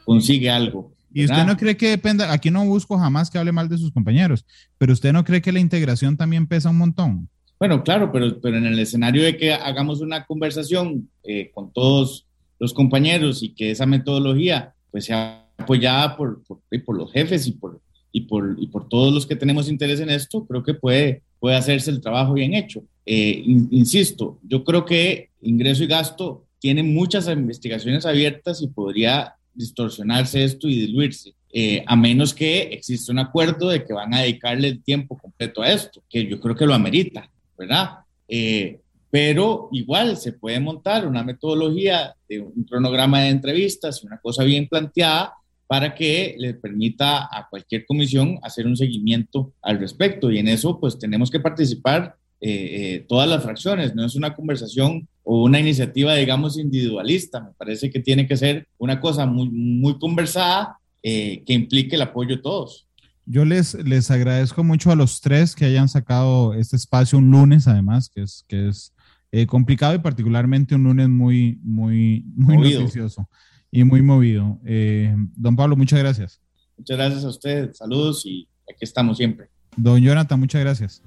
consigue 0.05 0.51
algo. 0.51 0.93
Y 1.11 1.25
usted 1.25 1.47
no 1.47 1.57
cree 1.57 1.75
que 1.75 1.89
dependa, 1.89 2.31
aquí 2.31 2.51
no 2.51 2.67
busco 2.67 2.99
jamás 2.99 3.31
que 3.31 3.39
hable 3.39 3.53
mal 3.53 3.71
de 3.71 3.79
sus 3.79 3.93
compañeros, 3.93 4.45
pero 4.77 4.93
usted 4.93 5.11
no 5.11 5.25
cree 5.25 5.41
que 5.41 5.53
la 5.53 5.61
integración 5.61 6.19
también 6.19 6.47
pesa 6.47 6.69
un 6.69 6.77
montón. 6.77 7.31
Bueno, 7.59 7.83
claro, 7.83 8.13
pero, 8.13 8.39
pero 8.43 8.59
en 8.59 8.67
el 8.67 8.79
escenario 8.79 9.23
de 9.23 9.39
que 9.39 9.55
hagamos 9.55 10.03
una 10.03 10.27
conversación 10.27 11.09
eh, 11.25 11.51
con 11.55 11.73
todos 11.73 12.27
los 12.59 12.75
compañeros 12.75 13.43
y 13.43 13.55
que 13.55 13.71
esa 13.71 13.87
metodología 13.87 14.75
pues 14.91 15.07
sea 15.07 15.47
apoyada 15.57 16.15
por, 16.15 16.43
por, 16.45 16.61
por 16.85 16.99
los 16.99 17.11
jefes 17.11 17.47
y 17.47 17.53
por, 17.53 17.81
y, 18.13 18.21
por, 18.21 18.55
y 18.59 18.67
por 18.67 18.87
todos 18.87 19.15
los 19.15 19.27
que 19.27 19.35
tenemos 19.35 19.71
interés 19.71 20.01
en 20.01 20.11
esto, 20.11 20.45
creo 20.45 20.63
que 20.63 20.75
puede, 20.75 21.23
puede 21.41 21.57
hacerse 21.57 21.91
el 21.91 22.03
trabajo 22.03 22.35
bien 22.35 22.53
hecho. 22.53 22.83
Eh, 23.07 23.43
insisto, 23.71 24.39
yo 24.43 24.65
creo 24.65 24.85
que 24.85 25.31
ingreso 25.41 25.85
y 25.85 25.87
gasto 25.87 26.45
tienen 26.59 26.93
muchas 26.93 27.29
investigaciones 27.29 28.05
abiertas 28.05 28.61
y 28.61 28.67
podría 28.67 29.37
distorsionarse 29.55 30.43
esto 30.43 30.69
y 30.69 30.81
diluirse, 30.81 31.35
eh, 31.53 31.85
a 31.87 31.97
menos 31.97 32.35
que 32.35 32.63
exista 32.63 33.13
un 33.13 33.21
acuerdo 33.21 33.71
de 33.71 33.85
que 33.85 33.93
van 33.93 34.13
a 34.13 34.23
dedicarle 34.23 34.69
el 34.69 34.83
tiempo 34.83 35.17
completo 35.17 35.63
a 35.63 35.71
esto, 35.71 36.03
que 36.11 36.27
yo 36.27 36.41
creo 36.41 36.57
que 36.57 36.67
lo 36.67 36.75
amerita, 36.75 37.31
¿verdad? 37.57 37.99
Eh, 38.29 38.81
pero 39.11 39.69
igual 39.73 40.17
se 40.17 40.33
puede 40.33 40.59
montar 40.61 41.07
una 41.07 41.23
metodología 41.23 42.15
de 42.29 42.41
un 42.41 42.65
cronograma 42.65 43.23
de 43.23 43.29
entrevistas, 43.29 44.03
una 44.03 44.19
cosa 44.19 44.43
bien 44.45 44.67
planteada 44.67 45.33
para 45.67 45.95
que 45.95 46.35
le 46.39 46.55
permita 46.55 47.25
a 47.25 47.49
cualquier 47.49 47.87
comisión 47.87 48.39
hacer 48.43 48.67
un 48.67 48.77
seguimiento 48.77 49.53
al 49.63 49.79
respecto. 49.79 50.31
Y 50.31 50.39
en 50.39 50.49
eso, 50.49 50.79
pues 50.79 50.99
tenemos 50.99 51.31
que 51.31 51.41
participar 51.41 52.17
eh, 52.41 53.05
todas 53.09 53.29
las 53.29 53.43
fracciones, 53.43 53.95
no 53.95 54.05
es 54.05 54.15
una 54.15 54.35
conversación 54.35 55.09
o 55.29 55.43
una 55.43 55.59
iniciativa, 55.59 56.15
digamos, 56.15 56.59
individualista. 56.59 57.41
Me 57.41 57.53
parece 57.59 57.91
que 57.91 58.01
tiene 58.01 58.29
que 58.29 58.37
ser 58.37 58.69
una 58.79 59.01
cosa 59.01 59.27
muy, 59.27 59.51
muy 59.51 59.99
conversada 59.99 60.79
eh, 61.03 61.43
que 61.45 61.53
implique 61.53 61.97
el 61.97 62.03
apoyo 62.03 62.37
de 62.37 62.43
todos. 62.43 62.87
Yo 63.25 63.45
les, 63.45 63.75
les 63.75 64.11
agradezco 64.11 64.63
mucho 64.63 64.93
a 64.93 64.97
los 64.97 65.21
tres 65.21 65.57
que 65.57 65.65
hayan 65.65 65.89
sacado 65.89 66.55
este 66.55 66.77
espacio 66.77 67.19
un 67.19 67.31
lunes, 67.31 67.67
además, 67.67 68.09
que 68.09 68.23
es, 68.23 68.45
que 68.47 68.69
es 68.69 68.93
eh, 69.33 69.47
complicado 69.47 69.95
y 69.95 69.99
particularmente 69.99 70.77
un 70.77 70.85
lunes 70.85 71.09
muy, 71.09 71.59
muy, 71.63 72.25
muy 72.37 72.57
noticioso 72.57 73.29
y 73.73 73.83
muy 73.83 74.01
movido. 74.01 74.61
Eh, 74.65 75.15
don 75.35 75.57
Pablo, 75.57 75.77
muchas 75.77 75.99
gracias. 75.99 76.41
Muchas 76.79 76.97
gracias 76.97 77.25
a 77.25 77.29
usted. 77.29 77.73
Saludos 77.73 78.25
y 78.25 78.49
aquí 78.63 78.85
estamos 78.85 79.17
siempre. 79.17 79.49
Don 79.77 80.01
Jonathan, 80.01 80.39
muchas 80.39 80.61
gracias. 80.61 81.03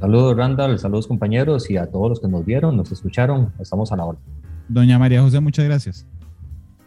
Saludos 0.00 0.36
Randall, 0.36 0.78
saludos 0.78 1.06
compañeros 1.06 1.70
y 1.70 1.78
a 1.78 1.86
todos 1.86 2.10
los 2.10 2.20
que 2.20 2.28
nos 2.28 2.44
vieron, 2.44 2.76
nos 2.76 2.92
escucharon, 2.92 3.52
estamos 3.58 3.92
a 3.92 3.96
la 3.96 4.04
hora. 4.04 4.18
Doña 4.68 4.98
María 4.98 5.22
José, 5.22 5.40
muchas 5.40 5.64
gracias. 5.64 6.06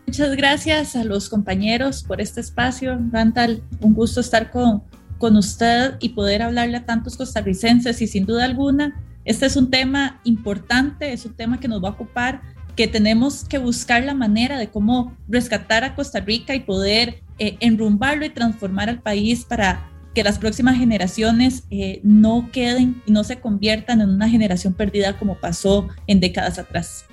Muchas 0.06 0.36
gracias 0.36 0.96
a 0.96 1.04
los 1.04 1.30
compañeros 1.30 2.04
por 2.04 2.22
este 2.22 2.42
espacio. 2.42 3.00
Randall, 3.12 3.64
un 3.82 3.94
gusto 3.94 4.22
estar 4.22 4.52
con, 4.52 4.84
con 5.18 5.38
usted 5.38 5.96
y 6.00 6.10
poder 6.10 6.42
hablarle 6.42 6.78
a 6.78 6.86
tantos 6.86 7.18
costarricenses 7.18 8.02
y 8.02 8.08
sin 8.08 8.26
duda 8.26 8.46
alguna, 8.46 9.02
este 9.26 9.46
es 9.46 9.56
un 9.56 9.70
tema 9.70 10.20
importante, 10.24 11.12
es 11.14 11.26
un 11.26 11.34
tema 11.34 11.60
que 11.60 11.68
nos 11.68 11.84
va 11.84 11.90
a 11.90 11.92
ocupar, 11.92 12.42
que 12.76 12.88
tenemos 12.88 13.44
que 13.44 13.58
buscar 13.58 14.04
la 14.04 14.14
manera 14.14 14.58
de 14.58 14.70
cómo 14.70 15.16
rescatar 15.28 15.84
a 15.84 15.96
Costa 15.96 16.20
Rica 16.20 16.56
y 16.56 16.62
poder 16.62 17.22
eh, 17.38 17.58
enrumbarlo 17.60 18.26
y 18.26 18.30
transformar 18.30 18.90
al 18.90 19.02
país 19.02 19.46
para 19.46 19.90
que 20.14 20.24
las 20.24 20.40
próximas 20.40 20.78
generaciones 20.78 21.64
eh, 21.70 22.00
no 22.04 22.50
queden 22.52 23.02
y 23.06 23.12
no 23.12 23.24
se 23.24 23.40
conviertan 23.40 24.02
en 24.02 24.10
una 24.10 24.30
generación 24.30 24.74
perdida 24.74 25.18
como 25.18 25.36
pasó 25.36 25.88
en 26.08 26.20
décadas 26.20 26.58
atrás. 26.60 27.06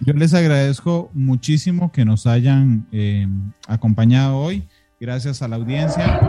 Yo 0.00 0.12
les 0.12 0.32
agradezco 0.32 1.10
muchísimo 1.12 1.90
que 1.90 2.04
nos 2.04 2.26
hayan 2.26 2.86
eh, 2.92 3.26
acompañado 3.66 4.38
hoy. 4.38 4.62
Gracias 5.00 5.42
a 5.42 5.48
la 5.48 5.56
audiencia. 5.56 6.20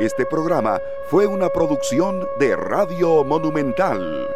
Este 0.00 0.24
programa 0.26 0.78
fue 1.08 1.26
una 1.26 1.48
producción 1.50 2.20
de 2.40 2.56
Radio 2.56 3.24
Monumental. 3.24 4.26